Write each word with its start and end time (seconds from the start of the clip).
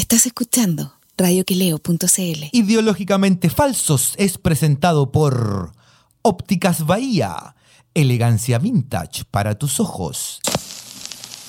Estás 0.00 0.24
escuchando 0.24 0.94
radioquileo.cl. 1.18 2.44
Ideológicamente 2.52 3.50
Falsos 3.50 4.14
es 4.16 4.38
presentado 4.38 5.12
por 5.12 5.74
Ópticas 6.22 6.86
Bahía. 6.86 7.54
Elegancia 7.92 8.58
vintage 8.58 9.24
para 9.30 9.58
tus 9.58 9.78
ojos. 9.78 10.40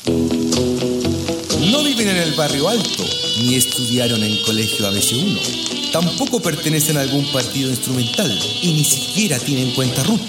No 0.05 1.81
viven 1.85 2.09
en 2.09 2.17
el 2.17 2.33
barrio 2.33 2.67
alto, 2.67 3.05
ni 3.39 3.55
estudiaron 3.55 4.21
en 4.21 4.43
colegio 4.43 4.85
ABC1. 4.91 5.91
Tampoco 5.93 6.41
pertenecen 6.41 6.97
a 6.97 7.01
algún 7.01 7.31
partido 7.31 7.69
instrumental 7.69 8.37
y 8.61 8.73
ni 8.73 8.83
siquiera 8.83 9.39
tienen 9.39 9.73
cuenta 9.73 10.03
RUT. 10.03 10.19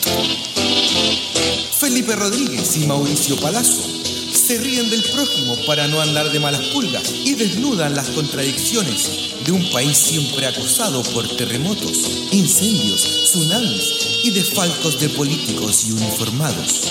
Felipe 1.77 2.15
Rodríguez 2.15 2.77
y 2.77 2.87
Mauricio 2.87 3.37
Palazzo 3.41 4.02
se 4.53 4.59
ríen 4.59 4.91
del 4.91 5.03
prójimo 5.05 5.57
para 5.67 5.89
no 5.89 5.99
andar 5.99 6.31
de 6.31 6.39
malas 6.39 6.61
pulgas 6.75 7.11
y 7.25 7.35
desnudan 7.37 7.95
las 7.95 8.11
contradicciones 8.11 9.09
de 9.47 9.53
un 9.53 9.71
país 9.71 9.97
siempre 9.97 10.45
acosado 10.45 11.03
por 11.05 11.27
terremotos, 11.37 12.29
incendios, 12.33 13.31
tsunamis 13.31 13.95
y 14.25 14.31
desfalcos 14.33 15.01
de 15.01 15.09
políticos 15.09 15.87
y 15.87 15.93
uniformados. 15.93 16.83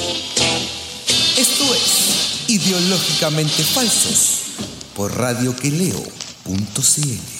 Esto 1.38 1.76
es 1.76 2.50
Ideológicamente 2.50 3.64
Falsos 3.64 4.40
por 4.96 5.16
radioqueleo.cl. 5.16 7.31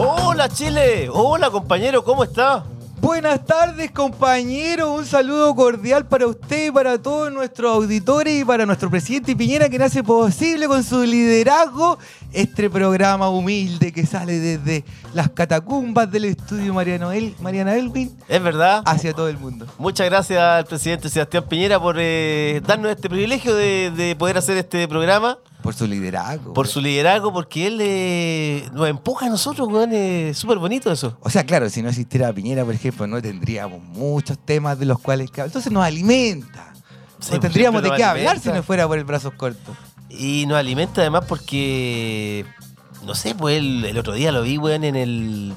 Hola 0.00 0.48
Chile, 0.48 1.08
hola 1.12 1.50
compañero, 1.50 2.04
¿cómo 2.04 2.22
está? 2.24 2.64
Buenas 3.00 3.44
tardes, 3.46 3.92
compañero. 3.92 4.92
Un 4.92 5.06
saludo 5.06 5.54
cordial 5.54 6.06
para 6.06 6.26
usted 6.26 6.66
y 6.66 6.70
para 6.70 7.00
todos 7.00 7.32
nuestros 7.32 7.72
auditores 7.72 8.40
y 8.40 8.44
para 8.44 8.66
nuestro 8.66 8.90
presidente 8.90 9.36
Piñera 9.36 9.68
que 9.68 9.76
hace 9.82 10.02
posible 10.02 10.66
con 10.66 10.82
su 10.82 11.02
liderazgo 11.04 11.98
este 12.32 12.68
programa 12.68 13.28
humilde 13.28 13.92
que 13.92 14.04
sale 14.04 14.38
desde 14.40 14.84
las 15.14 15.30
catacumbas 15.30 16.10
del 16.10 16.24
estudio 16.26 16.74
Mariano 16.74 17.12
El, 17.12 17.34
Mariana 17.40 17.76
Elwin 17.76 18.16
Es 18.28 18.42
verdad. 18.42 18.82
hacia 18.84 19.12
todo 19.14 19.28
el 19.28 19.38
mundo. 19.38 19.66
Muchas 19.78 20.08
gracias 20.08 20.40
al 20.40 20.64
presidente 20.64 21.08
Sebastián 21.08 21.44
Piñera 21.48 21.78
por 21.80 21.96
eh, 21.98 22.60
darnos 22.66 22.90
este 22.90 23.08
privilegio 23.08 23.54
de, 23.54 23.92
de 23.96 24.16
poder 24.16 24.38
hacer 24.38 24.56
este 24.58 24.86
programa, 24.88 25.38
Por 25.62 25.74
su 25.74 25.86
liderazgo. 25.86 26.52
por 26.54 26.68
su 26.68 26.80
liderazgo, 26.80 27.32
porque 27.32 27.66
él 27.66 27.78
eh, 27.80 28.68
nos 28.72 28.88
empuja 28.88 29.26
a 29.26 29.28
nosotros, 29.28 29.68
weón. 29.68 29.92
Es 29.92 30.38
súper 30.38 30.58
bonito 30.58 30.90
eso. 30.92 31.18
O 31.20 31.30
sea, 31.30 31.44
claro, 31.44 31.68
si 31.68 31.82
no 31.82 31.88
existiera 31.88 32.32
Piñera, 32.32 32.64
por 32.64 32.74
ejemplo, 32.74 33.06
no 33.06 33.20
tendríamos 33.20 33.82
muchos 33.82 34.38
temas 34.38 34.78
de 34.78 34.86
los 34.86 35.00
cuales. 35.00 35.30
Entonces 35.34 35.72
nos 35.72 35.84
alimenta. 35.84 36.72
Sí, 37.18 37.32
no 37.32 37.40
tendríamos 37.40 37.82
de 37.82 37.90
qué 37.96 38.04
hablar 38.04 38.38
si 38.38 38.48
no 38.50 38.62
fuera 38.62 38.86
por 38.86 38.98
el 38.98 39.04
brazos 39.04 39.34
cortos. 39.34 39.76
Y 40.08 40.46
nos 40.46 40.56
alimenta 40.58 41.00
además 41.00 41.24
porque, 41.28 42.46
no 43.04 43.14
sé, 43.14 43.34
pues 43.34 43.58
el, 43.58 43.84
el 43.84 43.98
otro 43.98 44.12
día 44.12 44.32
lo 44.32 44.42
vi, 44.42 44.56
weón, 44.56 44.84
en, 44.84 44.96
el, 44.96 45.52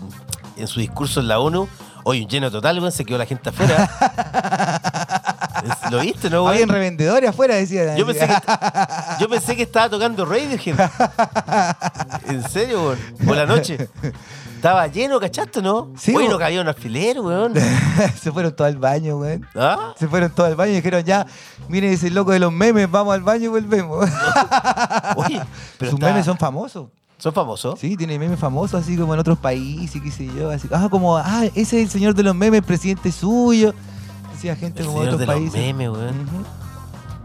en 0.58 0.68
su 0.68 0.80
discurso 0.80 1.20
en 1.20 1.28
la 1.28 1.40
ONU. 1.40 1.70
Hoy 2.04 2.24
un 2.24 2.28
lleno 2.28 2.50
total, 2.50 2.80
weón, 2.80 2.92
se 2.92 3.06
quedó 3.06 3.20
la 3.20 3.28
gente 3.28 3.50
afuera. 3.50 4.98
¿Lo 5.92 6.00
viste, 6.00 6.30
no, 6.30 6.48
Habían 6.48 6.70
weón? 6.70 6.70
revendedores 6.70 7.30
afuera, 7.30 7.56
decía. 7.56 7.96
Yo 7.96 8.06
pensé, 8.06 8.28
que, 8.28 8.34
yo 9.20 9.30
pensé 9.30 9.56
que 9.56 9.64
estaba 9.64 9.90
tocando 9.90 10.26
Radiohead. 10.26 10.76
¿En 12.28 12.48
serio, 12.50 12.84
weón? 12.84 13.00
Por 13.26 13.36
la 13.38 13.46
noche. 13.46 13.90
Estaba 14.56 14.86
lleno, 14.88 15.20
¿cachaste, 15.20 15.62
no? 15.62 15.92
Sí, 15.98 16.14
weón. 16.16 16.30
no 16.30 16.38
cabía 16.38 16.62
un 16.62 16.68
alfiler, 16.68 17.20
weón. 17.20 17.54
Se 18.22 18.32
fueron 18.32 18.56
todos 18.56 18.70
al 18.70 18.78
baño, 18.78 19.18
weón. 19.18 19.48
¿Ah? 19.56 19.94
Se 19.98 20.08
fueron 20.08 20.30
todos 20.32 20.50
al 20.50 20.56
baño 20.56 20.74
y 20.74 20.76
dijeron, 20.76 21.04
ya, 21.04 21.26
miren 21.68 21.92
ese 21.94 22.10
loco 22.12 22.32
de 22.32 22.40
los 22.40 22.52
memes, 22.52 22.90
vamos 22.90 23.14
al 23.14 23.22
baño 23.22 23.46
y 23.46 23.48
volvemos. 23.48 24.08
Oye, 25.16 25.42
pero 25.78 25.92
Sus 25.92 26.00
está- 26.00 26.10
memes 26.12 26.26
son 26.26 26.38
famosos. 26.38 26.90
¿Son 27.18 27.34
famosos? 27.34 27.80
Sí, 27.80 27.96
tiene 27.98 28.18
memes 28.18 28.40
famosos, 28.40 28.82
así 28.82 28.98
como 28.98 29.14
en 29.14 29.20
otros 29.20 29.38
países, 29.38 30.02
qué 30.02 30.10
sé 30.12 30.26
yo. 30.36 30.50
Así, 30.50 30.68
ah, 30.72 30.88
como, 30.90 31.18
ah, 31.18 31.44
ese 31.54 31.62
es 31.62 31.74
el 31.86 31.90
señor 31.90 32.16
de 32.16 32.24
los 32.24 32.34
memes, 32.34 32.64
presidente 32.64 33.12
suyo. 33.12 33.76
Gente 34.42 34.82
El 34.82 34.88
como 34.88 35.02
de 35.02 35.06
otros 35.08 35.20
de 35.20 35.26
los 35.26 35.36
países. 35.36 35.54
memes, 35.54 35.90
weón. 35.90 36.20
Ujú. 36.22 36.44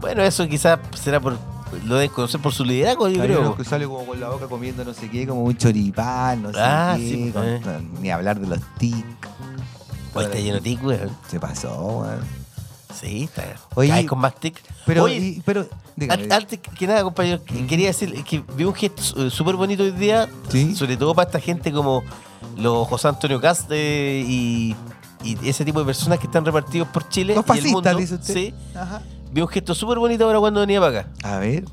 Bueno, 0.01 0.23
eso 0.23 0.47
quizás 0.47 0.79
será 0.99 1.19
por. 1.19 1.37
Lo 1.85 1.95
de 1.95 2.07
conocer 2.07 2.39
por 2.41 2.53
su 2.53 2.63
liderazgo, 2.63 3.09
yo 3.09 3.21
creo. 3.21 3.55
que 3.57 3.63
sale 3.65 3.85
como 3.85 4.05
con 4.05 4.19
la 4.19 4.29
boca 4.29 4.47
comiendo 4.47 4.85
no 4.85 4.93
sé 4.93 5.09
qué, 5.09 5.27
como 5.27 5.43
un 5.43 5.57
choripán, 5.57 6.41
no 6.43 6.53
sé 6.53 6.59
Ah, 6.61 6.95
qué. 6.97 7.31
con- 7.33 7.43
eh. 7.45 7.61
ni 7.99 8.09
hablar 8.09 8.39
de 8.39 8.47
los 8.47 8.59
tic. 8.77 9.05
Hoy 10.13 10.23
está 10.25 10.37
lleno 10.37 10.55
de 10.55 10.61
tic, 10.61 10.83
weón. 10.85 11.09
Se 11.29 11.39
pasó, 11.39 11.75
weón. 12.03 12.19
Sí, 12.97 13.25
está. 13.25 13.43
Oye, 13.75 14.05
con 14.05 14.19
más 14.19 14.35
tic. 14.35 14.61
Pero, 14.85 15.03
Oye, 15.03 15.17
y- 15.17 15.41
pero, 15.45 15.67
dígame. 15.97 16.27
antes 16.33 16.59
que 16.59 16.87
nada, 16.87 17.03
compañero, 17.03 17.43
que- 17.43 17.67
quería 17.67 17.87
decir 17.87 18.23
que 18.23 18.41
vi 18.55 18.63
un 18.63 18.73
gesto 18.73 19.27
eh, 19.27 19.29
súper 19.29 19.55
bonito 19.55 19.83
hoy 19.83 19.91
día, 19.91 20.29
Sí. 20.49 20.73
sobre 20.73 20.95
todo 20.95 21.13
para 21.13 21.27
esta 21.27 21.39
gente 21.41 21.71
como 21.73 22.01
los 22.55 22.87
José 22.87 23.09
Antonio 23.09 23.41
Cast 23.41 23.69
eh, 23.71 24.23
y, 24.25 24.73
y 25.23 25.49
ese 25.49 25.65
tipo 25.65 25.79
de 25.79 25.85
personas 25.85 26.19
que 26.19 26.27
están 26.27 26.45
repartidos 26.45 26.87
por 26.89 27.07
Chile 27.09 27.35
Los 27.35 27.45
y 27.55 27.59
el 27.59 27.67
mundo. 27.71 27.95
dice 27.95 28.15
usted. 28.15 28.33
Sí. 28.33 28.53
Ajá. 28.75 29.01
Vi 29.31 29.41
un 29.41 29.47
gesto 29.47 29.75
súper 29.75 29.99
bonito 29.99 30.25
ahora 30.25 30.39
cuando 30.39 30.61
venía 30.61 30.79
para 30.79 30.99
acá. 31.01 31.09
A 31.23 31.37
ver, 31.37 31.65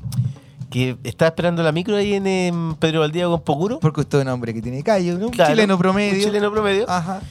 Que 0.69 0.97
estaba 1.03 1.29
esperando 1.29 1.63
la 1.63 1.71
micro 1.71 1.95
ahí 1.95 2.13
en, 2.13 2.75
Pedro 2.79 2.99
Valdía 3.01 3.27
con 3.27 3.41
Pocuro. 3.41 3.79
porque 3.79 4.01
usted 4.01 4.19
es 4.19 4.25
un 4.25 4.31
hombre 4.31 4.53
que 4.53 4.61
tiene 4.61 4.83
callo, 4.83 5.17
¿no? 5.17 5.27
Un 5.27 5.31
chileno 5.31 5.77
promedio. 5.77 6.15
Un 6.15 6.25
chileno 6.25 6.51
promedio. 6.51 6.89
Ajá. 6.89 7.21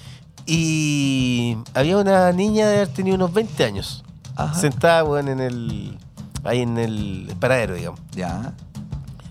Y 0.46 1.56
había 1.74 1.98
una 1.98 2.32
niña 2.32 2.68
de 2.68 2.76
haber 2.76 2.88
tenido 2.88 3.16
unos 3.16 3.32
20 3.32 3.64
años. 3.64 4.04
Ajá. 4.36 4.58
Sentada, 4.58 5.04
weón, 5.04 5.28
en 5.28 5.40
el. 5.40 5.98
Ahí 6.44 6.60
en 6.60 6.76
el 6.78 7.34
paradero, 7.40 7.74
digamos. 7.74 8.00
Ya. 8.12 8.52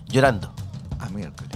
Llorando. 0.08 0.50
A 0.98 1.08
miércoles. 1.10 1.50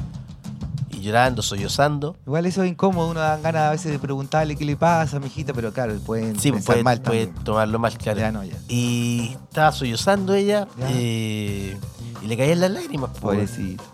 Y 0.98 1.02
llorando, 1.02 1.42
sollozando. 1.42 2.16
Igual 2.26 2.46
eso 2.46 2.62
es 2.64 2.70
incómodo, 2.70 3.10
uno 3.10 3.20
da 3.20 3.36
ganas 3.36 3.62
a 3.62 3.70
veces 3.70 3.92
de 3.92 3.98
preguntarle 4.00 4.56
qué 4.56 4.64
le 4.64 4.76
pasa, 4.76 5.20
mijita, 5.20 5.52
pero 5.52 5.72
claro, 5.72 5.94
pueden 6.04 6.38
Sí, 6.40 6.50
puede, 6.50 6.82
mal 6.82 7.00
puede 7.00 7.28
tomarlo 7.44 7.78
mal, 7.78 7.96
claro. 7.96 8.18
Ya 8.18 8.32
no, 8.32 8.42
ya. 8.42 8.56
Y 8.68 9.36
estaba 9.48 9.70
sollozando 9.72 10.34
ella. 10.34 10.66
Eh, 10.88 11.76
y 12.22 12.26
le 12.26 12.36
caían 12.36 12.60
las 12.60 12.70
lágrimas. 12.72 13.10
Pobrecito. 13.20 13.84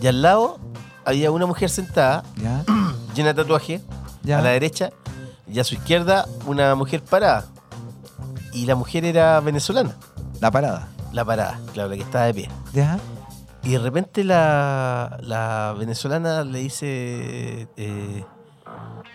Y 0.00 0.06
al 0.06 0.20
lado 0.20 0.58
había 1.04 1.30
una 1.30 1.46
mujer 1.46 1.70
sentada, 1.70 2.22
Ya. 2.42 2.62
llena 3.14 3.32
de 3.32 3.42
tatuaje, 3.42 3.80
Ya. 4.22 4.38
a 4.38 4.42
la 4.42 4.50
derecha. 4.50 4.90
Y 5.50 5.58
a 5.60 5.64
su 5.64 5.74
izquierda, 5.74 6.26
una 6.46 6.74
mujer 6.74 7.02
parada. 7.02 7.46
Y 8.52 8.66
la 8.66 8.74
mujer 8.76 9.04
era 9.04 9.40
venezolana. 9.40 9.96
La 10.40 10.50
parada. 10.50 10.88
La 11.12 11.24
parada, 11.24 11.58
claro, 11.72 11.88
la 11.88 11.96
que 11.96 12.02
estaba 12.02 12.26
de 12.26 12.34
pie. 12.34 12.48
Ya. 12.72 12.98
Y 13.62 13.70
de 13.70 13.78
repente 13.78 14.24
la, 14.24 15.18
la 15.22 15.74
venezolana 15.78 16.44
le 16.44 16.60
dice, 16.60 17.68
eh, 17.76 18.24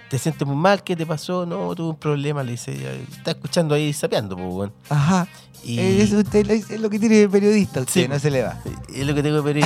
¿te 0.09 0.19
sientes 0.19 0.47
muy 0.47 0.55
mal? 0.55 0.83
¿Qué 0.83 0.95
te 0.95 1.05
pasó? 1.05 1.45
No, 1.45 1.73
tuve 1.75 1.89
un 1.89 1.95
problema, 1.97 2.43
le 2.43 2.51
dice 2.51 2.71
ella. 2.73 2.91
Está 2.93 3.31
escuchando 3.31 3.73
ahí 3.75 3.91
sapeando, 3.91 4.35
pues, 4.35 4.47
weón. 4.53 4.73
Ajá. 4.89 5.27
Y 5.63 5.79
Eh, 5.79 6.03
Es, 6.03 6.13
usted, 6.13 6.47
es 6.51 6.79
lo 6.79 6.91
que 6.91 6.99
tiene 6.99 7.15
de 7.15 7.27
periodista 7.29 7.79
usted, 7.79 8.03
Sí. 8.03 8.07
no 8.07 8.19
se 8.19 8.29
le 8.29 8.43
va. 8.43 8.59
es 8.93 9.07
lo 9.07 9.15
que 9.15 9.23
tengo 9.23 9.43
que 9.43 9.51
pedir. 9.53 9.65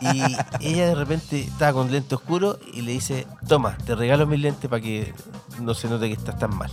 y 0.00 0.66
ella 0.66 0.86
de 0.86 0.94
repente 0.94 1.40
estaba 1.40 1.74
con 1.74 1.92
lente 1.92 2.14
oscuro 2.14 2.58
y 2.72 2.80
le 2.80 2.92
dice, 2.92 3.26
toma, 3.46 3.76
te 3.84 3.94
regalo 3.94 4.26
mis 4.26 4.40
lentes 4.40 4.70
para 4.70 4.80
que 4.80 5.12
no 5.60 5.74
se 5.74 5.86
note 5.86 6.06
que 6.06 6.14
estás 6.14 6.38
tan 6.38 6.56
mal. 6.56 6.70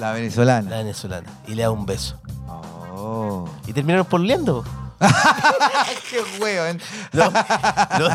La 0.00 0.08
La 0.08 0.12
venezolana. 0.14 0.68
venezolana. 0.78 1.28
Y 1.46 1.54
le 1.54 1.62
da 1.62 1.70
un 1.70 1.86
beso. 1.86 2.20
Oh. 2.48 3.48
Y 3.68 3.72
terminaron 3.72 4.04
porleando. 4.06 4.64
Qué 6.10 6.20
weón. 6.42 6.78
No, 7.12 7.30
no, 7.30 8.08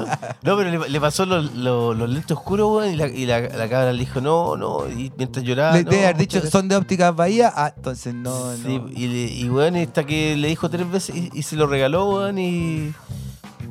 no, 0.43 0.57
pero 0.57 0.63
le, 0.63 0.89
le 0.89 1.01
pasó 1.01 1.25
los, 1.25 1.53
los- 1.53 1.95
los 1.97 2.09
lentes 2.09 2.31
oscuros, 2.37 2.69
weón, 2.77 2.93
y, 2.93 2.95
la, 2.95 3.07
y 3.07 3.25
la, 3.25 3.39
la 3.41 3.69
cabra 3.69 3.91
le 3.93 3.99
dijo, 3.99 4.21
no, 4.21 4.55
no, 4.55 4.87
y 4.89 5.11
mientras 5.17 5.43
lloraba. 5.45 5.75
Le 5.77 5.83
no, 5.83 5.91
debe 5.91 6.05
haber 6.05 6.17
dicho, 6.17 6.41
son 6.49 6.67
de 6.67 6.75
ópticas 6.75 7.15
Bahía. 7.15 7.51
Ah, 7.55 7.73
entonces 7.75 8.13
no, 8.13 8.53
Sí, 8.55 8.79
no. 8.79 8.87
y, 8.93 9.07
le- 9.07 9.33
y 9.33 9.49
weón, 9.49 9.75
que 10.07 10.35
le 10.37 10.47
dijo 10.47 10.69
tres 10.69 10.89
veces 10.89 11.15
y, 11.15 11.29
y 11.33 11.43
se 11.43 11.55
lo 11.55 11.67
regaló, 11.67 12.09
weón, 12.09 12.37
y 12.37 12.93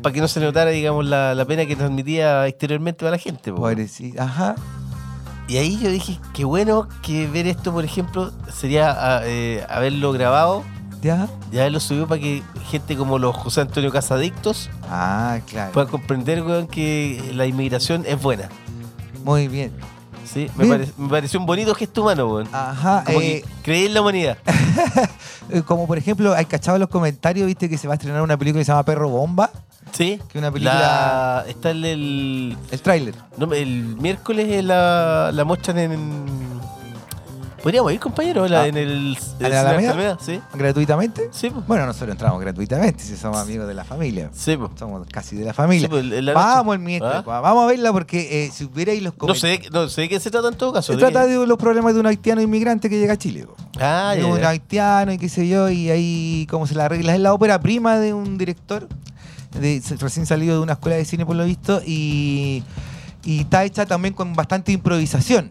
para 0.03 0.13
que 0.13 0.21
no 0.21 0.29
se 0.29 0.41
notara, 0.41 0.71
digamos, 0.71 1.05
la, 1.07 1.35
la 1.35 1.45
pena 1.45 1.65
que 1.67 1.77
transmitía 1.77 2.47
exteriormente 2.47 2.99
para 3.01 3.13
la 3.13 3.19
gente. 3.19 3.53
po, 3.53 3.61
weón. 3.63 3.75
Pobrecito. 3.77 4.23
Ajá. 4.23 4.55
Y 5.49 5.59
ahí 5.59 5.79
yo 5.81 5.91
dije, 5.91 6.19
qué 6.35 6.45
bueno 6.45 6.89
que 7.03 7.29
ver 7.29 7.47
esto, 7.47 7.73
por 7.73 7.85
ejemplo, 7.85 8.33
sería 8.53 8.91
ah, 8.99 9.21
eh, 9.25 9.65
haberlo 9.69 10.11
grabado 10.13 10.65
Ya. 11.07 11.29
haberlo 11.61 11.81
subido 11.81 12.07
para 12.07 12.21
que 12.21 12.43
gente 12.71 12.97
como 12.97 13.19
los 13.19 13.37
José 13.37 13.61
Antonio 13.63 13.91
Casadictos 13.93 14.69
Ah, 14.91 15.39
claro. 15.49 15.73
puedan 15.73 15.91
comprender, 15.91 16.43
weón, 16.43 16.67
que 16.67 17.31
la 17.35 17.47
inmigración 17.47 18.05
es 18.07 18.21
buena. 18.21 18.49
Muy 19.25 19.49
bien. 19.49 19.73
Sí, 20.25 20.51
me, 20.57 20.65
Bien. 20.65 20.79
pare- 20.79 20.93
me 20.99 21.09
pareció 21.09 21.39
un 21.41 21.47
bonito 21.47 21.75
gesto 21.75 22.03
humano, 22.03 22.27
weón. 22.27 22.49
Ajá. 22.53 23.05
Como 23.07 23.21
eh, 23.21 23.43
que 23.43 23.45
creí 23.63 23.87
en 23.87 23.95
la 23.95 24.01
humanidad. 24.03 24.37
como 25.67 25.87
por 25.87 25.99
ejemplo, 25.99 26.35
hay 26.35 26.45
cachado 26.47 26.77
en 26.77 26.81
los 26.81 26.89
comentarios, 26.91 27.47
viste 27.47 27.69
que 27.69 27.79
se 27.79 27.87
va 27.87 27.95
a 27.95 27.97
estrenar 27.97 28.23
una 28.23 28.37
película 28.37 28.61
que 28.61 28.65
se 28.65 28.73
llama 28.73 28.85
Perro 28.85 29.09
Bomba. 29.09 29.51
Sí. 29.93 30.21
Que 30.29 30.39
una 30.39 30.51
película. 30.51 30.81
La- 30.81 31.45
está 31.49 31.71
el, 31.71 31.85
el, 31.85 32.57
El 32.71 32.81
tráiler. 32.81 33.15
no, 33.39 33.53
el 33.53 33.97
miércoles 33.99 34.65
la, 34.65 35.31
la 35.33 35.45
muestran 35.45 35.79
en. 35.79 36.56
Podríamos 37.67 37.93
ir, 37.93 37.99
compañero, 37.99 38.47
la- 38.47 38.61
Ah. 38.63 38.67
en 38.69 38.77
el. 38.77 39.19
¿A 39.43 39.49
la 39.49 39.61
Alameda? 39.63 39.91
Alameda, 39.91 40.19
Sí. 40.21 40.41
¿Gratuitamente? 40.55 41.31
Sí, 41.33 41.51
pues. 41.51 41.67
Bueno, 41.67 41.85
nosotros 41.85 42.11
entramos 42.13 42.41
gratuitamente 42.41 43.03
si 43.03 43.17
somos 43.17 43.39
amigos 43.39 43.67
de 43.67 43.75
la 43.75 43.83
familia. 43.83 44.31
Sí, 44.33 44.57
pues. 44.57 44.71
Somos 44.79 45.05
casi 45.11 45.35
de 45.35 45.45
la 45.47 45.53
familia. 45.53 45.89
Sí, 45.89 45.91
pues, 45.91 46.05
la 46.05 46.33
vamos 46.33 46.77
el 46.77 46.81
miércoles, 46.81 47.17
¿Ah? 47.19 47.25
pa, 47.25 47.41
vamos 47.41 47.65
a 47.65 47.67
verla 47.67 47.93
porque 47.93 48.45
eh, 48.45 48.51
si 48.53 48.67
hubierais 48.67 49.03
los 49.03 49.15
No 49.15 49.19
comentarios. 49.19 49.65
sé, 49.65 49.71
no 49.73 49.89
sé 49.89 50.03
de 50.03 50.09
qué 50.11 50.21
se 50.21 50.31
trata 50.31 50.47
en 50.47 50.55
todo 50.55 50.73
caso. 50.73 50.93
Se 50.93 50.97
¿de 50.97 51.01
trata 51.11 51.27
qué? 51.27 51.37
de 51.39 51.45
los 51.45 51.59
problemas 51.59 51.93
de 51.95 51.99
un 51.99 52.07
haitiano 52.07 52.41
inmigrante 52.41 52.89
que 52.89 53.01
llega 53.01 53.15
a 53.15 53.19
Chile. 53.19 53.47
po. 53.47 53.57
Ah, 53.81 54.13
de 54.15 54.21
ya, 54.23 54.27
un 54.29 54.39
ya. 54.39 54.49
haitiano 54.51 55.13
y 55.13 55.19
qué 55.19 55.29
sé 55.29 55.49
yo, 55.49 55.69
y 55.69 55.91
ahí 55.91 56.47
cómo 56.49 56.69
se 56.69 56.77
la 56.77 56.85
arregla. 56.85 57.15
Es 57.15 57.21
la 57.21 57.35
ópera 57.35 57.59
prima 57.59 57.99
de 57.99 58.15
un 58.15 58.39
director, 58.39 58.87
de, 59.59 59.83
recién 59.99 60.25
salido 60.25 60.55
de 60.55 60.61
una 60.61 60.75
escuela 60.75 60.99
de 60.99 61.05
cine 61.05 61.27
por 61.27 61.35
lo 61.35 61.45
visto, 61.45 61.83
y, 61.85 62.63
y 63.25 63.41
está 63.41 63.65
hecha 63.65 63.87
también 63.87 64.15
con 64.15 64.35
bastante 64.35 64.71
improvisación, 64.71 65.51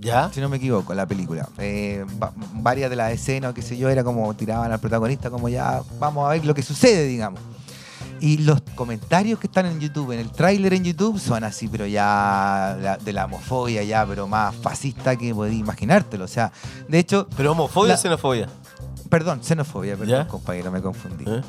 ¿Ya? 0.00 0.30
si 0.32 0.40
no 0.40 0.48
me 0.48 0.56
equivoco, 0.56 0.94
la 0.94 1.06
película. 1.06 1.48
Eh, 1.58 2.04
va- 2.22 2.32
varias 2.54 2.88
de 2.90 2.96
las 2.96 3.12
escenas, 3.12 3.52
qué 3.54 3.62
sé 3.62 3.76
yo, 3.76 3.88
era 3.88 4.02
como 4.02 4.32
tiraban 4.34 4.72
al 4.72 4.80
protagonista, 4.80 5.30
como 5.30 5.48
ya 5.48 5.82
vamos 5.98 6.26
a 6.26 6.30
ver 6.32 6.44
lo 6.44 6.54
que 6.54 6.62
sucede, 6.62 7.04
digamos. 7.06 7.38
Y 8.22 8.38
los 8.38 8.60
comentarios 8.74 9.38
que 9.38 9.46
están 9.46 9.64
en 9.66 9.80
YouTube, 9.80 10.12
en 10.12 10.20
el 10.20 10.30
tráiler 10.30 10.74
en 10.74 10.84
YouTube, 10.84 11.18
son 11.18 11.42
así, 11.44 11.68
pero 11.68 11.86
ya 11.86 12.76
la- 12.80 12.98
de 12.98 13.12
la 13.14 13.24
homofobia, 13.26 13.82
ya, 13.82 14.04
pero 14.06 14.26
más 14.26 14.54
fascista 14.56 15.16
que 15.16 15.34
podéis 15.34 15.58
imaginártelo. 15.60 16.24
O 16.24 16.28
sea, 16.28 16.52
de 16.88 16.98
hecho, 16.98 17.26
¿Pero 17.36 17.52
homofobia 17.52 17.94
La- 17.94 17.98
o 17.98 18.02
xenofobia? 18.02 18.48
Perdón, 19.10 19.42
xenofobia, 19.42 19.96
perdón, 19.96 20.08
¿Ya? 20.08 20.28
compañero, 20.28 20.70
me 20.70 20.80
confundí. 20.80 21.24
¿Eh? 21.26 21.42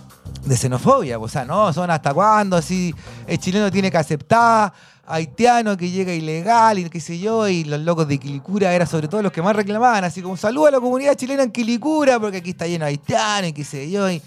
De 0.46 0.58
xenofobia, 0.58 1.20
o 1.20 1.28
sea, 1.28 1.46
no, 1.46 1.72
son 1.72 1.92
hasta 1.92 2.12
cuándo, 2.12 2.58
así, 2.58 2.94
el 3.28 3.38
chileno 3.38 3.70
tiene 3.70 3.92
que 3.92 3.98
aceptar, 3.98 4.74
haitiano 5.06 5.78
que 5.78 5.92
llega 5.92 6.12
ilegal 6.12 6.80
y 6.80 6.90
qué 6.90 7.00
sé 7.00 7.20
yo, 7.20 7.48
y 7.48 7.64
los 7.64 7.80
locos 7.82 8.08
de 8.08 8.18
Quilicura 8.18 8.74
era 8.74 8.88
sobre 8.88 9.08
todo 9.08 9.22
los 9.22 9.32
que 9.32 9.44
más 9.44 9.56
reclamaban, 9.56 10.04
así 10.04 10.24
como 10.24 10.38
saludo 10.38 10.66
a 10.66 10.72
la 10.72 10.80
comunidad 10.80 11.14
chilena 11.14 11.44
en 11.44 11.52
Quilicura, 11.52 12.20
porque 12.20 12.38
aquí 12.38 12.50
está 12.50 12.66
lleno 12.66 12.86
de 12.86 12.92
haitianos 12.92 13.52
y 13.52 13.54
qué 13.54 13.64
sé 13.64 13.92
yo, 13.92 14.10
y 14.10 14.20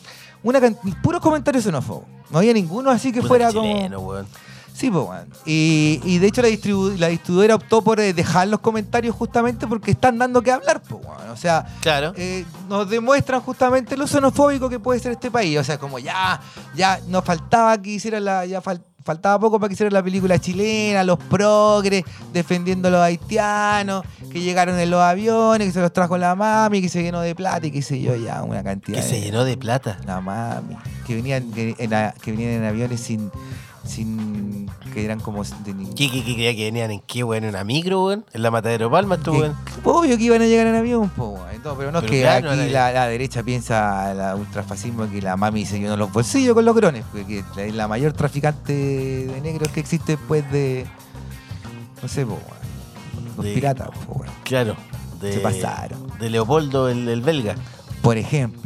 una 0.45 0.61
puros 1.03 1.21
comentarios 1.21 1.65
xenófobos. 1.65 2.05
No 2.31 2.39
había 2.39 2.53
ninguno 2.53 2.91
así 2.91 3.11
que 3.11 3.21
Puta 3.21 3.29
fuera 3.29 3.51
chileno, 3.51 3.97
como... 3.97 4.11
weón. 4.11 4.27
Sí, 4.75 4.91
pues, 4.91 5.07
weón. 5.09 5.29
Y, 5.47 6.01
y 6.05 6.19
de 6.19 6.27
hecho 6.27 6.43
la, 6.43 6.49
distribu- 6.49 6.97
la 6.99 7.07
distribuidora 7.07 7.55
optó 7.55 7.81
por 7.83 8.01
eh, 8.01 8.13
dejar 8.13 8.49
los 8.49 8.59
comentarios 8.59 9.15
justamente 9.15 9.69
porque 9.69 9.93
están 9.93 10.19
dando 10.19 10.43
que 10.43 10.51
hablar, 10.51 10.83
pues. 10.83 11.01
O 11.33 11.37
sea, 11.37 11.65
Claro. 11.81 12.13
eh, 12.17 12.45
nos 12.69 12.91
demuestran 12.91 13.41
justamente 13.41 13.97
lo 13.97 14.09
xenofóbico 14.09 14.69
que 14.69 14.81
puede 14.81 14.99
ser 14.99 15.13
este 15.13 15.31
país. 15.31 15.57
O 15.59 15.63
sea, 15.65 15.79
como 15.79 16.01
ya, 16.01 16.41
ya 16.75 16.99
nos 17.07 17.25
faltaba 17.25 17.81
que 17.81 17.91
hicieran 17.91 18.25
la, 18.25 18.45
ya 18.47 18.61
fal- 18.61 18.83
faltaba 19.05 19.39
poco 19.39 19.61
para 19.61 19.69
que 19.69 19.75
hicieran 19.75 19.93
la 19.93 20.03
película 20.03 20.41
chilena, 20.41 21.05
los 21.05 21.19
progres, 21.19 22.03
defendiendo 22.33 22.89
a 22.89 22.91
los 22.91 23.01
haitianos, 23.01 24.03
que 24.33 24.41
llegaron 24.41 24.77
en 24.81 24.91
los 24.91 25.01
aviones, 25.01 25.69
que 25.69 25.73
se 25.73 25.81
los 25.83 25.93
trajo 25.93 26.19
la 26.19 26.35
mami, 26.35 26.81
que 26.83 26.89
se 26.89 27.01
llenó 27.03 27.21
de 27.21 27.35
plata 27.37 27.65
y 27.67 27.71
qué 27.71 27.83
sé 27.83 28.01
yo, 28.01 28.17
ya, 28.17 28.43
una 28.43 28.65
cantidad 28.65 28.97
Que 28.99 29.05
se 29.07 29.21
llenó 29.21 29.45
de 29.45 29.57
plata. 29.57 29.99
La 30.07 30.21
mami. 30.21 30.77
Que 31.07 31.15
venían 31.15 31.53
que, 31.53 31.77
en, 31.79 31.95
a- 31.95 32.13
que 32.21 32.33
venían 32.33 32.51
en 32.53 32.65
aviones 32.65 33.01
sin. 33.01 33.31
Sin. 33.85 34.71
que 34.93 35.05
eran 35.05 35.19
como 35.21 35.43
de 35.45 35.75
ni- 35.75 35.87
¿Qué, 35.95 36.09
qué, 36.11 36.23
que 36.57 36.65
venían 36.65 36.91
en 36.93 37.01
qué, 37.01 37.25
weón? 37.25 37.45
¿En 37.45 37.51
una 37.51 37.65
micro, 37.65 38.05
weón? 38.05 38.25
¿En 38.33 38.43
la 38.43 38.51
Matadero 38.51 38.91
Palma, 38.91 39.17
tú, 39.19 39.33
weón? 39.33 39.57
Obvio 39.83 40.17
que 40.17 40.23
iban 40.25 40.41
a 40.43 40.47
llegar 40.47 40.67
en 40.69 40.75
avión, 40.77 41.09
po, 41.11 41.31
weón. 41.31 41.63
No, 41.65 41.75
pero 41.77 41.91
no 41.93 41.99
es 42.01 42.05
que 42.11 42.21
claro, 42.21 42.51
aquí 42.51 42.71
la, 42.71 42.93
la 42.93 43.07
derecha 43.09 43.43
piensa, 43.43 44.13
la 44.15 44.37
ultrafascismo, 44.37 45.09
que 45.11 45.21
la 45.23 45.37
mami 45.37 45.65
se 45.67 45.81
llenó 45.81 45.97
los 45.97 46.13
bolsillos 46.13 46.55
con 46.55 46.65
los 46.65 46.77
grones, 46.77 47.05
porque 47.11 47.43
que 47.55 47.67
es 47.69 47.75
la 47.75 47.89
mayor 47.89 48.13
traficante 48.13 48.73
de 48.73 49.41
negros 49.41 49.69
que 49.69 49.81
existe 49.81 50.17
después 50.17 50.49
de. 50.53 50.87
No 52.03 52.09
sé, 52.09 52.25
po, 52.27 52.33
weón. 52.35 53.35
Los 53.37 53.45
De- 53.47 53.55
piratas, 53.55 53.89
po, 54.07 54.13
weón. 54.21 54.33
Claro. 54.45 54.77
De, 55.21 55.33
Se 55.33 55.41
pasaron. 55.41 56.07
De 56.21 56.29
Leopoldo, 56.31 56.89
el, 56.89 57.09
el 57.09 57.23
belga. 57.23 57.55
Por 58.03 58.19
ejemplo. 58.19 58.61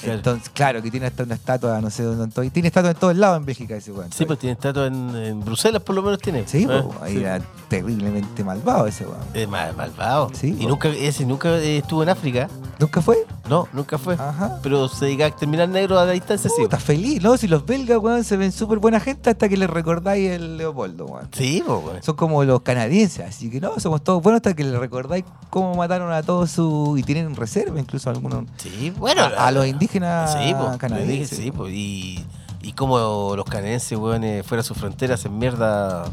Claro. 0.00 0.14
Entonces, 0.18 0.50
claro, 0.50 0.82
que 0.82 0.90
tiene 0.90 1.06
hasta 1.06 1.22
una 1.24 1.34
estatua, 1.34 1.80
no 1.80 1.90
sé 1.90 2.02
dónde 2.02 2.24
estoy. 2.26 2.50
Tiene 2.50 2.68
estatua 2.68 2.90
en 2.90 2.96
todos 2.96 3.16
lados 3.16 3.38
en 3.38 3.44
Bélgica 3.44 3.76
ese 3.76 3.92
weón. 3.92 4.10
Sí, 4.12 4.24
pues 4.24 4.38
tiene 4.38 4.52
estatua 4.54 4.86
en, 4.86 5.14
en 5.14 5.40
Bruselas, 5.44 5.82
por 5.82 5.94
lo 5.94 6.02
menos 6.02 6.18
tiene. 6.20 6.44
Sí, 6.46 6.64
¿Eh? 6.64 6.82
po, 6.82 6.94
ahí 7.02 7.14
Sí. 7.14 7.18
era 7.20 7.40
terriblemente 7.68 8.44
malvado 8.44 8.86
ese 8.86 9.04
weón. 9.04 9.20
Es 9.34 9.48
mal, 9.48 9.74
malvado. 9.76 10.30
Sí, 10.34 10.48
y 10.58 10.62
po. 10.64 10.68
nunca, 10.68 10.88
ese 10.88 11.24
nunca 11.24 11.48
eh, 11.58 11.78
estuvo 11.78 12.02
en 12.02 12.08
África. 12.08 12.48
¿Nunca 12.78 13.02
fue? 13.02 13.26
No, 13.48 13.68
nunca 13.72 13.98
fue. 13.98 14.14
Ajá. 14.14 14.58
Pero 14.62 14.88
se 14.88 15.04
dedica 15.06 15.24
a 15.24 15.28
exterminar 15.28 15.68
negros 15.68 15.98
a 16.00 16.04
la 16.06 16.12
distancia, 16.12 16.48
sí. 16.54 16.62
Puta, 16.62 16.78
feliz, 16.78 17.22
¿no? 17.22 17.36
Si 17.36 17.46
los 17.46 17.66
belgas, 17.66 17.98
weón, 17.98 18.24
se 18.24 18.36
ven 18.36 18.52
súper 18.52 18.78
buena 18.78 19.00
gente 19.00 19.28
hasta 19.30 19.48
que 19.48 19.56
les 19.56 19.68
recordáis 19.68 20.30
el 20.30 20.56
Leopoldo, 20.56 21.04
weón. 21.06 21.28
Sí, 21.32 21.62
pues, 21.66 21.78
weón. 21.84 22.02
Son 22.02 22.16
como 22.16 22.42
los 22.44 22.62
canadienses, 22.62 23.26
así 23.26 23.50
que 23.50 23.60
no, 23.60 23.78
somos 23.78 24.02
todos 24.02 24.22
buenos 24.22 24.38
hasta 24.38 24.54
que 24.54 24.64
les 24.64 24.78
recordáis 24.78 25.24
cómo 25.50 25.74
mataron 25.74 26.10
a 26.12 26.22
todos 26.22 26.50
sus... 26.50 26.98
Y 26.98 27.02
tienen 27.02 27.34
reserva 27.36 27.78
incluso 27.78 28.08
algunos... 28.08 28.44
Sí, 28.56 28.92
bueno. 28.96 29.22
a, 29.22 29.46
a 29.46 29.50
los 29.50 29.66
indígenas 29.66 29.89
Sí, 29.92 30.54
pues. 30.58 30.76
canadienses. 30.78 31.38
Sí, 31.38 31.50
pues. 31.50 31.72
Y, 31.72 32.24
y 32.62 32.72
como 32.72 33.34
los 33.36 33.44
canadienses, 33.44 33.98
weón, 33.98 34.24
eh, 34.24 34.42
fuera 34.42 34.62
de 34.62 34.66
sus 34.68 34.76
fronteras 34.76 35.24
en 35.24 35.38
mierda 35.38 36.04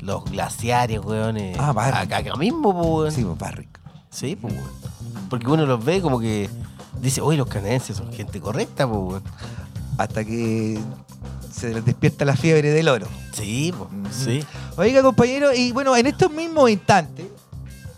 los 0.00 0.24
glaciares, 0.24 1.00
weón. 1.00 1.36
eh, 1.36 1.54
Ah, 1.58 1.70
acá, 2.00 2.18
acá 2.18 2.36
mismo, 2.36 2.70
weón. 2.70 3.10
Sí, 3.12 3.24
pues, 3.24 3.38
Barrick. 3.38 3.80
Sí, 4.10 4.36
pues, 4.36 4.52
weón. 4.54 4.70
Porque 5.30 5.46
uno 5.48 5.64
los 5.66 5.84
ve 5.84 6.00
como 6.00 6.20
que 6.20 6.48
dice, 7.00 7.20
oye, 7.20 7.38
los 7.38 7.48
canadienses 7.48 7.96
son 7.96 8.12
gente 8.12 8.40
correcta, 8.40 8.86
pues, 8.86 9.00
weón. 9.00 9.22
Hasta 9.96 10.24
que 10.24 10.78
se 11.52 11.72
les 11.72 11.84
despierta 11.84 12.24
la 12.24 12.34
fiebre 12.36 12.70
del 12.70 12.88
oro. 12.88 13.06
Sí, 13.32 13.72
pues, 13.76 14.14
sí. 14.14 14.44
Oiga, 14.76 15.02
compañero, 15.02 15.52
y 15.54 15.72
bueno, 15.72 15.96
en 15.96 16.06
estos 16.06 16.30
mismos 16.32 16.68
instantes, 16.70 17.26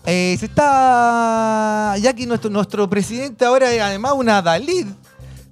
eh, 0.06 0.36
se 0.38 0.46
está. 0.46 1.94
Ya 2.00 2.14
que 2.14 2.26
nuestro, 2.26 2.48
nuestro 2.50 2.88
presidente 2.88 3.44
ahora 3.44 3.70
es 3.72 3.82
además 3.82 4.12
una 4.16 4.40
Dalid 4.40 4.86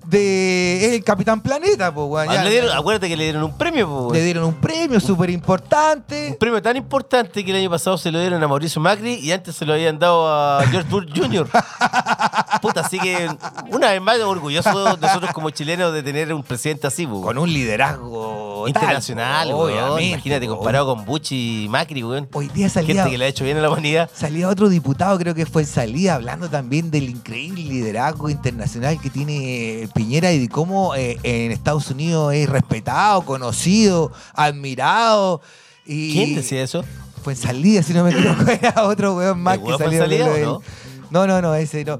de. 0.06 0.86
Es 0.86 0.92
el 0.94 1.04
Capitán 1.04 1.40
Planeta, 1.40 1.92
pues, 1.94 2.06
weón. 2.08 2.28
Ah, 2.30 2.34
ya- 2.34 2.44
le 2.44 2.50
dieron- 2.50 2.70
acuérdate 2.76 3.08
que 3.08 3.16
le 3.16 3.24
dieron 3.24 3.42
un 3.44 3.56
premio, 3.56 3.86
le 3.86 3.92
weón. 4.12 4.24
dieron 4.24 4.44
un 4.44 4.54
premio 4.54 5.00
súper 5.00 5.28
Un 5.30 5.34
importante. 5.34 6.36
premio 6.38 6.60
tan 6.62 6.76
importante 6.76 7.44
que 7.44 7.50
el 7.50 7.56
año 7.58 7.70
pasado 7.70 7.96
se 7.98 8.10
lo 8.10 8.20
dieron 8.20 8.42
a 8.42 8.48
Mauricio 8.48 8.80
Macri 8.80 9.14
y 9.14 9.32
antes 9.32 9.54
se 9.56 9.64
lo 9.66 9.72
habían 9.74 9.98
dado 9.98 10.28
a 10.28 10.62
George 10.70 10.88
Bush 10.90 11.06
Jr. 11.14 11.48
Puta, 12.62 12.80
así 12.80 12.98
que 12.98 13.28
una 13.70 13.90
vez 13.90 14.00
más 14.00 14.18
orgullosos 14.20 15.00
nosotros 15.00 15.32
como 15.32 15.50
chilenos 15.50 15.92
de 15.92 16.02
tener 16.02 16.32
un 16.32 16.42
presidente 16.42 16.86
así, 16.86 17.06
pues, 17.06 17.22
Con 17.22 17.36
un 17.38 17.52
liderazgo 17.52 18.66
internacional, 18.68 19.48
tal, 19.48 19.54
weón. 19.56 19.72
obviamente, 19.82 20.04
Imagínate 20.14 20.46
comparado 20.46 20.94
con 20.94 21.04
Bush 21.04 21.32
y 21.32 21.66
Macri, 21.68 22.02
weón. 22.02 22.28
Hoy 22.32 22.48
día 22.48 22.68
salía, 22.68 22.94
Gente 22.94 23.10
que 23.10 23.18
le 23.18 23.24
ha 23.26 23.28
hecho 23.28 23.44
bien 23.44 23.56
a 23.58 23.60
la 23.60 23.70
humanidad. 23.70 24.10
salía 24.14 24.48
otro 24.48 24.68
diputado, 24.68 25.18
creo 25.18 25.34
que 25.34 25.44
fue 25.46 25.62
en 25.62 25.68
salida, 25.68 26.14
hablando 26.14 26.48
también 26.48 26.90
del 26.90 27.08
increíble 27.08 27.62
liderazgo 27.62 28.30
internacional 28.30 29.00
que 29.00 29.10
tiene 29.10 29.88
Piñera 29.94 30.03
y 30.12 30.38
de 30.40 30.48
cómo 30.48 30.94
eh, 30.94 31.19
en 31.22 31.50
Estados 31.52 31.90
Unidos 31.90 32.32
es 32.34 32.48
respetado, 32.48 33.22
conocido, 33.24 34.12
admirado. 34.34 35.40
Y 35.86 36.12
¿Quién 36.12 36.34
decía 36.36 36.62
eso? 36.62 36.84
Fue 37.22 37.32
en 37.34 37.38
salida, 37.38 37.82
si 37.82 37.93
no 37.94 38.05
me 38.05 38.10
equivoco, 38.10 38.50
era 38.50 38.84
otro 38.84 39.17
weón 39.17 39.40
más 39.40 39.58
¿El 39.58 39.64
que 39.64 39.79
salió. 39.79 39.98
salida 39.98 40.29
de- 40.29 40.43
no? 40.43 40.60
No, 41.10 41.26
no, 41.29 41.40
no, 41.40 41.55
ese 41.55 41.84
no. 41.84 41.98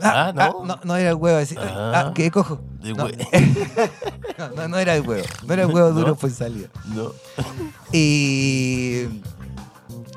Ah, 0.00 0.32
¿no? 0.34 0.64
no, 0.64 0.78
no 0.82 0.96
era 0.96 1.10
el 1.10 1.16
huevo. 1.16 1.38
ese- 1.38 1.56
Ah. 1.58 2.06
ah, 2.08 2.12
¿Qué 2.14 2.30
cojo? 2.30 2.60
No. 2.86 3.08
no, 4.54 4.68
no, 4.68 4.78
era 4.78 4.94
el 4.94 5.06
huevo. 5.06 5.26
No 5.46 5.52
era 5.54 5.64
el 5.64 5.68
huevo 5.74 5.90
duro, 5.90 6.14
fue 6.14 6.28
en 6.28 6.34
salida. 6.36 6.68
No. 6.86 7.10
Y, 7.92 9.06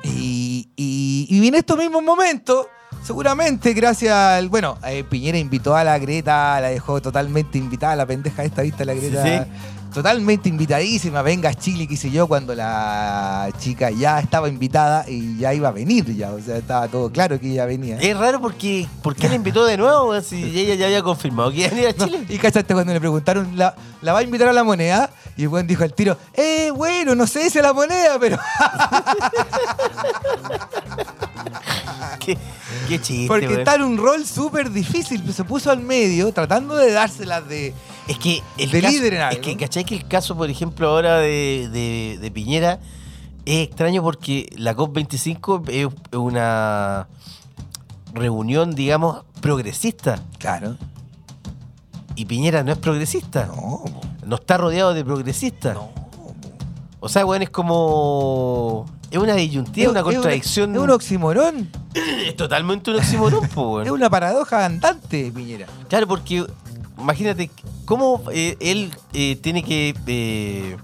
y, 0.04 0.68
y, 0.76 1.26
y 1.28 1.48
en 1.48 1.54
estos 1.54 1.76
mismos 1.76 2.02
momentos, 2.02 2.66
seguramente 3.02 3.72
gracias 3.72 4.14
al. 4.14 4.48
Bueno, 4.48 4.78
eh, 4.86 5.04
Piñera 5.08 5.38
invitó 5.38 5.74
a 5.74 5.84
la 5.84 5.98
Greta, 5.98 6.60
la 6.60 6.68
dejó 6.68 7.00
totalmente 7.00 7.58
invitada, 7.58 7.96
la 7.96 8.06
pendeja 8.06 8.44
esta, 8.44 8.62
¿viste? 8.62 8.84
La 8.84 8.94
Greta. 8.94 9.22
Sí, 9.44 9.50
Totalmente 9.92 10.48
invitadísima, 10.48 11.20
venga 11.20 11.48
a 11.50 11.54
Chile, 11.54 11.88
qué 11.88 11.96
sé 11.96 12.12
yo, 12.12 12.28
cuando 12.28 12.54
la 12.54 13.48
chica 13.58 13.90
ya 13.90 14.20
estaba 14.20 14.48
invitada 14.48 15.04
y 15.08 15.36
ya 15.36 15.52
iba 15.52 15.66
a 15.68 15.72
venir 15.72 16.04
ya, 16.16 16.30
o 16.30 16.40
sea, 16.40 16.58
estaba 16.58 16.86
todo 16.86 17.10
claro 17.10 17.40
que 17.40 17.50
ella 17.50 17.66
venía. 17.66 17.98
Es 17.98 18.16
raro 18.16 18.40
porque 18.40 18.86
¿por 19.02 19.16
qué 19.16 19.28
la 19.28 19.34
invitó 19.34 19.64
de 19.64 19.76
nuevo? 19.76 20.14
Si 20.22 20.36
ella 20.60 20.76
ya 20.76 20.86
había 20.86 21.02
confirmado 21.02 21.50
que 21.50 21.56
iba 21.56 21.66
a 21.66 21.70
venir 21.70 21.88
a 21.88 21.92
No, 21.98 22.04
Chile. 22.06 22.24
y 22.28 22.38
cachaste 22.38 22.72
cuando 22.72 22.92
le 22.92 23.00
preguntaron, 23.00 23.56
¿la, 23.56 23.74
¿la 24.00 24.12
va 24.12 24.20
a 24.20 24.22
invitar 24.22 24.46
a 24.46 24.52
la 24.52 24.62
moneda? 24.62 25.10
Y 25.36 25.42
el 25.42 25.48
buen 25.48 25.66
dijo 25.66 25.82
al 25.82 25.92
tiro, 25.92 26.16
eh, 26.34 26.70
bueno, 26.72 27.16
no 27.16 27.26
sé 27.26 27.50
si 27.50 27.58
es 27.58 27.64
la 27.64 27.72
moneda, 27.72 28.16
pero... 28.20 28.38
qué, 32.20 32.36
qué 32.88 33.00
chiste, 33.00 33.26
Porque 33.28 33.52
está 33.54 33.74
en 33.76 33.82
un 33.82 33.96
rol 33.98 34.24
súper 34.26 34.70
difícil, 34.70 35.32
se 35.32 35.44
puso 35.44 35.70
al 35.70 35.80
medio 35.80 36.32
tratando 36.32 36.74
de 36.76 36.92
dárselas 36.92 37.46
de... 37.48 37.74
Es 38.08 38.18
que 38.18 38.42
el 38.58 38.70
de 38.70 38.80
caso, 38.80 38.92
líder 38.92 39.14
en 39.14 39.18
es 39.20 39.24
algo. 39.26 39.40
que, 39.42 39.56
¿cachai? 39.56 39.84
Que 39.84 39.94
el 39.96 40.08
caso, 40.08 40.36
por 40.36 40.50
ejemplo, 40.50 40.88
ahora 40.88 41.18
de, 41.18 41.68
de- 41.72 42.18
de 42.20 42.30
Piñera 42.30 42.78
es 43.44 43.68
extraño 43.68 44.02
porque 44.02 44.48
la 44.56 44.74
COP25 44.76 45.68
es 45.68 45.86
es 46.12 46.18
una 46.18 47.06
reunión, 48.12 48.74
digamos, 48.74 49.22
progresista. 49.40 50.20
Claro. 50.38 50.76
Y 52.16 52.24
Piñera 52.26 52.62
no 52.64 52.72
es 52.72 52.78
progresista. 52.78 53.46
No, 53.46 53.84
No, 54.26 54.36
está 54.36 54.58
rodeado 54.58 54.92
de 54.92 55.04
progresistas. 55.04 55.74
no. 55.74 55.90
O 57.02 57.08
sea, 57.08 57.24
weón, 57.24 57.42
es 57.42 57.50
como. 57.50 58.84
Es 59.10 59.18
una 59.18 59.34
disyuntiva, 59.34 59.90
una 59.90 60.02
contradicción. 60.02 60.74
Es 60.74 60.80
un 60.80 60.90
oximorón. 60.90 61.68
Es 62.26 62.36
totalmente 62.36 62.90
un 62.92 62.98
oxímoron, 62.98 63.48
po, 63.48 63.74
weón. 63.74 63.86
Es 63.86 63.92
una 63.92 64.08
paradoja 64.08 64.64
andante, 64.64 65.32
Piñera. 65.34 65.66
Claro, 65.88 66.06
porque 66.06 66.46
imagínate 66.96 67.50
cómo 67.84 68.22
eh, 68.32 68.56
él 68.60 68.92
eh, 69.12 69.36
tiene 69.42 69.64
que 69.64 69.96
eh, 70.06 70.76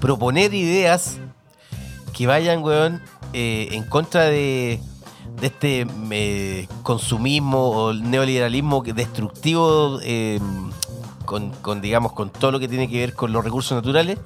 proponer 0.00 0.54
ideas 0.54 1.16
que 2.16 2.28
vayan, 2.28 2.62
weón, 2.62 3.02
en 3.32 3.82
contra 3.84 4.24
de, 4.24 4.80
de 5.40 5.46
este 5.46 6.68
consumismo 6.82 7.70
o 7.70 7.90
el 7.90 8.08
neoliberalismo 8.08 8.82
destructivo 8.82 10.00
con, 11.28 11.50
con, 11.50 11.82
digamos, 11.82 12.14
con 12.14 12.30
todo 12.30 12.52
lo 12.52 12.58
que 12.58 12.68
tiene 12.68 12.88
que 12.88 13.00
ver 13.00 13.12
con 13.12 13.32
los 13.32 13.44
recursos 13.44 13.76
naturales, 13.76 14.18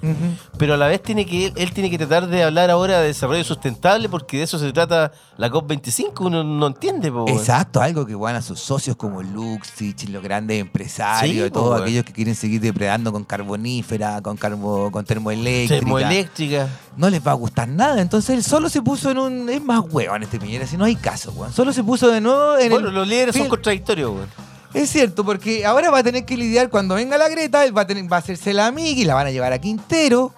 pero 0.57 0.75
a 0.75 0.77
la 0.77 0.87
vez 0.87 1.03
tiene 1.03 1.27
que 1.27 1.53
él, 1.57 1.73
tiene 1.73 1.91
que 1.91 1.99
tratar 1.99 2.29
de 2.29 2.45
hablar 2.45 2.71
ahora 2.71 3.01
de 3.01 3.09
desarrollo 3.09 3.43
sustentable 3.43 4.09
porque 4.09 4.37
de 4.37 4.45
eso 4.45 4.57
se 4.57 4.73
trata 4.73 5.11
la 5.37 5.51
COP25, 5.51 6.13
uno 6.21 6.45
no 6.45 6.69
entiende, 6.69 7.11
po. 7.11 7.25
Exacto, 7.27 7.81
algo 7.81 8.07
que 8.07 8.15
van 8.15 8.37
a 8.37 8.41
sus 8.41 8.61
socios 8.61 8.95
como 8.95 9.21
Luxich, 9.21 10.09
los 10.11 10.23
grandes 10.23 10.61
empresarios, 10.61 11.35
Sí, 11.35 11.43
y 11.45 11.51
todos 11.51 11.81
aquellos 11.81 12.05
que 12.05 12.13
quieren 12.13 12.37
seguir 12.37 12.61
depredando 12.61 13.11
con 13.11 13.25
carbonífera, 13.25 14.23
con 14.23 14.37
carbo, 14.37 14.93
con 14.93 15.05
termoeléctrica. 15.05 15.81
Termoeléctrica. 15.81 16.69
no 16.97 17.11
les 17.11 17.27
va 17.27 17.33
a 17.33 17.35
gustar 17.35 17.67
nada. 17.67 18.01
Entonces 18.01 18.31
él 18.31 18.45
solo 18.45 18.69
se 18.69 18.81
puso 18.81 19.11
en 19.11 19.19
un. 19.19 19.49
Es 19.49 19.61
más 19.61 19.81
hueón 19.91 20.23
este 20.23 20.39
Piñera, 20.39 20.69
si 20.69 20.77
no 20.77 20.85
hay 20.85 20.95
caso, 20.95 21.33
weón. 21.33 21.53
Solo 21.53 21.73
se 21.73 21.83
puso 21.83 22.09
de 22.13 22.21
nuevo 22.21 22.59
en 22.59 22.71
Bueno, 22.71 22.91
el. 22.91 22.95
los 22.95 23.09
líderes 23.09 23.35
son 23.35 23.49
contradictorios, 23.49 24.13
weón. 24.13 24.52
Es 24.75 24.91
cierto, 24.91 25.25
porque 25.25 25.67
ahora 25.67 25.91
va 25.91 25.99
a 25.99 26.03
tener 26.03 26.25
que 26.25 26.37
lidiar 26.37 26.71
cuando 26.71 26.95
venga 26.95 27.19
la 27.19 27.29
Greta, 27.29 27.65
él 27.65 27.77
va 27.77 27.83
a, 27.83 27.87
tener, 27.87 28.11
va 28.11 28.17
a 28.17 28.21
hacerse 28.21 28.53
la 28.55 28.67
amiga 28.67 29.01
y 29.01 29.05
la 29.05 29.15
van 29.15 29.27
a 29.27 29.31
llevar 29.31 29.53
a 29.53 29.59
Quintero. 29.59 30.33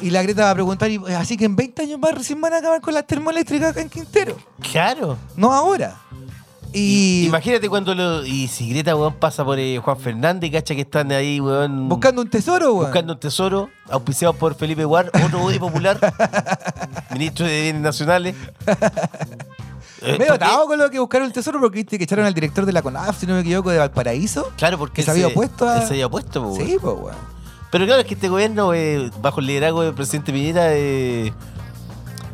Y 0.00 0.10
la 0.10 0.22
Greta 0.22 0.44
va 0.44 0.50
a 0.50 0.54
preguntar, 0.54 0.88
y- 0.90 1.00
así 1.18 1.36
que 1.36 1.44
en 1.44 1.56
20 1.56 1.82
años 1.82 1.98
más 1.98 2.14
recién 2.14 2.40
van 2.40 2.52
a 2.52 2.58
acabar 2.58 2.80
con 2.80 2.94
las 2.94 3.04
termoeléctricas 3.06 3.70
acá 3.70 3.80
en 3.80 3.88
Quintero. 3.88 4.36
Claro. 4.70 5.16
No 5.34 5.52
ahora. 5.52 5.96
Y 6.72 7.24
Imagínate 7.26 7.68
cuando 7.68 7.94
lo. 7.94 8.24
Y 8.26 8.46
si 8.46 8.68
Greta, 8.70 8.94
weón, 8.94 9.14
pasa 9.14 9.42
por 9.44 9.58
eh, 9.58 9.78
Juan 9.78 9.98
Fernández, 9.98 10.52
cacha 10.52 10.74
que 10.74 10.82
están 10.82 11.10
ahí, 11.10 11.40
weón. 11.40 11.88
buscando 11.88 12.20
un 12.22 12.28
tesoro, 12.30 12.74
weón. 12.74 12.84
buscando 12.84 13.14
un 13.14 13.18
tesoro, 13.20 13.70
auspiciado 13.90 14.34
por 14.34 14.54
Felipe 14.54 14.84
Guar, 14.84 15.10
otro 15.24 15.38
body 15.40 15.58
popular, 15.58 15.98
ministro 17.10 17.46
de 17.46 17.62
Bienes 17.62 17.80
Nacionales. 17.82 18.36
Eh, 20.02 20.16
Medio 20.18 20.34
atado 20.34 20.66
con 20.66 20.78
lo 20.78 20.88
que 20.90 20.98
buscaron 20.98 21.26
el 21.26 21.32
tesoro 21.32 21.58
porque 21.60 21.78
viste 21.78 21.98
que 21.98 22.04
echaron 22.04 22.24
al 22.24 22.34
director 22.34 22.64
de 22.64 22.72
la 22.72 22.82
CONAF, 22.82 23.18
si 23.18 23.26
no 23.26 23.34
me 23.34 23.40
equivoco, 23.40 23.70
de 23.70 23.78
Valparaíso. 23.78 24.52
Claro, 24.56 24.78
porque 24.78 24.96
que 24.96 25.02
se 25.02 25.10
había 25.10 25.26
opuesto 25.28 25.68
a- 25.68 25.80
se 25.82 25.94
había 25.94 26.06
opuesto, 26.06 26.42
po. 26.42 26.54
Sí, 26.56 26.76
pues, 26.80 26.94
weón. 26.96 27.16
Pero 27.70 27.84
claro, 27.84 28.00
es 28.00 28.06
que 28.06 28.14
este 28.14 28.28
gobierno, 28.28 28.72
eh, 28.74 29.10
bajo 29.20 29.40
el 29.40 29.46
liderazgo 29.46 29.82
del 29.82 29.94
presidente 29.94 30.32
Piñera, 30.32 30.68
eh, 30.74 31.32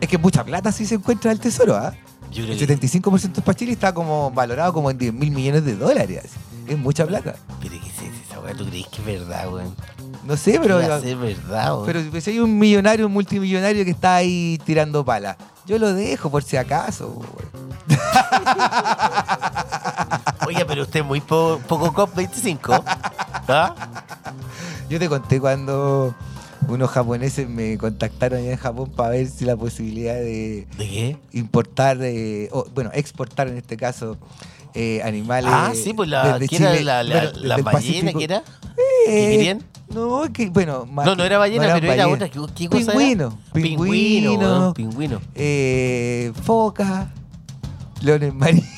Es 0.01 0.09
que 0.09 0.19
mucha 0.19 0.45
plata 0.45 0.71
sí 0.73 0.85
se 0.85 0.97
encuentra 0.97 1.33
el 1.33 1.41
tesoro, 1.41 1.75
¿ah? 1.77 1.95
yo 2.31 2.43
creo 2.45 2.53
El 2.53 2.59
que. 2.59 2.67
75% 2.67 3.43
para 3.43 3.57
Chile 3.57 3.73
está 3.73 3.95
como 3.95 4.31
valorado 4.31 4.73
como 4.73 4.91
en 4.91 4.99
10 4.99 5.15
mil 5.15 5.31
millones 5.31 5.65
de 5.65 5.77
dólares. 5.77 6.33
Es 6.67 6.77
mucha 6.79 7.07
plata. 7.07 7.37
Pero 7.61 7.73
¿qué 7.81 7.89
es 7.89 8.27
esa 8.29 8.41
weá? 8.41 8.55
¿Tú 8.55 8.67
crees 8.67 8.87
que 8.89 8.97
es 9.01 9.07
verdad, 9.21 9.53
weón? 9.53 9.75
No 10.27 10.37
sé, 10.37 10.59
pero. 10.61 10.81
¿Qué 10.81 10.89
va 10.89 10.97
a 10.97 11.01
ser 11.01 11.17
verdad, 11.17 11.73
weón? 11.75 11.87
Pero 11.87 12.21
si 12.21 12.31
hay 12.31 12.39
un 12.41 12.59
millonario, 12.59 13.07
un 13.07 13.13
multimillonario 13.13 13.85
que 13.85 13.91
está 13.93 14.17
ahí 14.17 14.59
tirando 14.65 15.05
pala, 15.05 15.37
yo 15.67 15.79
lo 15.79 15.93
dejo 15.95 16.31
por 16.31 16.43
si 16.43 16.57
acaso. 16.57 17.21
Oye, 20.47 20.65
pero 20.67 20.83
usted 20.83 21.01
es 21.01 21.07
muy 21.07 21.21
po- 21.21 21.61
poco 21.67 21.93
COP25. 21.93 22.83
¿Ah? 23.49 23.75
Yo 24.89 24.99
te 24.99 25.09
conté 25.09 25.41
cuando 25.41 26.15
unos 26.69 26.91
japoneses 26.91 27.49
me 27.49 27.77
contactaron 27.79 28.39
allá 28.41 28.53
en 28.53 28.57
Japón 28.59 28.91
para 28.95 29.11
ver 29.11 29.27
si 29.29 29.45
la 29.45 29.57
posibilidad 29.57 30.15
de 30.15 30.67
¿De 30.79 30.89
qué? 30.89 31.17
importar, 31.33 31.99
eh, 32.01 32.49
o, 32.53 32.65
bueno, 32.75 32.91
exportar 32.95 33.49
en 33.49 33.57
este 33.57 33.77
caso, 33.77 34.17
eh, 34.75 35.01
animales. 35.05 35.51
Ah, 35.53 35.73
sí, 35.75 35.93
pues 35.95 36.09
la, 36.09 36.39
desde 36.39 36.49
¿qué 36.49 36.57
era 36.57 36.73
Chile, 36.73 36.85
la, 36.85 37.03
la, 37.03 37.21
bueno, 37.21 37.33
la 37.43 37.57
ballena 37.59 38.13
que 38.13 38.25
era? 38.25 38.43
Eh. 38.77 39.59
No, 39.89 40.23
que 40.33 40.49
bueno. 40.51 40.87
más 40.87 41.07
No, 41.07 41.15
no 41.15 41.25
era 41.25 41.39
ballena, 41.39 41.75
pero 41.75 41.93
era 41.93 42.09
otra. 42.09 42.29
¿Qué, 42.29 42.41
qué 42.55 42.69
cosa 42.69 42.93
Pingüino, 42.93 43.27
era? 43.27 43.53
pingüino, 43.53 43.85
Pingüino, 43.85 44.75
pingüino. 44.75 45.21
eh, 45.35 46.33
foca, 46.43 47.13
leones 48.01 48.35
marinos. 48.35 48.69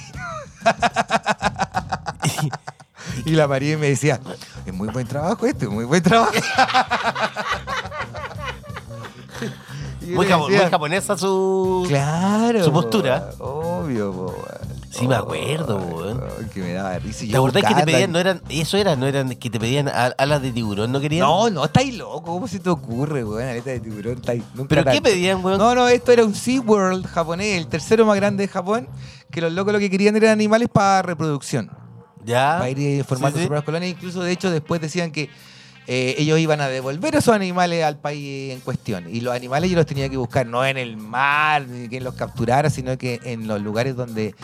y 3.24 3.30
la 3.30 3.48
María 3.48 3.78
me 3.78 3.88
decía, 3.88 4.20
es 4.66 4.74
muy 4.74 4.88
buen 4.88 5.06
trabajo 5.06 5.46
este, 5.46 5.68
muy 5.68 5.84
buen 5.84 6.02
trabajo. 6.02 6.32
Muy, 10.02 10.26
decía, 10.26 10.70
japonesa 10.70 11.16
su... 11.18 11.84
Claro. 11.88 12.62
su 12.62 12.70
po, 12.70 12.82
postura. 12.82 13.30
Obvio, 13.40 14.12
po, 14.12 14.26
weón. 14.26 14.65
Sí, 14.98 15.06
me 15.06 15.14
acuerdo, 15.14 15.76
weón. 15.78 16.22
Que 16.54 16.60
me 16.60 16.72
daba 16.72 16.98
risa. 16.98 17.24
¿Te 17.30 17.36
acordás 17.36 17.64
que 17.64 17.74
te 17.74 17.82
pedían? 17.84 18.12
No 18.12 18.18
eran, 18.18 18.40
eso 18.48 18.76
era, 18.76 18.96
no 18.96 19.06
eran 19.06 19.28
que 19.30 19.50
te 19.50 19.58
pedían 19.60 19.88
alas 19.88 20.40
de 20.42 20.52
tiburón, 20.52 20.92
¿no 20.92 21.00
querían? 21.00 21.26
No, 21.26 21.50
no, 21.50 21.64
estáis 21.64 21.96
loco. 21.96 22.22
¿Cómo 22.22 22.48
se 22.48 22.58
te 22.60 22.70
ocurre, 22.70 23.24
weón? 23.24 23.48
Aleta 23.48 23.70
de 23.70 23.80
tiburón. 23.80 24.16
estáis- 24.22 24.42
¿Pero 24.68 24.84
qué 24.84 25.00
pedían, 25.02 25.44
weón? 25.44 25.58
No, 25.58 25.74
no, 25.74 25.88
esto 25.88 26.12
era 26.12 26.24
un 26.24 26.34
SeaWorld 26.34 27.06
japonés, 27.06 27.56
el 27.58 27.66
tercero 27.68 28.06
más 28.06 28.16
grande 28.16 28.46
de 28.46 28.48
Japón, 28.48 28.88
que 29.30 29.40
los 29.40 29.52
locos 29.52 29.72
lo 29.72 29.78
que 29.78 29.90
querían 29.90 30.16
eran 30.16 30.30
animales 30.30 30.68
para 30.72 31.02
reproducción, 31.02 31.70
Ya. 32.24 32.56
para 32.58 32.70
ir 32.70 32.78
eh, 32.80 33.04
formando 33.04 33.38
sus 33.38 33.46
propias 33.48 33.64
colonias. 33.64 33.92
Incluso, 33.92 34.22
de 34.22 34.32
hecho, 34.32 34.50
después 34.50 34.80
decían 34.80 35.10
que 35.10 35.28
eh, 35.88 36.16
ellos 36.18 36.40
iban 36.40 36.60
a 36.60 36.66
devolver 36.66 37.14
esos 37.14 37.32
animales 37.32 37.84
al 37.84 37.98
país 37.98 38.52
en 38.52 38.58
cuestión. 38.60 39.04
Y 39.08 39.20
los 39.20 39.32
animales 39.32 39.70
yo 39.70 39.76
los 39.76 39.86
tenía 39.86 40.08
que 40.08 40.16
buscar 40.16 40.44
no 40.44 40.64
en 40.66 40.76
el 40.78 40.96
mar, 40.96 41.64
ni 41.68 41.88
quien 41.88 42.02
los 42.02 42.14
capturara, 42.14 42.70
sino 42.70 42.98
que 42.98 43.20
en 43.22 43.46
los 43.46 43.62
lugares 43.62 43.94
donde 43.94 44.34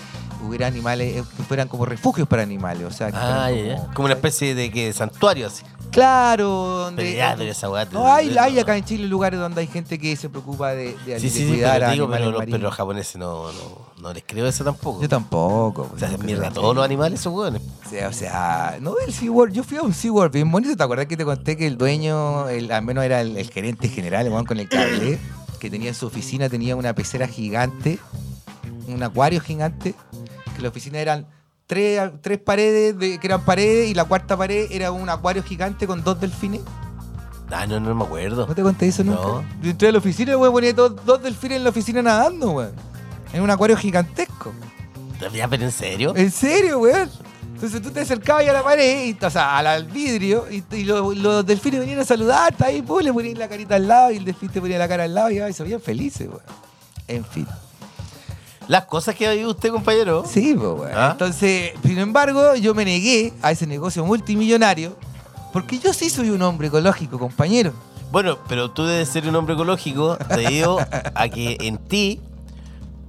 hubiera 0.46 0.66
animales, 0.66 1.16
eh, 1.16 1.25
que 1.37 1.42
fueran 1.42 1.68
como 1.68 1.84
refugios 1.87 2.26
para 2.28 2.42
animales. 2.42 2.84
O 2.87 2.90
sea, 2.90 3.11
que 3.11 3.16
Ah, 3.18 3.50
como- 3.94 4.06
una 4.06 4.14
especie 4.14 4.54
de 4.54 4.70
que 4.70 4.92
santuario 4.92 5.46
así. 5.46 5.62
Claro, 5.90 6.49
donde... 6.49 7.02
Pero 7.02 7.16
ya, 7.16 7.34
pero 7.37 7.50
esa 7.50 7.87
te- 7.87 7.92
No, 7.94 8.11
hay, 8.11 8.37
hay 8.38 8.58
acá 8.58 8.75
en 8.78 8.84
Chile 8.84 9.06
lugares 9.06 9.38
donde 9.38 9.61
hay 9.61 9.66
gente 9.66 9.99
que 9.99 10.16
se 10.16 10.30
preocupa 10.30 10.70
de, 10.72 10.96
de, 11.04 11.20
Sí, 11.20 11.26
de 11.26 11.30
sí, 11.30 11.30
sí, 11.30 11.49
cuidar 11.49 11.75
pero, 11.80 11.87
a 11.87 11.90
digo, 11.92 12.08
pero, 12.11 12.30
los, 12.30 12.44
pero 12.46 12.58
los 12.58 12.75
japoneses 12.75 13.16
no, 13.16 13.52
no, 13.52 13.92
no 14.00 14.12
les 14.14 14.25
creo 14.26 14.46
eso 14.46 14.64
tampoco. 14.64 15.02
Yo 15.02 15.08
tampoco. 15.11 15.90
O 15.94 15.99
sea, 15.99 16.08
mierda 16.16 16.49
a 16.49 16.50
todos 16.50 16.75
los 16.75 16.82
animales 16.82 17.20
esos 17.20 17.34
weones. 17.34 17.61
O 17.84 17.88
sea, 17.90 18.08
o 18.08 18.12
sea, 18.14 18.78
no 18.80 18.94
el 19.06 19.12
SeaWorld. 19.12 19.52
Yo 19.54 19.62
fui 19.64 19.76
a 19.76 19.82
un 19.82 19.92
SeaWorld 19.92 20.32
bien 20.32 20.50
bonito. 20.50 20.75
¿Te 20.75 20.82
acuerdas 20.82 21.06
que 21.06 21.16
te 21.18 21.26
conté 21.26 21.58
que 21.58 21.66
el 21.66 21.76
dueño, 21.76 22.49
el, 22.49 22.72
al 22.72 22.82
menos 22.82 23.04
era 23.04 23.20
el, 23.20 23.37
el 23.37 23.50
gerente 23.50 23.88
general, 23.88 24.26
el 24.26 24.46
con 24.46 24.58
el 24.58 24.70
cable, 24.70 25.18
que 25.61 25.68
tenía 25.68 25.88
en 25.90 25.94
su 25.94 26.06
oficina, 26.06 26.49
tenía 26.49 26.75
una 26.75 26.94
pecera 26.94 27.28
gigante, 27.28 27.99
un 28.88 29.02
acuario 29.02 29.40
gigante, 29.42 29.94
que 30.52 30.62
la 30.62 30.68
oficina 30.68 30.99
eran 30.99 31.26
tres, 31.66 32.00
tres 32.21 32.38
paredes, 32.38 32.99
de, 32.99 33.18
que 33.18 33.26
eran 33.26 33.44
paredes, 33.44 33.90
y 33.90 33.94
la 33.94 34.04
cuarta 34.04 34.37
pared 34.37 34.66
era 34.71 34.92
un 34.92 35.09
acuario 35.09 35.42
gigante 35.42 35.87
con 35.87 36.02
dos 36.04 36.21
delfines. 36.21 36.61
Ah, 37.50 37.66
no, 37.66 37.78
no 37.80 37.94
me 37.94 38.04
acuerdo. 38.04 38.47
¿No 38.47 38.54
te 38.54 38.62
conté 38.62 38.88
eso 38.88 39.04
nunca? 39.04 39.21
No. 39.23 39.44
Yo 39.62 39.71
entré 39.71 39.88
a 39.88 39.92
la 39.92 39.99
oficina 39.99 40.32
y 40.32 40.35
weón 40.37 40.52
ponía 40.52 40.73
dos, 40.73 40.94
dos 41.04 41.23
delfines 41.23 41.59
en 41.59 41.64
la 41.64 41.71
oficina 41.71 42.00
nadando, 42.02 42.50
weón. 42.52 42.73
En 43.32 43.42
un 43.42 43.50
acuario 43.50 43.76
gigantesco. 43.76 44.52
Ya, 45.35 45.47
pero 45.49 45.64
en 45.64 45.73
serio. 45.73 46.14
¿En 46.16 46.30
serio, 46.30 46.78
weón? 46.80 47.11
Entonces 47.54 47.80
tú 47.80 47.90
te 47.90 48.00
acercabas 48.00 48.49
a 48.49 48.52
la 48.52 48.62
pared, 48.64 49.04
y, 49.06 49.25
o 49.25 49.30
sea, 49.30 49.59
al, 49.59 49.85
vidrio, 49.85 50.47
y, 50.50 50.64
y 50.75 50.82
lo- 50.85 51.14
los 51.14 51.47
delfines 51.47 51.78
venían 51.80 52.00
a 52.00 52.04
saludarte, 52.04 52.64
ahí 52.64 52.82
pues, 52.82 53.04
le 53.04 53.12
ponían 53.12 53.38
la 53.38 53.49
carita 53.49 53.76
al 53.76 53.87
lado, 53.87 54.11
y 54.11 54.16
el 54.16 54.25
delfín 54.25 54.49
te 54.49 54.61
ponía 54.61 54.78
la 54.78 54.88
cara 54.88 55.04
al 55.04 55.14
lado, 55.14 55.30
y, 55.30 55.38
ay, 55.38 55.52
se 55.52 55.62
veían 55.62 55.80
felices, 55.80 56.26
weón. 56.28 56.40
En 57.06 57.25
fin. 57.25 57.47
Las 58.69 58.85
cosas 58.87 59.14
que 59.14 59.26
ha 59.26 59.33
vivido 59.33 59.50
usted, 59.50 59.71
compañero. 59.71 60.25
Sí, 60.26 60.54
pues, 60.57 60.69
weón. 60.71 60.90
¿Ah? 60.95 61.11
Entonces, 61.12 61.73
sin 61.85 61.99
embargo, 61.99 62.54
yo 62.57 62.75
me 62.75 62.85
negué 62.85 63.33
a 63.42 63.50
ese 63.50 63.66
negocio 63.66 64.04
multimillonario, 64.04 64.97
porque 65.52 65.78
yo 65.78 65.92
sí 65.92 66.09
soy 66.11 66.31
un 66.31 66.40
hombre 66.42 66.69
ecológico, 66.69 67.19
compañero. 67.19 67.73
Bueno, 68.11 68.38
pero 68.49 68.71
tú 68.71 68.85
debes 68.85 69.09
ser 69.09 69.26
un 69.28 69.35
hombre 69.37 69.54
ecológico 69.54 70.16
debido 70.35 70.78
a 71.14 71.28
que 71.28 71.57
en 71.61 71.78
ti 71.78 72.21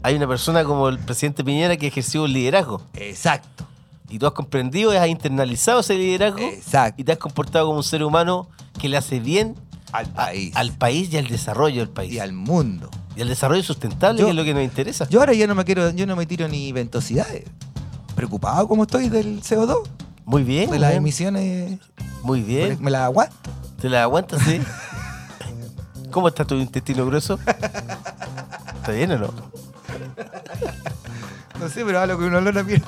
hay 0.02 0.16
una 0.16 0.28
persona 0.28 0.64
como 0.64 0.90
el 0.90 0.98
presidente 1.00 1.44
Piñera 1.44 1.78
que 1.78 1.88
ejerció 1.88 2.24
un 2.24 2.34
liderazgo. 2.34 2.82
Exacto. 2.94 3.66
Y 4.10 4.20
tú 4.20 4.28
has 4.28 4.34
comprendido, 4.34 4.92
has 4.92 5.08
internalizado 5.08 5.80
ese 5.80 5.96
liderazgo 5.96 6.40
Exacto. 6.40 7.02
y 7.02 7.04
te 7.04 7.12
has 7.14 7.18
comportado 7.18 7.66
como 7.68 7.78
un 7.78 7.84
ser 7.84 8.04
humano 8.04 8.48
que 8.80 8.88
le 8.90 8.98
hace 8.98 9.20
bien 9.20 9.56
Al 9.92 10.06
a- 10.08 10.14
país. 10.14 10.56
al 10.56 10.72
país 10.74 11.12
y 11.12 11.18
al 11.18 11.28
desarrollo 11.28 11.80
del 11.80 11.90
país. 11.90 12.14
y 12.14 12.20
al 12.20 12.32
mundo. 12.34 12.90
Y 13.16 13.22
al 13.22 13.28
desarrollo 13.28 13.62
sustentable, 13.64 14.20
Yo- 14.20 14.26
que 14.26 14.32
es 14.32 14.36
lo 14.36 14.44
que 14.44 14.54
nos 14.54 14.64
interesa. 14.64 15.08
Yo 15.10 15.20
ahora 15.20 15.34
ya 15.34 15.46
no 15.48 15.56
me 15.56 15.64
quiero, 15.66 15.90
yo 15.92 16.06
no 16.08 16.16
me 16.16 16.26
tiro 16.26 16.48
ni 16.48 16.72
ventosidades. 16.72 17.44
Preocupado 18.16 18.68
como 18.68 18.84
estoy 18.84 19.10
del 19.10 19.42
CO2, 19.42 19.84
Muy 20.26 20.44
bien. 20.44 20.70
de 20.72 20.80
las 20.80 20.92
bien. 20.92 20.98
emisiones, 21.04 21.80
Muy 22.24 22.42
bien. 22.42 22.78
me 22.82 22.90
las 22.92 23.02
aguanto. 23.04 23.36
¿Te 23.82 23.90
la 23.90 24.04
aguantas, 24.04 24.42
sí? 24.44 24.62
¿Cómo 26.12 26.28
está 26.28 26.46
tu 26.46 26.56
intestino 26.56 27.06
grueso? 27.06 27.40
¿Está 27.46 28.92
bien 28.92 29.12
o 29.14 29.18
no? 29.18 29.34
No 31.60 31.70
sé, 31.70 31.84
pero 31.86 32.00
hablo 32.00 32.16
con 32.18 32.26
un 32.26 32.36
olor 32.36 32.58
a 32.58 32.64
mierda. 32.64 32.86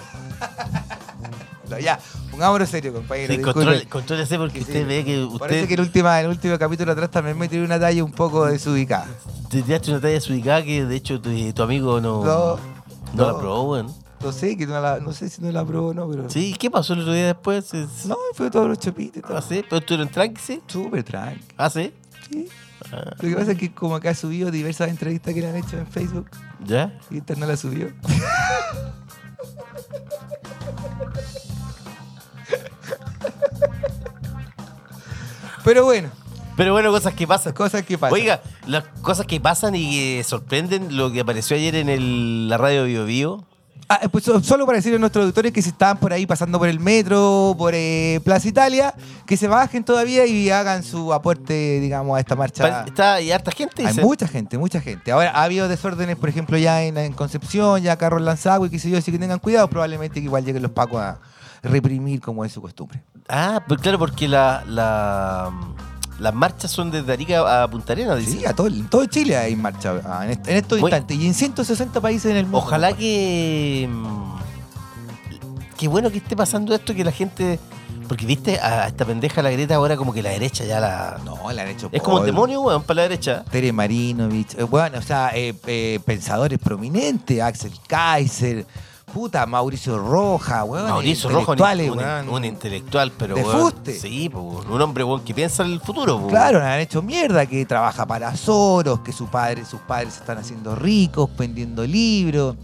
No, 1.69 1.79
ya, 1.79 1.99
pongámonos 2.29 2.69
serio, 2.69 2.93
compañero. 2.93 3.31
Sí, 3.33 3.37
disculpe. 3.37 3.59
controle- 3.61 3.89
contrólese 3.89 4.37
porque 4.37 4.53
Que 4.55 4.61
usted 4.61 4.81
sí. 4.81 4.83
ve 4.83 5.03
que 5.05 5.23
usted 5.23 5.39
Parece 5.39 5.67
que 5.67 5.73
el, 5.75 5.79
última, 5.81 6.19
el 6.21 6.27
último 6.27 6.57
capítulo 6.59 6.91
atrás 6.91 7.09
también 7.09 7.37
me 7.37 7.47
tiré 7.47 7.63
una 7.65 7.79
talla 7.79 8.03
un 8.03 8.11
poco 8.11 8.45
desubicada. 8.45 9.07
Te 9.49 9.61
tiraste 9.61 9.91
una 9.91 9.99
talla 10.01 10.13
desubicada 10.13 10.63
que 10.63 10.85
de 10.85 10.95
hecho 10.95 11.19
tu, 11.21 11.29
tu 11.53 11.63
amigo 11.63 11.99
no, 12.01 12.23
No. 12.23 12.57
No 13.13 13.31
la 13.31 13.37
probó, 13.37 13.71
weón. 13.71 13.93
No 14.21 14.31
sé, 14.31 14.57
que 14.57 14.65
no, 14.65 14.79
la- 14.81 14.99
no 14.99 15.13
sé 15.13 15.29
si 15.29 15.41
no 15.41 15.51
la 15.51 15.59
aprobó 15.61 15.89
o 15.89 15.93
no, 15.93 16.09
pero. 16.09 16.29
Sí, 16.29 16.51
¿y 16.51 16.53
¿qué 16.55 16.71
pasó 16.71 16.93
el 16.93 17.01
otro 17.01 17.13
día 17.13 17.27
después? 17.27 17.71
No, 18.05 18.17
fue 18.33 18.49
todos 18.49 18.67
los 18.67 18.79
todo. 18.79 19.23
¿Ah, 19.29 19.41
sí? 19.41 19.63
¿Pero 19.69 19.77
estuvieron 19.77 20.09
tranqui, 20.09 20.41
sí? 20.41 20.61
Súper 20.67 21.03
tranqui. 21.03 21.43
¿Ah, 21.57 21.69
sí? 21.69 21.93
Sí. 22.29 22.47
Ah, 22.91 23.11
Lo 23.21 23.29
que 23.29 23.35
pasa 23.35 23.51
es 23.51 23.57
que 23.57 23.71
como 23.73 23.99
que 23.99 24.09
ha 24.09 24.15
subido 24.15 24.51
diversas 24.51 24.89
entrevistas 24.89 25.33
que 25.33 25.41
le 25.41 25.49
han 25.49 25.55
hecho 25.57 25.77
en 25.77 25.87
Facebook 25.87 26.29
¿Ya? 26.65 26.97
y 27.11 27.17
esta 27.19 27.35
no 27.35 27.45
la 27.45 27.55
subió. 27.57 27.91
Pero 35.63 35.83
bueno, 35.83 36.09
Pero 36.57 36.71
bueno, 36.73 36.91
cosas 36.91 37.13
que 37.13 37.27
pasan. 37.27 37.53
cosas 37.53 37.83
que 37.83 37.97
pasan. 37.97 38.13
Oiga, 38.13 38.41
las 38.67 38.83
cosas 39.01 39.25
que 39.25 39.39
pasan 39.39 39.75
y 39.75 39.91
que 39.91 40.23
sorprenden, 40.23 40.95
lo 40.95 41.11
que 41.11 41.19
apareció 41.21 41.57
ayer 41.57 41.75
en 41.75 41.89
el- 41.89 42.47
la 42.49 42.57
radio 42.57 42.85
Bio 42.85 43.05
Bio. 43.05 43.45
Ah, 43.87 43.99
pues 44.11 44.23
so- 44.23 44.41
solo 44.41 44.65
para 44.65 44.77
decirle 44.77 44.95
a 44.95 44.99
nuestros 44.99 45.21
auditores 45.23 45.51
que 45.51 45.61
si 45.61 45.69
estaban 45.69 45.97
por 45.99 46.11
ahí 46.11 46.25
pasando 46.25 46.57
por 46.57 46.67
el 46.67 46.79
metro, 46.79 47.53
por 47.55 47.73
eh, 47.75 48.19
Plaza 48.23 48.47
Italia, 48.47 48.95
que 49.27 49.37
se 49.37 49.47
bajen 49.47 49.83
todavía 49.83 50.25
y 50.25 50.49
hagan 50.49 50.81
su 50.81 51.13
aporte, 51.13 51.79
digamos, 51.81 52.17
a 52.17 52.19
esta 52.19 52.35
marcha. 52.35 52.83
Está 52.87 53.13
hay 53.15 53.31
harta 53.31 53.51
gente. 53.51 53.85
Hay 53.85 53.93
mucha 53.97 54.27
gente, 54.27 54.57
mucha 54.57 54.81
gente. 54.81 55.11
Ahora, 55.11 55.29
ha 55.35 55.43
habido 55.43 55.67
desórdenes, 55.67 56.15
por 56.15 56.29
ejemplo, 56.29 56.57
ya 56.57 56.81
en, 56.81 56.97
en 56.97 57.13
Concepción, 57.13 57.83
ya 57.83 57.95
carros 57.97 58.23
lanzados 58.23 58.67
y 58.67 58.71
qué 58.71 58.79
sé 58.79 58.89
yo, 58.89 58.97
así 58.97 59.11
que 59.11 59.19
tengan 59.19 59.37
cuidado, 59.37 59.67
probablemente 59.69 60.15
que 60.19 60.25
igual 60.25 60.43
lleguen 60.43 60.63
los 60.63 60.71
pacos 60.71 60.99
a 60.99 61.19
reprimir 61.61 62.21
como 62.21 62.43
es 62.43 62.51
su 62.53 62.61
costumbre. 62.63 63.03
Ah, 63.29 63.61
pues 63.67 63.79
claro, 63.81 63.99
porque 63.99 64.27
la, 64.27 64.63
la- 64.67 65.51
las 66.19 66.33
marchas 66.33 66.71
son 66.71 66.91
desde 66.91 67.11
Arica 67.11 67.63
a 67.63 67.67
Punta 67.69 67.93
Arenas, 67.93 68.17
dice. 68.19 68.31
Sí, 68.39 68.45
a 68.45 68.53
todo, 68.53 68.67
en 68.67 68.87
todo 68.89 69.05
Chile 69.05 69.35
hay 69.37 69.55
marcha 69.55 70.01
ah, 70.05 70.21
en, 70.25 70.31
est- 70.31 70.47
en 70.47 70.57
estos 70.57 70.79
instantes 70.79 71.17
y 71.17 71.27
en 71.27 71.33
160 71.33 71.99
países 72.01 72.31
en 72.31 72.37
el 72.37 72.43
mundo. 72.45 72.59
Ojalá 72.59 72.93
que. 72.93 73.87
mm, 73.89 74.35
Qué 75.77 75.87
bueno 75.89 76.09
que 76.09 76.17
esté 76.17 76.35
pasando 76.35 76.73
esto, 76.73 76.93
que 76.95 77.03
la 77.03 77.11
gente. 77.11 77.59
Porque 78.07 78.25
viste, 78.25 78.59
a 78.59 78.87
esta 78.87 79.03
pendeja 79.03 79.41
la 79.41 79.49
Greta 79.49 79.75
ahora 79.75 79.97
como 79.97 80.13
que 80.13 80.21
la 80.21 80.29
derecha 80.29 80.63
ya 80.63 80.79
la. 80.79 81.19
No, 81.25 81.49
han 81.49 81.59
hecho 81.67 81.89
Es 81.91 82.01
como 82.01 82.17
polvo. 82.17 82.25
demonio, 82.27 82.61
weón, 82.61 82.83
para 82.83 82.97
la 82.97 83.01
derecha. 83.03 83.43
Tere 83.49 83.73
Marinovich, 83.73 84.53
eh, 84.57 84.63
bueno, 84.63 84.99
o 84.99 85.01
sea, 85.01 85.31
eh, 85.33 85.53
eh, 85.65 85.99
pensadores 86.05 86.59
prominentes, 86.59 87.41
Axel 87.41 87.71
Kaiser, 87.87 88.65
puta, 89.15 89.45
Mauricio 89.45 89.97
Roja, 89.97 90.65
weón. 90.65 90.89
Mauricio 90.89 91.29
Rojo, 91.29 91.53
un, 91.53 91.97
weón. 92.27 92.43
intelectual, 92.43 93.13
pero 93.17 93.33
De 93.35 93.43
weón, 93.43 93.61
fuste. 93.61 93.97
Sí, 93.97 94.29
weón, 94.33 94.69
un 94.69 94.81
hombre 94.81 95.05
weón, 95.05 95.21
que 95.23 95.33
piensa 95.33 95.63
en 95.63 95.71
el 95.71 95.79
futuro. 95.79 96.19
pues, 96.19 96.31
Claro, 96.31 96.59
le 96.59 96.65
han 96.65 96.81
hecho 96.81 97.01
mierda, 97.01 97.45
que 97.45 97.65
trabaja 97.65 98.05
para 98.05 98.35
Soros, 98.35 98.99
que 98.99 99.13
su 99.13 99.27
padre, 99.27 99.63
sus 99.63 99.79
padres 99.79 100.15
se 100.15 100.19
están 100.19 100.37
haciendo 100.37 100.75
ricos, 100.75 101.29
vendiendo 101.37 101.87
libros, 101.87 102.57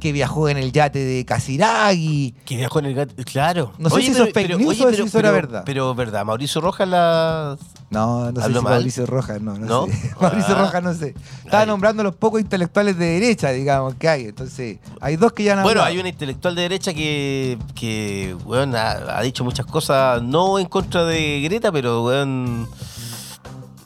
que 0.00 0.12
viajó 0.12 0.48
en 0.48 0.56
el 0.58 0.72
yate 0.72 0.98
de 0.98 1.24
Casiraghi. 1.24 2.34
Que 2.44 2.56
viajó 2.56 2.78
en 2.80 2.84
el 2.86 2.94
gato. 2.94 3.14
Claro. 3.24 3.72
No 3.78 3.90
sé 3.90 4.02
si 4.02 4.10
eso 4.10 4.24
es 4.24 4.32
fake 4.34 4.56
news 4.58 4.80
o 4.80 4.92
si 4.92 5.02
eso 5.02 5.18
era 5.18 5.30
verdad. 5.30 5.62
Pero 5.64 5.94
verdad, 5.94 6.24
Mauricio 6.24 6.60
Rojas 6.60 6.88
la. 6.88 7.56
No, 7.90 8.30
no 8.32 8.40
sé 8.40 8.46
¿Habló 8.46 8.60
si? 8.60 8.64
Mauricio 8.64 9.06
Rojas, 9.06 9.40
no, 9.40 9.56
no, 9.58 9.66
¿No? 9.66 9.86
sé. 9.86 10.10
Mauricio 10.20 10.54
Ah. 10.56 10.60
Rojas, 10.64 10.82
no 10.82 10.94
sé. 10.94 11.14
Estaba 11.44 11.62
Ay. 11.62 11.68
nombrando 11.68 12.00
a 12.02 12.04
los 12.04 12.16
pocos 12.16 12.40
intelectuales 12.40 12.98
de 12.98 13.06
derecha, 13.06 13.50
digamos, 13.50 13.94
que 13.94 14.08
hay. 14.08 14.24
Entonces, 14.26 14.78
hay 15.00 15.16
dos 15.16 15.32
que 15.32 15.44
ya 15.44 15.52
han 15.54 15.62
Bueno, 15.62 15.80
hablado. 15.80 15.94
hay 15.94 15.98
un 16.00 16.06
intelectual 16.06 16.54
de 16.54 16.62
derecha 16.62 16.92
que, 16.92 17.58
que 17.74 18.36
weón, 18.44 18.74
ha, 18.74 19.18
ha 19.18 19.22
dicho 19.22 19.44
muchas 19.44 19.66
cosas, 19.66 20.22
no 20.22 20.58
en 20.58 20.66
contra 20.66 21.04
de 21.04 21.40
Greta, 21.42 21.70
pero 21.72 22.02
weón, 22.04 22.68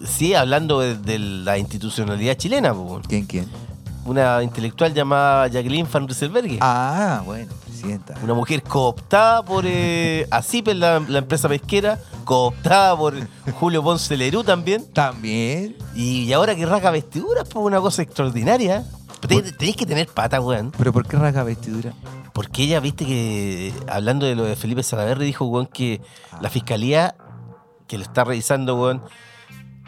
sí 0.05 0.35
hablando 0.35 0.81
de, 0.81 0.97
de 0.97 1.19
la 1.19 1.59
institucionalidad 1.59 2.35
chilena. 2.37 2.75
¿Quién, 3.07 3.27
quién? 3.27 3.47
Una 4.05 4.43
intelectual 4.43 4.95
llamada 4.95 5.47
Jacqueline 5.49 5.87
Van 5.93 6.07
Rieselberghe. 6.09 6.59
Ah, 6.61 7.23
bueno, 7.25 7.53
presidenta. 7.65 8.15
Una 8.23 8.35
mujer 8.35 8.63
cooptada 8.63 9.43
por 9.43 9.65
eh, 9.67 10.27
la, 10.75 11.01
la 11.01 11.19
empresa 11.19 11.49
pesquera, 11.49 11.99
cooptada 12.25 12.97
por 12.97 13.15
Julio 13.59 13.83
Ponce 13.83 14.17
Lerú 14.17 14.43
también. 14.43 14.91
También. 14.93 15.77
Y, 15.95 16.23
y 16.25 16.33
ahora 16.33 16.55
que 16.57 16.65
rasga 16.67 16.91
vestiduras, 16.91 17.47
pues 17.49 17.65
una 17.65 17.81
cosa 17.81 18.03
extraordinaria. 18.03 18.85
Ten- 19.27 19.55
Tenéis 19.59 19.77
que 19.77 19.85
tener 19.87 20.07
pata, 20.09 20.41
weón. 20.41 20.73
¿Pero 20.79 20.93
por 20.95 21.07
qué 21.07 21.19
rasga 21.19 21.43
vestidura? 21.45 21.93
Porque 22.33 22.63
ella, 22.63 22.81
viste 22.81 23.05
que, 23.05 23.73
hablando 23.87 24.25
de 24.25 24.35
lo 24.35 24.45
de 24.45 24.57
Felipe 24.57 24.83
Salaverry, 24.83 25.27
dijo, 25.27 25.45
weón, 25.45 25.67
que 25.67 26.01
la 26.41 26.49
fiscalía 26.49 27.15
que 27.87 27.99
lo 27.99 28.05
está 28.05 28.25
revisando, 28.25 28.81
weón, 28.81 29.03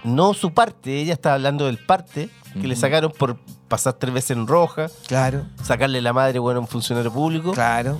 no 0.04 0.34
su 0.34 0.52
parte, 0.52 1.00
ella 1.00 1.14
está 1.14 1.32
hablando 1.34 1.64
del 1.66 1.78
parte 1.78 2.28
que 2.60 2.66
le 2.66 2.76
sacaron 2.76 3.10
por 3.16 3.38
pasar 3.72 3.94
tres 3.94 4.12
veces 4.12 4.32
en 4.32 4.46
roja, 4.46 4.88
Claro, 5.06 5.44
sacarle 5.64 6.02
la 6.02 6.12
madre, 6.12 6.38
weón, 6.38 6.58
a 6.58 6.60
un 6.60 6.68
funcionario 6.68 7.10
público. 7.10 7.52
claro. 7.52 7.96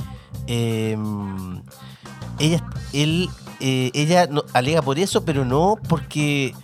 Eh, 0.47 0.97
ella, 2.39 2.63
él, 2.93 3.31
eh, 3.61 3.91
ella 3.95 4.27
no- 4.27 4.45
alega 4.53 4.83
por 4.83 4.99
eso, 4.99 5.25
pero 5.25 5.47
no 5.47 5.77
porque 5.89 6.55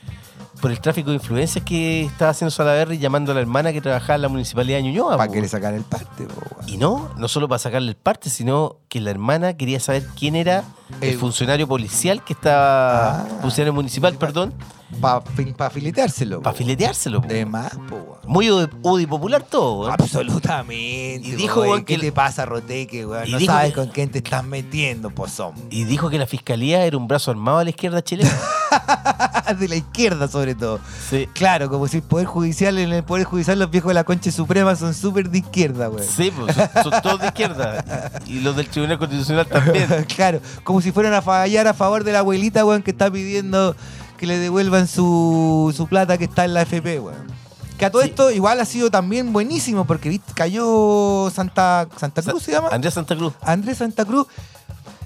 por 0.60 0.70
el 0.70 0.80
tráfico 0.80 1.08
de 1.10 1.16
influencias 1.16 1.64
que 1.64 2.02
estaba 2.02 2.32
haciendo 2.32 2.50
Salaverry 2.50 2.98
llamando 2.98 3.32
a 3.32 3.34
la 3.34 3.40
hermana 3.40 3.72
que 3.72 3.80
trabajaba 3.80 4.16
en 4.16 4.22
la 4.22 4.28
municipalidad 4.28 4.76
de 4.78 4.82
Ñuñoa. 4.84 5.16
Para 5.16 5.32
que 5.32 5.40
le 5.40 5.48
sacan 5.48 5.74
el 5.74 5.84
parte, 5.84 6.24
po. 6.24 6.42
Y 6.68 6.76
no, 6.76 7.10
no 7.16 7.28
solo 7.28 7.48
para 7.48 7.58
sacarle 7.58 7.88
el 7.90 7.96
parte, 7.96 8.28
sino 8.30 8.76
que 8.88 9.00
la 9.00 9.10
hermana 9.10 9.56
quería 9.56 9.80
saber 9.80 10.06
quién 10.18 10.36
era 10.36 10.64
el, 11.00 11.10
El- 11.10 11.18
funcionario 11.18 11.66
policial 11.66 12.22
que 12.24 12.34
estaba. 12.34 13.22
Ah. 13.22 13.26
funcionario 13.40 13.72
municipal, 13.72 14.14
perdón, 14.16 14.52
Para 15.00 15.22
fileteárselo. 15.70 16.42
para 16.42 16.56
fileteárselo. 16.56 17.22
po. 17.22 17.28
De 17.28 17.46
más, 17.46 17.72
po. 17.88 18.18
Muy 18.26 19.06
popular 19.06 19.42
todo, 19.42 19.80
weón. 19.80 19.92
Absolutamente. 19.98 21.26
Y 21.26 21.32
dijo, 21.32 21.60
weón, 21.62 21.84
¿qué 21.84 21.94
que- 21.96 22.00
te 22.02 22.12
pasa, 22.12 22.44
Roteque, 22.44 23.06
weón? 23.06 23.30
No 23.30 23.40
sabes 23.40 23.70
que- 23.70 23.76
con 23.80 23.88
quién 23.88 24.10
te 24.10 24.18
estás 24.18 24.44
metiendo, 24.44 25.10
pozón. 25.10 25.54
Y 25.70 25.84
dijo 25.84 26.10
que 26.10 26.18
la 26.18 26.26
fiscalía 26.26 26.84
era 26.84 26.96
un 26.96 27.08
brazo 27.08 27.30
armado 27.30 27.58
a 27.58 27.64
la 27.64 27.70
izquierda 27.70 28.02
chilena. 28.02 28.30
de 29.58 29.66
la 29.68 29.76
izquierda, 29.76 30.28
sobre 30.28 30.54
todo. 30.54 30.78
sí. 31.08 31.26
Claro, 31.32 31.70
como 31.70 31.88
si 31.88 31.98
el 31.98 32.02
Poder 32.02 32.26
Judicial, 32.26 32.76
en 32.78 32.92
el 32.92 33.02
Poder 33.02 33.24
Judicial 33.24 33.58
los 33.58 33.70
viejos 33.70 33.88
de 33.88 33.94
la 33.94 34.04
Concha 34.04 34.30
Suprema 34.30 34.76
son 34.76 34.92
súper 34.94 35.30
de 35.30 35.38
izquierda, 35.38 35.88
weón. 35.88 36.04
Sí, 36.06 36.30
pues, 36.36 36.54
son, 36.58 36.92
son 36.92 37.02
todos 37.02 37.20
de 37.20 37.26
izquierda. 37.28 37.84
Y, 38.26 38.40
los 38.40 38.56
del 38.56 38.68
Tribunal 38.68 38.98
Constitucional 38.98 39.46
también. 39.46 39.88
claro, 40.16 40.40
como 40.64 40.80
si 40.80 40.92
fueran 40.92 41.14
a 41.14 41.22
fallar 41.22 41.66
a 41.66 41.74
favor 41.74 42.04
de 42.04 42.12
la 42.12 42.20
abuelita, 42.20 42.64
weón, 42.64 42.82
que 42.82 42.90
está 42.90 43.10
pidiendo 43.10 43.74
que 44.16 44.26
le 44.26 44.38
devuelvan 44.38 44.88
su, 44.88 45.72
su 45.76 45.86
plata 45.86 46.18
que 46.18 46.24
está 46.24 46.44
en 46.44 46.54
la 46.54 46.62
FP, 46.62 47.00
weón. 47.00 47.26
Que 47.78 47.86
a 47.86 47.90
todo 47.90 48.02
Sí. 48.02 48.08
esto 48.08 48.30
igual 48.32 48.58
ha 48.60 48.64
sido 48.64 48.90
también 48.90 49.32
buenísimo, 49.32 49.84
porque 49.86 50.08
¿viste? 50.08 50.32
cayó 50.34 51.30
Santa, 51.32 51.86
Santa 51.96 52.22
Cruz, 52.22 52.42
¿se 52.42 52.50
llama? 52.52 52.68
Andrés 52.72 52.94
Santa 52.94 53.14
Cruz. 53.14 53.34
Andrés 53.40 53.78
Santa 53.78 54.04
Cruz. 54.04 54.26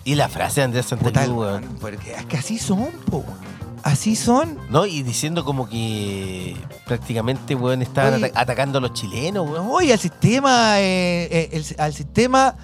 Y 0.04 0.14
la 0.14 0.28
frase 0.28 0.60
de 0.62 0.64
Andrés 0.64 0.86
Santa 0.86 1.10
Cruz, 1.10 1.36
weón, 1.36 1.64
porque 1.80 2.14
es 2.14 2.24
que 2.26 2.38
así 2.38 2.58
son, 2.58 2.90
po, 3.10 3.18
weón. 3.18 3.51
Así 3.82 4.14
son. 4.16 4.58
¿No? 4.70 4.86
Y 4.86 5.02
diciendo 5.02 5.44
como 5.44 5.68
que 5.68 6.56
prácticamente, 6.86 7.54
weón, 7.54 7.82
estaban 7.82 8.14
Oye. 8.14 8.26
ata- 8.26 8.40
atacando 8.40 8.78
a 8.78 8.80
los 8.80 8.92
chilenos, 8.92 9.48
weón. 9.48 9.84
Y 9.84 9.90
al 9.92 9.98
sistema, 9.98 10.78
eh, 10.80 11.28
eh, 11.30 11.48
el- 11.52 11.80
al 11.80 11.92
sistema 11.92 12.54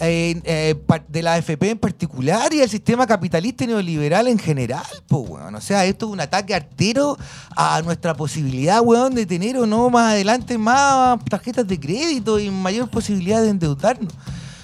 eh, 0.00 0.74
de 1.08 1.22
la 1.22 1.34
AFP 1.34 1.70
en 1.70 1.78
particular 1.78 2.52
y 2.54 2.62
al 2.62 2.68
sistema 2.68 3.06
capitalista 3.06 3.64
y 3.64 3.66
neoliberal 3.68 4.26
en 4.26 4.38
general, 4.38 4.82
po, 5.06 5.18
weón. 5.18 5.54
O 5.54 5.60
sea, 5.60 5.84
esto 5.84 6.06
es 6.06 6.12
un 6.12 6.20
ataque 6.20 6.54
artero 6.54 7.16
a 7.54 7.80
nuestra 7.82 8.14
posibilidad, 8.14 8.80
weón, 8.80 9.14
de 9.14 9.26
tener 9.26 9.58
o 9.58 9.66
no 9.66 9.90
más 9.90 10.12
adelante 10.12 10.56
más 10.58 11.22
tarjetas 11.26 11.68
de 11.68 11.78
crédito 11.78 12.40
y 12.40 12.50
mayor 12.50 12.88
posibilidad 12.88 13.42
de 13.42 13.50
endeudarnos. 13.50 14.12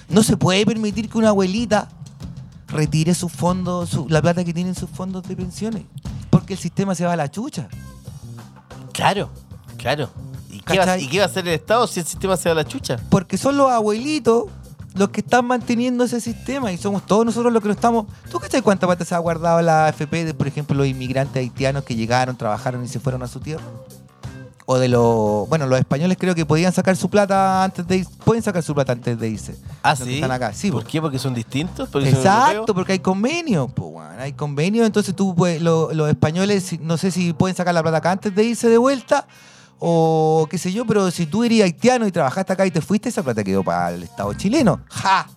No 0.08 0.22
se 0.22 0.36
puede 0.38 0.64
permitir 0.64 1.08
que 1.10 1.18
una 1.18 1.28
abuelita 1.28 1.88
retire 2.68 3.14
sus 3.14 3.32
fondos, 3.32 3.88
su- 3.90 4.08
la 4.08 4.20
plata 4.22 4.44
que 4.44 4.52
tiene 4.54 4.70
en 4.70 4.74
sus 4.76 4.88
fondos 4.90 5.22
de 5.24 5.34
pensiones, 5.36 5.82
porque 6.30 6.54
el 6.54 6.58
sistema 6.58 6.94
se 6.94 7.04
va 7.04 7.12
a 7.14 7.16
la 7.16 7.30
chucha. 7.30 7.68
Claro, 8.92 9.30
claro. 9.76 10.10
¿Y 10.50 10.60
qué, 10.60 10.78
va, 10.78 10.84
¿Cachai? 10.86 11.04
¿Y 11.04 11.08
qué 11.08 11.18
va 11.18 11.24
a 11.24 11.28
hacer 11.28 11.46
el 11.46 11.54
Estado 11.54 11.86
si 11.86 12.00
el 12.00 12.06
sistema 12.06 12.36
se 12.36 12.48
da 12.48 12.54
la 12.54 12.64
chucha? 12.64 12.96
Porque 13.10 13.36
son 13.38 13.56
los 13.56 13.70
abuelitos 13.70 14.44
los 14.94 15.10
que 15.10 15.20
están 15.20 15.44
manteniendo 15.46 16.02
ese 16.04 16.20
sistema 16.20 16.72
y 16.72 16.78
somos 16.78 17.06
todos 17.06 17.24
nosotros 17.24 17.52
los 17.52 17.62
que 17.62 17.68
lo 17.68 17.74
estamos. 17.74 18.06
¿Tú 18.30 18.40
cachai 18.40 18.62
cuánta 18.62 18.86
plata 18.86 19.04
se 19.04 19.14
ha 19.14 19.18
guardado 19.18 19.62
la 19.62 19.86
AFP 19.86 20.24
de, 20.24 20.34
por 20.34 20.48
ejemplo, 20.48 20.74
los 20.76 20.86
inmigrantes 20.88 21.36
haitianos 21.40 21.84
que 21.84 21.94
llegaron, 21.94 22.36
trabajaron 22.36 22.84
y 22.84 22.88
se 22.88 22.98
fueron 22.98 23.22
a 23.22 23.28
su 23.28 23.38
tierra? 23.38 23.62
O 24.70 24.76
de 24.78 24.88
los. 24.88 25.48
Bueno, 25.48 25.66
los 25.66 25.78
españoles 25.78 26.18
creo 26.20 26.34
que 26.34 26.44
podían 26.44 26.74
sacar 26.74 26.94
su 26.94 27.08
plata 27.08 27.64
antes 27.64 27.86
de 27.88 27.96
irse. 27.96 28.10
Pueden 28.22 28.42
sacar 28.42 28.62
su 28.62 28.74
plata 28.74 28.92
antes 28.92 29.18
de 29.18 29.26
irse. 29.26 29.56
Ah, 29.82 29.96
sí. 29.96 30.16
Están 30.16 30.30
acá. 30.30 30.52
Sí, 30.52 30.70
¿Por 30.70 30.82
po. 30.82 30.88
qué? 30.90 31.00
Porque 31.00 31.18
son 31.18 31.32
distintos. 31.32 31.88
Porque 31.88 32.10
Exacto, 32.10 32.74
porque 32.74 32.92
hay 32.92 32.98
convenios, 32.98 33.72
po, 33.72 33.86
weón, 33.86 34.20
hay 34.20 34.34
convenios, 34.34 34.84
entonces 34.86 35.16
tú 35.16 35.34
lo- 35.60 35.94
los 35.94 36.10
españoles, 36.10 36.78
no 36.80 36.98
sé 36.98 37.10
si 37.10 37.32
pueden 37.32 37.56
sacar 37.56 37.72
la 37.72 37.80
plata 37.82 37.96
acá 37.96 38.10
antes 38.10 38.34
de 38.34 38.44
irse 38.44 38.68
de 38.68 38.76
vuelta, 38.76 39.26
o 39.78 40.46
qué 40.50 40.58
sé 40.58 40.70
yo, 40.70 40.84
pero 40.84 41.10
si 41.10 41.24
tú 41.24 41.44
eres 41.44 41.62
haitiano 41.62 42.06
y 42.06 42.12
trabajaste 42.12 42.52
acá 42.52 42.66
y 42.66 42.70
te 42.70 42.82
fuiste, 42.82 43.08
esa 43.08 43.22
plata 43.22 43.42
quedó 43.42 43.64
para 43.64 43.90
el 43.92 44.02
Estado 44.02 44.34
chileno. 44.34 44.80
¡Ja! 44.90 45.28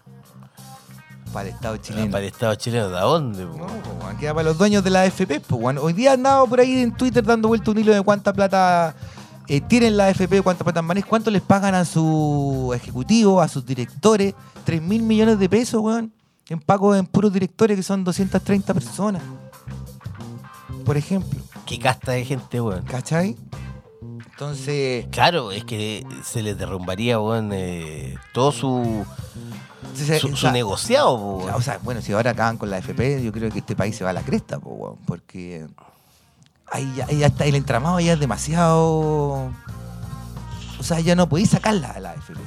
Para 1.32 1.48
el 1.48 1.56
Estado 1.56 1.76
Ah, 1.76 1.82
chileno. 1.82 2.12
Para 2.12 2.24
el 2.26 2.32
Estado 2.34 2.56
chileno, 2.56 2.90
¿de 2.90 3.00
dónde? 3.00 3.46
po? 3.46 3.58
No, 3.60 3.68
po, 3.68 4.18
queda 4.20 4.34
para 4.34 4.44
los 4.50 4.58
dueños 4.58 4.84
de 4.84 4.90
la 4.90 5.04
AFP. 5.04 5.40
po. 5.40 5.56
Hoy 5.58 5.94
día 5.94 6.12
andaba 6.12 6.46
por 6.46 6.60
ahí 6.60 6.82
en 6.82 6.92
Twitter 6.92 7.24
dando 7.24 7.48
vuelta 7.48 7.72
un 7.72 7.78
hilo 7.78 7.94
de 7.94 8.02
cuánta 8.02 8.34
plata 8.34 8.94
eh, 9.54 9.62
tienen 9.62 9.98
la 9.98 10.06
AFP, 10.08 10.42
cuánto 10.42 10.64
plata 10.64 10.82
manejan, 10.82 11.10
cuánto 11.10 11.30
les 11.30 11.42
pagan 11.42 11.76
a 11.76 11.84
sus 11.86 12.74
ejecutivos, 12.76 13.44
a 13.44 13.48
sus 13.48 13.66
directores. 13.66 14.34
3 14.64 14.82
mil 14.82 15.02
millones 15.04 15.40
de 15.40 15.50
pesos, 15.50 15.82
weón. 15.82 16.14
En 16.50 16.60
pagos 16.60 16.98
en 16.98 17.06
puros 17.06 17.32
directores 17.34 17.76
que 17.78 17.84
son 17.84 18.04
230 18.04 18.74
personas. 18.74 19.22
Por 20.86 20.98
ejemplo. 20.98 21.40
Qué 21.66 21.80
casta 21.80 22.14
de 22.14 22.26
gente, 22.26 22.60
weón. 22.62 22.84
¿Cachai? 22.84 23.36
Entonces, 24.32 25.06
Claro, 25.12 25.52
es 25.52 25.64
que 25.66 26.06
se 26.24 26.42
les 26.42 26.58
derrumbaría, 26.58 27.20
weón, 27.20 27.52
eh, 27.54 28.16
todo 28.34 28.52
su, 28.52 29.06
se- 29.94 30.20
su, 30.20 30.28
o 30.28 30.30
su 30.32 30.38
sea, 30.38 30.52
negociado, 30.52 31.16
po, 31.18 31.38
weón. 31.46 31.54
O 31.56 31.62
sea, 31.62 31.78
bueno, 31.84 32.02
si 32.02 32.12
ahora 32.14 32.32
acaban 32.32 32.58
con 32.58 32.70
la 32.70 32.78
FP, 32.80 33.24
yo 33.24 33.32
creo 33.32 33.52
que 33.52 33.60
este 33.60 33.76
país 33.76 33.96
se 33.96 34.04
va 34.04 34.10
a 34.10 34.14
la 34.14 34.22
cresta, 34.24 34.60
po, 34.60 34.70
weón, 34.72 34.98
porque 35.06 35.68
ahí 36.72 36.92
ya, 36.96 37.06
ahí 37.10 37.20
ya 37.20 37.28
está, 37.28 37.46
el 37.46 37.56
entramado 37.56 38.00
ya 38.00 38.14
es 38.14 38.20
demasiado... 38.20 39.50
O 40.80 40.84
sea, 40.84 41.00
ya 41.00 41.16
no 41.16 41.30
podéis 41.30 41.52
sacarla 41.52 41.92
a 41.92 42.00
la 42.00 42.14
FP. 42.16 42.40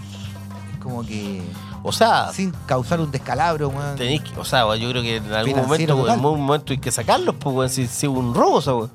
Es 0.73 0.79
como 0.81 1.05
que 1.05 1.41
O 1.85 1.93
sea, 1.93 2.33
sin 2.33 2.51
causar 2.67 3.01
un 3.01 3.11
descalabro, 3.13 3.69
weón. 3.69 3.95
tenéis 3.97 4.23
que, 4.23 4.39
o 4.39 4.45
sea, 4.45 4.75
yo 4.77 4.91
creo 4.91 5.03
que 5.03 5.17
en 5.17 5.33
algún 5.33 5.57
momento, 5.63 6.05
en 6.07 6.11
algún 6.11 6.41
momento 6.41 6.73
hay 6.73 6.79
que 6.79 6.91
sacarlos, 6.91 7.37
pues, 7.39 7.55
weón, 7.55 7.71
si 7.71 7.87
si 7.87 8.07
es 8.07 8.13
un 8.13 8.35
robo, 8.35 8.59
esa 8.59 8.75
weón. 8.75 8.91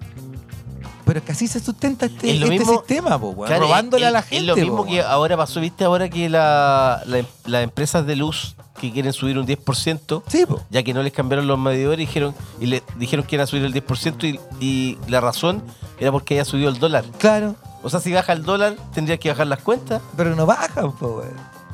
Pero 1.10 1.20
es 1.22 1.26
que 1.26 1.32
así 1.32 1.48
se 1.48 1.60
sustenta 1.60 2.06
este, 2.06 2.30
Es 2.30 2.40
lo 2.40 2.46
este 2.46 2.60
mismo- 2.60 2.78
sistema, 2.78 3.18
po, 3.20 3.36
Claro, 3.46 3.62
robándole 3.64 4.04
es- 4.04 4.10
a 4.10 4.12
la 4.12 4.22
gente. 4.22 4.36
Es 4.38 4.44
lo 4.44 4.56
mismo 4.56 4.78
po, 4.78 4.86
que 4.86 5.02
ahora 5.02 5.36
pasó, 5.38 5.60
¿viste? 5.60 5.84
Ahora 5.84 6.08
que 6.08 6.30
la, 6.30 7.02
la- 7.08 7.26
las 7.48 7.64
empresas 7.64 8.06
de 8.06 8.16
luz 8.16 8.56
que 8.80 8.92
quieren 8.92 9.12
subir 9.12 9.40
un 9.40 9.48
10%, 9.48 10.22
Sí, 10.28 10.46
ya 10.70 10.84
que 10.84 10.94
no 10.94 11.02
les 11.02 11.12
cambiaron 11.12 11.48
los 11.48 11.58
medidores, 11.58 11.98
dijeron, 11.98 12.36
y 12.62 12.68
le 12.68 12.84
dijeron 12.98 13.26
que 13.26 13.38
iban 13.38 13.46
a 13.46 13.48
subir 13.48 13.64
el 13.66 13.74
10% 13.74 14.24
y, 14.28 14.40
y 14.64 15.00
la 15.08 15.20
razón 15.20 15.64
era 16.00 16.12
porque 16.12 16.36
había 16.36 16.46
subido 16.46 16.70
el 16.70 16.78
dólar. 16.78 17.04
Claro, 17.18 17.56
O 17.82 17.90
sea, 17.90 18.00
si 18.02 18.14
baja 18.14 18.34
el 18.34 18.44
dólar, 18.44 18.76
tendría 18.94 19.18
que 19.18 19.30
bajar 19.30 19.48
las 19.48 19.62
cuentas. 19.64 20.04
pero 20.16 20.36
no 20.36 20.46
bajan, 20.46 20.92
po. 20.92 21.24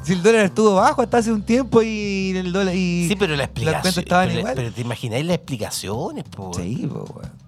Si 0.04 0.14
el 0.14 0.24
dólar 0.24 0.46
estuvo 0.46 0.76
bajo 0.76 1.02
hasta 1.02 1.18
hace 1.18 1.32
un 1.34 1.42
tiempo 1.42 1.82
y 1.82 2.32
el 2.38 2.54
dólar... 2.54 2.74
Y 2.76 3.08
Sí, 3.10 3.16
pero 3.18 3.34
la 3.34 3.40
las 3.40 3.46
explicación. 3.48 3.82
cuentas 3.82 3.98
estaban 4.04 4.28
pero, 4.30 4.40
igual. 4.40 4.54
pero 4.56 4.72
te 4.72 4.82
imagináis 4.82 5.26
las 5.26 5.36
explicaciones, 5.36 6.24
po? 6.26 6.52
Sí, 6.56 6.88
po, 6.88 7.04
weón. 7.16 7.45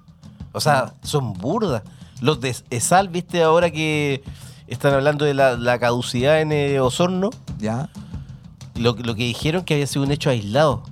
O 0.58 0.62
sea, 0.62 0.94
son 1.04 1.34
burdas. 1.34 1.84
Los 2.22 2.42
de 2.42 2.56
ESAL, 2.70 3.10
viste, 3.10 3.44
ahora 3.44 3.70
que 3.72 4.24
están 4.68 4.94
hablando 4.94 5.24
de 5.26 5.34
la, 5.34 5.56
la 5.56 5.78
caducidad 5.80 6.42
en 6.42 6.52
eh, 6.52 6.80
Osorno, 6.80 7.30
Ya, 7.60 7.90
lo, 8.76 8.94
lo 8.96 9.16
que 9.16 9.24
dijeron 9.24 9.64
que 9.64 9.76
había 9.76 9.88
sido 9.88 10.04
un 10.04 10.12
hecho 10.12 10.30
aislado 10.30 10.84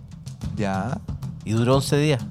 ya. 0.55 0.99
y 1.43 1.51
duró 1.53 1.75
11 1.77 1.97
días. 1.97 2.23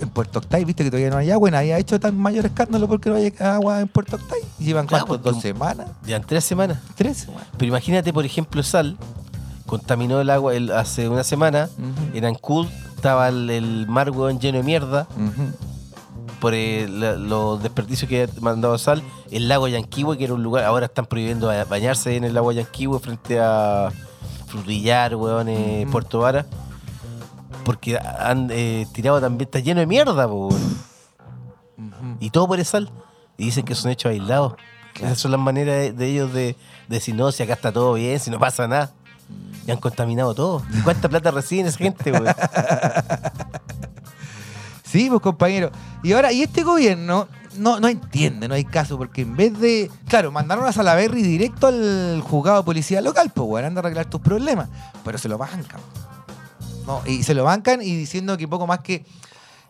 en 0.00 0.08
Puerto 0.08 0.38
Octay, 0.40 0.64
viste 0.64 0.82
que 0.84 0.90
todavía 0.90 1.10
no 1.10 1.18
hay 1.18 1.30
agua, 1.30 1.48
y 1.48 1.52
nadie 1.52 1.74
ha 1.74 1.78
hecho 1.78 1.98
tan 2.00 2.16
mayor 2.18 2.46
escándalo 2.46 2.88
porque 2.88 3.10
no 3.10 3.16
hay 3.16 3.32
agua 3.38 3.80
en 3.80 3.88
Puerto 3.88 4.16
Octay. 4.16 4.40
Llevan 4.58 4.86
Claro, 4.86 5.06
cuánto, 5.06 5.30
dos 5.32 5.40
semanas, 5.42 5.86
en 6.06 6.22
tres 6.22 6.44
semanas. 6.44 6.78
tres 6.96 7.18
semanas. 7.18 7.46
Pero 7.56 7.66
imagínate, 7.68 8.12
por 8.12 8.24
ejemplo, 8.24 8.60
ESAL 8.60 8.96
contaminó 9.66 10.20
el 10.20 10.30
agua 10.30 10.54
el- 10.54 10.72
hace 10.72 11.08
una 11.08 11.22
semana. 11.22 11.68
Ujú. 11.78 12.16
En 12.16 12.24
Ancud 12.24 12.66
estaba 12.96 13.28
el, 13.28 13.48
el 13.50 13.86
mar 13.86 14.10
weón, 14.10 14.40
lleno 14.40 14.58
de 14.58 14.64
mierda 14.64 15.06
Ujú. 15.16 15.52
Por 16.40 16.54
eh, 16.54 16.88
la- 16.88 17.12
los 17.16 17.62
desperdicios 17.62 18.08
que 18.08 18.22
había 18.22 18.34
mandado 18.40 18.76
Sal. 18.78 19.02
El 19.30 19.48
lago 19.48 19.68
Yanquihue, 19.68 20.16
que 20.18 20.24
era 20.24 20.34
un 20.34 20.42
lugar, 20.42 20.64
ahora 20.64 20.86
están 20.86 21.06
prohibiendo 21.06 21.46
ba- 21.48 21.64
bañarse 21.64 22.16
en 22.16 22.24
el 22.24 22.34
lago 22.34 22.50
Yanquihue 22.52 22.98
frente 22.98 23.38
a 23.40 23.90
Frutillar, 24.46 25.14
weón, 25.16 25.48
eh, 25.48 25.82
Ujú. 25.82 25.92
Puerto 25.92 26.18
Vara. 26.20 26.46
Porque 27.64 27.98
han 27.98 28.48
eh, 28.50 28.86
tirado 28.92 29.20
también, 29.20 29.46
está 29.46 29.58
lleno 29.60 29.80
de 29.80 29.86
mierda, 29.86 30.26
weón. 30.26 30.58
Y 32.18 32.30
todo 32.30 32.46
por 32.48 32.58
el 32.58 32.64
sal. 32.64 32.90
Y 33.38 33.44
dicen 33.46 33.64
que 33.64 33.74
son 33.74 33.90
hechos 33.90 34.10
aislados. 34.10 34.54
Claro. 34.94 35.06
Esas 35.12 35.18
son 35.20 35.30
las 35.30 35.40
maneras 35.40 35.76
de, 35.76 35.92
de 35.92 36.06
ellos 36.08 36.32
de, 36.32 36.42
de 36.42 36.56
decir, 36.88 37.14
no, 37.14 37.30
si 37.32 37.42
acá 37.42 37.52
está 37.54 37.70
todo 37.72 37.94
bien, 37.94 38.18
si 38.18 38.30
no 38.30 38.38
pasa 38.38 38.66
nada. 38.66 38.90
Y 39.66 39.70
han 39.70 39.78
contaminado 39.78 40.34
todo. 40.34 40.62
¿Y 40.74 40.80
cuánta 40.80 41.08
plata 41.08 41.30
reciben 41.30 41.66
esa 41.66 41.78
gente, 41.78 42.10
weón? 42.12 42.24
Sí, 44.90 45.08
pues 45.08 45.20
compañero. 45.20 45.70
Y 46.02 46.12
ahora, 46.12 46.32
y 46.32 46.42
este 46.42 46.62
gobierno 46.62 47.28
no, 47.56 47.78
no 47.80 47.88
entiende, 47.88 48.48
no 48.48 48.54
hay 48.54 48.64
caso, 48.64 48.96
porque 48.98 49.22
en 49.22 49.36
vez 49.36 49.58
de. 49.58 49.90
Claro, 50.08 50.32
mandaron 50.32 50.66
a 50.66 50.72
Salaberry 50.72 51.22
directo 51.22 51.66
al 51.68 52.22
juzgado 52.26 52.58
de 52.58 52.64
policía 52.64 53.00
local, 53.00 53.30
pues, 53.34 53.48
weón, 53.48 53.66
anda 53.66 53.80
a 53.80 53.82
arreglar 53.84 54.06
tus 54.06 54.20
problemas. 54.20 54.68
Pero 55.04 55.18
se 55.18 55.28
lo 55.28 55.38
bancan. 55.38 55.80
No, 56.86 57.02
y 57.06 57.22
se 57.22 57.34
lo 57.34 57.44
bancan 57.44 57.82
y 57.82 57.94
diciendo 57.96 58.36
que 58.36 58.48
poco 58.48 58.66
más 58.66 58.80
que. 58.80 59.04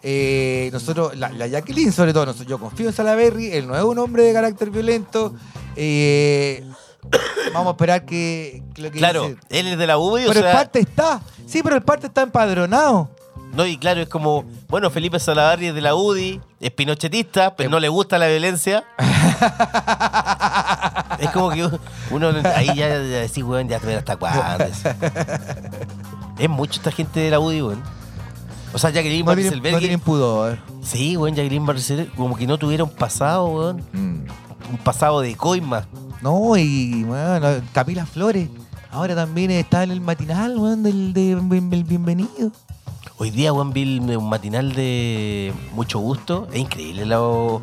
eh, 0.02 0.70
nosotros, 0.72 1.16
la, 1.16 1.28
la 1.30 1.46
Jacqueline, 1.48 1.92
sobre 1.92 2.12
todo, 2.14 2.24
nosotros, 2.26 2.48
yo 2.48 2.58
confío 2.58 2.88
en 2.88 2.94
Salaberry, 2.94 3.52
él 3.52 3.66
no 3.66 3.76
es 3.76 3.82
un 3.84 3.98
hombre 3.98 4.22
de 4.22 4.32
carácter 4.32 4.70
violento. 4.70 5.34
eh, 5.76 6.64
vamos 7.54 7.68
a 7.68 7.70
esperar 7.72 8.04
que, 8.04 8.62
Claro, 8.92 9.22
dice- 9.28 9.36
él 9.50 9.66
es 9.68 9.78
de 9.78 9.86
la 9.86 9.98
UBI, 9.98 10.24
o 10.24 10.28
Pero 10.28 10.40
el 10.40 10.44
sea, 10.46 10.52
parte 10.52 10.80
está. 10.80 11.20
Sí, 11.46 11.62
pero 11.62 11.76
el 11.76 11.82
parte 11.82 12.06
está 12.06 12.22
empadronado. 12.22 13.10
No, 13.54 13.66
y 13.66 13.76
claro, 13.78 14.00
es 14.00 14.08
como, 14.08 14.44
bueno, 14.70 14.90
Felipe 14.90 15.18
Salavarri 15.18 15.68
es 15.68 15.74
de 15.74 15.80
la 15.80 15.94
UDI, 15.94 16.40
es 16.60 16.70
pinochetista, 16.70 17.56
pero 17.56 17.68
no 17.68 17.80
le 17.80 17.88
gusta 17.88 18.18
la 18.18 18.28
violencia. 18.28 18.84
es 21.18 21.30
como 21.30 21.50
que 21.50 21.68
uno 22.10 22.28
ahí 22.54 22.66
ya, 22.68 22.88
ya 22.88 22.98
decís, 22.98 23.42
weón, 23.42 23.68
ya 23.68 23.80
te 23.80 23.96
hasta 23.96 24.16
cuándo. 24.16 24.64
es 26.38 26.48
mucho 26.48 26.74
esta 26.74 26.92
gente 26.92 27.20
de 27.20 27.30
la 27.30 27.40
UDI, 27.40 27.62
weón. 27.62 27.82
O 28.72 28.78
sea, 28.78 28.90
Jacqueline 28.90 29.26
No 29.26 29.34
no 29.34 29.78
tienen 29.78 29.98
pudor. 29.98 30.58
Sí, 30.82 31.16
weón, 31.16 31.34
Jacqueline 31.34 31.66
Barcelberghi, 31.66 32.12
como 32.12 32.36
que 32.36 32.46
no 32.46 32.56
tuviera 32.56 32.84
un 32.84 32.90
pasado, 32.90 33.46
weón. 33.46 33.82
Mm. 33.92 34.26
Un 34.70 34.78
pasado 34.84 35.20
de 35.20 35.34
coima. 35.34 35.86
No, 36.22 36.56
y 36.56 37.02
bueno, 37.02 37.48
Camila 37.72 38.06
Flores. 38.06 38.48
Ahora 38.92 39.14
también 39.14 39.50
está 39.50 39.82
en 39.82 39.90
el 39.90 40.00
matinal, 40.00 40.56
weón, 40.56 40.82
del, 40.82 41.12
de- 41.12 41.34
del 41.36 41.84
bienvenido. 41.84 42.52
Hoy 43.20 43.30
día, 43.30 43.50
el- 43.50 44.16
un 44.16 44.28
matinal 44.30 44.72
de 44.72 45.52
mucho 45.74 45.98
gusto. 45.98 46.48
Es 46.52 46.58
increíble 46.58 47.04
lo- 47.04 47.60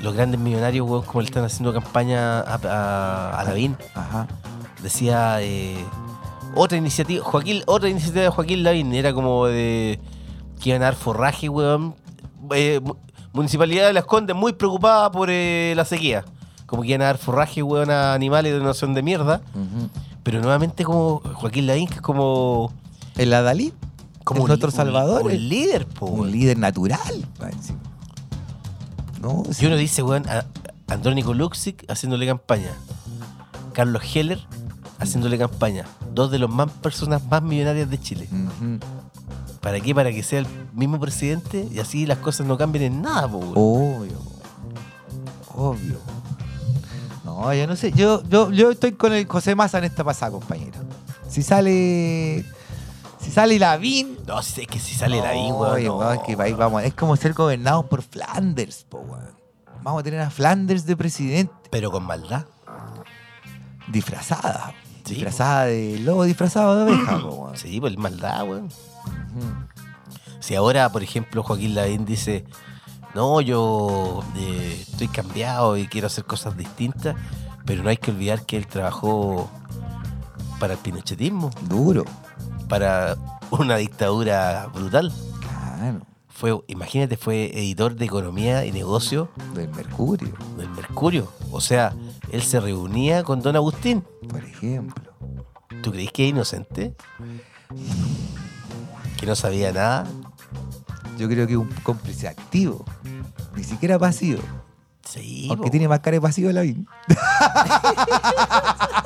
los 0.00 0.14
grandes 0.14 0.38
millonarios, 0.40 0.88
weón, 0.88 1.02
como 1.02 1.20
le 1.20 1.26
están 1.26 1.42
haciendo 1.44 1.72
campaña 1.72 2.38
a, 2.42 2.54
a, 2.62 3.40
a 3.40 3.44
Lavín. 3.44 3.76
Ajá. 3.96 4.28
Decía 4.84 5.38
eh, 5.42 5.84
otra 6.54 6.78
iniciativa, 6.78 7.24
Joaquín, 7.24 7.62
otra 7.66 7.88
iniciativa 7.88 8.22
de 8.22 8.28
Joaquín 8.28 8.62
Lavín, 8.62 8.94
era 8.94 9.12
como 9.12 9.46
de 9.46 9.98
que 10.62 10.68
iban 10.70 10.82
a 10.82 10.86
dar 10.86 10.94
forraje, 10.94 11.48
weón. 11.48 11.96
Eh, 12.54 12.78
mu- 12.80 12.94
Municipalidad 13.32 13.88
de 13.88 13.92
Las 13.94 14.04
Condes 14.04 14.36
muy 14.36 14.52
preocupada 14.52 15.10
por 15.10 15.28
eh, 15.28 15.72
la 15.74 15.84
sequía. 15.84 16.24
Como 16.66 16.82
que 16.82 16.90
iban 16.90 17.02
a 17.02 17.06
dar 17.06 17.18
forraje, 17.18 17.64
weón, 17.64 17.90
a 17.90 18.14
animales 18.14 18.52
de 18.52 18.60
donación 18.60 18.94
de 18.94 19.02
mierda. 19.02 19.40
Pero 20.22 20.40
nuevamente 20.40 20.84
como 20.84 21.20
Joaquín 21.34 21.66
Lavín, 21.66 21.88
que 21.88 21.94
es 21.94 22.00
como... 22.00 22.72
El 23.16 23.32
Adalí, 23.32 23.72
como 24.24 24.38
Es 24.38 24.42
un 24.44 24.48
nuestro 24.48 24.70
Salvador, 24.70 25.22
Un, 25.24 25.48
líder, 25.48 25.86
po, 25.86 26.06
un 26.06 26.30
líder 26.30 26.58
natural. 26.58 27.26
No, 29.20 29.42
Y 29.58 29.66
uno 29.66 29.76
dice, 29.76 30.02
weón, 30.02 30.28
a 30.28 30.46
Andrónico 30.88 31.34
Luxic 31.34 31.84
haciéndole 31.90 32.26
campaña. 32.26 32.72
Carlos 33.72 34.02
Heller 34.14 34.40
haciéndole 34.98 35.38
campaña. 35.38 35.84
Dos 36.12 36.30
de 36.30 36.38
las 36.38 36.50
más 36.50 36.70
personas 36.70 37.22
más 37.26 37.42
millonarias 37.42 37.90
de 37.90 38.00
Chile. 38.00 38.28
¿Para 39.60 39.80
qué? 39.80 39.94
Para 39.94 40.10
que 40.10 40.22
sea 40.22 40.40
el 40.40 40.46
mismo 40.72 40.98
presidente 41.00 41.68
y 41.72 41.78
así 41.78 42.06
las 42.06 42.18
cosas 42.18 42.46
no 42.46 42.56
cambien 42.58 42.84
en 42.84 43.02
nada, 43.02 43.28
po, 43.28 43.38
weón. 43.38 43.52
Obvio. 43.56 44.18
Obvio. 45.54 45.98
No, 47.24 47.52
yo 47.54 47.66
no 47.66 47.76
sé. 47.76 47.92
Yo, 47.92 48.22
yo, 48.28 48.50
yo 48.50 48.70
estoy 48.70 48.92
con 48.92 49.12
el 49.12 49.26
José 49.26 49.54
Massa 49.54 49.78
en 49.78 49.84
esta 49.84 50.04
pasada, 50.04 50.32
compañero. 50.32 50.78
Si 51.28 51.42
sale. 51.42 52.44
Si 53.24 53.30
sale 53.30 53.58
Lavín. 53.58 54.18
No, 54.26 54.42
si 54.42 54.62
es 54.62 54.66
que 54.68 54.78
si 54.78 54.94
sale 54.94 55.18
la 55.20 55.34
I, 55.34 55.50
weón. 55.50 55.84
No. 55.84 56.22
que 56.22 56.36
país 56.36 56.54
vamos. 56.56 56.82
Es 56.82 56.92
como 56.92 57.16
ser 57.16 57.32
gobernados 57.32 57.86
por 57.86 58.02
Flanders, 58.02 58.84
po, 58.88 58.98
weón. 58.98 59.34
Vamos 59.82 60.00
a 60.00 60.02
tener 60.04 60.20
a 60.20 60.30
Flanders 60.30 60.84
de 60.84 60.96
presidente. 60.96 61.52
Pero 61.70 61.90
con 61.90 62.04
maldad. 62.04 62.44
Disfrazada. 63.88 64.74
Sí, 65.04 65.14
disfrazada 65.14 65.64
de 65.66 65.98
lobo, 66.00 66.24
disfrazado 66.24 66.84
de 66.84 66.92
oveja, 66.92 67.18
po, 67.18 67.28
weón. 67.28 67.56
Sí, 67.56 67.80
pues 67.80 67.96
maldad, 67.96 68.46
weón. 68.46 68.68
Si 70.40 70.54
ahora, 70.54 70.90
por 70.92 71.02
ejemplo, 71.02 71.42
Joaquín 71.42 71.74
Lavín 71.74 72.04
dice, 72.04 72.44
no, 73.14 73.40
yo 73.40 74.22
eh, 74.36 74.84
estoy 74.86 75.08
cambiado 75.08 75.78
y 75.78 75.86
quiero 75.86 76.08
hacer 76.08 76.24
cosas 76.24 76.58
distintas, 76.58 77.16
pero 77.64 77.82
no 77.82 77.88
hay 77.88 77.96
que 77.96 78.10
olvidar 78.10 78.44
que 78.44 78.58
él 78.58 78.66
trabajó 78.66 79.50
para 80.60 80.74
el 80.74 80.78
pinochetismo, 80.78 81.50
Duro. 81.62 82.04
Para 82.68 83.16
una 83.50 83.76
dictadura 83.76 84.68
brutal. 84.74 85.12
Claro. 85.40 86.00
Fue, 86.28 86.58
imagínate, 86.66 87.16
fue 87.16 87.56
editor 87.58 87.94
de 87.94 88.04
economía 88.06 88.64
y 88.66 88.72
negocio 88.72 89.30
Del 89.54 89.68
Mercurio, 89.70 90.32
del 90.56 90.68
Mercurio. 90.70 91.30
O 91.52 91.60
sea, 91.60 91.94
él 92.32 92.42
se 92.42 92.58
reunía 92.58 93.22
con 93.22 93.40
Don 93.40 93.54
Agustín. 93.54 94.02
por 94.28 94.44
ejemplo. 94.44 95.12
¿Tú 95.82 95.92
crees 95.92 96.10
que 96.12 96.24
es 96.24 96.30
inocente? 96.30 96.94
Que 99.18 99.26
no 99.26 99.36
sabía 99.36 99.72
nada. 99.72 100.06
Yo 101.18 101.28
creo 101.28 101.46
que 101.46 101.52
es 101.52 101.58
un 101.58 101.68
cómplice 101.84 102.26
activo. 102.26 102.84
Ni 103.54 103.62
siquiera 103.62 103.98
pasivo. 103.98 104.40
Sí, 105.08 105.46
Aunque 105.50 105.66
po. 105.66 105.70
tiene 105.70 105.86
más 105.86 106.00
cara 106.00 106.16
de 106.16 106.20
pasivo 106.20 106.50
la 106.50 106.62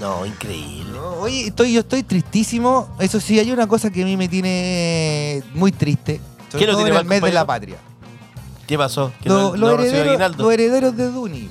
No, 0.00 0.24
increíble. 0.24 0.98
Oye, 1.20 1.46
estoy, 1.48 1.72
yo 1.72 1.80
estoy 1.80 2.02
tristísimo. 2.04 2.88
Eso 3.00 3.20
sí, 3.20 3.38
hay 3.38 3.50
una 3.50 3.66
cosa 3.66 3.90
que 3.90 4.02
a 4.02 4.04
mí 4.04 4.16
me 4.16 4.28
tiene 4.28 5.42
muy 5.54 5.72
triste. 5.72 6.20
Sobre 6.50 6.58
¿Qué 6.60 6.66
lo 6.66 6.72
todo 6.74 6.84
tiene 6.84 6.96
en 6.98 7.02
el 7.02 7.08
mes 7.08 7.22
de 7.22 7.32
la 7.32 7.44
patria. 7.46 7.76
¿Qué 8.66 8.78
pasó? 8.78 9.12
¿Que 9.22 9.28
Lo- 9.28 9.34
no, 9.34 9.56
los, 9.56 9.70
no 9.70 9.76
recibió 9.76 10.00
herederos, 10.00 10.10
aguinaldo? 10.12 10.44
los 10.44 10.52
herederos 10.52 10.96
de 10.96 11.10
Duni. 11.10 11.50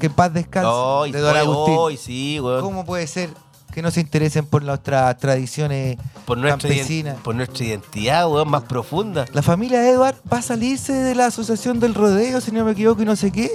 Que 0.00 0.06
en 0.06 0.12
paz 0.12 0.32
descanse. 0.34 0.68
Ay, 0.70 1.12
de 1.12 1.20
Don 1.20 1.36
Agustín. 1.36 1.98
sí, 1.98 2.38
weón. 2.40 2.60
¿Cómo 2.60 2.84
puede 2.84 3.06
ser 3.06 3.30
que 3.72 3.80
no 3.80 3.90
se 3.90 4.00
interesen 4.00 4.44
por 4.46 4.62
nuestras 4.62 5.16
tradiciones 5.18 5.96
Por 6.26 6.36
nuestra, 6.38 6.68
ident- 6.68 6.76
campesinas? 6.78 7.16
por 7.22 7.34
nuestra 7.34 7.64
identidad, 7.64 8.28
weón, 8.30 8.50
más 8.50 8.64
profunda. 8.64 9.24
La 9.32 9.42
familia 9.42 9.88
Edward 9.88 10.16
va 10.30 10.38
a 10.38 10.42
salirse 10.42 10.92
de 10.92 11.14
la 11.14 11.26
asociación 11.26 11.80
del 11.80 11.94
rodeo, 11.94 12.40
si 12.42 12.52
no 12.52 12.64
me 12.64 12.72
equivoco, 12.72 13.02
y 13.02 13.06
no 13.06 13.16
sé 13.16 13.30
qué, 13.32 13.50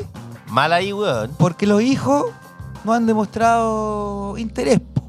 Mal 0.47 0.73
ahí, 0.73 0.91
weón. 0.93 1.31
porque 1.37 1.67
los 1.67 1.81
hijos 1.81 2.25
no 2.83 2.93
han 2.93 3.05
demostrado 3.05 4.37
interés. 4.37 4.79
po. 4.79 5.01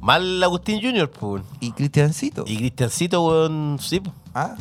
Mal 0.00 0.42
Agustín 0.42 0.80
Junior, 0.82 1.10
pues. 1.10 1.42
Y 1.60 1.72
Cristiancito. 1.72 2.44
Y 2.46 2.56
Cristiancito, 2.58 3.24
weón, 3.26 3.78
sí. 3.80 4.00
po. 4.00 4.12
¿Ah? 4.34 4.54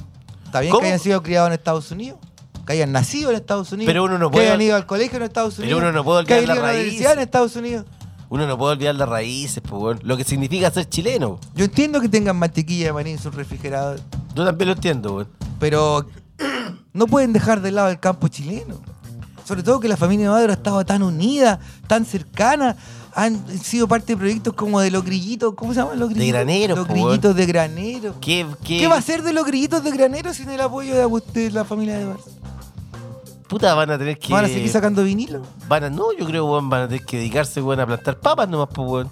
Está 0.45 0.62
bien 0.62 0.71
¿Cómo? 0.71 0.82
que 0.82 0.88
hayan 0.88 0.99
sido 0.99 1.21
criados 1.23 1.47
en 1.47 1.54
Estados 1.54 1.91
Unidos, 1.91 2.19
que 2.65 2.73
hayan 2.73 2.91
nacido 2.91 3.32
en 3.32 3.36
Estados 3.38 3.71
Unidos, 3.71 3.88
Pero 3.89 4.04
uno 4.04 4.17
no 4.17 4.30
que 4.30 4.34
puede- 4.36 4.47
hayan 4.47 4.62
ido 4.62 4.76
al 4.76 4.86
colegio 4.86 5.17
en 5.17 5.23
Estados 5.23 5.56
Pero 5.56 5.63
Unidos, 5.65 5.82
uno 5.82 5.91
no 5.91 6.04
puede 6.04 6.26
que 6.26 6.34
olvidar 6.36 6.58
la 6.58 6.62
raíces. 6.62 6.82
universidad 6.84 7.13
en 7.13 7.19
Estados 7.19 7.56
Unidos. 7.56 7.86
Uno 8.30 8.47
no 8.47 8.58
puede 8.58 8.73
olvidar 8.73 8.95
las 8.95 9.10
raíces, 9.10 9.62
pues, 9.67 9.82
weón. 9.82 9.99
Lo 10.04 10.15
que 10.17 10.23
significa 10.23 10.71
ser 10.71 10.88
chileno. 10.89 11.39
Yo 11.56 11.65
entiendo 11.65 11.99
que 12.02 12.10
tengan 12.10 12.38
mantequilla 12.38 12.88
de 12.88 12.93
maní 12.93 13.12
en 13.12 13.19
su 13.19 13.30
refrigerador, 13.32 13.99
Yo 14.36 14.45
también 14.45 14.67
lo 14.69 14.76
entiendo, 14.76 15.15
weón. 15.15 15.28
pero 15.60 16.06
no 16.93 17.08
pueden 17.08 17.34
dejar 17.34 17.62
de 17.62 17.71
lado 17.71 17.89
el 17.89 17.99
campo 17.99 18.28
chileno. 18.28 18.76
Sobre 19.45 19.62
todo 19.63 19.79
que 19.79 19.88
la 19.88 19.97
familia 19.97 20.27
de 20.27 20.32
Maduro 20.34 20.51
ha 20.51 20.56
estado 20.56 20.86
tan 20.86 21.03
unida, 21.03 21.60
tan 21.88 22.06
cercana. 22.06 22.75
Han 23.15 23.45
sido 23.60 23.88
parte 23.88 24.13
de 24.13 24.17
proyectos 24.17 24.53
como 24.53 24.79
de 24.79 24.89
los 24.89 25.03
grillitos, 25.06 25.53
¿cómo 25.56 25.73
se 25.73 25.82
llaman 25.82 25.99
los 25.99 26.10
grillitos? 26.10 26.34
graneros, 26.34 26.77
Los 26.79 26.88
grillitos 26.88 27.36
de 27.36 27.45
granero. 27.45 28.15
¿Qué, 28.19 28.47
qué, 28.63 28.79
¿Qué 28.79 28.88
va 28.88 28.95
a 28.95 29.01
ser 29.01 29.21
de 29.21 29.34
los 29.34 29.45
grillitos 29.45 29.84
de 29.84 29.91
granero 29.91 30.34
sin 30.34 30.49
el 30.49 30.62
apoyo 30.62 30.95
de, 30.95 31.41
de 31.41 31.51
la 31.51 31.63
familia 31.63 31.95
de 31.97 32.01
Eduardo? 32.03 32.23
Puta, 33.47 33.73
van 33.75 33.91
a 33.91 33.97
tener 33.99 34.17
que. 34.17 34.34
¿Van 34.34 34.45
a 34.45 34.47
seguir 34.47 34.69
sacando 34.69 35.03
vinilo? 35.03 35.41
Van 35.67 35.84
a- 35.84 35.89
no, 35.89 36.12
yo 36.17 36.25
creo, 36.25 36.45
weón, 36.45 36.69
van 36.69 36.84
a 36.84 36.88
tener 36.88 37.06
que 37.06 37.17
dedicarse, 37.17 37.62
weón, 37.62 37.79
a 37.82 37.86
plantar 37.86 38.19
papas 38.19 38.49
nomás, 38.49 38.69
pues, 38.73 38.89
weón. 38.89 39.12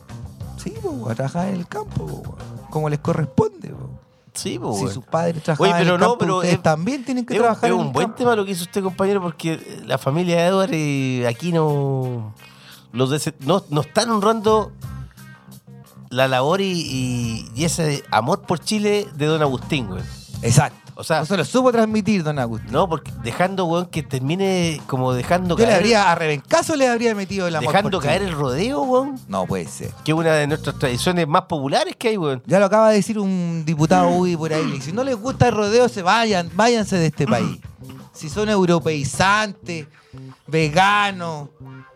Sí, 0.58 0.74
po, 0.82 1.08
a 1.10 1.14
trabajar 1.14 1.50
en 1.50 1.56
el 1.56 1.68
campo, 1.68 2.06
po, 2.24 2.36
como 2.72 2.90
les 2.90 3.00
corresponde. 3.00 3.70
po. 3.70 3.90
Sí, 4.34 4.58
pues, 4.60 4.78
Si 4.80 4.88
sus 4.96 5.04
padres 5.06 5.44
trabajan 5.44 5.64
Oye, 5.66 5.74
pero 5.84 5.90
en 5.90 5.96
el 5.96 6.00
no, 6.00 6.06
campo, 6.12 6.18
pero 6.20 6.36
ustedes 6.38 6.56
es- 6.56 6.64
también 6.64 7.04
tienen 7.04 7.26
que 7.26 7.34
Es, 7.34 7.40
un- 7.40 7.44
trabajar 7.44 7.70
es 7.70 7.74
en 7.76 7.80
un 7.82 7.88
el 7.88 7.94
buen 7.94 8.08
campo. 8.08 8.18
tema 8.18 8.36
lo 8.36 8.46
que 8.46 8.52
hizo 8.52 8.64
usted, 8.64 8.82
compañero, 8.82 9.22
porque 9.22 9.82
la 9.86 9.98
familia 9.98 10.38
de 10.38 10.44
Edward 10.48 10.70
eh, 10.74 11.28
aquí 11.28 11.52
no, 11.52 12.34
los 12.94 13.12
dese- 13.12 13.36
no. 13.42 13.64
no 13.70 13.82
están 13.82 14.10
honrando 14.10 14.72
la 16.10 16.28
labor 16.28 16.62
y, 16.62 16.72
y- 16.72 17.52
y 17.56 17.66
ese 17.66 18.04
amor 18.12 18.42
por 18.42 18.60
Chile 18.60 19.08
de 19.16 19.26
don 19.26 19.42
Agustín, 19.42 19.90
weón. 19.90 20.04
Exacto. 20.42 20.78
O 20.96 21.04
sea- 21.04 21.20
no 21.20 21.26
se 21.26 21.38
lo 21.38 21.46
supo 21.46 21.72
transmitir, 21.72 22.24
don 22.24 22.38
Agustín. 22.40 22.72
No, 22.72 22.88
porque 22.88 23.12
dejando, 23.24 23.66
weón, 23.66 23.86
que 23.88 24.04
termine 24.04 24.82
como 24.88 25.14
dejando 25.14 25.58
Yo 25.58 25.66
le 25.66 25.74
habría, 25.74 26.12
a 26.12 26.16
Rebencazo 26.16 26.76
le 26.76 26.88
habría 26.88 27.16
metido 27.16 27.48
el 27.48 27.56
amor 27.56 27.70
dejando 27.74 27.98
por 28.00 28.04
caer 28.08 28.22
el 28.24 28.32
rodeo, 28.34 28.82
weón. 28.82 29.20
No 29.28 29.46
puede 29.46 29.68
ser. 29.68 29.92
Que 30.04 30.12
es 30.12 30.18
una 30.18 30.34
de 30.34 30.48
nuestras 30.48 30.78
tradiciones 30.78 31.28
más 31.28 31.44
populares 31.44 31.96
que 31.96 32.10
hay, 32.10 32.18
weón. 32.18 32.44
Ya 32.46 32.60
lo 32.60 32.66
acaba 32.66 32.90
de 32.90 32.96
decir 32.96 33.18
un 33.20 33.64
diputado 33.66 34.10
UDI 34.18 34.38
por 34.38 34.54
ahí. 34.54 34.80
Si 34.82 34.92
no 34.92 35.04
les 35.04 35.16
gusta 35.16 35.48
el 35.48 35.56
rodeo, 35.56 35.90
se 35.90 36.02
vayan, 36.02 36.50
váyanse 36.54 36.98
de 36.98 37.08
este 37.08 37.26
país. 37.28 37.60
Si 38.14 38.30
son 38.30 38.50
europeizantes, 38.50 39.88
veganos, 40.46 41.50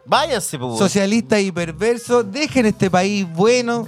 Váyanse, 0.06 0.58
weón. 0.58 0.78
socialistas 0.78 1.40
y 1.42 1.52
perversos, 1.52 2.32
dejen 2.32 2.66
este 2.68 2.90
país 2.90 3.28
bueno 3.32 3.88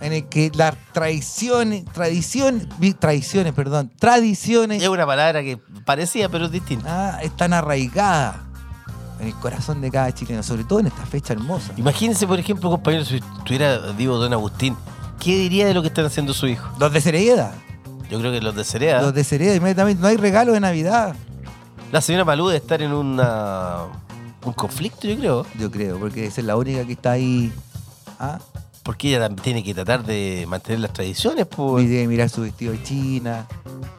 en 0.00 0.12
el 0.14 0.24
que 0.28 0.50
las 0.54 0.74
tradiciones, 0.92 1.84
tradiciones, 1.86 2.66
tradiciones, 2.98 3.52
perdón, 3.52 3.90
tradiciones 3.98 4.82
Es 4.82 4.88
una 4.88 5.06
palabra 5.06 5.42
que 5.42 5.58
parecía, 5.84 6.28
pero 6.28 6.46
es 6.46 6.50
distinta. 6.52 7.16
ah, 7.16 7.22
están 7.22 7.52
arraigadas 7.52 8.36
en 9.20 9.26
el 9.26 9.34
corazón 9.34 9.80
de 9.82 9.90
cada 9.90 10.12
chileno, 10.14 10.42
sobre 10.42 10.64
todo 10.64 10.80
en 10.80 10.86
esta 10.86 11.04
fecha 11.04 11.34
hermosa. 11.34 11.72
Imagínense, 11.76 12.26
por 12.26 12.38
ejemplo, 12.38 12.70
compañero, 12.70 13.04
si 13.04 13.16
estuviera 13.16 13.78
vivo 13.92 14.16
don 14.16 14.32
Agustín, 14.32 14.74
¿qué 15.18 15.36
diría 15.36 15.66
de 15.66 15.74
lo 15.74 15.82
que 15.82 15.88
están 15.88 16.06
haciendo 16.06 16.32
su 16.32 16.46
hijo? 16.46 16.66
Los 16.78 16.90
de 16.92 17.00
Cereda, 17.02 17.52
Yo 18.10 18.18
creo 18.18 18.32
que 18.32 18.40
los 18.40 18.54
de 18.56 18.64
Cereda. 18.64 19.02
los 19.02 19.12
de 19.12 19.22
Cereda, 19.22 19.54
inmediatamente, 19.54 20.00
no 20.00 20.08
hay 20.08 20.16
regalo 20.16 20.52
de 20.52 20.60
Navidad, 20.60 21.14
La 21.92 22.00
señora 22.00 22.24
Malú 22.24 22.46
debe 22.46 22.58
estar 22.58 22.80
en 22.80 22.92
una, 22.94 23.80
un 24.46 24.52
conflicto, 24.54 25.06
yo 25.06 25.16
creo. 25.18 25.46
yo 25.58 25.70
creo, 25.70 25.98
porque 25.98 26.24
esa 26.26 26.40
es 26.40 26.46
la 26.46 26.56
única 26.56 26.86
que 26.86 26.92
está 26.92 27.10
ahí. 27.12 27.52
¿ah? 28.18 28.38
Porque 28.82 29.08
ella 29.08 29.20
también 29.20 29.42
tiene 29.42 29.62
que 29.62 29.74
tratar 29.74 30.04
de 30.04 30.46
mantener 30.48 30.80
las 30.80 30.92
tradiciones, 30.92 31.46
Y 31.50 31.54
pues. 31.54 31.88
de 31.88 32.06
mirar 32.08 32.28
su 32.30 32.40
vestido 32.42 32.72
de 32.72 32.82
China, 32.82 33.46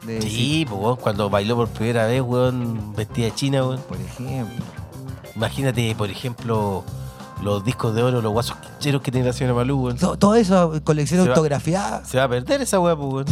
de 0.06 0.16
decir, 0.16 0.32
Sí, 0.32 0.66
pues, 0.68 0.82
weón, 0.82 0.96
cuando 0.98 1.30
bailó 1.30 1.56
por 1.56 1.68
primera 1.70 2.08
vez, 2.08 2.22
weón, 2.22 2.94
vestida 2.96 3.26
de 3.26 3.36
china, 3.36 3.64
weón. 3.66 3.80
por 3.88 3.98
ejemplo. 4.02 4.66
Imagínate, 5.36 5.96
por 5.96 6.10
ejemplo, 6.10 6.84
los 7.44 7.64
discos 7.64 7.94
de 7.96 8.04
oro, 8.04 8.22
los 8.22 8.32
guasos 8.32 8.58
quicheros 8.58 9.02
que 9.02 9.12
tiene 9.12 9.28
la 9.28 9.34
señora 9.34 9.54
Malú, 9.56 9.86
weón. 9.86 9.98
To- 9.98 10.18
Todo 10.18 10.36
eso, 10.36 10.74
colección 10.84 11.22
Se 11.24 11.30
va- 11.30 11.36
autografiada, 11.36 12.04
Se 12.06 12.18
va 12.18 12.24
a 12.26 12.30
perder 12.30 12.62
esa 12.62 12.80
weá, 12.80 12.96
pues, 12.96 13.14
weón. 13.14 13.26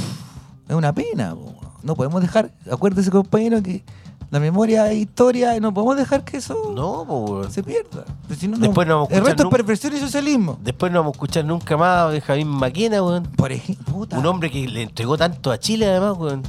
es 0.67 0.75
una 0.75 0.93
pena. 0.93 1.35
No 1.81 1.95
podemos 1.95 2.21
dejar, 2.21 2.51
acuérdese 2.71 3.09
compañero 3.09 3.61
que 3.63 3.83
la 4.31 4.39
memoria 4.39 4.91
es 4.91 4.97
historia, 4.99 5.55
y 5.55 5.59
no 5.59 5.73
podemos 5.73 5.97
dejar 5.97 6.23
que 6.23 6.37
eso 6.37 6.71
No, 6.75 7.41
se 7.49 7.63
pierda. 7.63 8.05
Si 8.37 8.47
no, 8.47 8.57
Después 8.57 8.87
no 8.87 8.95
vamos 8.95 9.11
a 9.11 9.15
el 9.15 9.25
resto 9.25 9.43
es 9.43 9.49
perversión 9.49 9.95
y 9.95 9.99
socialismo. 9.99 10.57
Después 10.61 10.91
no 10.91 10.99
vamos 10.99 11.13
a 11.13 11.15
escuchar 11.15 11.45
nunca 11.45 11.75
más 11.77 11.97
a 11.97 12.05
Benjamín 12.07 12.47
Maquena, 12.47 13.01
weón. 13.01 13.23
Por 13.23 13.51
ejemplo, 13.51 13.85
puta, 13.93 14.17
Un 14.19 14.25
hombre 14.27 14.51
que 14.51 14.67
le 14.67 14.83
entregó 14.83 15.17
tanto 15.17 15.51
a 15.51 15.57
Chile, 15.59 15.87
además, 15.87 16.15
weón. 16.17 16.43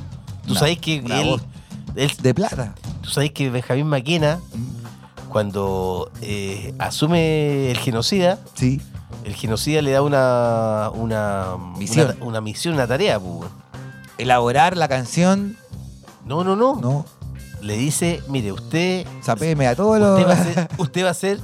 Tú 0.47 0.51
Una- 0.53 0.61
sabés 0.61 0.79
que 0.79 0.97
él, 1.97 2.12
de 2.23 2.35
plata. 2.35 2.75
tú 3.03 3.11
sabés 3.11 3.33
que 3.33 3.49
Benjamín 3.51 3.87
Maquena, 3.87 4.40
cuando 5.31 6.11
eh, 6.21 6.75
asume 6.79 7.71
el 7.71 7.79
genocida, 7.79 8.38
Sí. 8.55 8.81
el 9.25 9.35
genocida 9.35 9.81
le 9.83 9.93
da 9.93 10.03
una 10.03 10.90
una 10.95 11.57
Misión. 11.79 12.14
una, 12.19 12.27
una 12.27 12.40
misión, 12.40 12.75
una 12.75 12.87
tarea. 12.87 13.21
Elaborar 14.19 14.77
la 14.77 14.88
canción, 14.88 15.57
No, 16.27 16.45
no, 16.45 16.55
no, 16.57 16.77
no, 16.77 17.05
Le 17.62 17.77
dice, 17.77 18.23
mire, 18.29 18.53
usted, 18.53 19.07
sapeme 19.23 19.66
a 19.66 19.75
todos 19.77 19.99
los. 20.01 20.18
usted 20.20 20.29
va 20.29 20.33
a 20.33 20.44
ser, 20.44 20.68
usted 20.79 21.05
va 21.05 21.11
a 21.11 21.14
ser 21.14 21.38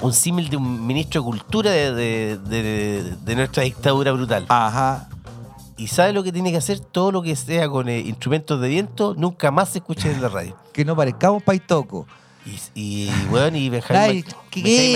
un 0.00 0.12
símil 0.12 0.48
de 0.50 0.56
un 0.56 0.86
ministro 0.86 1.20
de 1.22 1.24
cultura 1.26 1.70
de, 1.70 1.92
de- 1.94 2.38
de- 2.38 3.16
de 3.24 3.36
nuestra 3.36 3.62
dictadura 3.62 4.12
brutal. 4.12 4.46
Ajá. 4.48 5.08
Y 5.76 5.88
sabe 5.88 6.12
lo 6.12 6.22
que 6.22 6.30
tiene 6.32 6.50
que 6.52 6.58
hacer, 6.58 6.78
todo 6.80 7.10
lo 7.10 7.22
que 7.22 7.34
sea 7.36 7.68
con 7.68 7.88
eh, 7.88 7.98
instrumentos 8.00 8.60
de 8.60 8.68
viento, 8.68 9.14
nunca 9.16 9.50
más 9.50 9.70
se 9.70 9.78
escuche 9.78 10.10
en 10.10 10.22
la 10.22 10.28
radio. 10.28 10.56
Que 10.72 10.84
no 10.84 10.94
parezcamos 10.94 11.42
paitoco. 11.42 12.06
Y, 12.46 12.60
y 13.08 13.10
weón, 13.30 13.56
y 13.56 13.70
Benjamín, 13.70 14.24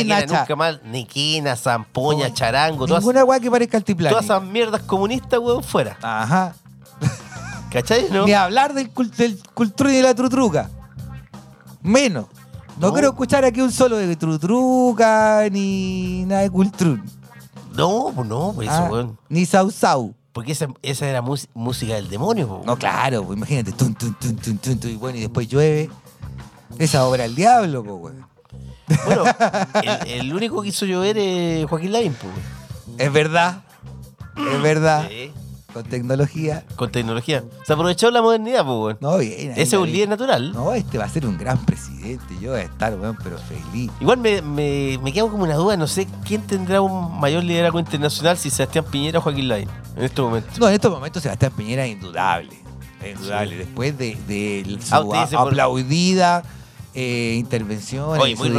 nacha. 0.06 0.40
nunca 0.40 0.54
más, 0.56 0.80
ni 0.84 1.06
quena, 1.06 1.56
zampoña, 1.56 2.32
charango, 2.34 2.86
todas, 2.86 3.02
Ninguna 3.02 3.24
weá 3.24 3.40
que 3.40 3.50
parezca 3.50 3.78
altiplano. 3.78 4.10
todas 4.10 4.26
esas 4.26 4.42
mierdas 4.42 4.82
comunistas, 4.82 5.40
weón, 5.40 5.64
fuera. 5.64 5.96
Ajá. 6.02 6.54
¿Cachai? 7.70 8.06
¿No? 8.10 8.24
Ni 8.24 8.32
hablar 8.32 8.72
del, 8.74 8.92
cul- 8.92 9.10
del 9.10 9.38
cultrún 9.54 9.92
y 9.92 9.96
de 9.96 10.02
la 10.02 10.14
trutruca. 10.14 10.70
Menos. 11.82 12.26
No, 12.78 12.88
No. 12.88 12.92
quiero 12.92 13.08
escuchar 13.08 13.44
aquí 13.44 13.60
un 13.60 13.72
solo 13.72 13.96
de 13.96 14.14
trutruca 14.16 15.48
ni 15.50 16.24
nada 16.26 16.42
de 16.42 16.50
cultrún. 16.50 17.02
No, 17.74 18.12
pues 18.14 18.26
no, 18.26 18.52
pues 18.54 18.68
eso, 18.68 18.76
Ah, 18.84 18.88
weón. 18.90 19.18
ni 19.28 19.44
sau 19.46 19.70
sau. 19.70 20.14
Porque 20.32 20.52
esa, 20.52 20.68
esa 20.82 21.06
era 21.06 21.20
música 21.54 21.94
del 21.94 22.08
demonio, 22.08 22.46
po, 22.48 22.62
No, 22.64 22.76
claro, 22.76 23.24
pues, 23.24 23.36
imagínate. 23.36 23.72
Tun, 23.72 23.94
tun, 23.94 24.14
tun, 24.14 24.78
y 24.84 24.94
bueno, 24.96 25.18
y 25.18 25.22
después 25.22 25.48
llueve. 25.48 25.90
Esa 26.78 27.04
obra 27.06 27.24
del 27.24 27.34
diablo, 27.34 27.82
pues, 27.82 28.14
weón. 28.14 28.26
Bueno, 29.04 29.24
el, 30.04 30.10
el 30.20 30.34
único 30.34 30.62
que 30.62 30.68
hizo 30.68 30.86
llover 30.86 31.18
es 31.18 31.66
Joaquín 31.68 31.92
Lavín, 31.92 32.14
pues. 32.14 32.32
Es 32.98 33.12
verdad. 33.12 33.62
Es 34.36 34.62
verdad. 34.62 35.08
Sí, 35.08 35.32
Con 35.72 35.84
tecnología. 35.84 36.64
con 36.76 36.90
tecnología. 36.90 37.44
Se 37.66 37.74
aprovechó 37.74 38.10
la 38.10 38.22
modernidad, 38.22 38.64
pues, 38.64 38.78
weón. 38.78 38.98
No, 39.00 39.18
bien. 39.18 39.50
Ese 39.52 39.62
es 39.62 39.72
un 39.74 39.90
líder 39.92 40.08
natural. 40.08 40.52
No, 40.52 40.72
este 40.72 40.96
va 40.96 41.04
a 41.04 41.08
ser 41.10 41.26
un 41.26 41.36
gran 41.36 41.58
presidente. 41.66 42.24
Yo 42.40 42.52
voy 42.52 42.60
a 42.60 42.62
estar, 42.62 42.98
weón, 42.98 43.18
pero 43.22 43.36
feliz. 43.38 43.90
Igual 44.00 44.16
me, 44.18 44.40
me, 44.40 44.98
me 45.02 45.12
quedo 45.12 45.28
como 45.30 45.44
una 45.44 45.54
duda, 45.56 45.76
no 45.76 45.86
sé 45.86 46.08
quién 46.26 46.40
tendrá 46.46 46.80
un 46.80 47.20
mayor 47.20 47.44
liderazgo 47.44 47.78
internacional, 47.78 48.38
si 48.38 48.48
Sebastián 48.48 48.86
Piñera 48.90 49.18
o 49.18 49.22
Joaquín 49.22 49.46
Lavín, 49.48 49.68
en 49.96 50.04
este 50.04 50.22
momento. 50.22 50.48
No, 50.58 50.68
en 50.68 50.74
estos 50.74 50.90
momentos 50.90 51.22
Sebastián 51.22 51.52
Piñera 51.54 51.84
es 51.84 51.92
indudable. 51.92 52.56
Es 53.04 53.16
indudable. 53.16 53.50
Sí. 53.50 53.56
Después 53.58 53.98
de, 53.98 54.16
de 54.26 54.78
su 54.80 54.94
Ah, 54.94 54.98
a- 54.98 55.02
por- 55.26 55.48
aplaudida 55.48 56.42
eh, 56.94 57.34
intervención, 57.38 58.18
Oye, 58.18 58.34
muy 58.36 58.48
su 58.48 58.54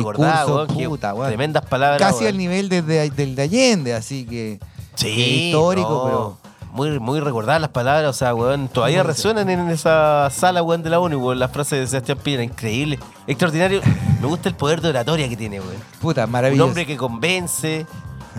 qué 0.78 0.88
puta, 0.88 1.14
weón. 1.16 1.28
tremendas 1.30 1.66
palabras. 1.66 2.00
Casi 2.00 2.20
weón. 2.20 2.28
al 2.34 2.38
nivel 2.38 2.70
desde, 2.70 3.10
del 3.10 3.36
de 3.36 3.42
Allende, 3.42 3.94
así 3.96 4.26
que 4.26 4.60
Sí, 4.96 5.08
que 5.16 5.28
histórico, 5.48 5.90
no. 5.90 6.04
pero 6.04 6.38
muy, 6.72 7.00
muy 7.00 7.20
recordadas 7.20 7.60
las 7.62 7.72
palabras, 7.72 8.10
o 8.10 8.14
sea, 8.14 8.34
weón, 8.36 8.68
todavía 8.68 9.04
resuenan 9.04 9.50
en 9.50 9.70
esa 9.70 10.30
sala, 10.32 10.62
weón, 10.64 10.84
de 10.84 10.90
la 10.90 11.00
ONU, 11.00 11.18
weón, 11.18 11.40
las 11.40 11.52
frases 11.52 11.80
de 11.80 11.88
Sebastián 11.88 12.18
Piñera, 12.24 12.44
increíble, 12.44 13.00
extraordinario. 13.28 13.82
Me 14.22 14.28
gusta 14.28 14.50
el 14.50 14.56
poder 14.56 14.82
de 14.82 14.90
oratoria 14.90 15.28
que 15.30 15.36
tiene, 15.38 15.60
weón. 15.60 15.76
Puta, 16.02 16.26
Un 16.26 16.32
maravilloso. 16.32 16.68
hombre 16.68 16.86
que 16.86 16.96
convence, 16.98 17.86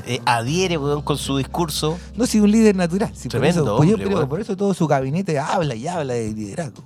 eh, 0.07 0.21
adhiere, 0.25 0.79
weón, 0.79 1.03
con 1.03 1.19
su 1.19 1.37
discurso. 1.38 1.99
No, 2.16 2.27
si 2.27 2.40
un 2.40 2.51
líder 2.51 2.77
natural. 2.77 3.11
si 3.14 3.29
por 3.29 3.40
Tremendo 3.40 3.62
eso, 3.64 3.77
pues 3.77 3.88
yo 3.88 3.95
hombre, 3.95 4.07
creo, 4.07 4.19
weón. 4.19 4.29
por 4.29 4.40
eso 4.40 4.57
todo 4.57 4.75
su 4.75 4.87
gabinete 4.87 5.38
habla 5.38 5.75
y 5.75 5.88
habla 5.88 6.14
de 6.14 6.33
liderazgo. 6.33 6.83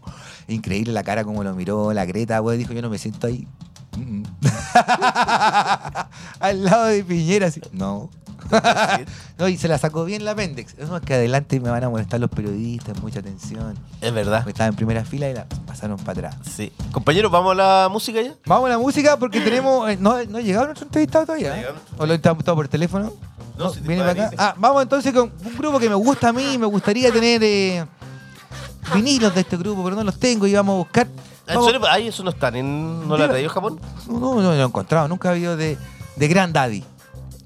Increíble 0.49 0.93
la 0.93 1.03
cara 1.03 1.25
como 1.25 1.43
lo 1.45 1.55
miró 1.55 1.93
la 1.93 2.05
Greta, 2.05 2.41
weón. 2.41 2.59
Dijo, 2.59 2.73
yo 2.73 2.83
no 2.83 2.91
me 2.91 2.99
siento 2.99 3.27
ahí. 3.27 3.47
Mm. 3.97 4.23
Al 6.41 6.65
lado 6.65 6.85
de 6.87 7.05
Piñera, 7.05 7.47
así. 7.49 7.61
No. 7.73 8.11
no, 9.39 9.49
y 9.49 9.57
se 9.57 9.69
la 9.69 9.79
sacó 9.79 10.05
bien 10.05 10.25
la 10.25 10.35
Pendex. 10.35 10.75
Es 10.79 10.89
que 11.07 11.15
adelante 11.15 11.59
me 11.61 11.71
van 11.71 11.83
a 11.83 11.89
molestar 11.89 12.21
los 12.21 12.29
periodistas, 12.31 13.01
mucha 13.01 13.21
atención. 13.21 13.75
Es 14.03 14.13
verdad. 14.13 14.47
Estaba 14.47 14.69
en 14.69 14.77
primera 14.77 15.05
fila 15.05 15.31
y 15.31 15.35
la 15.35 15.47
pasaron 15.67 15.97
para 15.99 16.29
atrás. 16.29 16.37
Sí. 16.55 16.71
Compañeros, 16.93 17.33
¿vamos 17.33 17.53
a 17.53 17.55
la 17.55 17.89
música 17.91 18.21
ya? 18.21 18.35
Vamos 18.45 18.67
a 18.67 18.73
la 18.73 18.79
música 18.79 19.17
porque 19.19 19.41
tenemos. 19.45 19.89
eh, 19.89 19.97
¿No, 19.99 20.23
no 20.25 20.39
ha 20.39 20.41
llegado 20.43 20.67
nuestro 20.67 20.87
entrevistado 20.87 21.27
todavía? 21.27 21.59
¿eh? 21.59 21.67
¿O 21.97 22.05
lo 22.05 22.13
estamos 22.15 22.45
todo 22.45 22.55
por 22.57 22.69
teléfono? 22.69 23.13
No, 23.57 23.71
si 23.71 23.81
te 23.81 23.89
viene 23.89 24.03
puede 24.03 24.15
para 24.15 24.27
acá. 24.29 24.37
venir. 24.37 24.41
Ah, 24.41 24.55
vamos 24.59 24.83
entonces 24.83 25.13
con 25.13 25.33
un 25.45 25.57
grupo 25.57 25.79
que 25.79 25.89
me 25.89 25.95
gusta 25.95 26.29
a 26.29 26.33
mí 26.33 26.55
y 26.55 26.59
me 26.59 26.67
gustaría 26.67 27.11
tener 27.13 27.43
eh, 27.43 27.85
vinilos 28.95 29.35
de 29.35 29.41
este 29.41 29.57
grupo, 29.57 29.83
pero 29.85 29.97
no 29.97 30.05
los 30.05 30.19
tengo 30.19 30.47
y 30.47 30.53
vamos 30.55 30.75
a 30.75 30.79
buscar. 30.79 31.07
¿En 31.47 31.55
Vamos- 31.55 31.71
serio? 31.71 31.87
Ahí 31.89 32.09
eso 32.09 32.23
no 32.25 32.31
están, 32.31 32.57
en, 32.57 33.07
¿no 33.07 33.17
la 33.17 33.27
ha 33.27 33.29
traído 33.29 33.51
Japón? 33.51 33.79
No, 34.09 34.19
no, 34.19 34.35
no 34.37 34.53
lo 34.53 34.55
he 34.55 34.63
encontrado, 34.63 35.09
nunca 35.09 35.29
ha 35.29 35.33
habido 35.33 35.57
de, 35.57 35.77
de 36.17 36.29
Grand 36.29 36.55
Daddy. 36.55 36.83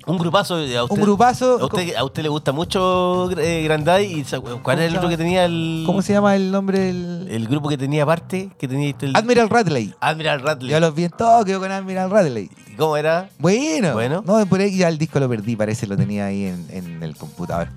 Un 0.08 0.16
grupazo. 0.16 0.54
¿A 0.54 0.84
usted, 0.84 0.88
Un 0.88 1.00
grupazo. 1.02 1.58
A 1.61 1.64
usted, 1.66 1.94
a 1.94 2.02
usted 2.02 2.22
le 2.22 2.30
gusta 2.30 2.52
mucho 2.52 3.30
eh, 3.38 3.68
y 4.00 4.24
¿cuál 4.62 4.78
era 4.78 4.87
el 4.87 4.96
otro 4.96 5.08
que 5.11 5.18
tenía 5.18 5.44
el, 5.44 5.82
¿Cómo 5.84 6.00
se 6.00 6.14
llama 6.14 6.34
el 6.34 6.50
nombre 6.50 6.78
del. 6.78 7.28
el 7.30 7.46
grupo 7.46 7.68
que 7.68 7.76
tenía 7.76 8.04
aparte? 8.04 8.48
Que 8.58 8.66
tenía 8.66 8.94
el 9.02 9.14
Admiral 9.14 9.50
Radley. 9.50 9.94
Admiral 10.00 10.40
Radley. 10.40 10.70
Ya 10.70 10.80
los 10.80 10.94
vi 10.94 11.04
en 11.04 11.11
todo, 11.11 11.44
quedó 11.44 11.61
con 11.61 11.70
Admiral 11.70 12.11
Radley. 12.11 12.50
¿Y 12.72 12.76
¿Cómo 12.76 12.96
era? 12.96 13.28
Bueno. 13.38 13.92
Bueno. 13.92 14.24
No, 14.26 14.46
por 14.46 14.61
ahí 14.61 14.74
ya 14.78 14.88
el 14.88 14.96
disco 14.96 15.20
lo 15.20 15.28
perdí, 15.28 15.56
parece 15.56 15.87
lo 15.87 15.96
tenía 15.96 16.24
ahí 16.26 16.46
en, 16.46 16.66
en 16.70 17.02
el 17.02 17.14
computador. 17.14 17.68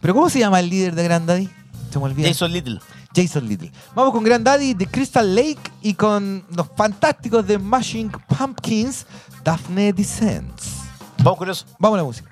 Pero 0.00 0.14
¿cómo 0.14 0.30
se 0.30 0.38
llama 0.38 0.60
el 0.60 0.70
líder 0.70 0.94
de 0.94 1.02
Grand 1.02 1.26
Daddy? 1.26 1.48
Se 1.90 1.98
me 1.98 2.04
olvida. 2.04 2.28
Jason 2.28 2.52
Little. 2.52 2.78
Jason 3.14 3.48
Little. 3.48 3.72
Vamos 3.94 4.12
con 4.12 4.22
Grand 4.22 4.44
Daddy 4.44 4.74
de 4.74 4.86
Crystal 4.86 5.34
Lake 5.34 5.60
y 5.82 5.94
con 5.94 6.44
los 6.54 6.66
fantásticos 6.76 7.46
de 7.46 7.58
Mashing 7.58 8.10
Pumpkins, 8.28 9.06
Daphne 9.44 9.92
Descents. 9.92 10.80
Vamos 11.18 11.38
con 11.38 11.50
eso. 11.50 11.66
Vamos 11.78 11.96
a 11.96 11.98
la 11.98 12.04
música. 12.04 12.29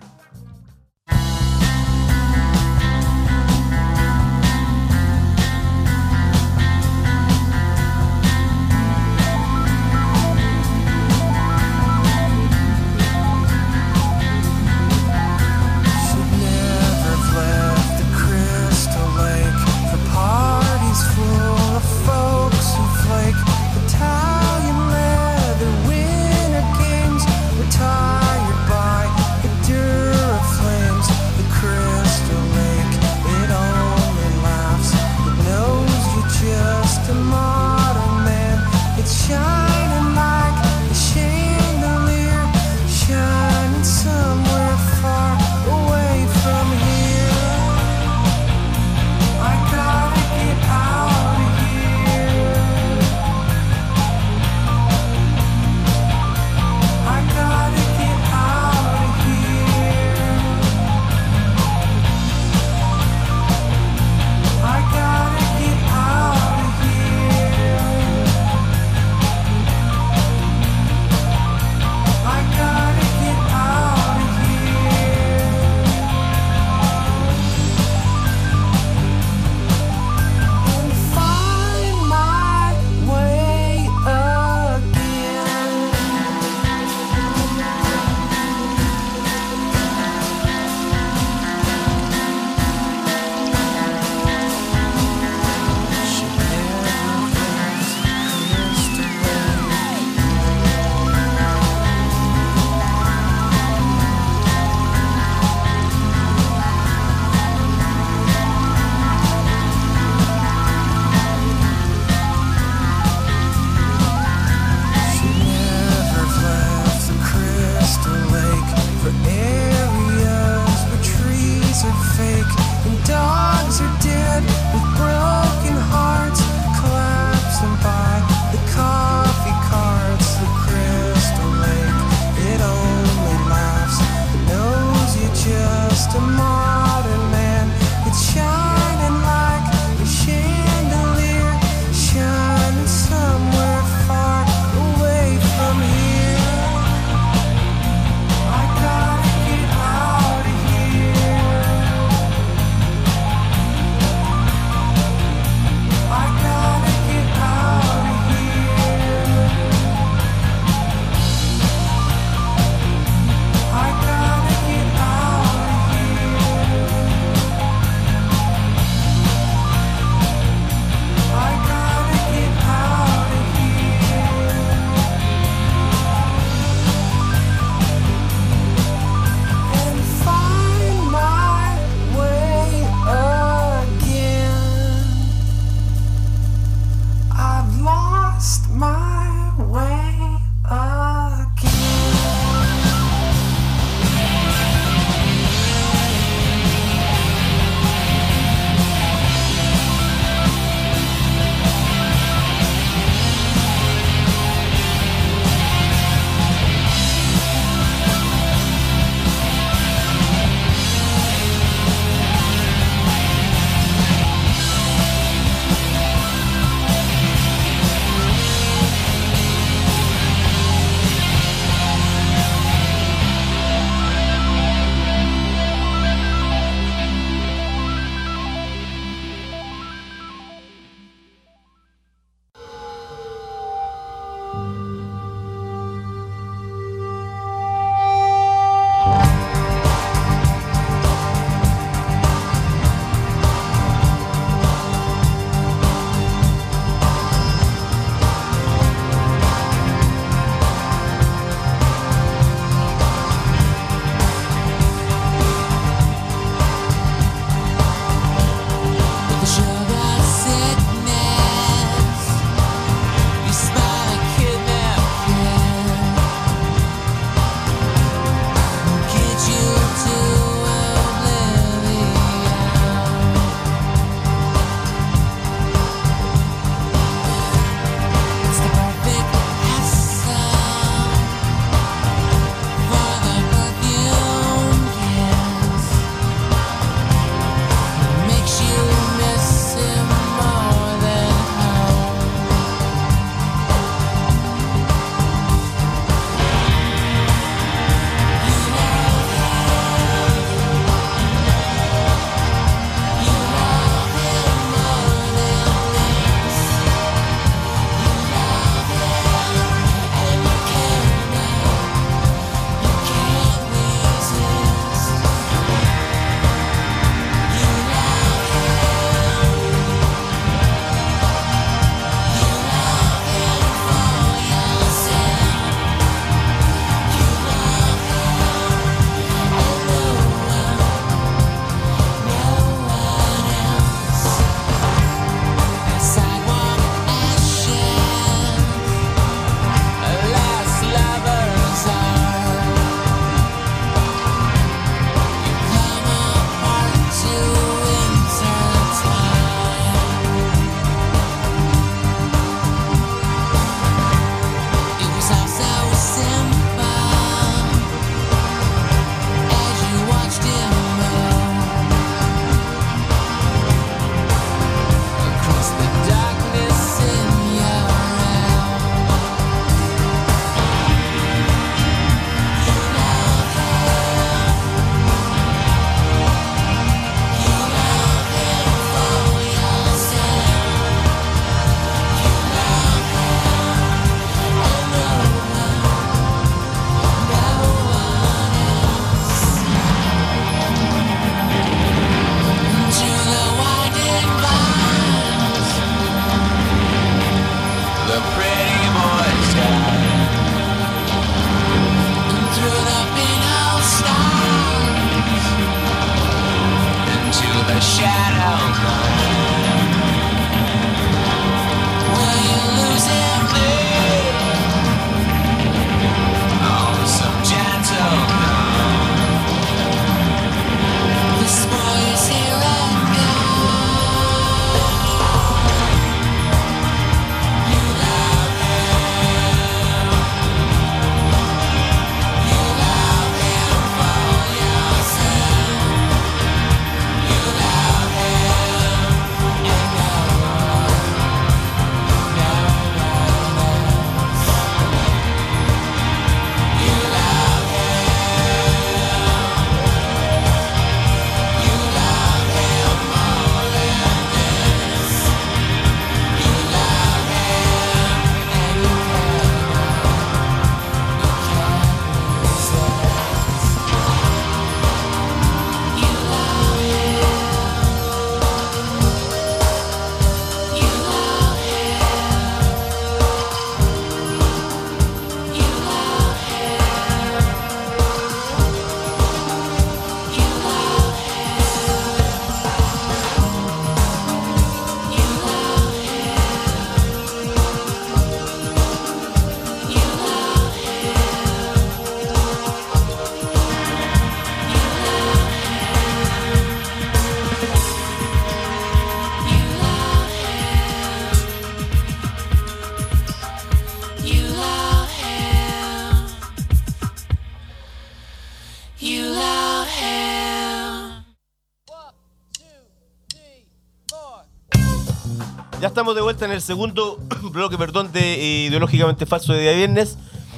De 516.19 516.23
vuelta 516.23 516.45
en 516.45 516.53
el 516.53 516.61
segundo 516.61 517.19
bloque, 517.53 517.79
perdón, 517.79 518.11
de 518.13 518.35
eh, 518.35 518.67
Ideológicamente 518.67 519.25
Falso 519.27 519.53
de 519.53 519.63
día 519.63 519.73
viernes. 519.73 520.17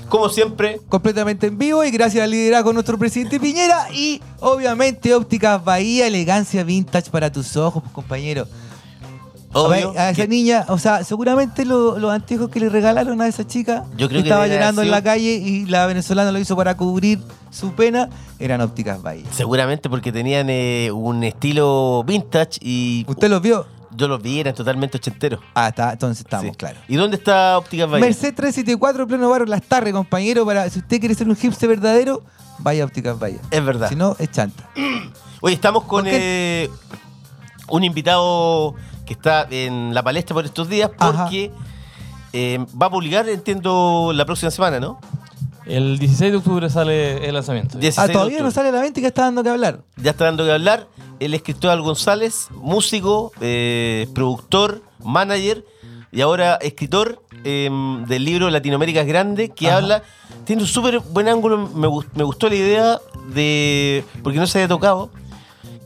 Como 0.09 0.29
siempre, 0.29 0.81
completamente 0.89 1.47
en 1.47 1.57
vivo 1.57 1.85
y 1.85 1.91
gracias 1.93 2.25
al 2.25 2.33
liderazgo 2.33 2.71
de 2.71 2.75
nuestro 2.75 2.99
presidente 2.99 3.39
Piñera 3.39 3.87
y 3.95 4.21
obviamente 4.41 5.15
ópticas 5.15 5.63
Bahía, 5.65 6.09
elegancia 6.09 6.65
vintage 6.65 7.11
para 7.11 7.31
tus 7.31 7.57
ojos, 7.57 7.81
pues, 7.83 7.95
compañero. 7.95 8.49
A, 9.55 9.69
ver, 9.69 9.87
obvio. 9.87 10.01
a 10.01 10.11
esa 10.11 10.23
que- 10.23 10.29
niña, 10.29 10.65
o 10.69 10.79
sea, 10.79 11.05
seguramente 11.05 11.65
lo- 11.65 11.99
los 11.99 12.11
anteojos 12.13 12.51
que 12.51 12.59
le 12.61 12.69
regalaron 12.69 13.21
a 13.21 13.27
esa 13.29 13.47
chica 13.47 13.85
Yo 13.97 14.09
creo 14.09 14.23
que 14.23 14.29
estaba 14.29 14.47
llorando 14.49 14.83
en 14.83 14.91
la 14.93 15.03
calle 15.03 15.33
y 15.35 15.67
la 15.67 15.87
venezolana 15.87 16.31
lo 16.33 16.39
hizo 16.41 16.57
para 16.57 16.77
cubrir 16.77 17.21
su 17.51 17.73
pena, 17.75 18.09
eran 18.41 18.61
ópticas 18.61 19.01
Bahía. 19.03 19.27
Seguramente 19.33 19.89
porque 19.91 20.11
tenían 20.13 20.49
eh, 20.51 20.91
un 20.93 21.23
estilo 21.25 22.03
vintage 22.07 22.59
y 22.61 23.05
¿Usted 23.09 23.29
los 23.31 23.43
vio? 23.43 23.67
Yo 23.97 24.09
los 24.09 24.23
vi, 24.23 24.41
eran 24.41 24.55
totalmente 24.55 24.97
ochenteros. 24.99 25.41
Ah, 25.55 25.69
está, 25.69 25.93
entonces 25.93 26.25
estamos, 26.25 26.47
Sí. 26.53 26.57
claro. 26.57 26.79
¿Y 26.89 26.97
dónde 26.97 27.17
está 27.17 27.59
Ópticas 27.59 27.89
Bahía? 27.91 28.05
Merced 28.07 28.35
374, 28.35 29.07
pleno 29.07 29.29
barrio 29.29 29.47
Las 29.47 29.63
Tarres, 29.63 29.93
compañero, 29.93 30.45
para 30.47 30.69
si 30.71 30.79
usted 30.81 31.01
quiere 31.01 31.15
ser 31.15 31.29
un 31.29 31.37
hipster 31.37 31.69
verdadero, 31.69 32.23
vaya 32.59 32.83
a 32.83 32.87
ópticas 32.87 33.19
Bahía. 33.19 33.41
Es 33.51 33.65
verdad. 33.65 33.89
Si 33.89 33.97
no, 33.97 34.17
es 34.19 34.31
chanta. 34.31 34.69
Oye, 35.41 35.55
estamos 35.55 35.85
con 35.85 36.05
¿Por 36.05 36.13
eh, 36.13 36.69
un 37.69 37.85
invitado 37.85 38.75
que 39.07 39.15
está 39.15 39.47
en 39.51 39.95
la 39.95 40.03
palestra 40.03 40.35
por 40.35 40.45
estos 40.45 40.69
días 40.69 40.91
Ajá. 40.99 41.25
porque 41.25 41.51
eh, 42.33 42.65
va 42.81 42.87
a 42.87 42.91
publicar, 42.91 43.29
entiendo, 43.29 44.13
la 44.15 44.25
próxima 44.25 44.51
semana, 44.51 44.79
¿no? 44.81 45.01
El 45.67 45.99
16 45.99 46.33
de 46.33 46.39
octubre 46.39 46.69
sale 46.71 47.27
el 47.29 47.35
lanzamiento. 47.35 47.79
16 47.79 47.99
Ah, 47.99 48.07
de 48.07 48.13
todavía 48.13 48.39
no 48.41 48.47
octubre. 48.49 48.55
sale 48.55 48.69
a 48.69 48.73
la 48.73 48.81
venta 48.83 48.99
y 49.01 49.03
que 49.03 49.09
está 49.09 49.23
dando 49.23 49.43
que 49.43 49.51
hablar. 49.51 49.81
Ya 49.97 50.11
está 50.13 50.25
dando 50.25 50.45
que 50.45 50.53
hablar. 50.53 50.87
El 51.21 51.35
escritor 51.35 51.81
González, 51.83 52.49
músico, 52.55 53.31
eh, 53.41 54.09
productor, 54.15 54.83
manager 55.05 55.65
y 56.13 56.23
ahora 56.23 56.57
escritor 56.57 57.23
eh, 57.45 57.71
del 58.09 58.25
libro 58.25 58.51
Latinoamérica 58.51 59.03
es 59.03 59.07
Grande, 59.07 59.51
que 59.51 59.69
Ajá. 59.69 59.77
habla, 59.77 60.03
tiene 60.45 60.63
un 60.63 60.69
súper 60.69 60.99
buen 60.99 61.29
ángulo, 61.29 61.69
me, 61.75 61.89
me 62.15 62.25
gustó 62.25 62.49
la 62.49 62.55
idea 62.57 62.99
de, 63.35 64.03
porque 64.23 64.39
no 64.39 64.47
se 64.47 64.59
había 64.59 64.69
tocado, 64.69 65.11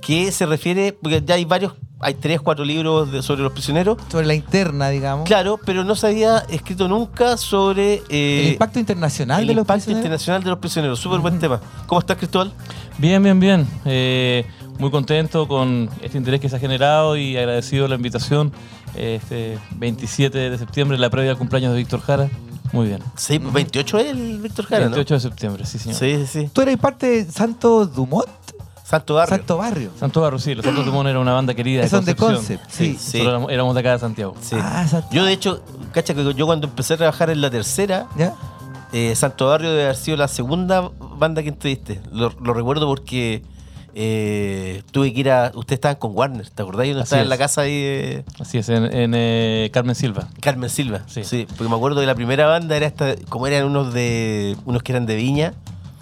que 0.01 0.31
se 0.33 0.47
refiere, 0.47 0.93
porque 0.93 1.23
ya 1.25 1.35
hay 1.35 1.45
varios, 1.45 1.73
hay 2.01 2.15
tres, 2.15 2.41
cuatro 2.41 2.65
libros 2.65 3.11
de- 3.11 3.23
sobre 3.23 3.43
los 3.43 3.53
prisioneros, 3.53 3.99
Sobre 4.11 4.27
la 4.27 4.35
interna, 4.35 4.89
digamos. 4.89 5.27
claro, 5.27 5.59
pero 5.65 5.83
no 5.85 5.95
se 5.97 6.07
había 6.07 6.39
escrito 6.49 6.89
nunca 6.89 7.37
sobre 7.37 8.03
eh, 8.09 8.41
el 8.47 8.53
impacto 8.53 8.79
internacional 8.79 9.41
el 9.41 9.47
de 9.49 9.55
los 9.55 9.63
impacto 9.63 9.75
prisioneros. 9.79 10.01
internacional 10.05 10.45
de 10.45 10.51
los 10.51 10.59
prisioneros. 10.59 10.99
Súper 11.01 11.21
buen 11.21 11.39
tema. 11.39 11.61
¿Cómo 11.87 12.01
estás, 12.01 12.17
Cristóbal? 12.17 12.53
Bien, 12.99 13.23
bien, 13.23 13.41
bien. 13.41 13.67
Eh, 13.85 14.47
muy 14.79 14.91
contento 14.91 15.47
con 15.49 15.89
este 16.03 16.19
interés 16.19 16.41
que 16.41 16.49
se 16.49 16.57
ha 16.57 16.59
generado 16.59 17.17
y 17.17 17.37
agradecido 17.37 17.89
la 17.89 17.95
invitación 17.95 18.53
eh, 18.95 19.19
este 19.23 19.59
27 19.77 20.51
de 20.51 20.59
septiembre, 20.59 20.99
la 20.99 21.11
previa 21.11 21.31
al 21.33 21.39
cumpleaños 21.39 21.73
de 21.73 21.79
Víctor 21.79 22.01
Jara. 22.01 22.29
Muy 22.73 22.89
bien. 22.89 23.01
Sí, 23.17 23.39
28 23.39 23.99
es 23.99 24.07
el 24.09 24.41
Víctor 24.41 24.67
Jara, 24.67 24.85
¿no? 24.87 24.91
28 24.97 25.15
de 25.15 25.21
septiembre, 25.21 25.67
sí, 25.67 25.79
señor. 25.79 25.97
Sí, 25.99 26.17
sí, 26.19 26.27
sí. 26.27 26.51
¿Tú 26.53 26.61
eres 26.63 26.77
parte 26.79 27.07
de 27.25 27.31
Santo 27.31 27.87
Dumont? 27.87 28.27
Santo 28.85 29.15
Barrio. 29.15 29.37
Santo 29.37 29.57
Barrio. 29.57 29.91
Santo 29.99 30.21
Barro, 30.21 30.39
sí, 30.39 30.55
los 30.55 30.65
Santos 30.65 30.85
Dumont 30.85 31.09
era 31.09 31.19
una 31.19 31.33
banda 31.33 31.55
querida 31.55 31.83
de 31.83 31.89
Son 31.89 32.05
de. 32.05 32.15
Concept, 32.15 32.65
sí. 32.69 32.97
Sí. 33.01 33.19
Nosotros 33.19 33.27
éramos, 33.29 33.53
éramos 33.53 33.75
de 33.75 33.81
acá 33.81 33.93
de 33.93 33.99
Santiago. 33.99 34.35
Sí. 34.41 34.57
Ah, 34.59 34.87
Yo, 35.11 35.25
de 35.25 35.33
hecho, 35.33 35.63
cacha 35.93 36.15
que 36.15 36.35
yo 36.35 36.47
cuando 36.47 36.67
empecé 36.67 36.95
a 36.95 36.97
trabajar 36.99 37.31
en 37.31 37.41
la 37.41 37.51
tercera, 37.51 38.07
¿Ya? 38.17 38.35
eh, 38.93 39.15
Santo 39.17 39.47
Barrio 39.47 39.71
debe 39.71 39.85
haber 39.85 39.97
sido 39.97 40.17
la 40.19 40.29
segunda 40.29 40.91
banda 41.17 41.43
que 41.43 41.49
entreviste. 41.49 42.01
Lo, 42.13 42.31
lo 42.43 42.53
recuerdo 42.53 42.87
porque 42.87 43.43
eh, 43.95 44.83
tuve 44.91 45.13
que 45.13 45.21
ir 45.21 45.31
a. 45.31 45.53
Ustedes 45.55 45.77
estaban 45.79 45.97
con 45.97 46.17
Warner, 46.17 46.49
¿te 46.51 46.63
acordás? 46.63 46.87
Yo 46.87 46.95
no 46.95 47.01
Así 47.01 47.07
estaba 47.07 47.23
en 47.23 47.29
la 47.29 47.39
casa 47.39 47.63
ahí 47.63 47.81
de 47.83 48.25
Así 48.41 48.59
es, 48.59 48.69
en, 48.69 48.85
en, 48.85 49.13
eh, 49.15 49.71
Carmen 49.73 49.95
Silva. 49.95 50.29
Carmen 50.41 50.69
Silva. 50.71 51.03
Sí. 51.07 51.25
Sí. 51.25 51.47
porque 51.57 51.69
me 51.71 51.77
acuerdo 51.77 52.01
que 52.01 52.07
la 52.07 52.15
primera 52.15 52.47
banda 52.47 52.77
era 52.77 52.87
esta, 52.87 53.15
como 53.29 53.47
eran 53.47 53.65
unos 53.65 53.93
de. 53.95 54.57
unos 54.65 54.83
que 54.83 54.93
eran 54.93 55.07
de 55.07 55.17
Viña. 55.17 55.55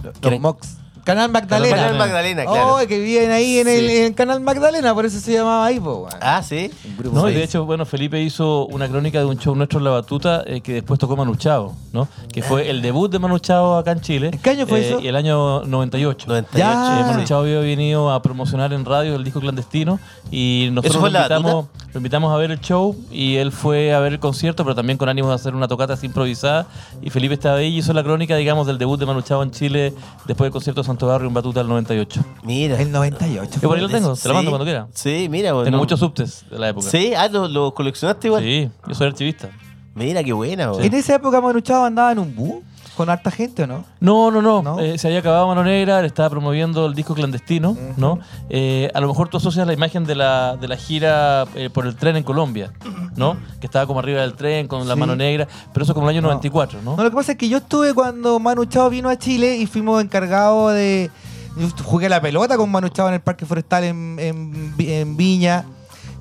Los 0.03 0.15
eran- 0.23 0.41
Mox. 0.43 0.77
Canal 1.05 1.31
Magdalena. 1.31 1.77
Canal 1.77 1.99
Magdalena, 1.99 2.45
claro. 2.45 2.77
Oh, 2.77 2.87
que 2.87 2.99
viven 2.99 3.31
ahí 3.31 3.59
en, 3.59 3.69
el, 3.69 3.89
Sí. 3.89 3.97
en 3.97 4.05
el 4.05 4.15
Canal 4.15 4.41
Magdalena, 4.41 4.95
por 4.95 5.05
eso 5.05 5.19
se 5.19 5.33
llamaba 5.33 5.67
ahí, 5.67 5.81
po. 5.81 6.09
Ah, 6.21 6.43
sí. 6.43 6.71
No, 7.13 7.29
y 7.29 7.35
de 7.35 7.43
hecho, 7.43 7.65
bueno, 7.65 7.85
Felipe 7.85 8.21
hizo 8.21 8.67
una 8.67 8.89
crónica 8.89 9.19
de 9.19 9.25
un 9.25 9.39
show 9.39 9.55
nuestro 9.55 9.79
en 9.79 9.85
La 9.85 9.91
Batuta 9.91 10.43
eh, 10.47 10.61
que 10.61 10.75
después 10.75 11.01
tocó 11.01 11.17
Manu 11.17 11.35
Chao, 11.37 11.75
¿no? 11.93 12.07
Que 12.33 12.43
fue 12.43 12.71
el 12.71 12.83
debut 12.83 13.11
de 13.11 13.19
Manu 13.19 13.39
Chao 13.39 13.77
acá 13.77 13.93
en 13.93 14.01
Chile. 14.01 14.31
¿En 14.33 14.39
qué 14.39 14.51
año 14.51 14.67
fue 14.67 14.81
eh, 14.81 14.89
eso? 14.89 15.01
Y 15.01 15.09
el 15.09 15.17
año 15.17 15.65
98. 15.65 16.27
98. 16.29 16.59
Ya. 16.59 17.01
Eh, 17.01 17.05
Manu. 17.05 17.25
Chao 17.25 17.41
había 17.41 17.59
venido 17.61 18.11
a 18.11 18.23
promocionar 18.23 18.73
en 18.73 18.85
radio 18.85 19.17
el 19.17 19.25
disco 19.25 19.41
clandestino 19.41 19.99
y 20.31 20.69
nosotros 20.73 21.01
fue 21.01 21.11
lo 21.11 21.19
invitamos, 21.19 21.67
lo 21.93 21.99
invitamos 21.99 22.33
a 22.33 22.37
ver 22.37 22.51
el 22.51 22.61
show 22.61 22.97
y 23.11 23.37
él 23.37 23.51
fue 23.53 23.93
a 23.93 24.01
ver 24.01 24.13
el 24.13 24.21
concierto, 24.21 24.63
pero 24.65 24.75
también 24.75 24.99
con 24.99 25.09
ánimo 25.09 25.29
de 25.29 25.35
hacer 25.35 25.55
una 25.55 25.69
tocata 25.69 25.95
así 25.95 26.07
improvisada. 26.07 26.67
Y 27.03 27.11
Felipe 27.11 27.35
estaba 27.35 27.57
ahí 27.57 27.75
y 27.75 27.79
hizo 27.79 27.93
la 27.93 28.03
crónica, 28.03 28.37
digamos, 28.37 28.67
del 28.67 28.79
debut 28.79 28.99
de 28.99 29.07
Manu 29.07 29.23
Chao 29.23 29.43
en 29.43 29.51
Chile 29.51 29.93
después 30.27 30.47
del 30.47 30.53
concierto 30.53 30.83
de 30.83 30.87
Santo 30.93 31.07
Barrio 31.07 31.29
en 31.29 31.35
Batuta 31.35 31.61
del 31.61 31.69
98. 31.69 32.25
Mira. 32.45 32.81
El 32.81 32.93
98. 32.93 33.61
Yo 33.63 33.69
por 33.69 33.77
ahí 33.79 33.83
lo 33.83 33.89
tengo, 33.89 34.15
te 34.15 34.29
lo 34.29 34.35
mando 34.35 34.49
Sí. 34.51 34.53
cuando 34.53 34.65
quiera. 34.65 34.89
Sí, 34.93 35.27
mira. 35.31 35.53
bueno. 35.55 35.65
Tengo 35.65 35.79
muchos 35.79 35.99
subtes 36.01 36.45
de 36.51 36.59
la 36.59 36.69
época. 36.69 36.87
Sí, 36.89 37.13
ah, 37.17 37.29
¿lo, 37.29 37.49
lo 37.49 37.73
coleccionaste 37.73 38.29
igual? 38.29 38.43
Sí, 38.43 38.69
yo 38.87 38.95
soy 38.95 39.07
archivista. 39.07 39.49
Mira, 39.95 40.23
qué 40.23 40.33
buena, 40.33 40.71
weón. 40.71 40.85
En 40.85 40.93
esa 40.95 41.15
época 41.15 41.41
Manu 41.41 41.61
Chao 41.61 41.85
andaba 41.85 42.13
en 42.13 42.19
un 42.19 42.35
bus 42.35 42.63
con 42.97 43.09
harta 43.11 43.31
gente, 43.31 43.63
¿o 43.63 43.67
no? 43.67 43.85
No, 44.01 44.31
no, 44.31 44.43
no. 44.43 44.63
¿No? 44.63 44.79
Eh, 44.81 44.99
se 44.99 45.07
había 45.09 45.21
acabado 45.21 45.47
Mano 45.49 45.65
Negra, 45.65 46.05
estaba 46.05 46.29
promoviendo 46.31 46.87
el 46.87 46.95
disco 46.95 47.15
clandestino, 47.15 47.77
¿no? 47.97 48.19
Eh, 48.51 48.91
a 48.95 49.01
lo 49.01 49.09
mejor 49.09 49.29
tú 49.29 49.39
asocias 49.39 49.67
la 49.67 49.73
imagen 49.73 50.05
de 50.05 50.15
la, 50.15 50.57
de 50.57 50.69
la 50.69 50.77
gira 50.77 51.45
eh, 51.55 51.71
por 51.71 51.87
el 51.87 51.97
tren 51.97 52.17
en 52.17 52.23
Colombia, 52.23 52.73
¿no? 53.17 53.37
Que 53.61 53.67
estaba 53.67 53.87
como 53.87 54.01
arriba 54.01 54.21
del 54.21 54.35
tren 54.35 54.69
con 54.69 54.87
la 54.87 54.95
Sí. 54.95 55.01
mano 55.01 55.17
negra, 55.17 55.49
pero 55.73 55.85
eso 55.85 55.95
como 55.95 56.09
el 56.11 56.17
año 56.17 56.23
No. 56.23 56.29
94, 56.29 56.81
¿no? 56.83 56.97
No, 56.97 57.03
lo 57.03 57.11
que 57.11 57.17
pasa 57.17 57.33
es 57.33 57.39
que 57.39 57.49
yo 57.49 57.59
estuve 57.59 57.95
cuando 57.95 58.39
Manu 58.39 58.65
Chao 58.67 58.91
vino 58.91 59.09
a 59.09 59.17
Chile 59.17 59.57
y 59.57 59.67
fuimos 59.67 60.03
encargados 60.03 60.75
de, 60.75 61.11
Yo 61.59 61.69
jugué 61.85 62.09
la 62.09 62.21
pelota 62.21 62.57
con 62.57 62.71
Manu 62.71 62.89
Chao 62.89 63.09
en 63.09 63.15
el 63.15 63.21
Parque 63.21 63.45
Forestal 63.47 63.85
en, 63.85 64.17
en 64.19 64.75
en 64.79 65.17
Viña. 65.17 65.65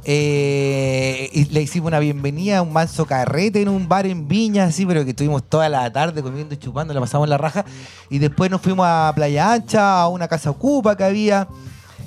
Eh, 0.05 1.29
y 1.33 1.45
le 1.45 1.61
hicimos 1.61 1.87
una 1.87 1.99
bienvenida 1.99 2.59
a 2.59 2.61
un 2.61 2.73
manso 2.73 3.05
carrete 3.05 3.61
en 3.61 3.69
un 3.69 3.87
bar 3.87 4.05
en 4.05 4.27
Viña, 4.27 4.65
así, 4.65 4.85
pero 4.85 5.03
que 5.03 5.11
estuvimos 5.11 5.43
toda 5.43 5.69
la 5.69 5.91
tarde 5.91 6.21
comiendo 6.23 6.53
y 6.53 6.57
chupando, 6.57 6.93
la 6.93 6.99
pasamos 6.99 7.27
la 7.29 7.37
raja. 7.37 7.65
Y 8.09 8.19
después 8.19 8.49
nos 8.51 8.61
fuimos 8.61 8.85
a 8.87 9.11
Playa 9.15 9.53
Ancha, 9.53 10.01
a 10.01 10.07
una 10.07 10.27
casa 10.27 10.49
ocupa 10.49 10.95
que 10.95 11.03
había. 11.03 11.47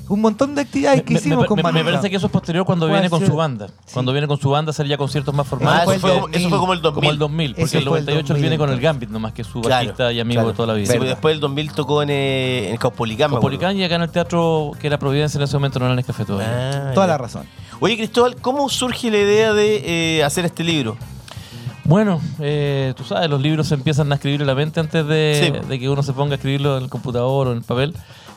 Un 0.07 0.21
montón 0.21 0.55
de 0.55 0.61
actividades 0.61 1.03
que 1.03 1.15
Me- 1.15 1.19
hicimos 1.19 1.41
me, 1.41 1.47
con 1.47 1.57
me- 1.57 1.63
parece 1.63 2.11
que 2.11 2.17
eso 2.17 2.27
es 2.27 2.33
posterior 2.33 2.67
cuando 2.67 2.85
Puede 2.85 2.97
viene 3.01 3.09
con 3.09 3.21
ser. 3.21 3.29
su 3.31 3.37
banda. 3.37 3.69
Sí. 3.69 3.95
Cuando 3.95 4.13
viene 4.13 4.27
con 4.29 4.39
su 4.39 4.51
banda 4.51 4.69
a 4.69 4.73
hacer 4.73 4.87
ya 4.87 4.99
conciertos 4.99 5.35
más 5.35 5.47
formales. 5.49 5.81
Ah, 5.81 5.85
fue 5.87 5.95
eso 5.95 6.07
fue, 6.07 6.15
como, 6.21 6.29
eso 6.29 6.49
fue 6.51 6.59
como 6.59 6.73
el 6.75 6.83
2000. 6.83 7.01
Como 7.01 7.11
el 7.11 7.19
2000, 7.19 7.55
porque 7.55 7.63
el 7.63 7.69
fue 7.71 7.79
el 7.79 7.85
98 8.05 8.35
él 8.35 8.41
viene 8.43 8.59
con 8.59 8.69
el 8.69 8.75
2000, 8.75 8.85
Gambit 8.85 9.09
nomás, 9.09 9.33
que 9.33 9.41
es 9.41 9.49
su 9.49 9.63
Claro, 9.63 9.77
artista 9.81 10.13
y 10.13 10.21
amigo 10.21 10.41
claro. 10.43 10.49
de 10.51 10.55
toda 10.57 10.67
la 10.67 10.75
vida. 10.75 10.93
Sí, 10.93 10.99
pues 10.99 11.09
después 11.09 11.33
del 11.33 11.41
2000 11.41 11.73
tocó 11.73 12.03
en, 12.03 12.11
eh, 12.11 12.69
en 12.73 12.77
Caupolicán. 12.77 13.31
Copolicán 13.31 13.79
y 13.79 13.85
acá 13.85 13.95
en 13.95 14.03
el 14.03 14.11
teatro 14.11 14.73
que 14.79 14.89
era 14.89 14.99
Providencia 14.99 15.39
en 15.39 15.45
ese 15.45 15.57
momento 15.57 15.79
no 15.79 15.87
era 15.87 15.95
en 15.95 15.99
el 16.01 16.05
café 16.05 16.27
todavía. 16.27 16.89
Ah, 16.91 16.93
Toda 16.93 17.07
ya. 17.07 17.13
la 17.13 17.17
razón. 17.19 17.47
Oye, 17.81 17.97
Cristóbal, 17.97 18.37
¿cómo 18.37 18.69
surge 18.69 19.11
la 19.11 19.19
idea 19.19 19.53
de 19.53 20.19
eh, 20.19 20.25
hacer 20.25 20.45
este 20.45 20.65
libro? 20.65 20.97
Bueno, 21.85 22.21
eh, 22.41 22.95
tú 22.97 23.05
sabes, 23.05 23.29
los 23.29 23.41
libros 23.43 23.67
se 23.69 23.75
empiezan 23.75 24.11
a 24.11 24.15
escribir 24.15 24.41
en 24.41 24.47
la 24.47 24.55
mente 24.55 24.81
antes 24.81 25.07
de, 25.07 25.53
Sí. 25.63 25.69
de 25.69 25.79
que 25.79 25.89
uno 25.91 26.03
se 26.03 26.13
ponga 26.15 26.33
a 26.33 26.37
escribirlo 26.37 26.79
en 26.79 26.85
el 26.85 26.89
computador 26.89 27.49
o 27.49 27.53
en 27.53 27.59
el 27.59 27.65
papel. 27.65 27.95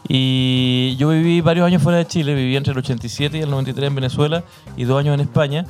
Y 0.10 0.96
yo 0.98 1.10
viví 1.10 1.42
varios 1.42 1.66
años 1.66 1.82
fuera 1.82 1.98
de 1.98 2.06
Chile, 2.08 2.34
viví 2.36 2.56
entre 2.56 2.72
el 2.74 2.78
87 2.80 3.38
y 3.38 3.42
el 3.42 3.50
93 3.50 3.88
en 3.88 3.96
Venezuela 3.96 4.44
y 4.76 4.84
dos 4.84 5.00
años 5.00 5.14
en 5.14 5.22
España. 5.22 5.66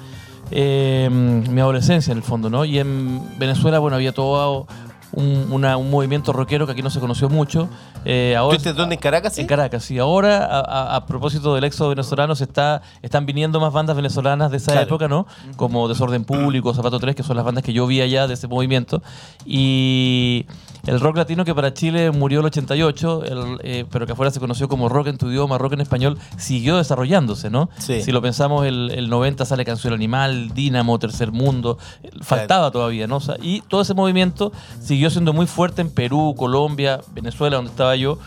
Eh, 0.49 1.09
mi 1.11 1.59
adolescencia 1.59 2.11
en 2.11 2.17
el 2.17 2.23
fondo, 2.23 2.49
¿no? 2.49 2.63
Y 2.65 2.79
en 2.79 3.21
Venezuela, 3.37 3.79
bueno, 3.79 3.95
había 3.97 4.11
todo 4.13 4.65
un, 5.13 5.47
una- 5.51 5.77
un 5.77 5.89
movimiento 5.89 6.33
rockero 6.33 6.65
que 6.65 6.73
aquí 6.73 6.81
no 6.81 6.89
se 6.89 6.99
conoció 6.99 7.29
mucho. 7.29 7.69
Eh, 8.05 8.31
¿Tú 8.35 8.39
ahora, 8.39 8.57
estás 8.57 8.75
dónde? 8.75 8.95
¿En 8.95 9.01
Caracas? 9.01 9.33
sí? 9.33 9.41
en 9.41 9.47
Caracas, 9.47 9.83
sí. 9.83 9.97
Ahora, 9.99 10.45
a, 10.45 10.59
a- 10.59 10.95
a 10.97 11.05
propósito 11.05 11.55
del 11.55 11.63
éxodo 11.63 11.89
venezolano, 11.89 12.35
se 12.35 12.43
está, 12.45 12.81
están 13.01 13.25
viniendo 13.25 13.59
más 13.59 13.73
bandas 13.73 13.95
venezolanas 13.95 14.51
de 14.51 14.57
esa 14.57 14.73
Claro. 14.73 14.87
época, 14.87 15.07
¿no? 15.07 15.25
Como 15.55 15.87
Desorden 15.87 16.23
Público, 16.25 16.73
Zapato 16.73 16.99
3, 16.99 17.15
que 17.15 17.23
son 17.23 17.35
las 17.35 17.45
bandas 17.45 17.63
que 17.63 17.73
yo 17.73 17.87
vi 17.87 18.01
allá 18.01 18.27
de 18.27 18.33
ese 18.35 18.47
movimiento. 18.47 19.01
Y 19.45 20.45
el 20.85 20.99
rock 20.99 21.17
latino 21.17 21.43
que 21.45 21.55
para 21.55 21.73
Chile 21.73 22.11
murió 22.11 22.39
el 22.41 22.45
88, 22.45 23.23
el, 23.25 23.57
eh, 23.63 23.85
pero 23.91 24.05
que 24.05 24.11
afuera 24.13 24.29
se 24.31 24.39
conoció 24.39 24.67
como 24.69 24.89
rock 24.89 25.07
en 25.07 25.17
tu 25.17 25.29
idioma, 25.29 25.57
rock 25.57 25.73
en 25.73 25.81
español, 25.81 26.17
siguió 26.37 26.77
desarrollándose, 26.77 27.49
¿no? 27.49 27.69
Sí. 27.77 28.01
Si 28.01 28.11
lo 28.11 28.21
pensamos, 28.21 28.65
el, 28.65 28.91
el 28.91 29.09
90 29.09 29.45
sale 29.45 29.65
Canción 29.65 29.93
Animal, 29.93 30.53
Dínamo, 30.53 30.99
Tercer 30.99 31.31
Mundo, 31.31 31.77
eh, 32.03 32.09
faltaba 32.21 32.71
todavía, 32.71 33.07
¿no? 33.07 33.17
O 33.17 33.21
sea, 33.21 33.35
y 33.41 33.61
todo 33.61 33.81
ese 33.81 33.93
movimiento 33.93 34.51
siguió 34.81 34.96
siendo 35.09 35.33
muy 35.33 35.47
fuerte 35.47 35.81
en 35.81 35.89
Perú, 35.89 36.35
Colombia, 36.37 37.01
Venezuela, 37.13 37.57
donde 37.57 37.71
estaba 37.71 37.95
yo. 37.95 38.19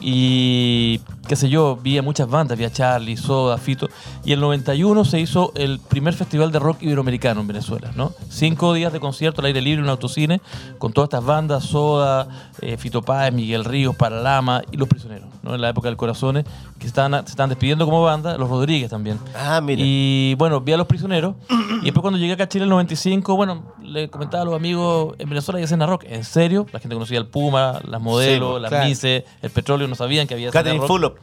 Y 0.00 1.00
qué 1.26 1.36
sé 1.36 1.48
yo, 1.48 1.76
vi 1.76 1.98
a 1.98 2.02
muchas 2.02 2.28
bandas, 2.28 2.58
vi 2.58 2.64
a 2.64 2.70
Charlie, 2.72 3.16
Soda, 3.16 3.58
Fito. 3.58 3.88
Y 4.24 4.32
el 4.32 4.40
91 4.40 5.04
se 5.04 5.20
hizo 5.20 5.52
el 5.54 5.78
primer 5.80 6.14
festival 6.14 6.52
de 6.52 6.58
rock 6.58 6.82
iberoamericano 6.82 7.40
en 7.40 7.46
Venezuela, 7.46 7.90
¿no? 7.94 8.12
Cinco 8.28 8.72
días 8.74 8.92
de 8.92 9.00
concierto 9.00 9.40
al 9.40 9.46
aire 9.46 9.60
libre 9.60 9.78
en 9.78 9.84
un 9.84 9.90
autocine 9.90 10.40
con 10.78 10.92
todas 10.92 11.06
estas 11.08 11.24
bandas, 11.24 11.64
Soda, 11.64 12.28
eh, 12.60 12.76
Fito 12.76 13.02
Páez, 13.02 13.32
Miguel 13.32 13.64
Ríos, 13.64 13.96
Paralama 13.96 14.62
y 14.70 14.76
Los 14.76 14.88
Prisioneros, 14.88 15.28
¿no? 15.42 15.54
En 15.54 15.60
la 15.60 15.68
época 15.70 15.88
del 15.88 15.96
Corazones, 15.96 16.44
que 16.78 16.86
estaban, 16.86 17.24
se 17.24 17.30
estaban 17.30 17.50
despidiendo 17.50 17.84
como 17.84 18.02
banda, 18.02 18.36
Los 18.38 18.48
Rodríguez 18.48 18.90
también. 18.90 19.18
Ah, 19.36 19.60
mira. 19.60 19.82
Y 19.84 20.34
bueno, 20.36 20.60
vi 20.60 20.72
a 20.72 20.76
los 20.76 20.86
prisioneros. 20.86 21.34
y 21.80 21.84
después 21.84 22.02
cuando 22.02 22.18
llegué 22.18 22.32
acá 22.34 22.44
a 22.44 22.48
Chile 22.48 22.64
en 22.64 22.68
el 22.68 22.70
95, 22.70 23.36
bueno, 23.36 23.74
le 23.82 24.08
comentaba 24.08 24.42
a 24.42 24.46
los 24.46 24.54
amigos 24.54 25.14
en 25.18 25.28
Venezuela 25.28 25.58
hay 25.58 25.64
escena 25.64 25.86
rock. 25.86 26.04
¿En 26.06 26.24
serio? 26.24 26.66
La 26.72 26.78
gente 26.80 26.94
conocía 26.94 27.18
el 27.18 27.26
Puma, 27.26 27.80
las 27.86 28.00
modelos, 28.00 28.56
Sí, 28.56 28.62
las 28.62 28.68
claro. 28.70 28.88
Mises, 28.88 29.24
el 29.42 29.50
petróleo, 29.50 29.88
no 29.88 29.94
sabían 29.94 30.26
que 30.26 30.34
había 30.34 30.48
escena 30.48 30.72
rock. 30.74 30.86
Fulop. 30.86 31.13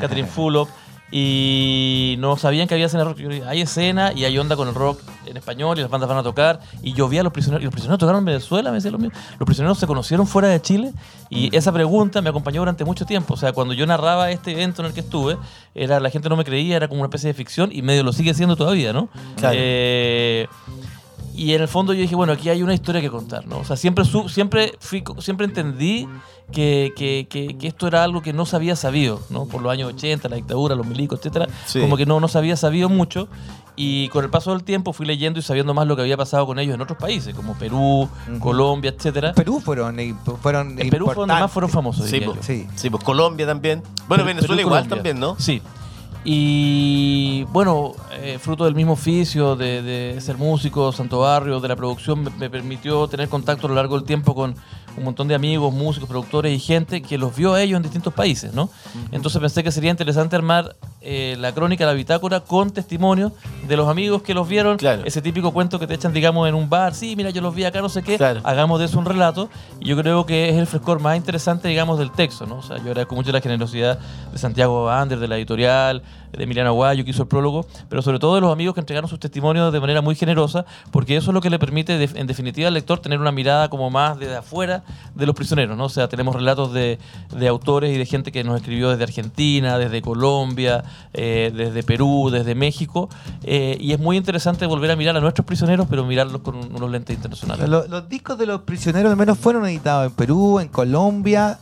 Catherine 0.00 0.28
Fulop. 0.28 0.68
Y 1.10 2.16
no 2.18 2.36
sabían 2.36 2.66
que 2.66 2.74
había 2.74 2.86
escena 2.86 3.04
rock. 3.04 3.20
Hay 3.46 3.60
escena 3.60 4.12
y 4.12 4.24
hay 4.24 4.36
onda 4.38 4.56
con 4.56 4.66
el 4.66 4.74
rock 4.74 5.00
en 5.26 5.36
español 5.36 5.78
y 5.78 5.82
las 5.82 5.90
bandas 5.90 6.08
van 6.08 6.18
a 6.18 6.22
tocar. 6.24 6.60
Y 6.82 6.94
yo 6.94 7.08
vi 7.08 7.18
a 7.18 7.22
los 7.22 7.32
prisioneros. 7.32 7.62
Y 7.62 7.64
los 7.66 7.72
prisioneros 7.72 8.00
tocaron 8.00 8.20
en 8.20 8.24
Venezuela, 8.24 8.70
me 8.70 8.76
decía 8.76 8.90
lo 8.90 8.98
mismo. 8.98 9.16
Los 9.38 9.46
prisioneros 9.46 9.78
se 9.78 9.86
conocieron 9.86 10.26
fuera 10.26 10.48
de 10.48 10.60
Chile. 10.60 10.92
Y 11.30 11.56
esa 11.56 11.70
pregunta 11.70 12.20
me 12.22 12.30
acompañó 12.30 12.60
durante 12.60 12.84
mucho 12.84 13.06
tiempo. 13.06 13.34
O 13.34 13.36
sea, 13.36 13.52
cuando 13.52 13.72
yo 13.72 13.86
narraba 13.86 14.32
este 14.32 14.52
evento 14.52 14.82
en 14.82 14.86
el 14.88 14.94
que 14.94 15.00
estuve, 15.00 15.36
era 15.76 16.00
la 16.00 16.10
gente 16.10 16.28
no 16.28 16.36
me 16.36 16.44
creía, 16.44 16.76
era 16.76 16.88
como 16.88 17.00
una 17.02 17.06
especie 17.06 17.28
de 17.28 17.34
ficción 17.34 17.70
y 17.72 17.82
medio 17.82 18.02
lo 18.02 18.12
sigue 18.12 18.34
siendo 18.34 18.56
todavía, 18.56 18.92
¿no? 18.92 19.08
Claro. 19.36 19.56
Eh, 19.56 20.48
y 21.36 21.52
en 21.54 21.62
el 21.62 21.68
fondo 21.68 21.92
yo 21.92 22.00
dije, 22.00 22.14
bueno, 22.16 22.32
aquí 22.32 22.48
hay 22.48 22.62
una 22.62 22.74
historia 22.74 23.00
que 23.00 23.10
contar, 23.10 23.46
¿no? 23.46 23.58
O 23.58 23.64
sea, 23.64 23.76
siempre, 23.76 24.04
su- 24.04 24.28
siempre, 24.28 24.72
fui, 24.80 25.02
siempre 25.18 25.46
entendí 25.46 26.08
que, 26.52 26.92
que- 26.96 27.26
que- 27.28 27.58
que 27.58 27.66
esto 27.66 27.86
era 27.88 28.04
algo 28.04 28.22
que 28.22 28.32
no 28.32 28.46
se 28.46 28.56
había 28.56 28.76
sabido, 28.76 29.20
¿no? 29.30 29.46
Por 29.46 29.62
los 29.62 29.72
años 29.72 29.92
80, 29.92 30.28
la 30.28 30.36
dictadura, 30.36 30.74
los 30.74 30.86
milicos, 30.86 31.18
etcétera. 31.18 31.46
Sí. 31.66 31.80
Como 31.80 31.96
que 31.96 32.06
no, 32.06 32.20
no 32.20 32.28
se 32.28 32.38
había 32.38 32.56
sabido 32.56 32.88
mucho. 32.88 33.28
Y 33.78 34.08
con 34.08 34.24
el 34.24 34.30
paso 34.30 34.52
del 34.52 34.64
tiempo 34.64 34.94
fui 34.94 35.04
leyendo 35.04 35.38
y 35.38 35.42
sabiendo 35.42 35.74
más 35.74 35.86
lo 35.86 35.96
que 35.96 36.02
había 36.02 36.16
pasado 36.16 36.46
con 36.46 36.58
ellos 36.58 36.74
en 36.74 36.80
otros 36.80 36.98
países, 36.98 37.34
como 37.34 37.52
Perú, 37.58 38.08
Colombia, 38.40 38.94
etcétera. 38.96 39.34
Perú 39.34 39.60
fueron, 39.62 39.96
fueron 40.40 40.80
En 40.80 40.88
Perú 40.88 41.04
fue 41.06 41.14
donde 41.16 41.34
más 41.34 41.52
fueron 41.52 41.68
famosos, 41.70 42.06
Sí, 42.06 42.12
diría 42.12 42.26
pues, 42.28 42.38
yo. 42.38 42.42
Sí. 42.44 42.66
sí, 42.74 42.88
pues 42.88 43.04
Colombia 43.04 43.44
también. 43.46 43.82
Bueno, 44.08 44.24
Perú- 44.24 44.26
Venezuela 44.28 44.54
Perú 44.56 44.60
igual 44.68 44.82
Colombia. 44.84 44.96
también, 44.96 45.20
¿no? 45.20 45.36
Sí. 45.38 45.60
Y 46.28 47.44
bueno, 47.52 47.92
eh, 48.20 48.40
fruto 48.40 48.64
del 48.64 48.74
mismo 48.74 48.94
oficio 48.94 49.54
de, 49.54 49.80
de 49.80 50.20
ser 50.20 50.36
músico, 50.36 50.90
Santo 50.90 51.20
Barrio, 51.20 51.60
de 51.60 51.68
la 51.68 51.76
producción, 51.76 52.24
me, 52.24 52.30
me 52.30 52.50
permitió 52.50 53.06
tener 53.06 53.28
contacto 53.28 53.68
a 53.68 53.70
lo 53.70 53.76
largo 53.76 53.96
del 53.96 54.04
tiempo 54.04 54.34
con 54.34 54.56
un 54.96 55.04
montón 55.04 55.28
de 55.28 55.34
amigos, 55.34 55.72
músicos, 55.72 56.08
productores 56.08 56.52
y 56.52 56.58
gente 56.58 57.02
que 57.02 57.18
los 57.18 57.34
vio 57.36 57.54
a 57.54 57.62
ellos 57.62 57.76
en 57.76 57.82
distintos 57.82 58.14
países, 58.14 58.52
¿no? 58.54 58.70
Entonces 59.12 59.40
pensé 59.40 59.62
que 59.62 59.70
sería 59.70 59.90
interesante 59.90 60.36
armar 60.36 60.76
eh, 61.02 61.36
la 61.38 61.52
crónica, 61.52 61.86
la 61.86 61.92
bitácora, 61.92 62.40
con 62.40 62.70
testimonios 62.70 63.32
de 63.68 63.76
los 63.76 63.88
amigos 63.88 64.22
que 64.22 64.34
los 64.34 64.48
vieron. 64.48 64.76
Claro. 64.76 65.02
Ese 65.04 65.22
típico 65.22 65.52
cuento 65.52 65.78
que 65.78 65.86
te 65.86 65.94
echan, 65.94 66.12
digamos, 66.12 66.48
en 66.48 66.54
un 66.54 66.68
bar. 66.68 66.94
Sí, 66.94 67.14
mira, 67.16 67.30
yo 67.30 67.42
los 67.42 67.54
vi 67.54 67.64
acá, 67.64 67.80
no 67.80 67.88
sé 67.88 68.02
qué. 68.02 68.16
Claro. 68.16 68.40
Hagamos 68.44 68.80
de 68.80 68.86
eso 68.86 68.98
un 68.98 69.04
relato. 69.04 69.48
Y 69.80 69.86
yo 69.86 69.96
creo 69.96 70.26
que 70.26 70.48
es 70.48 70.56
el 70.56 70.66
frescor 70.66 71.00
más 71.00 71.16
interesante, 71.16 71.68
digamos, 71.68 71.98
del 71.98 72.10
texto, 72.10 72.46
¿no? 72.46 72.56
O 72.56 72.62
sea, 72.62 72.78
yo 72.78 72.84
agradezco 72.84 73.14
mucho 73.14 73.32
la 73.32 73.40
generosidad 73.40 73.98
de 74.32 74.38
Santiago 74.38 74.90
Ander, 74.90 75.18
de 75.18 75.28
la 75.28 75.36
editorial, 75.36 76.02
de 76.32 76.44
Emiliano 76.44 76.70
Aguayo, 76.70 77.04
que 77.04 77.10
hizo 77.10 77.22
el 77.22 77.28
prólogo, 77.28 77.66
pero 77.88 78.02
sobre 78.02 78.18
todo 78.18 78.34
de 78.34 78.40
los 78.40 78.52
amigos 78.52 78.74
que 78.74 78.80
entregaron 78.80 79.08
sus 79.08 79.18
testimonios 79.20 79.72
de 79.72 79.80
manera 79.80 80.00
muy 80.02 80.14
generosa, 80.14 80.64
porque 80.90 81.16
eso 81.16 81.30
es 81.30 81.34
lo 81.34 81.40
que 81.40 81.50
le 81.50 81.58
permite, 81.58 82.02
en 82.02 82.26
definitiva, 82.26 82.68
al 82.68 82.74
lector 82.74 82.98
tener 83.00 83.20
una 83.20 83.32
mirada 83.32 83.68
como 83.68 83.90
más 83.90 84.18
desde 84.18 84.36
afuera 84.36 84.84
de 85.14 85.26
los 85.26 85.34
prisioneros, 85.34 85.76
¿no? 85.76 85.84
O 85.84 85.88
sea, 85.88 86.08
tenemos 86.08 86.34
relatos 86.34 86.72
de, 86.72 86.98
de 87.36 87.48
autores 87.48 87.94
y 87.94 87.98
de 87.98 88.06
gente 88.06 88.32
que 88.32 88.44
nos 88.44 88.56
escribió 88.56 88.90
desde 88.90 89.04
Argentina, 89.04 89.78
desde 89.78 90.02
Colombia, 90.02 90.84
eh, 91.12 91.52
desde 91.54 91.82
Perú, 91.82 92.30
desde 92.30 92.54
México, 92.54 93.08
eh, 93.42 93.76
y 93.80 93.92
es 93.92 93.98
muy 93.98 94.16
interesante 94.16 94.66
volver 94.66 94.90
a 94.90 94.96
mirar 94.96 95.16
a 95.16 95.20
nuestros 95.20 95.46
prisioneros, 95.46 95.86
pero 95.88 96.04
mirarlos 96.04 96.42
con 96.42 96.56
un- 96.56 96.74
unos 96.74 96.90
lentes 96.90 97.14
internacionales. 97.16 97.68
Los, 97.68 97.88
los 97.88 98.08
discos 98.08 98.36
de 98.38 98.46
los 98.46 98.62
prisioneros 98.62 99.10
al 99.10 99.16
menos 99.16 99.38
fueron 99.38 99.64
editados 99.66 100.06
en 100.06 100.12
Perú, 100.16 100.60
en 100.60 100.68
Colombia. 100.68 101.58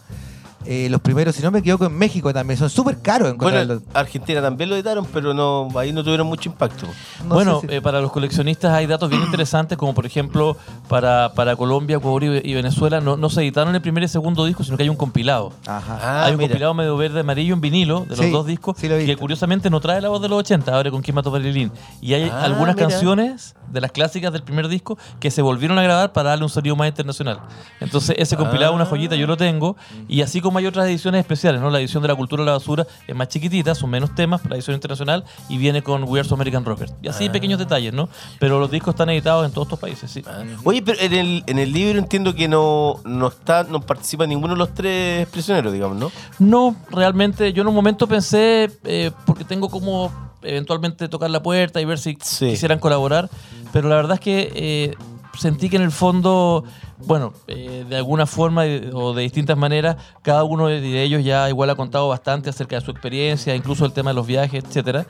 Eh, 0.67 0.89
los 0.91 1.01
primeros, 1.01 1.35
si 1.35 1.43
no 1.43 1.51
me 1.51 1.59
equivoco, 1.61 1.87
en 1.87 1.97
México 1.97 2.33
también. 2.33 2.59
Son 2.59 2.71
súper 2.71 2.99
caros 3.01 3.37
Bueno, 3.37 3.59
encontrarlos. 3.61 3.83
Argentina 3.95 4.41
también 4.43 4.71
lo 4.71 4.77
editaron, 4.77 5.07
pero 5.13 5.35
no 5.35 5.69
ahí 5.77 5.93
no 5.93 6.03
tuvieron 6.03 6.27
mucho 6.27 6.49
impacto. 6.49 6.87
No 7.27 7.35
bueno, 7.35 7.61
si- 7.61 7.67
eh, 7.75 7.81
para 7.83 8.01
los 8.01 8.11
coleccionistas 8.13 8.73
hay 8.73 8.87
datos 8.87 9.11
bien 9.11 9.23
interesantes, 9.23 9.77
como 9.79 9.95
por 9.95 10.07
ejemplo 10.07 10.57
para, 10.89 11.33
para 11.35 11.57
Colombia, 11.57 11.97
Ecuador 11.97 12.25
y, 12.25 12.41
y 12.51 12.55
Venezuela 12.55 13.01
no, 13.01 13.17
no 13.17 13.29
se 13.31 13.43
editaron 13.43 13.75
el 13.75 13.83
primer 13.83 14.03
y 14.05 14.09
segundo 14.09 14.45
disco, 14.45 14.65
sino 14.65 14.77
que 14.77 14.83
hay 14.85 14.89
un 14.89 14.97
compilado. 14.97 15.53
Ajá. 15.67 15.99
Ah, 16.01 16.25
hay 16.25 16.33
un 16.33 16.39
mira. 16.39 16.49
compilado 16.49 16.75
medio 16.75 16.97
verde 16.97 17.21
amarillo 17.21 17.55
en 17.55 17.61
vinilo 17.61 18.01
de 18.01 18.17
los 18.17 18.19
Sí, 18.27 18.31
dos 18.31 18.47
discos, 18.47 18.77
sí 18.79 18.89
lo 18.89 18.97
que 18.97 19.17
curiosamente 19.17 19.71
no 19.71 19.81
trae 19.81 20.01
la 20.01 20.09
voz 20.09 20.23
de 20.23 20.29
los 20.29 20.39
80, 20.39 20.75
abre 20.75 20.91
con 20.91 21.03
Kim 21.03 21.15
Mato 21.15 21.31
Barilín. 21.31 21.71
Y 22.01 22.15
hay 22.15 22.25
Ah, 22.33 22.45
algunas 22.45 22.75
mira. 22.75 22.89
canciones 22.89 23.55
de 23.71 23.81
las 23.81 23.93
clásicas 23.93 24.33
del 24.33 24.43
primer 24.43 24.69
disco 24.69 24.97
que 25.21 25.31
se 25.31 25.43
volvieron 25.43 25.79
a 25.79 25.83
grabar 25.83 26.13
para 26.13 26.31
darle 26.31 26.45
un 26.45 26.51
sonido 26.51 26.77
más 26.77 26.89
internacional. 26.89 27.41
Entonces 27.81 28.17
ese 28.19 28.37
compilado 28.37 28.73
es 28.73 28.77
una 28.77 28.87
joyita, 28.87 29.17
yo 29.17 29.27
lo 29.27 29.37
tengo. 29.37 29.77
Y 30.09 30.23
así 30.23 30.41
como 30.41 30.54
hay 30.59 30.67
otras 30.67 30.87
ediciones 30.87 31.21
especiales, 31.21 31.61
¿no? 31.61 31.71
La 31.71 31.81
edición 31.81 32.03
de 32.03 32.09
La 32.09 32.15
Cultura 32.15 32.43
de 32.43 32.47
la 32.47 32.53
Basura 32.53 32.87
es 33.07 33.15
más 33.15 33.29
chiquitita, 33.29 33.75
son 33.75 33.91
menos 33.91 34.15
temas, 34.15 34.41
la 34.49 34.57
edición 34.57 34.75
internacional, 34.75 35.25
y 35.49 35.59
viene 35.59 35.83
con 35.83 36.05
We 36.05 36.21
Are 36.21 36.29
So 36.29 36.35
American 36.35 36.65
Rockers. 36.65 36.93
Y 37.03 37.09
así 37.09 37.29
pequeños 37.29 37.59
detalles, 37.59 37.93
¿no? 37.93 38.09
Pero 38.39 38.59
los 38.61 38.71
discos 38.71 38.95
están 38.95 39.11
editados 39.11 39.45
en 39.47 39.53
todos 39.53 39.67
estos 39.67 39.79
países, 39.79 40.11
sí. 40.11 40.23
Ah. 40.27 40.43
Oye, 40.65 40.83
pero 40.83 40.99
en 41.01 41.13
el, 41.13 41.45
en 41.47 41.59
el 41.59 41.73
libro 41.73 41.99
entiendo 41.99 42.35
que 42.35 42.49
no, 42.49 43.01
no 43.05 43.29
está, 43.29 43.65
no 43.65 43.81
participa 43.81 44.27
ninguno 44.27 44.55
de 44.55 44.59
los 44.59 44.75
tres 44.75 45.27
prisioneros, 45.29 45.73
digamos, 45.73 45.97
¿no? 45.99 46.13
No, 46.39 46.77
realmente 46.91 47.53
yo 47.53 47.63
en 47.63 47.69
un 47.69 47.75
momento 47.75 48.07
pensé, 48.07 48.71
eh, 48.85 49.11
porque 49.27 49.45
tengo 49.45 49.69
como 49.69 50.13
eventualmente 50.43 51.09
tocar 51.09 51.31
la 51.31 51.43
puerta 51.43 51.81
y 51.81 51.85
ver 51.85 51.99
si 51.99 52.17
Sí. 52.23 52.51
quisieran 52.51 52.79
colaborar, 52.79 53.31
pero 53.73 53.89
la 53.89 53.97
verdad 53.97 54.15
es 54.15 54.21
que 54.21 54.53
eh, 54.55 54.95
sentí 55.37 55.69
que 55.69 55.77
en 55.77 55.83
el 55.83 55.91
fondo, 55.93 56.65
bueno, 57.07 57.33
eh, 57.49 57.85
de 57.89 57.97
alguna 57.97 58.27
forma 58.27 58.67
eh, 58.67 58.91
o 58.93 59.13
de 59.15 59.23
distintas 59.23 59.57
maneras, 59.57 59.97
cada 60.23 60.45
uno 60.45 60.69
de- 60.69 61.03
ellos 61.03 61.25
ya 61.25 61.49
igual 61.49 61.71
ha 61.71 61.75
contado 61.75 62.09
bastante 62.09 62.51
acerca 62.51 62.77
de 62.77 62.85
su 62.85 62.91
experiencia, 62.91 63.55
incluso 63.55 63.85
el 63.85 63.93
tema 63.93 64.11
de 64.11 64.15
los 64.15 64.27
viajes, 64.27 64.65
etcétera. 64.65 65.07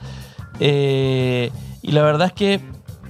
Eh, 0.60 1.50
y 1.82 1.92
la 1.92 2.02
verdad 2.02 2.28
es 2.28 2.32
que 2.32 2.60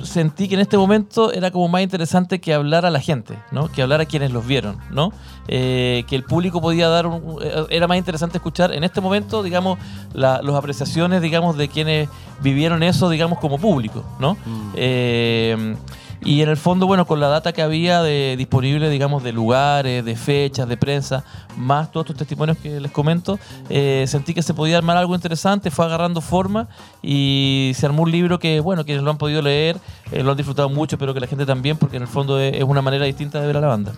sentí 0.02 0.48
que 0.48 0.54
en 0.56 0.60
este 0.60 0.76
momento 0.76 1.32
era 1.32 1.50
como 1.52 1.68
más 1.68 1.80
interesante 1.82 2.40
que 2.40 2.52
hablar 2.52 2.84
a 2.84 2.90
la 2.90 3.00
gente, 3.00 3.38
¿no? 3.52 3.68
Que 3.70 3.80
hablar 3.80 4.00
a 4.00 4.06
quienes 4.06 4.32
los 4.32 4.44
vieron, 4.44 4.78
¿no? 4.90 5.12
Eh, 5.46 6.04
que 6.08 6.16
el 6.16 6.24
público 6.24 6.60
podía 6.60 6.88
dar, 6.88 7.06
un- 7.06 7.38
era 7.70 7.86
más 7.86 7.96
interesante 7.96 8.38
escuchar 8.38 8.72
en 8.74 8.82
este 8.82 9.00
momento, 9.00 9.42
digamos, 9.42 9.78
la- 10.12 10.42
las 10.42 10.56
apreciaciones, 10.56 11.22
digamos, 11.22 11.56
de 11.56 11.68
quienes 11.68 12.08
vivieron 12.42 12.82
eso, 12.82 13.08
digamos, 13.08 13.38
como 13.38 13.58
público, 13.58 14.02
¿no? 14.18 14.36
Eh, 14.74 15.76
y 16.24 16.40
en 16.40 16.48
el 16.48 16.56
fondo, 16.56 16.86
bueno, 16.86 17.06
con 17.06 17.20
la 17.20 17.28
data 17.28 17.52
que 17.52 17.60
había 17.60 18.02
de, 18.02 18.34
disponible, 18.38 18.88
digamos, 18.88 19.22
de 19.22 19.32
lugares, 19.32 20.04
de 20.04 20.16
fechas, 20.16 20.66
de 20.66 20.76
prensa, 20.76 21.22
más 21.56 21.92
todos 21.92 22.06
estos 22.06 22.18
testimonios 22.18 22.56
que 22.58 22.80
les 22.80 22.90
comento, 22.90 23.38
eh, 23.68 24.04
sentí 24.08 24.32
que 24.32 24.42
se 24.42 24.54
podía 24.54 24.78
armar 24.78 24.96
algo 24.96 25.14
interesante, 25.14 25.70
fue 25.70 25.84
agarrando 25.84 26.22
forma 26.22 26.68
y 27.02 27.72
se 27.74 27.84
armó 27.84 28.04
un 28.04 28.10
libro 28.10 28.38
que, 28.38 28.60
bueno, 28.60 28.84
quienes 28.84 29.04
lo 29.04 29.10
han 29.10 29.18
podido 29.18 29.42
leer 29.42 29.76
eh, 30.12 30.22
lo 30.22 30.30
han 30.30 30.36
disfrutado 30.36 30.68
mucho, 30.68 30.96
pero 30.96 31.12
que 31.12 31.20
la 31.20 31.26
gente 31.26 31.44
también, 31.44 31.76
porque 31.76 31.96
en 31.96 32.02
el 32.02 32.08
fondo 32.08 32.40
es, 32.40 32.62
una 32.62 32.82
manera 32.82 33.04
distinta 33.04 33.40
de 33.40 33.46
ver 33.46 33.56
a 33.56 33.60
la 33.60 33.68
banda. 33.68 33.92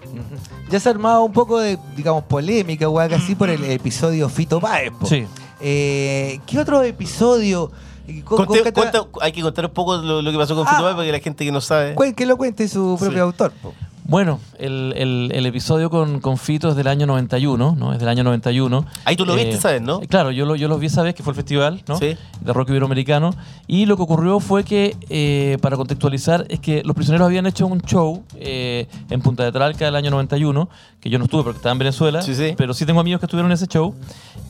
Ya 0.71 0.81
se 0.81 0.89
ha 0.89 0.93
armado 0.93 1.23
un 1.23 1.33
poco 1.33 1.61
de, 1.61 1.79
digamos, 1.97 2.25
polémica 2.25 2.89
o 2.89 2.99
algo 2.99 3.17
así 3.17 3.35
por 3.35 3.51
el 3.51 3.63
episodio 3.65 4.29
Fito 4.29 4.61
Páez. 4.61 4.93
Sí. 5.05 5.27
Eh, 5.61 6.41
¿Qué 6.47 6.59
otro 6.59 6.83
episodio? 6.83 7.71
Y 8.09 8.23
con- 8.23 8.39
Conté- 8.47 8.63
con- 8.63 8.73
cuenta- 8.73 9.05
hay 9.21 9.33
que 9.33 9.43
contar 9.43 9.65
un 9.67 9.73
poco 9.73 9.97
lo, 9.97 10.23
lo 10.23 10.31
que 10.33 10.39
pasó 10.39 10.55
con 10.55 10.67
Ah. 10.67 10.71
Fito 10.71 10.83
Páez, 10.83 10.95
porque 10.95 11.13
la 11.13 11.21
gente 11.21 11.45
que 11.45 11.53
no 11.53 11.61
sabe. 11.61 11.95
Que 12.17 12.27
lo 12.27 12.37
cuente 12.37 12.69
su 12.69 12.97
propio 12.99 13.17
Sí. 13.19 13.21
autor. 13.21 13.53
po. 13.63 13.75
Bueno, 14.09 14.39
el, 14.61 14.95
el- 14.97 15.33
el 15.35 15.47
episodio 15.47 15.91
con, 15.91 16.21
con 16.21 16.39
Fito 16.39 16.69
es 16.69 16.77
del 16.77 16.87
año 16.87 17.07
91, 17.07 17.75
¿no? 17.77 17.93
Es 17.93 17.99
del 17.99 18.09
año 18.09 18.23
91. 18.23 18.87
Ahí 19.05 19.17
tú 19.17 19.27
lo 19.27 19.35
viste, 19.35 19.57
¿sabes, 19.61 19.83
no? 19.83 19.99
Claro, 20.03 20.31
yo 20.31 20.47
lo, 20.47 20.55
yo 20.55 20.69
lo 20.69 20.79
vi 20.79 20.87
esa 20.87 21.03
vez, 21.03 21.13
que 21.17 21.25
fue 21.25 21.33
el 21.33 21.35
festival, 21.35 21.83
¿no? 21.89 21.99
Sí. 21.99 22.17
De 22.41 22.53
rock 22.53 22.69
iberoamericano. 22.71 23.35
Y 23.67 23.87
lo 23.87 23.97
que 23.97 24.05
ocurrió 24.05 24.39
fue 24.39 24.63
que, 24.63 24.97
eh, 25.11 25.59
para 25.61 25.77
contextualizar, 25.77 26.47
es 26.49 26.61
que 26.61 26.85
los 26.85 26.95
prisioneros 26.95 27.27
habían 27.27 27.47
hecho 27.47 27.67
un 27.67 27.81
show 27.81 28.23
eh, 28.37 28.87
en 29.11 29.21
Punta 29.23 29.43
de 29.43 29.51
Tralca 29.51 29.87
del 29.87 29.97
año 29.97 30.13
91, 30.13 30.69
que 31.07 31.11
yo 31.11 31.19
no 31.19 31.25
estuve 31.27 31.45
porque 31.45 31.59
estaba 31.59 31.73
en 31.73 31.79
Venezuela, 31.79 32.21
Sí, 32.23 32.35
sí. 32.35 32.55
pero 32.57 32.75
sí 32.75 32.85
tengo 32.85 32.99
amigos 33.01 33.21
que 33.21 33.27
estuvieron 33.27 33.51
en 33.51 33.55
ese 33.55 33.67
show. 33.67 33.95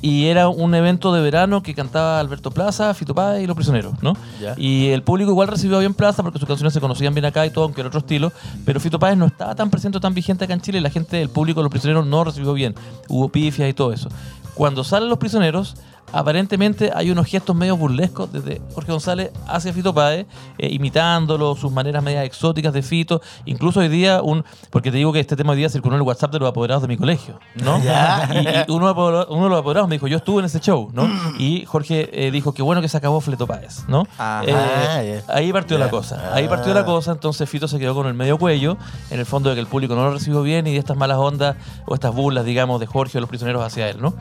Y 0.03 0.27
era 0.27 0.49
un 0.49 0.75
evento 0.75 1.13
de 1.13 1.21
verano 1.21 1.63
que 1.63 1.75
cantaba 1.75 2.19
Alberto 2.21 2.51
Plaza, 2.51 2.93
Fito 2.95 3.15
Páez 3.15 3.43
y 3.43 3.47
Los 3.47 3.57
Prisioneros, 3.57 3.95
¿no? 4.03 4.15
Ya. 4.41 4.55
Y 4.57 4.89
el 4.89 5.03
público 5.03 5.31
igual 5.31 5.49
recibió 5.49 5.79
bien 5.79 5.95
Plaza 5.95 6.23
porque 6.23 6.39
sus 6.39 6.47
canciones 6.49 6.73
se 6.75 6.81
conocían 6.81 7.15
bien 7.15 7.25
acá 7.25 7.45
y 7.47 7.51
todo, 7.51 7.65
aunque 7.65 7.81
era 7.81 7.89
otro 7.89 8.01
estilo. 8.01 8.33
Pero 8.65 8.79
Fito 8.81 8.99
Páez 8.99 9.17
no 9.17 9.27
estaba 9.27 9.55
tan 9.55 9.71
presente 9.71 9.99
o 9.99 10.01
tan 10.01 10.15
vigente 10.15 10.45
acá 10.45 10.55
en 10.55 10.61
Chile 10.61 10.79
y 10.79 10.81
la 10.83 10.91
gente, 10.91 11.21
el 11.21 11.29
público, 11.29 11.63
Los 11.63 11.71
Prisioneros 11.71 12.07
no 12.07 12.25
recibió 12.25 12.53
bien. 12.53 12.75
Hubo 13.09 13.29
pifias 13.29 13.69
y 13.69 13.73
todo 13.73 13.93
eso. 13.93 14.09
Cuando 14.55 14.85
salen 14.85 15.09
Los 15.09 15.19
Prisioneros, 15.19 15.75
aparentemente 16.13 16.91
hay 16.95 17.11
unos 17.11 17.27
gestos 17.27 17.55
medio 17.57 17.77
burlescos 17.77 18.33
desde 18.33 18.61
Jorge 18.75 18.93
González 18.93 19.31
hacia 19.47 19.73
Fito 19.73 19.93
Páez, 19.95 20.27
eh, 20.59 20.69
imitándolo, 20.71 21.57
sus 21.57 21.73
maneras 21.73 22.03
medias 22.03 22.25
exóticas 22.25 22.73
de 22.73 22.83
Fito. 22.83 23.21
Incluso 23.45 23.81
hoy 23.81 23.89
día, 23.89 24.23
un 24.23 24.45
porque 24.71 24.91
te 24.91 24.97
digo 24.97 25.13
que 25.13 25.21
este 25.21 25.37
tema 25.37 25.53
hoy 25.53 25.59
día 25.59 25.69
circuló 25.69 25.97
en 25.97 26.03
el 26.03 26.07
WhatsApp 26.07 26.33
de 26.33 26.39
los 26.39 26.49
apoderados 26.49 26.83
de 26.83 26.89
mi 26.89 26.97
colegio, 26.97 27.39
¿no? 27.55 27.81
Ya. 27.87 28.29
Y, 28.33 28.71
y 28.71 28.75
uno, 28.75 28.93
uno 28.93 29.45
de 29.45 29.51
los 29.51 29.61
apoderados 29.61 29.89
me 29.89 29.95
dijo, 29.97 30.09
yo 30.09 30.17
estuve 30.17 30.41
en 30.41 30.47
ese 30.47 30.61
show, 30.61 30.91
¿no? 30.93 31.09
Y 31.39 31.65
Jorge 31.67 32.09
eh, 32.13 32.31
dijo, 32.31 32.53
qué 32.53 32.63
bueno 32.63 32.81
que 32.81 32.89
se 32.89 32.97
acabó 32.97 33.21
Fleto 33.21 33.47
Páez, 33.47 33.85
¿no? 33.89 34.05
Ajá. 34.19 34.43
Eh, 34.45 35.23
Ah, 35.29 35.35
ahí 35.35 35.53
partió 35.53 35.79
la 35.79 35.89
cosa, 35.91 36.35
ahí 36.35 36.49
partió 36.49 36.73
la 36.75 36.85
cosa, 36.85 37.13
entonces 37.13 37.49
Fito 37.49 37.69
se 37.69 37.79
quedó 37.79 37.95
con 37.95 38.07
el 38.07 38.15
medio 38.15 38.39
cuello, 38.39 38.77
en 39.11 39.19
el 39.21 39.27
fondo 39.27 39.51
de 39.51 39.57
que 39.57 39.61
el 39.61 39.67
público 39.67 39.95
no 39.95 40.05
lo 40.05 40.13
recibió 40.13 40.43
bien 40.43 40.67
y 40.67 40.73
de 40.73 40.79
estas 40.79 40.97
malas 40.97 41.19
ondas 41.19 41.57
o 41.87 41.95
estas 41.95 42.15
burlas, 42.15 42.45
digamos, 42.45 42.81
de 42.81 42.87
Jorge 42.87 43.19
o 43.19 43.21
los 43.21 43.29
prisioneros 43.29 43.63
hacia 43.65 43.89
él, 43.89 44.01
¿no? 44.01 44.15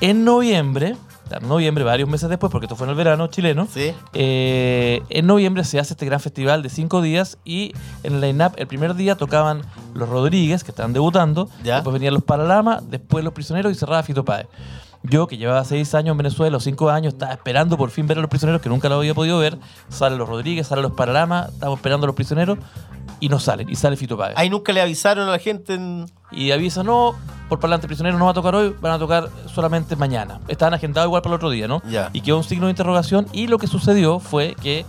En 0.00 0.24
noviembre, 0.24 0.96
en 1.30 1.48
noviembre, 1.48 1.82
varios 1.84 2.08
meses 2.08 2.28
después, 2.28 2.52
porque 2.52 2.66
esto 2.66 2.76
fue 2.76 2.86
en 2.86 2.90
el 2.90 2.96
verano 2.96 3.26
chileno, 3.26 3.66
Sí. 3.72 3.92
eh, 4.12 5.02
en 5.10 5.26
noviembre 5.26 5.64
se 5.64 5.80
hace 5.80 5.94
este 5.94 6.06
gran 6.06 6.20
festival 6.20 6.62
de 6.62 6.68
cinco 6.68 7.02
días 7.02 7.38
y 7.44 7.72
en 8.04 8.14
el 8.14 8.20
line-up 8.20 8.52
el 8.56 8.66
primer 8.68 8.94
día 8.94 9.16
tocaban 9.16 9.62
los 9.94 10.08
Rodríguez, 10.08 10.62
que 10.62 10.70
estaban 10.70 10.92
debutando, 10.92 11.48
Ya. 11.64 11.76
después 11.76 11.92
venían 11.94 12.14
los 12.14 12.22
Paralama, 12.22 12.80
después 12.88 13.24
los 13.24 13.32
Prisioneros 13.32 13.72
y 13.72 13.74
cerraba 13.74 14.02
Fito 14.04 14.24
Páez. 14.24 14.46
Yo, 15.04 15.26
que 15.28 15.36
llevaba 15.36 15.64
seis 15.64 15.94
años 15.94 16.12
en 16.12 16.18
Venezuela, 16.18 16.56
o 16.56 16.60
cinco 16.60 16.90
años, 16.90 17.12
estaba 17.14 17.32
esperando 17.32 17.76
por 17.76 17.90
fin 17.90 18.06
ver 18.06 18.18
a 18.18 18.20
los 18.20 18.28
prisioneros, 18.30 18.60
que 18.60 18.68
nunca 18.68 18.88
lo 18.88 18.96
había 18.96 19.14
podido 19.14 19.38
ver. 19.38 19.56
Salen 19.88 20.18
los 20.18 20.28
Rodríguez, 20.28 20.66
salen 20.66 20.82
los 20.82 20.92
Paralama, 20.92 21.46
estamos 21.52 21.78
esperando 21.78 22.04
a 22.04 22.08
los 22.08 22.16
prisioneros 22.16 22.58
y 23.20 23.28
no 23.28 23.38
salen, 23.38 23.68
y 23.68 23.74
sale 23.76 23.96
Fito 23.96 24.16
Páez. 24.16 24.34
Ahí 24.36 24.48
nunca 24.50 24.72
le 24.72 24.80
avisaron 24.80 25.28
a 25.28 25.32
la 25.32 25.38
gente. 25.38 25.74
en- 25.74 26.06
Y 26.30 26.50
avisa, 26.50 26.82
no, 26.82 27.14
por 27.48 27.58
parlante 27.58 27.86
prisionero 27.86 28.18
no 28.18 28.26
va 28.26 28.32
a 28.32 28.34
tocar 28.34 28.54
hoy, 28.54 28.74
van 28.80 28.92
a 28.92 28.98
tocar 28.98 29.28
solamente 29.46 29.96
mañana. 29.96 30.40
Estaban 30.48 30.74
agendados 30.74 31.08
igual 31.08 31.22
para 31.22 31.34
el 31.34 31.36
otro 31.36 31.50
día, 31.50 31.66
¿no? 31.66 31.80
Ya. 31.88 32.10
Y 32.12 32.20
quedó 32.20 32.36
un 32.36 32.44
signo 32.44 32.66
de 32.66 32.70
interrogación. 32.72 33.26
Y 33.32 33.46
lo 33.46 33.56
que 33.58 33.66
sucedió 33.66 34.18
fue 34.20 34.54
que 34.62 34.84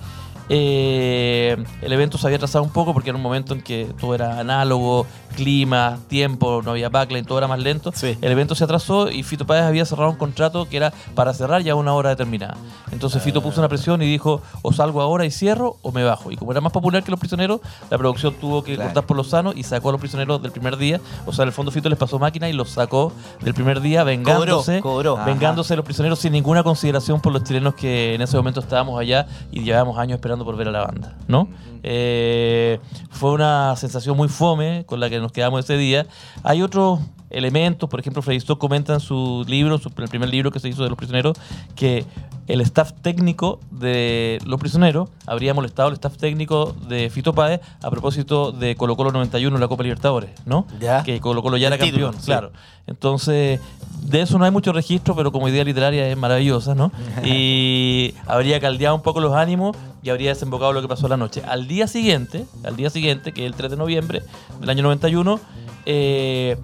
eh, 0.49 1.55
el 1.81 1.93
evento 1.93 2.17
se 2.17 2.25
había 2.27 2.37
atrasado 2.37 2.63
un 2.63 2.71
poco 2.71 2.93
porque 2.93 3.09
era 3.09 3.17
un 3.17 3.23
momento 3.23 3.53
en 3.53 3.61
que 3.61 3.87
todo 3.99 4.15
era 4.15 4.39
análogo, 4.39 5.05
clima, 5.35 5.99
tiempo, 6.07 6.61
no 6.63 6.71
había 6.71 6.89
backline, 6.89 7.23
todo 7.25 7.37
era 7.37 7.47
más 7.47 7.59
lento. 7.59 7.91
Sí. 7.95 8.17
El 8.21 8.31
evento 8.31 8.55
se 8.55 8.63
atrasó 8.63 9.09
y 9.11 9.23
Fito 9.23 9.45
Páez 9.45 9.63
había 9.63 9.85
cerrado 9.85 10.09
un 10.09 10.17
contrato 10.17 10.67
que 10.67 10.77
era 10.77 10.91
para 11.15 11.33
cerrar 11.33 11.61
ya 11.61 11.73
a 11.73 11.75
una 11.75 11.93
hora 11.93 12.09
determinada. 12.09 12.57
Entonces 12.91 13.21
Fito 13.21 13.41
puso 13.41 13.61
una 13.61 13.69
presión 13.69 14.01
y 14.01 14.05
dijo, 14.05 14.41
o 14.63 14.73
salgo 14.73 15.01
ahora 15.01 15.25
y 15.25 15.31
cierro 15.31 15.77
o 15.81 15.91
me 15.91 16.03
bajo. 16.03 16.31
Y 16.31 16.35
como 16.35 16.51
era 16.51 16.61
más 16.61 16.73
popular 16.73 17.03
que 17.03 17.11
los 17.11 17.19
prisioneros, 17.19 17.61
la 17.89 17.97
producción 17.97 18.33
tuvo 18.33 18.63
que 18.63 18.75
Claro. 18.75 18.89
cortar 18.89 19.05
por 19.05 19.17
lo 19.17 19.23
sano 19.23 19.51
y 19.55 19.63
sacó 19.63 19.89
a 19.89 19.91
los 19.93 20.01
prisioneros 20.01 20.41
del 20.41 20.51
primer 20.51 20.77
día. 20.77 20.99
O 21.25 21.33
sea, 21.33 21.43
en 21.43 21.49
el 21.49 21.53
fondo 21.53 21.71
Fito 21.71 21.89
les 21.89 21.97
pasó 21.99 22.17
máquina 22.19 22.49
y 22.49 22.53
los 22.53 22.69
sacó 22.71 23.11
del 23.41 23.53
primer 23.53 23.81
día 23.81 24.03
vengándose. 24.03 24.81
cobró. 24.81 25.17
Vengándose 25.25 25.73
de 25.73 25.77
los 25.77 25.85
prisioneros 25.85 26.19
sin 26.19 26.33
ninguna 26.33 26.63
consideración 26.63 27.19
por 27.21 27.31
los 27.33 27.43
chilenos 27.43 27.75
que 27.75 28.15
en 28.15 28.21
ese 28.21 28.35
momento 28.37 28.59
estábamos 28.59 28.99
allá 28.99 29.27
y 29.51 29.61
llevábamos 29.63 29.97
años 29.97 30.15
esperando 30.17 30.38
por 30.45 30.55
ver 30.55 30.67
a 30.67 30.71
la 30.71 30.85
banda, 30.85 31.17
¿no? 31.27 31.47
Eh, 31.83 32.79
fue 33.09 33.31
una 33.31 33.75
sensación 33.75 34.17
muy 34.17 34.27
fome 34.27 34.83
con 34.85 34.99
la 34.99 35.09
que 35.09 35.19
nos 35.19 35.31
quedamos 35.31 35.63
ese 35.65 35.77
día. 35.77 36.05
Hay 36.43 36.61
otros 36.61 36.99
elementos, 37.29 37.89
por 37.89 37.99
ejemplo, 37.99 38.21
Freddy 38.21 38.37
Stock 38.37 38.59
comenta 38.59 38.93
en 38.93 38.99
su 38.99 39.43
libro, 39.47 39.77
su- 39.77 39.89
el 39.97 40.07
primer 40.07 40.29
libro 40.29 40.51
que 40.51 40.59
se 40.59 40.69
hizo 40.69 40.83
de 40.83 40.89
los 40.89 40.97
prisioneros, 40.97 41.37
que 41.75 42.05
el 42.47 42.61
staff 42.61 42.93
técnico 43.03 43.59
de 43.69 44.39
los 44.45 44.59
prisioneros 44.59 45.09
habría 45.27 45.53
molestado 45.53 45.89
al 45.89 45.93
staff 45.93 46.17
técnico 46.17 46.75
de 46.87 47.09
Fito 47.11 47.33
Páez 47.33 47.61
a 47.83 47.91
propósito 47.91 48.51
de 48.51 48.75
Colo 48.75 48.95
Colo 48.95 49.11
91 49.11 49.55
en 49.55 49.61
la 49.61 49.67
Copa 49.67 49.83
Libertadores, 49.83 50.31
¿no? 50.45 50.65
Ya. 50.79 51.03
Que 51.03 51.19
Colo 51.19 51.43
Colo 51.43 51.57
ya 51.57 51.67
El 51.67 51.73
era 51.73 51.83
título, 51.83 52.05
campeón, 52.07 52.21
sí. 52.21 52.25
claro. 52.25 52.51
Entonces, 52.87 53.59
de 54.01 54.21
eso 54.21 54.39
no 54.39 54.45
hay 54.45 54.51
mucho 54.51 54.73
registro, 54.73 55.15
pero 55.15 55.31
como 55.31 55.47
idea 55.47 55.63
literaria 55.63 56.07
es 56.07 56.17
maravillosa, 56.17 56.73
¿no? 56.73 56.91
Y 57.23 58.15
habría 58.25 58.59
caldeado 58.59 58.95
un 58.95 59.03
poco 59.03 59.19
los 59.19 59.35
ánimos 59.35 59.77
y 60.01 60.09
habría 60.09 60.29
desembocado 60.29 60.73
lo 60.73 60.81
que 60.81 60.87
pasó 60.87 61.07
la 61.07 61.17
noche. 61.17 61.43
Al 61.47 61.67
día 61.67 61.85
siguiente, 61.85 62.45
al 62.63 62.75
día 62.75 62.89
siguiente, 62.89 63.31
que 63.31 63.45
es 63.45 63.51
el 63.51 63.53
3 63.55 63.69
de 63.69 63.77
noviembre 63.77 64.23
del 64.59 64.69
año 64.71 64.81
91, 64.81 65.39
eh, 65.85 66.57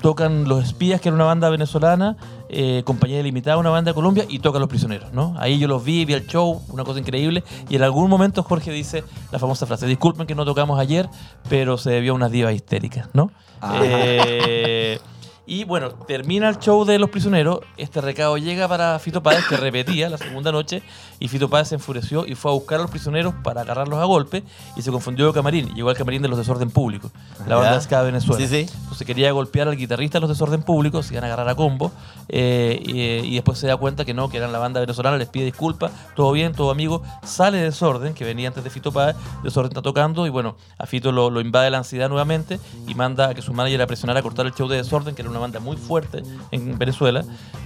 tocan 0.00 0.48
Los 0.48 0.64
Espías, 0.64 1.00
que 1.00 1.08
era 1.08 1.16
una 1.16 1.24
banda 1.24 1.48
venezolana, 1.50 2.16
eh, 2.48 2.82
Compañía 2.84 3.18
Delimitada, 3.18 3.58
una 3.58 3.70
banda 3.70 3.90
de 3.90 3.94
Colombia, 3.94 4.24
y 4.28 4.38
tocan 4.38 4.60
Los 4.60 4.68
Prisioneros, 4.68 5.12
¿no? 5.12 5.34
Ahí 5.38 5.58
yo 5.58 5.68
los 5.68 5.84
vi, 5.84 6.04
vi 6.04 6.14
el 6.14 6.26
show, 6.26 6.62
una 6.70 6.84
cosa 6.84 6.98
increíble, 7.00 7.44
y 7.68 7.76
en 7.76 7.82
algún 7.82 8.08
momento 8.08 8.42
Jorge 8.42 8.70
dice 8.70 9.04
la 9.32 9.38
famosa 9.38 9.66
frase, 9.66 9.86
disculpen 9.86 10.26
que 10.26 10.34
no 10.34 10.44
tocamos 10.44 10.78
ayer, 10.78 11.08
pero 11.48 11.78
se 11.78 11.90
debió 11.90 12.12
a 12.12 12.14
unas 12.14 12.30
divas 12.30 12.54
histéricas, 12.54 13.08
¿no? 13.12 13.30
Ah. 13.60 13.80
Eh, 13.82 14.98
y 15.48 15.64
bueno, 15.64 15.88
termina 15.90 16.46
el 16.50 16.58
show 16.58 16.84
de 16.84 16.98
Los 16.98 17.08
Prisioneros, 17.08 17.60
este 17.78 18.02
recado 18.02 18.36
llega 18.36 18.68
para 18.68 18.98
Fito 18.98 19.22
Páez, 19.22 19.46
que 19.48 19.56
repetía 19.56 20.10
la 20.10 20.18
segunda 20.18 20.52
noche, 20.52 20.82
y 21.18 21.28
Fito 21.28 21.48
Páez 21.48 21.68
se 21.68 21.76
enfureció 21.76 22.26
y 22.26 22.34
fue 22.34 22.50
a 22.50 22.54
buscar 22.54 22.78
a 22.78 22.82
los 22.82 22.90
prisioneros 22.90 23.32
para 23.42 23.62
agarrarlos 23.62 23.98
a 23.98 24.04
golpe, 24.04 24.44
y 24.76 24.82
se 24.82 24.92
confundió 24.92 25.26
de 25.26 25.32
camarín, 25.32 25.74
llegó 25.74 25.88
al 25.88 25.96
camarín 25.96 26.20
de 26.20 26.28
los 26.28 26.36
Desorden 26.36 26.70
Público, 26.70 27.10
la 27.46 27.56
banda 27.56 27.80
ska 27.80 28.00
de 28.00 28.12
Venezuela. 28.12 28.46
Sí, 28.46 28.46
sí. 28.46 28.70
Entonces 28.82 29.06
quería 29.06 29.32
golpear 29.32 29.68
al 29.68 29.76
guitarrista 29.76 30.18
de 30.18 30.20
los 30.20 30.28
Desorden 30.28 30.62
Público, 30.62 31.02
se 31.02 31.14
iban 31.14 31.24
a 31.24 31.28
agarrar 31.28 31.48
a 31.48 31.54
combo, 31.54 31.92
eh, 32.28 32.78
y, 32.84 33.00
y 33.26 33.34
después 33.34 33.58
se 33.58 33.68
da 33.68 33.78
cuenta 33.78 34.04
que 34.04 34.12
no, 34.12 34.28
que 34.28 34.36
eran 34.36 34.52
la 34.52 34.58
banda 34.58 34.80
venezolana, 34.80 35.16
les 35.16 35.28
pide 35.28 35.46
disculpas, 35.46 35.92
todo 36.14 36.30
bien, 36.32 36.52
todo 36.52 36.70
amigo, 36.70 37.02
sale 37.24 37.56
Desorden, 37.56 38.12
que 38.12 38.26
venía 38.26 38.48
antes 38.48 38.64
de 38.64 38.68
Fito 38.68 38.92
Páez, 38.92 39.16
Desorden 39.42 39.70
está 39.70 39.80
tocando, 39.80 40.26
y 40.26 40.30
bueno, 40.30 40.56
a 40.76 40.84
Fito 40.84 41.10
lo, 41.10 41.30
lo 41.30 41.40
invade 41.40 41.70
la 41.70 41.78
ansiedad 41.78 42.10
nuevamente, 42.10 42.60
y 42.86 42.94
manda 42.94 43.30
a 43.30 43.34
que 43.34 43.40
su 43.40 43.54
manager 43.54 43.80
a 43.80 43.86
presionar 43.86 44.18
a 44.18 44.22
cortar 44.22 44.44
el 44.44 44.52
show 44.52 44.68
de 44.68 44.76
Desorden, 44.76 45.14
que 45.14 45.22
era 45.22 45.30
una 45.30 45.37
banda 45.38 45.60
muy 45.60 45.76
fuerte 45.76 46.22
en 46.50 46.78
Venezuela, 46.78 47.24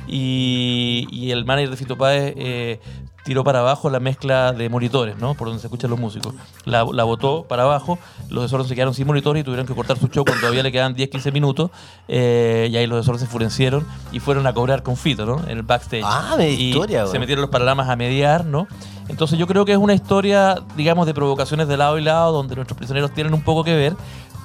y, 0.09 1.07
y 1.11 1.31
el 1.31 1.45
manager 1.45 1.70
de 1.70 1.77
Fito 1.77 1.97
Páez 1.97 2.35
eh, 2.37 2.81
tiró 3.25 3.45
para 3.45 3.61
abajo 3.61 3.89
la 3.89 4.01
mezcla 4.01 4.53
de 4.53 4.68
monitores, 4.68 5.16
¿no? 5.16 5.35
Por 5.35 5.47
donde 5.47 5.61
se 5.61 5.68
escuchan 5.68 5.91
los 5.91 5.99
músicos. 6.01 6.35
La, 6.64 6.85
la 6.93 7.05
botó 7.05 7.45
para 7.49 7.62
abajo, 7.62 7.99
los 8.29 8.43
desorden 8.43 8.66
se 8.68 8.75
quedaron 8.75 8.95
sin 8.95 9.07
monitores 9.07 9.43
y 9.43 9.45
tuvieron 9.45 9.64
que 9.66 9.75
cortar 9.75 9.97
su 9.97 10.09
show 10.09 10.25
cuando 10.25 10.41
todavía 10.41 10.62
le 10.64 10.73
quedaban 10.73 10.97
10-15 10.97 11.33
minutos. 11.33 11.70
eh, 12.09 12.68
y 12.70 12.77
ahí 12.77 12.87
los 12.87 12.99
desorden 12.99 13.20
se 13.20 13.27
enfurecieron 13.27 13.87
y 14.11 14.18
fueron 14.18 14.47
a 14.47 14.53
cobrar 14.53 14.83
con 14.83 14.97
Fito, 14.97 15.25
¿no? 15.25 15.41
En 15.49 15.59
el 15.59 15.62
backstage. 15.62 16.03
Ah, 16.05 16.37
y 16.41 16.68
historia, 16.70 17.03
Se 17.05 17.11
güey. 17.11 17.20
metieron 17.20 17.43
los 17.43 17.51
paralamas 17.51 17.89
a 17.89 17.95
mediar, 17.97 18.45
¿no? 18.45 18.66
Entonces 19.09 19.39
yo 19.39 19.47
creo 19.47 19.64
que 19.64 19.73
es 19.73 19.79
una 19.79 19.95
historia, 19.95 20.57
digamos, 20.77 21.07
de 21.07 21.14
provocaciones 21.14 21.68
de 21.68 21.77
lado 21.77 21.99
y 21.99 22.03
lado, 22.03 22.33
donde 22.33 22.55
nuestros 22.57 22.77
prisioneros 22.77 23.12
tienen 23.12 23.35
un 23.35 23.43
poco 23.43 23.62
que 23.62 23.75
ver, 23.75 23.95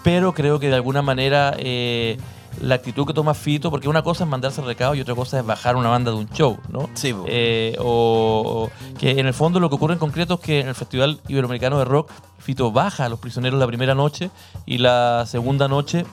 pero 0.03 0.33
creo 0.33 0.59
que 0.59 0.67
de 0.67 0.75
alguna 0.75 1.01
manera 1.01 1.55
eh, 1.57 2.17
la 2.61 2.75
actitud 2.75 3.05
que 3.05 3.13
toma 3.13 3.33
Fito, 3.33 3.69
porque 3.69 3.87
una 3.87 4.01
cosa 4.01 4.23
es 4.23 4.29
mandarse 4.29 4.61
el 4.61 4.67
recado 4.67 4.95
y 4.95 5.01
otra 5.01 5.15
cosa 5.15 5.39
es 5.39 5.45
bajar 5.45 5.75
una 5.75 5.89
banda 5.89 6.11
de 6.11 6.17
un 6.17 6.29
show, 6.29 6.57
¿no? 6.69 6.89
Sí. 6.95 7.13
Eh, 7.27 7.75
o, 7.79 8.69
o 8.71 8.97
que 8.97 9.19
en 9.19 9.27
el 9.27 9.33
fondo 9.33 9.59
lo 9.59 9.69
que 9.69 9.75
ocurre 9.75 9.93
en 9.93 9.99
concreto 9.99 10.35
es 10.35 10.39
que 10.39 10.59
en 10.61 10.67
el 10.67 10.75
Festival 10.75 11.19
Iberoamericano 11.27 11.77
de 11.79 11.85
Rock 11.85 12.11
Fito 12.39 12.71
baja 12.71 13.05
a 13.05 13.09
los 13.09 13.19
prisioneros 13.19 13.59
la 13.59 13.67
primera 13.67 13.93
noche 13.95 14.29
y 14.65 14.77
la 14.79 15.25
segunda 15.27 15.67
noche 15.67 16.05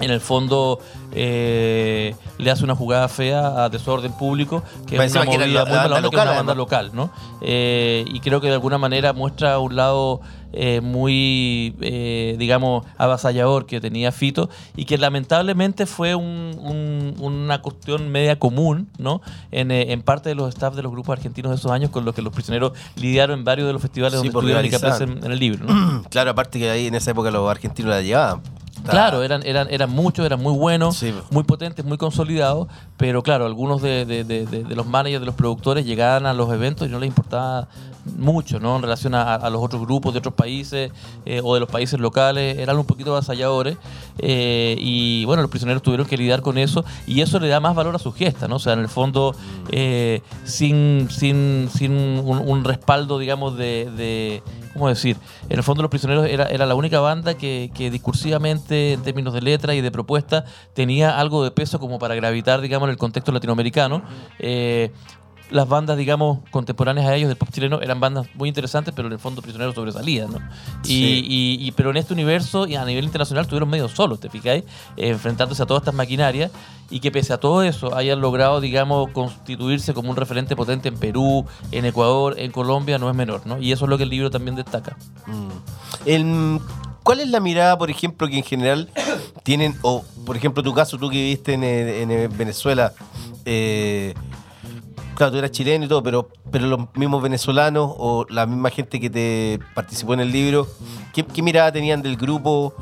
en 0.00 0.10
el 0.12 0.20
fondo 0.20 0.78
eh, 1.12 2.14
le 2.38 2.50
hace 2.52 2.62
una 2.62 2.76
jugada 2.76 3.08
fea 3.08 3.64
a 3.64 3.68
Desorden 3.68 4.12
Público, 4.12 4.62
que 4.86 4.94
es 4.94 4.98
una 4.98 5.04
encima 5.04 5.24
que 5.24 5.38
movida 5.38 5.46
la- 5.46 5.46
muy 5.46 5.54
la 5.54 5.64
mala 5.64 5.88
banda 5.88 5.88
que 5.88 6.06
es 6.06 6.12
una 6.14 6.24
local, 6.24 6.36
banda 6.36 6.54
local, 6.54 6.90
¿no? 6.94 7.10
Eh, 7.40 8.04
y 8.06 8.20
creo 8.20 8.40
que 8.40 8.46
de 8.46 8.52
alguna 8.54 8.78
manera 8.78 9.12
muestra 9.12 9.58
un 9.58 9.74
lado 9.74 10.20
eh, 10.52 10.80
muy, 10.80 11.74
eh, 11.80 12.36
digamos, 12.38 12.84
avasallador 12.96 13.66
que 13.66 13.80
tenía 13.80 14.12
Fito 14.12 14.48
y 14.76 14.84
que 14.84 14.96
lamentablemente 14.98 15.86
fue 15.86 16.14
un- 16.14 16.56
un- 16.58 17.14
una 17.20 17.60
cuestión 17.62 18.08
media 18.10 18.38
común, 18.38 18.88
¿no? 18.98 19.20
En, 19.50 19.70
eh, 19.70 19.92
en 19.92 20.02
parte 20.02 20.28
de 20.30 20.34
los 20.34 20.48
staff 20.48 20.74
de 20.74 20.82
los 20.82 20.92
grupos 20.92 21.12
argentinos 21.18 21.50
de 21.50 21.56
esos 21.56 21.70
años 21.70 21.90
con 21.90 22.04
los 22.04 22.14
que 22.14 22.22
los 22.22 22.32
prisioneros 22.32 22.72
lidiaron 22.96 23.40
en 23.40 23.44
varios 23.44 23.66
de 23.66 23.72
los 23.72 23.82
festivales 23.82 24.12
Sí, 24.20 24.28
donde 24.28 24.28
estuvieron 24.38 24.64
y 24.64 24.70
que 24.70 24.76
aparecen 24.76 25.24
en 25.24 25.32
el 25.32 25.38
libro, 25.38 25.66
¿no? 25.66 26.02
Claro, 26.10 26.30
aparte 26.30 26.58
que 26.58 26.70
ahí 26.70 26.86
en 26.86 26.94
esa 26.94 27.10
época 27.10 27.30
los 27.30 27.48
argentinos 27.50 27.90
la 27.90 28.02
llevaban. 28.02 28.40
Está- 28.88 28.92
Claro, 29.10 29.22
eran, 29.22 29.42
eran, 29.46 29.68
eran 29.70 29.90
muchos, 29.90 30.24
eran 30.24 30.42
muy 30.42 30.52
buenos, 30.54 30.96
Sí. 30.96 31.12
muy 31.30 31.44
potentes, 31.44 31.84
muy 31.84 31.98
consolidados, 31.98 32.68
pero 32.96 33.22
claro, 33.22 33.44
algunos 33.46 33.82
de, 33.82 34.04
de- 34.06 34.24
de- 34.24 34.74
los 34.74 34.86
managers, 34.86 35.20
de 35.20 35.26
los 35.26 35.34
productores 35.34 35.84
llegaban 35.84 36.24
a 36.26 36.32
los 36.32 36.50
eventos 36.52 36.88
y 36.88 36.90
no 36.90 36.98
les 36.98 37.08
importaba 37.08 37.68
mucho, 38.16 38.58
¿no? 38.58 38.76
En 38.76 38.82
relación 38.82 39.14
a, 39.14 39.34
a 39.34 39.50
los 39.50 39.62
otros 39.62 39.82
grupos 39.82 40.14
de 40.14 40.20
otros 40.20 40.32
países 40.34 40.90
eh, 41.26 41.40
o 41.44 41.52
de 41.54 41.60
los 41.60 41.68
países 41.68 42.00
locales, 42.00 42.56
eran 42.58 42.78
un 42.78 42.86
poquito 42.86 43.10
avasalladores 43.10 43.76
eh, 44.18 44.76
y 44.80 45.24
bueno, 45.26 45.42
los 45.42 45.50
prisioneros 45.50 45.82
tuvieron 45.82 46.06
que 46.06 46.16
lidiar 46.16 46.40
con 46.40 46.56
eso 46.58 46.84
y 47.06 47.20
eso 47.20 47.38
le 47.38 47.48
da 47.48 47.60
más 47.60 47.74
valor 47.74 47.94
a 47.94 47.98
su 47.98 48.12
gesta, 48.12 48.48
¿no? 48.48 48.56
O 48.56 48.58
sea, 48.58 48.72
en 48.72 48.78
el 48.80 48.88
fondo, 48.88 49.34
eh, 49.70 50.22
sin, 50.44 51.08
sin, 51.10 51.68
sin 51.74 51.92
un, 51.92 52.38
un 52.46 52.64
respaldo, 52.64 53.18
digamos, 53.18 53.56
de, 53.58 53.90
de- 53.96 54.42
¿cómo 54.72 54.88
decir? 54.88 55.16
En 55.48 55.58
el 55.58 55.62
fondo 55.62 55.82
los 55.82 55.90
prisioneros 55.90 56.26
era, 56.26 56.46
era 56.46 56.66
la 56.66 56.74
única 56.74 57.00
banda 57.00 57.34
que, 57.34 57.70
discursivamente, 57.92 58.92
en 58.94 59.02
términos 59.02 59.34
de 59.34 59.42
letra 59.42 59.74
y 59.74 59.80
de 59.80 59.90
propuesta, 59.90 60.44
tenía 60.74 61.18
algo 61.18 61.44
de 61.44 61.50
peso 61.50 61.78
como 61.78 61.98
para 61.98 62.14
gravitar, 62.14 62.60
digamos, 62.60 62.86
en 62.86 62.90
el 62.90 62.98
contexto 62.98 63.32
latinoamericano. 63.32 64.02
Eh, 64.38 64.90
las 65.50 65.68
bandas, 65.68 65.96
digamos, 65.96 66.40
contemporáneas 66.50 67.06
a 67.06 67.14
ellos 67.16 67.28
del 67.28 67.36
pop 67.36 67.48
chileno 67.52 67.80
eran 67.80 68.00
bandas 68.00 68.26
muy 68.34 68.48
interesantes, 68.48 68.92
pero 68.94 69.08
en 69.08 69.14
el 69.14 69.18
fondo 69.18 69.40
prisioneros 69.42 69.74
sobresalían, 69.74 70.30
¿no? 70.30 70.38
Y, 70.84 70.86
Sí. 70.86 71.24
y- 71.26 71.58
y- 71.66 71.72
pero 71.72 71.90
en 71.90 71.96
este 71.96 72.12
universo 72.12 72.66
y 72.66 72.74
a 72.76 72.84
nivel 72.84 73.04
internacional 73.04 73.42
estuvieron 73.44 73.68
medio 73.70 73.88
solos, 73.88 74.20
¿te 74.20 74.28
fijáis? 74.28 74.64
Eh, 74.96 75.08
enfrentándose 75.08 75.62
a 75.62 75.66
todas 75.66 75.82
estas 75.82 75.94
maquinarias 75.94 76.50
y 76.90 77.00
que 77.00 77.10
pese 77.10 77.32
a 77.32 77.38
todo 77.38 77.62
eso 77.62 77.94
hayan 77.94 78.20
logrado, 78.20 78.60
digamos, 78.60 79.10
constituirse 79.12 79.94
como 79.94 80.10
un 80.10 80.16
referente 80.16 80.54
potente 80.56 80.88
en 80.88 80.96
Perú, 80.98 81.44
en 81.72 81.84
Ecuador, 81.84 82.34
en 82.38 82.50
Colombia, 82.52 82.98
no 82.98 83.08
es 83.10 83.16
menor, 83.16 83.46
¿no? 83.46 83.58
Y 83.60 83.72
eso 83.72 83.84
es 83.84 83.88
lo 83.90 83.96
que 83.96 84.04
el 84.04 84.10
libro 84.10 84.30
también 84.30 84.54
destaca. 84.56 84.96
Mm. 85.26 85.48
El- 86.06 86.60
¿Cuál 87.02 87.20
es 87.20 87.28
la 87.30 87.40
mirada, 87.40 87.78
por 87.78 87.88
ejemplo, 87.90 88.28
que 88.28 88.36
en 88.36 88.44
general 88.44 88.90
tienen, 89.42 89.74
o 89.80 90.04
por 90.26 90.36
ejemplo 90.36 90.62
tu 90.62 90.74
caso, 90.74 90.98
tú 90.98 91.08
que 91.08 91.16
viviste 91.16 91.54
en, 91.54 91.64
en, 91.64 92.36
Venezuela, 92.36 92.92
eh, 93.46 94.12
claro, 95.18 95.32
tú 95.32 95.38
eras 95.38 95.50
chileno 95.50 95.84
y 95.84 95.88
todo, 95.88 96.00
pero, 96.00 96.28
pero 96.52 96.68
los 96.68 96.80
mismos 96.94 97.20
venezolanos 97.20 97.90
o 97.98 98.24
la 98.30 98.46
misma 98.46 98.70
gente 98.70 99.00
que 99.00 99.10
te 99.10 99.58
participó 99.74 100.14
en 100.14 100.20
el 100.20 100.30
libro, 100.30 100.68
¿qué, 101.12 101.42
mirada 101.42 101.72
tenían 101.72 102.02
del 102.02 102.16
grupo? 102.16 102.72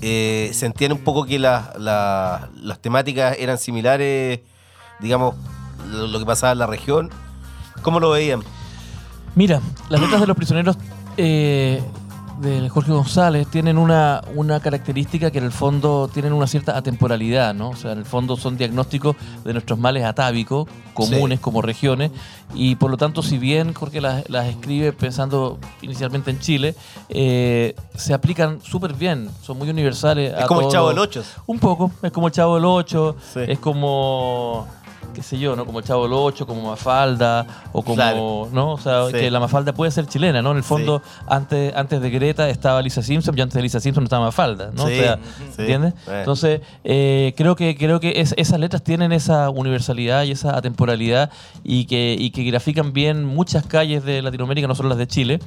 Eh, 0.00 0.50
¿Sentían 0.54 0.92
un 0.92 0.98
poco 0.98 1.24
que 1.26 1.40
la- 1.40 1.72
la- 1.78 2.50
las 2.54 2.78
temáticas 2.80 3.36
eran 3.38 3.58
similares, 3.58 4.40
digamos, 5.00 5.34
lo, 5.90 6.06
lo 6.06 6.18
que 6.20 6.24
pasaba 6.24 6.52
en 6.52 6.58
la 6.60 6.66
región? 6.68 7.10
¿Cómo 7.82 7.98
lo 7.98 8.10
veían? 8.10 8.42
Mira, 9.34 9.60
las 9.88 10.00
letras 10.00 10.20
de 10.20 10.26
los 10.28 10.36
prisioneros 10.36 10.78
eh, 11.16 11.82
de 12.42 12.68
Jorge 12.68 12.92
González 12.92 13.46
tienen 13.46 13.78
una, 13.78 14.20
una 14.34 14.60
característica 14.60 15.30
que 15.30 15.38
en 15.38 15.44
el 15.44 15.52
fondo 15.52 16.10
tienen 16.12 16.32
una 16.32 16.46
cierta 16.46 16.76
atemporalidad, 16.76 17.54
¿no? 17.54 17.70
O 17.70 17.76
sea, 17.76 17.92
en 17.92 17.98
el 17.98 18.04
fondo 18.04 18.36
son 18.36 18.56
diagnósticos 18.56 19.16
de 19.44 19.52
nuestros 19.52 19.78
males 19.78 20.04
atávicos, 20.04 20.68
comunes 20.92 21.40
como 21.40 21.62
regiones, 21.62 22.10
y 22.54 22.74
por 22.76 22.90
lo 22.90 22.96
tanto, 22.96 23.22
si 23.22 23.38
bien 23.38 23.72
Jorge 23.72 24.00
las, 24.00 24.28
las 24.28 24.46
escribe 24.48 24.92
pensando 24.92 25.58
inicialmente 25.80 26.30
en 26.32 26.40
Chile, 26.40 26.74
eh, 27.08 27.74
se 27.94 28.12
aplican 28.12 28.60
súper 28.62 28.92
bien, 28.94 29.30
son 29.42 29.56
muy 29.58 29.70
universales. 29.70 30.32
Es 30.36 30.42
a 30.42 30.46
como 30.46 30.62
el 30.62 30.68
Chavo 30.68 30.88
del 30.88 30.98
Ocho. 30.98 31.22
un 31.46 31.58
poco, 31.58 31.90
es 32.02 32.10
como 32.12 32.26
el 32.26 32.32
Chavo 32.32 32.56
del 32.56 32.64
8, 32.64 33.16
Sí. 33.32 33.40
es 33.46 33.58
como 33.60 34.66
qué 35.14 35.22
sé 35.22 35.38
yo, 35.38 35.54
¿no? 35.56 35.66
Como 35.66 35.80
el 35.80 35.84
Chavo 35.84 36.04
8, 36.04 36.46
como 36.46 36.62
Mafalda 36.70 37.46
o 37.72 37.82
como, 37.82 37.94
Claro. 37.96 38.48
¿no? 38.52 38.72
O 38.72 38.78
sea, 38.78 39.06
Sí. 39.06 39.12
que 39.12 39.30
la 39.30 39.40
Mafalda 39.40 39.72
puede 39.74 39.90
ser 39.90 40.06
chilena, 40.06 40.40
¿no? 40.42 40.50
En 40.52 40.56
el 40.58 40.62
fondo 40.62 41.02
antes 41.26 41.74
antes 41.76 42.00
de 42.00 42.10
Greta 42.10 42.48
estaba 42.48 42.80
Lisa 42.82 43.02
Simpson 43.02 43.36
y 43.36 43.40
antes 43.40 43.54
de 43.54 43.62
Lisa 43.62 43.80
Simpson 43.80 44.04
estaba 44.04 44.24
Mafalda, 44.26 44.70
¿no? 44.74 44.86
Sí, 44.86 44.92
o 44.94 45.02
sea, 45.02 45.16
sí. 45.16 45.60
¿entiendes? 45.62 45.94
Eh. 46.08 46.16
Entonces, 46.20 46.60
eh, 46.84 47.34
creo 47.36 47.56
que 47.56 47.76
creo 47.76 48.00
que 48.00 48.20
es- 48.20 48.34
esas 48.36 48.58
letras 48.58 48.82
tienen 48.82 49.12
esa 49.12 49.50
universalidad 49.50 50.24
y 50.24 50.30
esa 50.32 50.56
atemporalidad 50.56 51.30
y 51.64 51.84
que 51.86 52.16
y 52.18 52.30
que 52.30 52.44
grafican 52.44 52.92
bien 52.92 53.24
muchas 53.24 53.66
calles 53.66 54.04
de 54.04 54.22
Latinoamérica, 54.22 54.66
no 54.68 54.74
solo 54.74 54.88
las 54.88 54.98
de 54.98 55.06
Chile. 55.06 55.38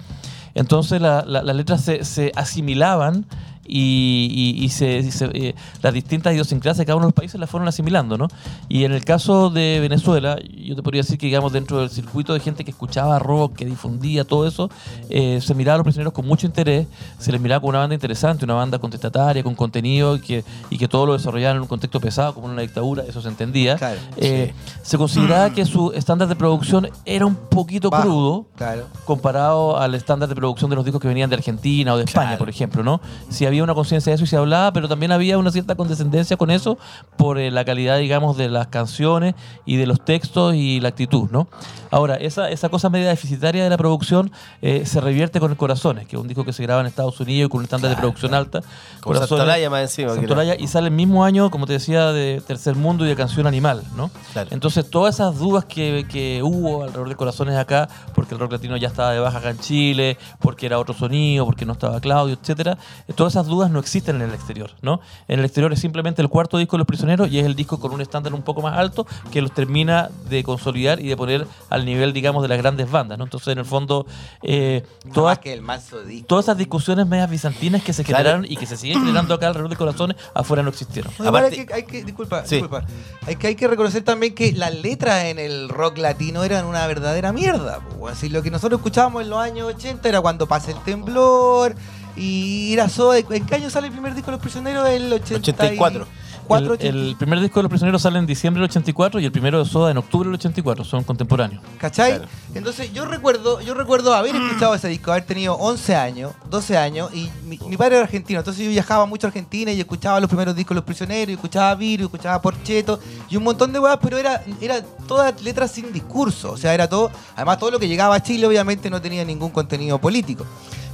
Entonces 0.54 1.02
la- 1.02 1.24
la- 1.28 1.44
las 1.44 1.56
letras 1.56 1.82
se, 1.82 2.04
se 2.06 2.32
asimilaban 2.36 3.26
y, 3.68 4.56
y- 4.60 4.64
y 4.66 4.70
se, 4.70 5.00
eh, 5.34 5.56
las 5.82 5.94
distintas 5.94 6.34
idiosincrasias 6.34 6.78
de 6.80 6.86
cada 6.86 6.96
uno 6.98 7.06
de 7.06 7.10
los 7.10 7.14
países 7.14 7.40
las 7.40 7.50
fueron 7.50 7.68
asimilando, 7.68 8.18
¿no? 8.18 8.28
Y 8.70 8.84
en 8.84 8.92
el 8.92 9.04
caso 9.04 9.50
de 9.50 9.80
Venezuela, 9.82 10.38
yo 10.42 10.76
te 10.76 10.84
podría 10.84 11.02
decir 11.02 11.18
que, 11.18 11.26
digamos, 11.28 11.52
dentro 11.54 11.80
del 11.80 11.90
circuito 11.90 12.34
de 12.34 12.40
gente 12.40 12.64
que 12.64 12.72
escuchaba 12.72 13.18
rock, 13.20 13.56
que 13.58 13.66
difundía 13.66 14.24
todo 14.24 14.48
eso, 14.48 14.70
eh, 15.10 15.40
se 15.42 15.54
miraba 15.56 15.76
a 15.76 15.78
los 15.80 15.84
prisioneros 15.86 16.14
con 16.14 16.26
mucho 16.28 16.46
interés, 16.48 16.88
se 17.20 17.32
les 17.32 17.42
miraba 17.42 17.60
como 17.60 17.70
una 17.72 17.80
banda 17.80 17.96
interesante, 17.96 18.46
una 18.46 18.54
banda 18.56 18.80
contestataria, 18.80 19.44
con 19.44 19.56
contenido 19.56 20.16
y 20.16 20.20
que, 20.22 20.44
y 20.70 20.78
que 20.78 20.88
todo 20.88 21.06
lo 21.06 21.14
desarrollaban 21.14 21.58
en 21.58 21.62
un 21.64 21.68
contexto 21.68 22.00
pesado, 22.00 22.34
como 22.34 22.48
en 22.48 22.54
una 22.54 22.62
dictadura, 22.62 23.04
eso 23.08 23.22
se 23.22 23.28
entendía. 23.30 23.76
Claro, 23.78 24.00
Eh, 24.18 24.54
Se 24.84 24.98
consideraba 24.98 25.50
que 25.52 25.66
su 25.66 25.92
estándar 25.94 26.28
de 26.28 26.36
producción 26.36 26.88
era 27.06 27.26
un 27.26 27.36
poquito 27.36 27.90
Bajo, 27.90 28.04
crudo, 28.04 28.46
Claro. 28.56 28.86
comparado 29.06 29.78
al 29.80 29.96
estándar 29.96 30.30
de 30.30 30.36
producción 30.36 30.70
de 30.70 30.76
los 30.76 30.86
discos 30.86 31.02
que 31.02 31.08
venían 31.08 31.30
de 31.30 31.36
Argentina 31.36 31.94
o 31.94 31.98
de 31.98 32.04
España, 32.04 32.28
Claro. 32.30 32.40
por 32.40 32.50
ejemplo, 32.50 32.84
¿no? 32.84 33.02
Si 33.30 33.46
había 33.46 33.55
una 33.64 33.74
conciencia 33.74 34.12
de 34.12 34.16
eso 34.16 34.24
y 34.24 34.28
se 34.28 34.38
hablaba, 34.38 34.72
pero 34.74 34.88
también 34.88 35.12
había 35.12 35.38
una 35.38 35.52
cierta 35.52 35.76
condescendencia 35.76 36.38
con 36.38 36.52
eso 36.52 36.78
por 37.18 37.38
eh, 37.40 37.52
la 37.52 37.64
calidad, 37.66 37.98
digamos, 37.98 38.38
de 38.38 38.50
las 38.50 38.68
canciones 38.68 39.36
y 39.66 39.78
de 39.78 39.88
los 39.88 40.04
textos 40.04 40.56
y 40.56 40.80
la 40.80 40.90
actitud, 40.90 41.30
¿no? 41.32 41.48
Ahora, 41.92 42.16
esa, 42.16 42.50
esa 42.50 42.68
cosa 42.70 42.90
media 42.90 43.08
deficitaria 43.10 43.64
de 43.64 43.70
la 43.70 43.78
producción 43.78 44.32
eh, 44.62 44.86
se 44.86 45.00
revierte 45.00 45.40
con 45.40 45.52
el 45.52 45.58
Corazones, 45.58 46.08
que 46.08 46.16
es 46.18 46.22
un 46.22 46.28
disco 46.28 46.44
que 46.44 46.52
se 46.52 46.62
graba 46.64 46.82
en 46.82 46.88
Estados 46.88 47.20
Unidos 47.22 47.48
y 47.48 47.50
con 47.50 47.60
un 47.60 47.64
estándar 47.66 47.92
de 47.92 47.96
producción 47.98 48.34
alta. 48.34 48.62
Corazones- 49.02 49.30
Santolaya 49.30 49.70
más 49.70 49.82
encima. 49.84 50.14
Santolaya, 50.14 50.56
y 50.60 50.68
sale 50.68 50.88
el 50.90 50.94
mismo 50.94 51.24
año, 51.24 51.50
como 51.52 51.66
te 51.68 51.74
decía, 51.74 52.12
de 52.12 52.42
Tercer 52.46 52.76
Mundo 52.76 53.06
y 53.06 53.08
de 53.08 53.16
Canción 53.16 53.48
Animal, 53.48 53.84
¿no? 53.96 54.12
Claro. 54.34 54.50
Entonces, 54.52 54.90
todas 54.90 55.16
esas 55.16 55.38
dudas 55.38 55.64
que, 55.66 56.06
que 56.10 56.42
hubo 56.44 56.84
alrededor 56.84 57.08
de 57.08 57.16
Corazones 57.16 57.56
acá, 57.56 57.88
porque 58.14 58.34
el 58.34 58.40
rock 58.42 58.54
latino 58.54 58.76
ya 58.76 58.88
estaba 58.90 59.12
de 59.12 59.20
baja 59.20 59.38
acá 59.38 59.52
en 59.52 59.60
Chile, 59.60 60.18
porque 60.40 60.66
era 60.66 60.80
otro 60.80 60.94
sonido, 60.94 61.46
porque 61.46 61.66
no 61.66 61.74
estaba 61.74 62.02
Claudio, 62.02 62.38
etcétera, 62.42 62.78
todas 63.16 63.34
esas 63.34 63.45
dudas 63.48 63.70
no 63.72 63.80
existen 63.80 64.18
en 64.18 64.24
el 64.24 64.34
exterior, 64.34 64.72
¿no? 64.82 65.00
En 65.28 65.40
el 65.40 65.46
exterior 65.46 65.72
es 65.74 65.80
simplemente 65.80 66.22
el 66.22 66.30
cuarto 66.30 66.58
disco 66.58 66.76
de 66.76 66.80
Los 66.80 66.88
Prisioneros 66.88 67.30
y 67.32 67.40
es 67.40 67.46
el 67.46 67.56
disco 67.56 67.80
con 67.80 67.92
un 67.94 68.02
estándar 68.02 68.34
un 68.34 68.42
poco 68.42 68.62
más 68.62 68.78
alto 68.78 69.06
que 69.32 69.42
los 69.42 69.52
termina 69.52 70.10
de 70.30 70.44
consolidar 70.44 71.00
y 71.00 71.08
de 71.08 71.18
poner 71.18 71.48
al 71.70 71.86
nivel, 71.86 72.14
digamos, 72.14 72.42
de 72.42 72.48
las 72.50 72.58
grandes 72.58 72.90
bandas, 72.90 73.18
¿no? 73.18 73.24
Entonces, 73.26 73.50
en 73.50 73.60
el 73.60 73.66
fondo, 73.66 74.06
eh, 74.42 74.84
todas 75.14 75.40
que 75.40 75.54
el 75.54 75.62
mazo 75.62 75.98
todas 76.28 76.46
esas 76.46 76.58
discusiones 76.58 77.08
medias 77.08 77.30
bizantinas 77.30 77.84
que 77.84 77.94
se 77.94 78.04
Claro. 78.04 78.24
generaron 78.24 78.46
y 78.50 78.56
que 78.58 78.66
se 78.66 78.78
siguen 78.78 79.00
generando 79.00 79.34
acá 79.34 79.48
alrededor 79.48 79.70
de 79.70 79.76
corazones, 79.76 80.18
afuera 80.34 80.64
no 80.64 80.70
existieron. 80.70 81.12
No, 81.20 81.26
igual 81.26 81.44
Aparte- 81.46 81.60
hay 81.62 81.66
que, 81.66 81.74
hay 81.74 81.84
que- 81.84 82.04
disculpa, 82.04 82.46
Sí. 82.46 82.56
disculpa. 82.56 82.86
Hay 83.28 83.36
que, 83.36 83.48
hay 83.48 83.56
que 83.56 83.68
reconocer 83.68 84.04
también 84.04 84.34
que 84.36 84.52
las 84.54 84.74
letras 84.74 85.26
en 85.26 85.40
el 85.40 85.70
rock 85.70 85.98
latino 85.98 86.44
eran 86.44 86.66
una 86.66 86.86
verdadera 86.88 87.32
mierda. 87.34 87.80
po. 87.80 88.08
Así, 88.08 88.30
lo 88.30 88.42
que 88.44 88.52
nosotros 88.52 88.80
escuchábamos 88.80 89.24
en 89.24 89.30
los 89.30 89.40
años 89.40 89.74
80 89.74 90.10
era 90.10 90.22
cuando 90.22 90.48
pasa 90.48 90.72
el 90.72 90.78
temblor 90.84 91.76
y 92.16 92.74
era 92.74 92.90
Soda. 92.90 93.18
¿En 93.18 93.46
qué 93.46 93.56
año 93.56 93.70
sale 93.70 93.88
el 93.88 93.94
primer 93.94 94.14
disco 94.14 94.28
de 94.28 94.38
Los 94.38 94.42
Prisioneros? 94.42 94.88
El 94.90 95.12
84. 95.12 96.08
Cuatro, 96.48 96.76
El, 96.76 97.10
el 97.10 97.16
primer 97.16 97.40
disco 97.40 97.60
de 97.60 97.64
Los 97.64 97.70
Prisioneros 97.72 98.02
sale 98.04 98.20
en 98.20 98.28
diciembre 98.28 98.62
del 98.62 98.70
84 98.70 99.20
y 99.20 99.26
el 99.26 99.32
primero 99.32 99.64
de 99.64 99.70
Soda 99.70 99.90
en 99.90 99.98
octubre 99.98 100.28
del 100.28 100.36
84, 100.36 100.84
son 100.84 101.04
contemporáneos. 101.04 101.64
¿Cachai? 101.80 102.18
Claro. 102.18 102.28
Entonces 102.54 102.94
yo 102.94 103.06
recuerdo, 103.06 103.62
yo 103.62 103.74
recuerdo 103.74 104.14
haber 104.14 104.36
escuchado 104.36 104.76
ese 104.76 104.88
disco, 104.88 105.12
haber 105.12 105.26
tenido 105.26 105.56
11 105.56 105.96
años, 105.96 106.34
12 106.50 106.78
años, 106.78 107.10
y 107.14 107.32
mi, 107.46 107.58
mi 107.68 107.78
padre 107.78 107.96
era 107.96 108.06
argentino, 108.06 108.40
entonces 108.40 108.64
yo 108.64 108.70
viajaba 108.70 109.08
mucho 109.08 109.26
a 109.26 109.30
Argentina 109.30 109.72
y 109.72 109.80
escuchaba 109.80 110.20
los 110.20 110.30
primeros 110.30 110.56
discos 110.56 110.76
de 110.76 110.76
Los 110.76 110.84
Prisioneros, 110.84 111.30
y 111.30 111.34
escuchaba 111.34 111.74
Virus, 111.74 112.06
escuchaba 112.06 112.40
Porcheto, 112.42 113.00
y 113.28 113.38
un 113.38 113.44
montón 113.44 113.74
de 113.74 113.80
weas, 113.80 113.98
pero 114.02 114.18
era, 114.18 114.44
era 114.62 114.84
todas 115.08 115.42
letras 115.42 115.72
sin 115.72 115.92
discurso, 115.92 116.52
o 116.52 116.58
sea, 116.58 116.76
era 116.76 116.88
todo, 116.88 117.10
además 117.36 117.58
todo 117.58 117.72
lo 117.72 117.80
que 117.80 117.88
llegaba 117.88 118.16
a 118.16 118.22
Chile 118.22 118.46
obviamente 118.46 118.90
no 118.92 119.02
tenía 119.02 119.26
ningún 119.26 119.50
contenido 119.50 120.00
político. 120.00 120.46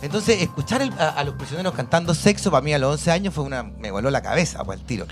Entonces, 0.01 0.41
escuchar 0.41 0.81
el- 0.81 0.93
a, 0.99 1.09
a 1.09 1.23
los 1.23 1.35
prisioneros 1.35 1.73
cantando 1.73 2.13
sexo 2.13 2.49
para 2.51 2.61
mí 2.63 2.73
a 2.73 2.79
los 2.79 2.91
11 2.93 3.11
años 3.11 3.33
fue 3.33 3.43
una. 3.43 3.63
me 3.63 3.91
voló 3.91 4.09
la 4.09 4.21
cabeza, 4.21 4.63
pues 4.63 4.79
el 4.79 4.85
tiro. 4.85 5.05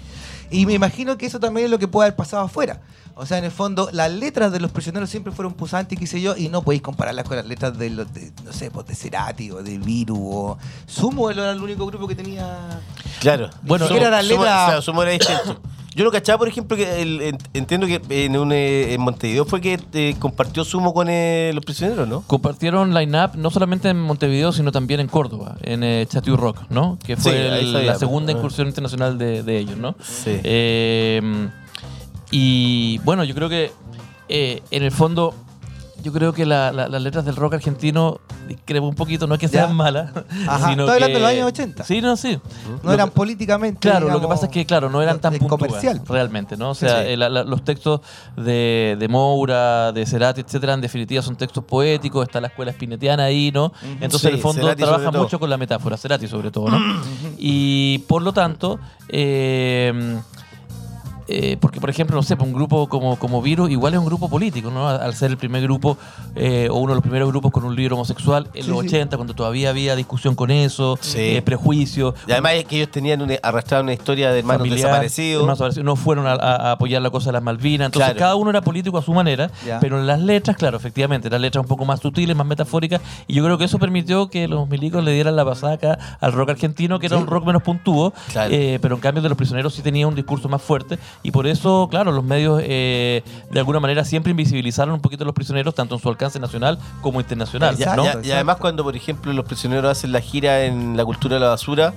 Y 0.52 0.66
me 0.66 0.74
imagino 0.74 1.18
que 1.18 1.28
eso 1.28 1.40
también 1.40 1.66
es 1.66 1.72
lo 1.72 1.78
que 1.78 1.88
puede 1.88 2.08
haber 2.08 2.16
pasado 2.16 2.44
afuera. 2.44 2.82
O 3.14 3.26
sea, 3.26 3.38
en 3.38 3.44
el 3.44 3.52
fondo, 3.52 3.90
las 3.92 4.10
letras 4.12 4.52
de 4.52 4.60
los 4.62 4.72
prisioneros 4.72 5.10
siempre 5.10 5.34
fueron 5.34 5.54
pusantes, 5.54 6.00
qué 6.00 6.08
sé 6.08 6.22
yo, 6.22 6.38
y 6.38 6.48
no 6.48 6.62
podéis 6.64 6.82
compararlas 6.82 7.26
con 7.28 7.36
las 7.36 7.46
letras 7.46 7.78
de, 7.78 7.90
los, 7.90 8.12
de, 8.14 8.32
no 8.46 8.54
sé, 8.54 8.72
pues 8.72 8.88
de 8.88 8.96
Cerati 8.96 9.52
o 9.52 9.62
de 9.62 9.78
Viru 9.78 10.18
o 10.18 10.58
Sumo, 10.88 11.30
era 11.30 11.52
el 11.52 11.62
único 11.62 11.86
grupo 11.86 12.08
que 12.08 12.16
tenía... 12.16 12.80
Claro. 13.20 13.50
Bueno, 13.62 13.88
era 13.88 14.10
la 14.10 14.22
Sumo- 14.24 14.30
letra- 14.44 14.68
o 14.68 14.72
sea, 14.72 14.82
Sumo 14.82 15.04
era 15.04 15.12
distinto. 15.12 15.62
Yo 16.00 16.06
lo 16.06 16.12
cachaba, 16.14 16.38
por 16.38 16.48
ejemplo, 16.48 16.78
que 16.78 17.02
el- 17.02 17.38
entiendo 17.54 17.86
que 17.86 18.00
en, 18.26 18.38
un, 18.38 18.54
eh, 18.54 18.94
en 18.94 19.02
Montevideo 19.02 19.44
fue 19.44 19.60
que 19.60 19.78
eh, 19.92 20.16
compartió 20.18 20.64
Sumo 20.64 20.94
con 20.94 21.10
eh, 21.10 21.52
los 21.54 21.66
prisioneros, 21.66 22.08
¿no? 22.08 22.22
Compartieron 22.26 22.94
line-up 22.94 23.32
no 23.36 23.50
solamente 23.50 23.90
en 23.90 24.00
Montevideo, 24.00 24.54
sino 24.54 24.72
también 24.72 25.02
en 25.02 25.08
Córdoba, 25.10 25.58
en 25.62 25.84
eh, 25.84 26.06
Chateau 26.08 26.38
Rock, 26.38 26.62
¿no? 26.70 26.98
Que 27.06 27.18
fue 27.18 27.34
Sí, 27.34 27.38
ahí 27.38 27.66
el- 27.66 27.72
sabía, 27.74 27.88
la 27.92 28.00
segunda 28.00 28.28
pues. 28.32 28.38
incursión 28.38 28.68
internacional 28.70 29.18
de, 29.18 29.44
de 29.44 29.58
ellos, 29.60 29.76
¿no? 29.78 29.94
Sí. 30.02 30.40
Y 32.32 32.98
bueno, 33.00 33.26
yo 33.26 33.36
creo 33.36 33.50
que 33.50 33.72
en 34.30 34.84
el 34.84 34.92
fondo, 34.92 35.34
yo 36.04 36.12
creo 36.14 36.34
que 36.34 36.46
la- 36.46 36.72
la- 36.72 36.88
las 36.88 37.02
letras 37.02 37.26
del 37.26 37.36
rock 37.36 37.56
argentino, 37.56 38.20
discrepo 38.48 38.88
un 38.88 38.96
poquito, 38.96 39.28
no 39.28 39.34
es 39.36 39.40
que 39.40 39.48
Ya. 39.48 39.66
sean 39.66 39.76
malas, 39.76 40.12
Ajá, 40.48 40.70
sino 40.70 40.84
estoy 40.84 40.96
hablando 40.96 41.08
que- 41.08 41.14
de 41.14 41.20
los 41.20 41.30
años 41.30 41.48
80. 41.48 41.84
Sí, 41.84 42.02
no, 42.02 42.16
sí. 42.18 42.40
No 42.68 42.80
Lo 42.84 42.94
eran 42.94 43.10
que- 43.10 43.16
políticamente. 43.16 43.80
Claro, 43.80 44.10
lo 44.10 44.20
que 44.22 44.28
pasa 44.28 44.46
es 44.48 44.52
que, 44.52 44.66
claro, 44.66 44.90
no 44.90 45.02
eran 45.02 45.20
tan 45.20 45.34
eh, 45.36 45.40
puntuales 45.40 45.68
comercial. 45.68 46.02
realmente, 46.08 46.58
¿no? 46.58 46.72
O 46.72 46.76
sea, 46.76 47.04
Sí. 47.04 47.16
la- 47.16 47.30
la- 47.30 47.44
los 47.44 47.64
textos 47.64 48.02
de, 48.36 48.96
de 49.00 49.08
Moura, 49.08 49.92
de 49.92 50.06
Cerati, 50.06 50.42
etcétera, 50.42 50.74
en 50.74 50.82
definitiva 50.82 51.22
son 51.22 51.36
textos 51.36 51.64
poéticos, 51.64 52.24
está 52.26 52.40
la 52.42 52.48
escuela 52.48 52.72
spinetiana 52.72 53.24
ahí, 53.26 53.52
¿no? 53.54 53.72
Entonces, 54.02 54.22
Sí, 54.22 54.28
en 54.30 54.34
el 54.36 54.40
fondo, 54.42 54.62
Cerati 54.64 54.84
trabaja 54.84 55.12
mucho 55.12 55.40
con 55.40 55.50
la 55.50 55.58
metáfora, 55.58 55.98
Cerati 55.98 56.28
sobre 56.28 56.52
todo, 56.52 56.70
¿no? 56.70 56.80
y 57.38 58.00
por 58.08 58.22
lo 58.22 58.34
tanto, 58.34 58.80
eh, 59.10 60.20
eh, 61.32 61.58
porque, 61.60 61.80
por 61.80 61.90
ejemplo, 61.90 62.16
no 62.16 62.24
sé, 62.24 62.36
un 62.40 62.54
grupo 62.54 62.88
como, 62.90 63.18
como 63.18 63.42
Virus 63.42 63.70
igual 63.70 63.94
es 63.94 64.00
un 64.00 64.06
grupo 64.06 64.30
político, 64.30 64.72
¿no? 64.72 64.88
Al 64.88 65.14
ser 65.14 65.30
el 65.32 65.38
primer 65.38 65.62
grupo 65.64 65.98
eh, 66.36 66.68
o 66.72 66.78
uno 66.80 66.90
de 66.94 66.96
los 66.96 67.02
primeros 67.04 67.30
grupos 67.30 67.52
con 67.52 67.64
un 67.64 67.76
libro 67.76 67.96
homosexual 67.96 68.48
en 68.54 68.64
Sí, 68.64 68.70
los 68.70 68.80
sí. 68.82 68.88
80, 68.88 69.18
cuando 69.18 69.34
todavía 69.36 69.70
había 69.70 69.96
discusión 69.96 70.36
con 70.36 70.50
eso, 70.52 70.98
Sí. 71.02 71.20
eh, 71.20 71.42
prejuicio. 71.42 72.16
Y 72.28 72.32
además 72.32 72.54
es 72.54 72.66
que 72.66 72.78
ellos 72.78 72.90
tenían 72.92 73.22
una, 73.22 73.36
arrastraban 73.44 73.86
una 73.86 73.94
historia 73.94 74.32
de 74.32 74.40
hermanos 74.40 74.60
familiar, 74.62 74.78
desaparecidos. 74.88 75.42
hermanos 75.42 75.58
desaparecidos, 75.60 75.86
no 75.86 75.96
fueron 75.96 76.26
a, 76.28 76.72
apoyar 76.72 77.02
la 77.02 77.10
cosa 77.10 77.28
de 77.28 77.34
las 77.34 77.44
Malvinas. 77.44 77.86
Entonces, 77.88 78.08
Claro. 78.14 78.20
cada 78.20 78.36
uno 78.36 78.50
era 78.50 78.62
político 78.62 78.98
a 78.98 79.02
su 79.02 79.14
manera, 79.14 79.52
Ya. 79.66 79.80
pero 79.80 80.00
en 80.00 80.08
las 80.08 80.20
letras, 80.20 80.58
claro, 80.58 80.78
efectivamente, 80.78 81.30
las 81.30 81.42
letras 81.42 81.62
un 81.64 81.68
poco 81.68 81.86
más 81.86 82.00
sutiles, 82.00 82.36
más 82.36 82.48
metafóricas, 82.48 83.02
y 83.28 83.36
yo 83.36 83.44
creo 83.44 83.58
que 83.58 83.66
eso 83.66 83.78
permitió 83.78 84.30
que 84.30 84.48
los 84.48 84.68
milicos 84.68 85.04
le 85.04 85.12
dieran 85.12 85.36
la 85.36 85.46
pasada 85.46 85.74
acá 85.74 86.18
al 86.20 86.32
rock 86.34 86.50
argentino, 86.52 87.00
que 87.00 87.06
era 87.08 87.18
un 87.18 87.28
rock 87.28 87.46
menos 87.46 87.62
puntúo, 87.62 88.14
Claro. 88.32 88.54
pero 88.82 88.96
en 88.96 89.02
cambio 89.02 89.22
de 89.22 89.30
los 89.30 89.38
prisioneros 89.38 89.74
sí 89.74 89.82
tenía 89.82 90.08
un 90.08 90.16
discurso 90.16 90.50
más 90.50 90.62
fuerte, 90.62 90.98
y 91.24 91.32
por 91.32 91.48
eso, 91.48 91.88
claro, 91.92 92.12
los 92.12 92.24
medios 92.24 92.62
eh, 92.64 93.24
de 93.52 93.60
alguna 93.60 93.80
manera 93.80 94.06
siempre 94.06 94.32
invisibilizaron 94.32 94.94
un 94.96 95.02
poquito 95.02 95.24
a 95.24 95.26
los 95.26 95.36
prisioneros, 95.36 95.76
tanto 95.76 95.96
en 95.96 96.02
su 96.02 96.08
alcance 96.10 96.40
nacional 96.40 96.80
como 97.02 97.20
internacional. 97.20 97.76
¿no? 97.78 98.04
Exacto, 98.06 98.22
y 98.28 98.32
además 98.32 98.58
cuando, 98.58 98.84
por 98.84 98.96
ejemplo, 98.96 99.34
los 99.34 99.46
prisioneros 99.46 99.92
hacen 99.92 100.12
la 100.12 100.22
gira 100.22 100.64
en 100.66 100.96
la 100.96 101.04
cultura 101.06 101.36
de 101.36 101.42
la 101.42 101.50
basura, 101.50 101.94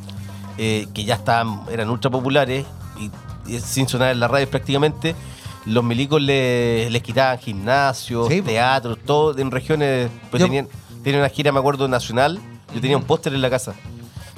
eh, 0.59 0.87
que 0.93 1.05
ya 1.05 1.15
estaban, 1.15 1.61
eran 1.71 1.89
ultra 1.91 2.11
populares, 2.11 2.67
y, 2.99 3.11
y 3.51 3.61
sin 3.61 3.89
sonar 3.89 4.11
en 4.13 4.21
la 4.21 4.29
radio 4.29 4.49
prácticamente, 4.51 5.15
los 5.67 5.85
milicos 5.85 6.21
le- 6.21 6.91
les 6.91 7.03
quitaban 7.03 7.39
gimnasios, 7.39 8.27
Sí, 8.29 8.43
teatros, 8.43 8.99
todo 9.07 9.39
en 9.39 9.51
regiones, 9.51 10.11
pues 10.31 10.41
Yo- 10.41 10.47
tenían, 10.47 10.69
tenían 11.05 11.21
una 11.21 11.29
gira, 11.29 11.53
me 11.53 11.61
acuerdo, 11.61 11.87
nacional, 11.89 12.41
yo 12.75 12.81
tenía 12.81 12.97
un 12.97 13.05
póster 13.05 13.33
en 13.35 13.41
la 13.43 13.51
casa. 13.51 13.75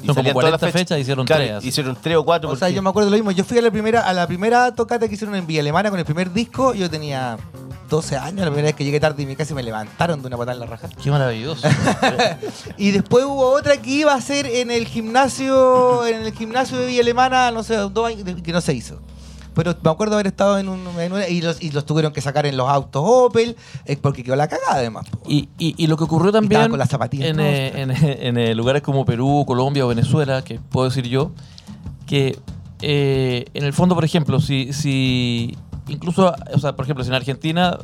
Y 0.05 0.07
Son 0.07 0.15
como 0.17 0.29
salían 0.29 0.35
todas 0.35 0.51
las 0.53 0.61
40 0.61 0.79
fechas, 0.79 0.99
hicieron 1.01 1.27
Claro, 1.27 1.45
tres. 1.45 1.65
Hicieron 1.65 1.97
tres 2.01 2.17
o 2.17 2.25
cuatro. 2.25 2.51
O 2.51 2.57
sea, 2.57 2.69
yo 2.69 2.83
me 2.83 2.91
acuerdo 2.91 3.09
lo 3.09 3.17
mismo. 3.17 3.31
Yo 3.31 3.43
fui 3.43 3.57
a 3.59 3.63
la 3.63 3.71
primera, 3.71 4.03
a 4.03 4.13
la 4.13 4.27
primera 4.27 4.75
tocata 4.75 5.09
que 5.09 5.15
hicieron 5.15 5.35
en 5.35 5.47
Villa 5.47 5.61
Alemana 5.61 5.89
con 5.89 5.99
el 5.99 6.05
primer 6.05 6.31
disco. 6.33 6.75
Yo 6.75 6.91
tenía 6.91 7.39
12 7.89 8.17
años, 8.19 8.41
la 8.41 8.47
primera 8.47 8.67
vez 8.67 8.75
que 8.75 8.85
llegué 8.85 9.01
tarde 9.01 9.23
y 9.23 9.27
mi 9.27 9.35
casa 9.35 9.55
me 9.55 9.63
levantaron 9.63 10.21
de 10.21 10.27
una 10.29 10.37
patada 10.37 10.53
en 10.55 10.61
la 10.61 10.67
raja. 10.67 10.89
Qué 11.03 11.11
maravilloso. 11.11 11.67
Y 12.77 12.91
después 12.91 13.25
hubo 13.25 13.51
otra 13.51 13.77
que 13.79 13.91
iba 13.91 14.13
a 14.13 14.21
ser 14.21 14.47
en 14.47 14.71
el 14.71 14.87
gimnasio, 14.87 16.07
en 16.07 16.23
el 16.23 16.33
gimnasio 16.33 16.79
de 16.79 16.87
Villa 16.87 17.01
Alemana, 17.03 17.51
no 17.51 17.63
sé, 17.63 17.77
dos 17.77 18.07
años, 18.07 18.25
que 18.43 18.53
no 18.53 18.61
se 18.61 18.75
hizo. 18.75 19.01
Pero 19.55 19.75
me 19.83 19.91
acuerdo 19.91 20.15
haber 20.15 20.27
estado 20.27 20.59
en 20.59 20.69
un. 20.69 20.81
en 21.01 21.13
y, 21.33 21.41
los, 21.41 21.63
y 21.63 21.71
los 21.71 21.87
tuvieron 21.87 22.13
que 22.13 22.21
sacar 22.21 22.47
en 22.47 22.57
los 22.57 22.69
autos 22.69 23.03
Opel, 23.05 23.57
eh, 23.87 23.97
porque 23.97 24.23
quedó 24.25 24.37
la 24.37 24.49
cagada 24.49 24.75
además. 24.75 25.07
Y, 25.27 25.49
y- 25.59 25.75
y 25.77 25.87
lo 25.87 25.97
que 25.97 26.05
ocurrió 26.05 26.33
también 26.33 26.69
con 26.71 26.79
las 26.79 26.89
zapatillas 26.89 27.29
en, 27.29 27.41
eh, 27.41 27.81
en, 27.83 27.91
eh, 27.91 28.19
en, 28.51 28.57
lugares 28.57 28.83
como 28.83 29.05
Perú, 29.05 29.45
Colombia 29.47 29.85
o 29.85 29.89
Venezuela, 29.89 30.43
que 30.43 30.59
puedo 30.59 30.89
decir 30.89 31.07
yo, 31.09 31.31
que 32.07 32.39
eh, 32.83 33.47
en 33.55 33.65
el 33.65 33.73
fondo, 33.73 33.95
por 33.95 34.05
ejemplo, 34.05 34.41
si, 34.41 34.73
si 34.73 35.57
incluso, 35.89 36.35
o 36.53 36.59
sea, 36.59 36.75
por 36.77 36.85
ejemplo, 36.85 37.05
si 37.05 37.09
en 37.11 37.15
Argentina, 37.15 37.79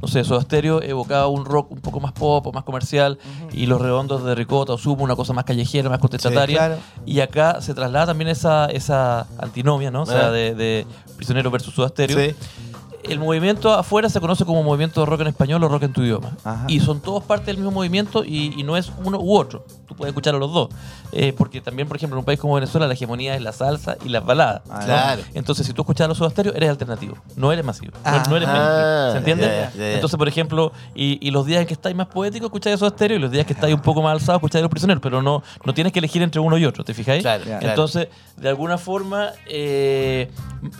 no 0.00 0.08
sé, 0.08 0.22
Soda 0.24 0.40
Stereo 0.42 0.82
evocaba 0.82 1.26
un 1.28 1.44
rock 1.44 1.72
un 1.72 1.80
poco 1.80 1.98
más 2.00 2.12
pop 2.12 2.46
o 2.46 2.52
más 2.52 2.64
comercial 2.64 3.18
y 3.52 3.66
los 3.66 3.80
redondos 3.80 4.24
de 4.24 4.34
Ricota 4.34 4.72
o 4.74 4.78
Sumo, 4.78 5.02
una 5.04 5.16
cosa 5.16 5.32
más 5.32 5.44
callejera, 5.44 5.88
más 5.90 5.98
contestataria. 5.98 6.56
claro. 6.58 6.76
Y 7.06 7.20
acá 7.20 7.60
se 7.60 7.74
traslada 7.74 8.06
también 8.06 8.28
esa, 8.28 8.66
esa 8.66 9.26
antinomia, 9.38 9.90
¿no? 9.90 10.02
O 10.02 10.06
sea, 10.06 10.26
Ah. 10.28 10.30
de, 10.30 10.54
de 10.54 10.86
Prisionero 11.16 11.50
versus 11.50 11.74
Soda 11.74 11.88
Stereo 11.88 12.16
Sí. 12.18 12.34
El 13.10 13.18
movimiento 13.18 13.72
afuera 13.72 14.08
se 14.08 14.20
conoce 14.20 14.44
como 14.44 14.62
movimiento 14.62 15.00
de 15.00 15.06
rock 15.06 15.20
en 15.22 15.26
español 15.28 15.62
o 15.64 15.68
rock 15.68 15.84
en 15.84 15.92
tu 15.92 16.02
idioma. 16.02 16.32
Ajá. 16.44 16.64
Y 16.68 16.80
son 16.80 17.00
todos 17.00 17.24
parte 17.24 17.46
del 17.46 17.56
mismo 17.56 17.70
movimiento 17.70 18.24
y, 18.24 18.54
y 18.58 18.62
no 18.62 18.76
es 18.76 18.90
uno 19.04 19.18
u 19.20 19.36
otro. 19.36 19.64
Tú 19.86 19.94
puedes 19.96 20.10
escuchar 20.12 20.34
a 20.34 20.38
los 20.38 20.52
dos. 20.52 20.68
Eh, 21.12 21.32
porque 21.36 21.60
también, 21.60 21.88
por 21.88 21.96
ejemplo, 21.96 22.16
en 22.16 22.20
un 22.20 22.24
país 22.24 22.38
como 22.38 22.54
Venezuela 22.54 22.86
la 22.86 22.92
hegemonía 22.94 23.34
es 23.34 23.40
la 23.42 23.52
salsa 23.52 23.96
y 24.04 24.08
las 24.10 24.24
baladas. 24.24 24.62
Ah, 24.68 24.78
¿no? 24.80 24.84
Claro. 24.86 25.22
Entonces, 25.34 25.66
si 25.66 25.72
tú 25.72 25.82
escuchas 25.82 26.04
a 26.04 26.08
los 26.08 26.18
Soda 26.18 26.30
Stereo, 26.30 26.52
eres 26.54 26.68
alternativo. 26.70 27.16
No 27.36 27.50
eres 27.52 27.64
masivo. 27.64 27.92
No- 27.94 27.98
Ah. 28.04 28.22
no, 28.28 28.36
eres 28.36 28.48
Ah, 28.50 28.52
mainstream. 28.52 29.12
¿Se 29.12 29.18
entiende? 29.18 29.94
Entonces, 29.94 30.18
por 30.18 30.28
ejemplo, 30.28 30.72
y, 30.94 31.18
y 31.26 31.30
los 31.30 31.46
días 31.46 31.60
en 31.62 31.66
que 31.66 31.74
estáis 31.74 31.96
más 31.96 32.08
poético, 32.08 32.46
escucháis 32.46 32.74
a 32.74 32.78
Soda 32.78 32.90
Stereo 32.90 33.16
y 33.16 33.20
los 33.20 33.30
días 33.30 33.46
que 33.46 33.52
estáis 33.54 33.74
un 33.74 33.80
poco 33.80 34.02
más 34.02 34.12
alzados, 34.12 34.38
escucháis 34.40 34.60
a 34.60 34.64
los 34.64 34.70
prisioneros. 34.70 35.02
Pero 35.02 35.22
no, 35.22 35.42
no 35.64 35.72
tienes 35.74 35.92
que 35.92 35.98
elegir 36.00 36.22
entre 36.22 36.40
uno 36.40 36.58
y 36.58 36.64
otro. 36.66 36.84
¿Te 36.84 36.92
fijáis? 36.94 37.22
Claro. 37.22 37.44
Entonces, 37.60 38.08
de 38.36 38.48
alguna 38.48 38.76
forma, 38.78 39.30
eh, 39.46 40.30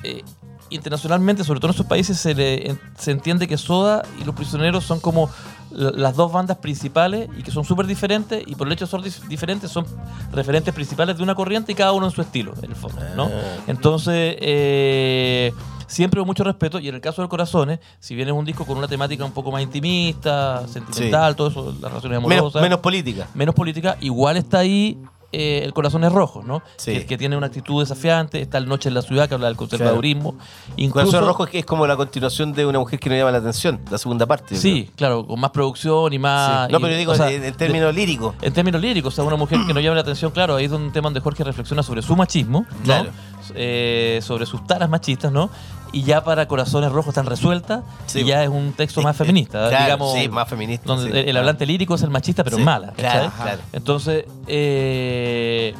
eh, 0.02 0.22
internacionalmente, 0.70 1.44
sobre 1.44 1.60
todo 1.60 1.68
en 1.68 1.74
estos 1.74 1.86
países, 1.86 2.18
se, 2.18 2.34
le- 2.34 2.76
se 2.98 3.10
entiende 3.10 3.46
que 3.48 3.56
Soda 3.58 4.02
y 4.20 4.24
Los 4.24 4.34
Prisioneros 4.34 4.84
son 4.84 5.00
como 5.00 5.30
la- 5.70 5.90
las 5.90 6.16
dos 6.16 6.32
bandas 6.32 6.58
principales 6.58 7.28
y 7.38 7.42
que 7.42 7.50
son 7.50 7.64
súper 7.64 7.86
diferentes 7.86 8.42
y 8.46 8.54
por 8.54 8.66
el 8.66 8.72
hecho 8.72 8.86
de 8.86 8.90
ser 8.90 9.00
dif- 9.00 9.28
diferentes 9.28 9.70
son 9.70 9.86
referentes 10.32 10.72
principales 10.74 11.16
de 11.16 11.22
una 11.22 11.34
corriente 11.34 11.72
y 11.72 11.74
cada 11.74 11.92
uno 11.92 12.06
en 12.06 12.12
su 12.12 12.20
estilo, 12.22 12.54
en 12.62 12.70
el 12.70 12.76
fondo, 12.76 13.00
¿no? 13.16 13.24
Ah. 13.24 13.56
Entonces, 13.66 14.36
eh, 14.40 15.52
siempre 15.86 16.20
con 16.20 16.26
mucho 16.26 16.44
respeto 16.44 16.78
y 16.78 16.88
en 16.88 16.94
el 16.94 17.00
caso 17.00 17.22
del 17.22 17.28
Corazones, 17.28 17.80
si 17.98 18.14
bien 18.14 18.28
es 18.28 18.34
un 18.34 18.44
disco 18.44 18.64
con 18.66 18.76
una 18.78 18.88
temática 18.88 19.24
un 19.24 19.32
poco 19.32 19.50
más 19.52 19.62
intimista, 19.62 20.66
sentimental, 20.68 21.34
todo 21.36 21.48
eso, 21.48 21.72
las 21.80 21.90
relaciones 21.90 22.20
menos, 22.20 22.32
amorosas 22.38 22.62
menos 22.62 22.78
política. 22.80 23.26
menos 23.34 23.54
política, 23.54 23.96
igual 24.00 24.36
está 24.36 24.58
ahí 24.60 24.98
eh, 25.32 25.60
el 25.62 25.72
corazón 25.74 26.04
es 26.04 26.12
rojo, 26.12 26.42
¿no? 26.42 26.62
Sí. 26.76 26.92
Que, 26.92 27.06
que 27.06 27.18
tiene 27.18 27.36
una 27.36 27.48
actitud 27.48 27.80
desafiante, 27.80 28.40
está 28.40 28.58
el 28.58 28.66
Noche 28.66 28.88
en 28.88 28.94
la 28.94 29.02
Ciudad 29.02 29.28
que 29.28 29.34
habla 29.34 29.48
del 29.48 29.56
conservadurismo. 29.56 30.36
Incluso, 30.76 31.06
Corazón 31.06 31.28
Rojo 31.28 31.44
es 31.44 31.50
que 31.50 31.58
es 31.58 31.66
como 31.66 31.86
la 31.86 31.96
continuación 31.96 32.52
de 32.52 32.64
una 32.66 32.78
mujer 32.78 32.98
que 32.98 33.10
no 33.10 33.16
llama 33.16 33.32
la 33.32 33.38
atención, 33.38 33.80
la 33.90 33.98
segunda 33.98 34.26
parte. 34.26 34.56
Sí, 34.56 34.90
claro, 34.96 35.26
con 35.26 35.38
más 35.38 35.50
producción 35.50 36.12
y 36.12 36.18
más... 36.18 36.66
Sí. 36.66 36.72
No, 36.72 36.80
pero 36.80 36.92
yo 36.92 36.98
digo 36.98 37.12
o 37.12 37.14
sea, 37.14 37.30
en, 37.30 37.44
en 37.44 37.54
términos 37.54 37.94
líricos. 37.94 38.34
en 38.40 38.52
términos 38.52 38.80
líricos, 38.80 39.14
o 39.14 39.16
sea, 39.16 39.24
una 39.24 39.36
mujer 39.36 39.58
que 39.66 39.74
no 39.74 39.80
llama 39.80 39.96
la 39.96 40.02
atención, 40.02 40.30
claro, 40.30 40.56
ahí 40.56 40.64
es 40.64 40.72
un 40.72 40.92
tema 40.92 41.06
donde 41.06 41.20
Jorge 41.20 41.44
reflexiona 41.44 41.82
sobre 41.82 42.02
su 42.02 42.16
machismo, 42.16 42.66
¿no? 42.70 42.84
Claro. 42.84 43.10
Eh, 43.54 44.20
sobre 44.22 44.44
sus 44.46 44.66
taras 44.66 44.90
machistas, 44.90 45.32
¿no? 45.32 45.50
Y 45.92 46.02
ya 46.02 46.22
para 46.22 46.46
Corazones 46.48 46.92
Rojos 46.92 47.08
están 47.10 47.26
resueltas 47.26 47.80
Sí. 48.06 48.20
y 48.20 48.24
ya 48.24 48.42
es 48.42 48.48
un 48.50 48.72
texto 48.72 49.00
más 49.02 49.16
Eh, 49.16 49.24
feminista, 49.24 49.68
claro, 49.68 49.84
digamos. 49.84 50.12
sí, 50.14 50.28
más 50.28 50.48
feminista, 50.48 50.84
Donde 50.86 51.10
sí. 51.10 51.18
el, 51.18 51.28
el 51.30 51.36
hablante 51.36 51.64
lírico 51.66 51.94
es 51.94 52.02
el 52.02 52.10
machista, 52.10 52.44
pero 52.44 52.56
Sí, 52.58 52.62
mala. 52.62 52.92
claro, 52.92 53.32
claro. 53.40 53.60
Entonces, 53.72 54.24
eh, 54.46 55.74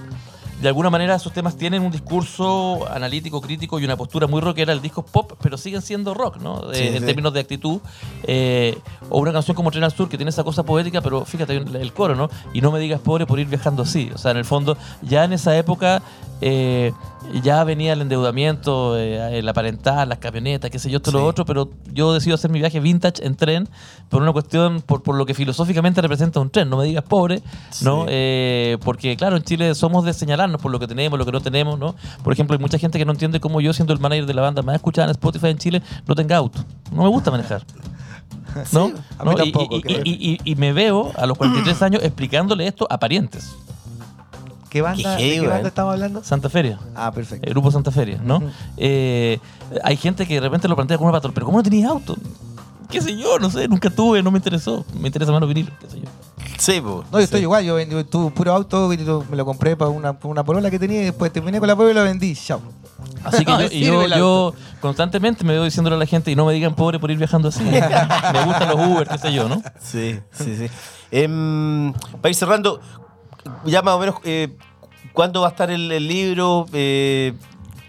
de 0.60 0.68
alguna 0.68 0.90
manera 0.90 1.14
esos 1.14 1.32
temas 1.32 1.56
tienen 1.56 1.82
un 1.82 1.90
discurso 1.92 2.86
analítico, 2.90 3.40
crítico 3.40 3.78
y 3.78 3.84
una 3.84 3.96
postura 3.96 4.26
muy 4.26 4.40
rockera. 4.40 4.72
El 4.72 4.82
disco 4.82 5.04
es 5.06 5.10
pop, 5.12 5.32
pero 5.40 5.56
siguen 5.56 5.82
siendo 5.82 6.14
rock, 6.14 6.38
¿no? 6.38 6.60
Sí, 6.72 6.80
Eh, 6.80 6.96
en 6.96 7.06
términos 7.06 7.32
de 7.32 7.40
actitud. 7.40 7.80
Eh, 8.24 8.76
o 9.08 9.18
una 9.20 9.32
canción 9.32 9.54
como 9.54 9.70
Tren 9.70 9.84
al 9.84 9.92
Sur 9.92 10.08
que 10.08 10.16
tiene 10.16 10.30
esa 10.30 10.42
cosa 10.44 10.64
poética, 10.64 11.00
pero 11.00 11.24
fíjate 11.24 11.56
el 11.56 11.92
coro, 11.92 12.14
¿no? 12.16 12.28
Y 12.52 12.60
no 12.60 12.72
me 12.72 12.80
digas 12.80 13.00
pobre 13.00 13.24
por 13.26 13.38
ir 13.38 13.46
viajando 13.46 13.82
así. 13.84 14.10
O 14.14 14.18
sea, 14.18 14.32
en 14.32 14.36
el 14.38 14.44
fondo, 14.44 14.76
ya 15.02 15.24
en 15.24 15.32
esa 15.32 15.56
época 15.56 16.02
eh, 16.40 16.92
ya 17.42 17.62
venía 17.64 17.92
el 17.92 18.00
endeudamiento, 18.02 18.96
eh, 18.96 19.38
el 19.38 19.48
aparentar, 19.48 20.06
las 20.08 20.18
camionetas, 20.18 20.70
qué 20.70 20.78
sé 20.78 20.88
yo, 20.90 20.98
esto 20.98 21.10
lo 21.10 21.18
Sí. 21.20 21.24
otro, 21.24 21.44
pero 21.44 21.70
yo 21.92 22.12
decido 22.12 22.34
hacer 22.36 22.50
mi 22.50 22.58
viaje 22.60 22.78
vintage 22.80 23.24
en 23.26 23.34
tren 23.36 23.68
por 24.08 24.22
una 24.22 24.32
cuestión, 24.32 24.80
por, 24.82 25.02
por 25.02 25.16
lo 25.16 25.26
que 25.26 25.34
filosóficamente 25.34 26.00
representa 26.00 26.40
un 26.40 26.50
tren. 26.50 26.68
No 26.70 26.76
me 26.78 26.84
digas 26.84 27.04
pobre, 27.04 27.42
¿no? 27.82 28.06
Porque, 28.84 29.16
claro, 29.18 29.36
en 29.36 29.42
Chile 29.42 29.74
somos 29.74 30.04
de 30.04 30.12
por 30.56 30.70
lo 30.72 30.78
que 30.78 30.86
tenemos, 30.86 31.18
lo 31.18 31.26
que 31.26 31.32
no 31.32 31.40
tenemos, 31.42 31.78
¿no? 31.78 31.94
Por 32.24 32.32
ejemplo, 32.32 32.54
hay 32.56 32.60
mucha 32.60 32.78
gente 32.78 32.98
que 32.98 33.04
no 33.04 33.12
entiende 33.12 33.40
cómo 33.40 33.60
yo, 33.60 33.74
siendo 33.74 33.92
el 33.92 33.98
manager 34.00 34.24
de 34.24 34.32
la 34.34 34.40
banda 34.42 34.62
más 34.62 34.76
escuchada 34.76 35.06
en 35.08 35.10
Spotify 35.10 35.48
en 35.48 35.58
Chile, 35.58 35.82
no 36.06 36.14
tenga 36.14 36.36
auto. 36.36 36.64
No 36.92 37.02
me 37.02 37.08
gusta 37.10 37.30
manejar. 37.30 37.62
¿No? 38.72 38.84
a 38.84 38.86
mí 38.86 38.94
¿No? 39.24 39.32
Y- 39.32 39.36
tampoco, 39.36 39.76
y, 39.76 39.82
y- 40.04 40.32
y- 40.44 40.52
y 40.52 40.54
me 40.56 40.72
veo 40.72 41.12
a 41.16 41.26
los 41.26 41.36
43 41.36 41.82
años 41.82 42.02
explicándole 42.02 42.66
esto 42.66 42.86
a 42.88 42.98
parientes. 42.98 43.54
¿Qué 44.70 44.82
banda, 44.82 45.16
Qué 45.16 45.22
¿De 45.24 45.30
heavy, 45.30 45.40
qué 45.40 45.46
banda 45.48 45.68
estamos 45.68 45.92
hablando? 45.94 46.22
Santa 46.24 46.50
Feria. 46.50 46.78
Ah, 46.94 47.10
perfecto. 47.10 47.46
El 47.46 47.52
grupo 47.54 47.70
Santa 47.70 47.90
Feria, 47.90 48.20
¿no? 48.22 48.42
Eh, 48.76 49.38
hay 49.82 49.96
gente 49.96 50.26
que 50.26 50.34
de 50.34 50.40
repente 50.40 50.68
lo 50.68 50.76
plantea 50.76 50.98
como 50.98 51.08
una 51.08 51.16
patrón, 51.16 51.32
pero 51.32 51.46
¿cómo 51.46 51.58
no 51.58 51.62
tenías 51.62 51.90
auto? 51.90 52.16
¿Qué 52.90 53.00
sé 53.00 53.16
yo? 53.16 53.38
No 53.38 53.50
sé, 53.50 53.66
nunca 53.68 53.88
tuve, 53.90 54.22
no 54.22 54.30
me 54.30 54.38
interesó. 54.38 54.84
Me 54.98 55.08
interesa 55.08 55.32
más 55.32 55.40
los 55.40 55.48
vinilos, 55.48 55.72
qué 55.80 55.88
sé 55.90 56.00
yo. 56.00 56.06
Sí, 56.58 56.80
po. 56.80 57.04
No, 57.12 57.18
yo 57.18 57.24
estoy 57.24 57.42
igual, 57.42 57.64
yo 57.64 57.76
vendí 57.76 58.02
tu 58.04 58.32
puro 58.32 58.52
auto 58.52 58.88
me 58.88 59.36
lo 59.36 59.44
compré 59.44 59.76
para 59.76 59.90
una, 59.90 60.12
para 60.12 60.28
una 60.28 60.44
polola 60.44 60.70
que 60.70 60.78
tenía 60.78 61.02
y 61.02 61.04
después 61.04 61.32
terminé 61.32 61.60
con 61.60 61.68
la 61.68 61.76
polola 61.76 61.92
y 61.92 61.94
lo 61.94 62.02
vendí. 62.04 62.34
Chao. 62.34 62.60
Así 63.24 63.44
que 63.44 63.52
No 63.52 63.60
yo, 63.68 64.06
y 64.06 64.10
yo, 64.10 64.54
constantemente 64.80 65.44
me 65.44 65.52
veo 65.52 65.64
diciéndole 65.64 65.96
a 65.96 65.98
la 65.98 66.06
gente 66.06 66.30
y 66.30 66.36
no 66.36 66.44
me 66.44 66.52
digan 66.52 66.74
pobre 66.74 66.98
por 66.98 67.10
ir 67.10 67.18
viajando 67.18 67.48
así. 67.48 67.62
me 67.64 68.44
gustan 68.44 68.68
los 68.68 68.88
Uber, 68.88 69.08
qué 69.08 69.18
sé 69.18 69.32
yo, 69.32 69.48
¿no? 69.48 69.62
Sí, 69.80 70.18
sí, 70.32 70.56
sí. 70.56 70.68
Em, 71.10 71.92
para 72.20 72.30
ir 72.30 72.34
cerrando, 72.34 72.80
ya 73.64 73.82
más 73.82 73.94
o 73.94 74.00
menos, 74.00 74.16
eh, 74.24 74.56
¿cuándo 75.12 75.42
va 75.42 75.48
a 75.48 75.50
estar 75.50 75.70
el, 75.70 75.90
el 75.92 76.08
libro? 76.08 76.66
Eh, 76.72 77.34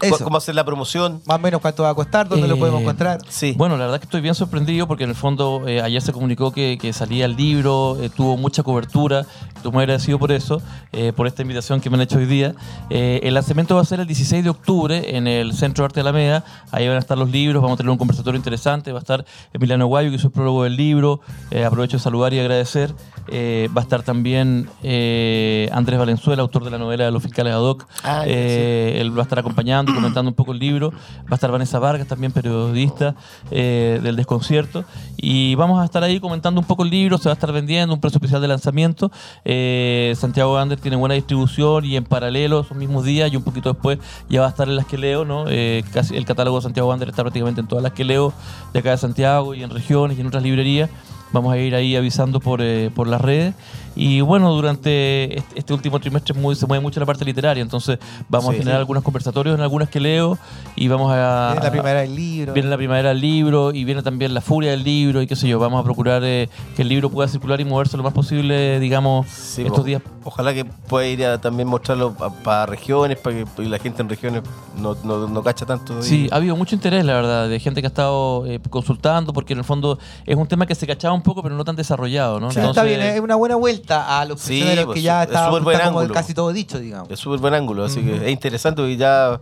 Eso. 0.00 0.24
¿Cómo 0.24 0.36
hacer 0.38 0.54
la 0.54 0.64
promoción? 0.64 1.20
Más 1.26 1.36
o 1.36 1.40
menos 1.40 1.60
cuánto 1.60 1.82
va 1.82 1.90
a 1.90 1.94
costar, 1.94 2.28
dónde 2.28 2.48
lo 2.48 2.54
Eh, 2.54 2.58
podemos 2.58 2.82
encontrar. 2.82 3.20
Sí. 3.28 3.54
Bueno, 3.56 3.76
la 3.76 3.84
verdad 3.86 3.98
que 4.00 4.04
estoy 4.04 4.20
bien 4.20 4.34
sorprendido 4.34 4.86
porque 4.86 5.04
en 5.04 5.10
el 5.10 5.16
fondo 5.16 5.62
eh, 5.66 5.80
ayer 5.82 6.00
se 6.02 6.12
comunicó 6.12 6.52
que, 6.52 6.78
que 6.80 6.92
salía 6.92 7.24
el 7.26 7.36
libro, 7.36 7.96
eh, 8.00 8.08
tuvo 8.10 8.36
mucha 8.36 8.62
cobertura, 8.62 9.26
estoy 9.56 9.72
muy 9.72 9.82
agradecido 9.82 10.18
por 10.18 10.32
eso, 10.32 10.62
eh, 10.92 11.12
por 11.14 11.26
esta 11.26 11.42
invitación 11.42 11.80
que 11.80 11.90
me 11.90 11.96
han 11.96 12.02
hecho 12.02 12.18
hoy 12.18 12.26
día. 12.26 12.54
Eh, 12.88 13.20
el 13.22 13.34
lanzamiento 13.34 13.74
va 13.76 13.82
a 13.82 13.84
ser 13.84 14.00
el 14.00 14.06
16 14.06 14.44
de 14.44 14.50
octubre 14.50 15.16
en 15.16 15.26
el 15.26 15.52
Centro 15.54 15.82
de 15.82 15.86
Arte 15.86 15.96
de 15.96 16.08
Alameda, 16.08 16.44
ahí 16.72 16.86
van 16.86 16.96
a 16.96 17.00
estar 17.00 17.18
los 17.18 17.30
libros, 17.30 17.62
vamos 17.62 17.74
a 17.74 17.78
tener 17.78 17.90
un 17.90 17.98
conversatorio 17.98 18.36
interesante, 18.38 18.92
va 18.92 18.98
a 18.98 19.02
estar 19.02 19.24
Emiliano 19.52 19.86
Guayo, 19.86 20.10
que 20.10 20.16
hizo 20.16 20.28
el 20.28 20.32
prólogo 20.32 20.64
del 20.64 20.76
libro, 20.76 21.20
eh, 21.50 21.64
aprovecho 21.64 21.96
de 21.98 22.02
saludar 22.02 22.32
y 22.34 22.38
agradecer. 22.40 22.94
Eh, 23.28 23.68
va 23.76 23.82
a 23.82 23.84
estar 23.84 24.02
también 24.02 24.68
eh, 24.82 25.68
Andrés 25.72 25.98
Valenzuela, 25.98 26.42
autor 26.42 26.64
de 26.64 26.70
la 26.70 26.78
novela 26.78 27.04
de 27.04 27.10
los 27.10 27.22
fiscales 27.22 27.52
ad 27.52 27.60
hoc. 27.60 27.86
Ah, 28.02 28.24
Eh, 28.26 28.98
él 29.00 29.16
va 29.16 29.20
a 29.20 29.24
estar 29.24 29.38
acompañando 29.38 29.89
comentando 29.92 30.28
un 30.28 30.34
poco 30.34 30.52
el 30.52 30.58
libro. 30.58 30.90
Va 30.90 31.32
a 31.32 31.34
estar 31.34 31.50
Vanessa 31.50 31.78
Vargas, 31.78 32.06
también 32.06 32.32
periodista 32.32 33.14
eh, 33.50 34.00
del 34.02 34.16
Desconcierto. 34.16 34.84
Y 35.16 35.54
vamos 35.54 35.80
a 35.80 35.84
estar 35.84 36.02
ahí 36.02 36.20
comentando 36.20 36.60
un 36.60 36.66
poco 36.66 36.82
el 36.82 36.90
libro. 36.90 37.18
Se 37.18 37.28
va 37.28 37.32
a 37.32 37.34
estar 37.34 37.52
vendiendo 37.52 37.94
un 37.94 38.00
precio 38.00 38.18
especial 38.18 38.40
de 38.40 38.48
lanzamiento. 38.48 39.10
Eh, 39.44 40.14
Santiago 40.16 40.58
Ander 40.58 40.78
tiene 40.80 40.96
buena 40.96 41.14
distribución 41.14 41.84
y 41.84 41.96
en 41.96 42.04
paralelo, 42.04 42.60
esos 42.60 42.76
mismos 42.76 43.04
días 43.04 43.32
y 43.32 43.36
un 43.36 43.42
poquito 43.42 43.72
después, 43.72 43.98
ya 44.28 44.40
va 44.40 44.46
a 44.46 44.50
estar 44.50 44.68
en 44.68 44.76
las 44.76 44.86
que 44.86 44.98
leo. 44.98 45.24
¿no? 45.24 45.44
Eh, 45.48 45.84
casi 45.92 46.16
el 46.16 46.24
catálogo 46.24 46.58
de 46.58 46.62
Santiago 46.62 46.92
Ander 46.92 47.08
está 47.08 47.22
prácticamente 47.22 47.60
en 47.60 47.66
todas 47.66 47.82
las 47.82 47.92
que 47.92 48.04
leo 48.04 48.32
de 48.72 48.80
acá 48.80 48.90
de 48.90 48.98
Santiago 48.98 49.54
y 49.54 49.62
en 49.62 49.70
regiones 49.70 50.18
y 50.18 50.20
en 50.20 50.26
otras 50.26 50.42
librerías. 50.42 50.90
Vamos 51.32 51.52
a 51.52 51.58
ir 51.58 51.76
ahí 51.76 51.94
avisando 51.94 52.40
por, 52.40 52.60
por 52.92 53.06
las 53.06 53.20
redes. 53.20 53.54
Y 54.02 54.22
bueno, 54.22 54.50
durante 54.54 55.36
este, 55.38 55.58
este 55.58 55.74
último 55.74 56.00
trimestre 56.00 56.32
muy- 56.32 56.54
se 56.56 56.66
mueve 56.66 56.80
mucho 56.80 56.98
la 57.00 57.04
parte 57.04 57.22
literaria, 57.22 57.60
entonces 57.60 57.98
vamos 58.30 58.54
Sí. 58.54 58.56
a 58.56 58.58
tener 58.60 58.74
algunos 58.76 59.02
conversatorios 59.02 59.54
en 59.54 59.60
algunas 59.60 59.90
que 59.90 60.00
leo 60.00 60.38
y 60.74 60.88
vamos 60.88 61.12
a... 61.14 61.50
Viene 61.52 61.66
la 61.66 61.70
primera 61.70 62.00
del 62.00 62.16
libro. 62.16 62.52
Viene 62.54 62.70
la 62.70 62.78
primavera 62.78 63.10
del 63.10 63.20
libro 63.20 63.74
y 63.74 63.84
viene 63.84 64.02
también 64.02 64.32
la 64.32 64.40
furia 64.40 64.70
del 64.70 64.84
libro 64.84 65.20
y 65.20 65.26
qué 65.26 65.36
sé 65.36 65.46
yo. 65.48 65.58
Vamos 65.58 65.78
a 65.78 65.84
procurar 65.84 66.22
eh, 66.24 66.48
que 66.76 66.80
el 66.80 66.88
libro 66.88 67.10
pueda 67.10 67.28
circular 67.28 67.60
y 67.60 67.66
moverse 67.66 67.98
lo 67.98 68.02
más 68.02 68.14
posible, 68.14 68.80
digamos, 68.80 69.26
Sí, 69.28 69.66
estos 69.66 69.84
días. 69.84 70.00
Ojalá 70.24 70.54
que 70.54 70.64
pueda 70.64 71.06
ir 71.06 71.22
a 71.26 71.38
también 71.38 71.68
mostrarlo 71.68 72.14
para 72.42 72.64
regiones, 72.64 73.18
para 73.18 73.36
que 73.36 73.62
la 73.68 73.78
gente 73.78 74.00
en 74.00 74.08
regiones 74.08 74.42
no, 74.80 74.96
no, 75.04 75.28
no 75.28 75.42
cacha 75.42 75.66
tanto. 75.66 76.02
Sí, 76.02 76.24
Y- 76.26 76.32
ha 76.32 76.36
habido 76.36 76.56
mucho 76.56 76.74
interés, 76.74 77.04
la 77.04 77.12
verdad, 77.12 77.50
de 77.50 77.60
gente 77.60 77.82
que 77.82 77.86
ha 77.86 77.92
estado 77.92 78.46
eh, 78.46 78.60
consultando, 78.70 79.34
porque 79.34 79.52
en 79.52 79.58
el 79.58 79.64
fondo 79.66 79.98
es 80.24 80.36
un 80.36 80.46
tema 80.46 80.64
que 80.64 80.74
se 80.74 80.86
cachaba 80.86 81.12
un 81.12 81.22
poco, 81.22 81.42
pero 81.42 81.54
no 81.54 81.64
tan 81.66 81.76
desarrollado, 81.76 82.40
¿no? 82.40 82.50
Sí, 82.50 82.60
está 82.60 82.82
bien, 82.82 83.02
es 83.02 83.20
una 83.20 83.36
buena 83.36 83.56
vuelta 83.56 83.89
a 83.92 84.24
los 84.24 84.40
Sí, 84.40 84.48
prisioneros 84.60 84.84
pues, 84.86 84.94
que 84.96 85.02
ya 85.02 85.22
es 85.22 85.28
está, 85.28 85.46
súper 85.46 85.62
buen 85.62 85.76
está 85.76 85.88
como 85.88 86.00
ángulo. 86.00 86.14
casi 86.14 86.34
todo 86.34 86.52
dicho, 86.52 86.78
digamos. 86.78 87.10
Es 87.10 87.18
súper 87.18 87.40
buen 87.40 87.54
ángulo, 87.54 87.84
así 87.84 88.00
que 88.02 88.16
es 88.26 88.30
interesante 88.30 88.82
porque 88.82 88.96
ya 88.96 89.38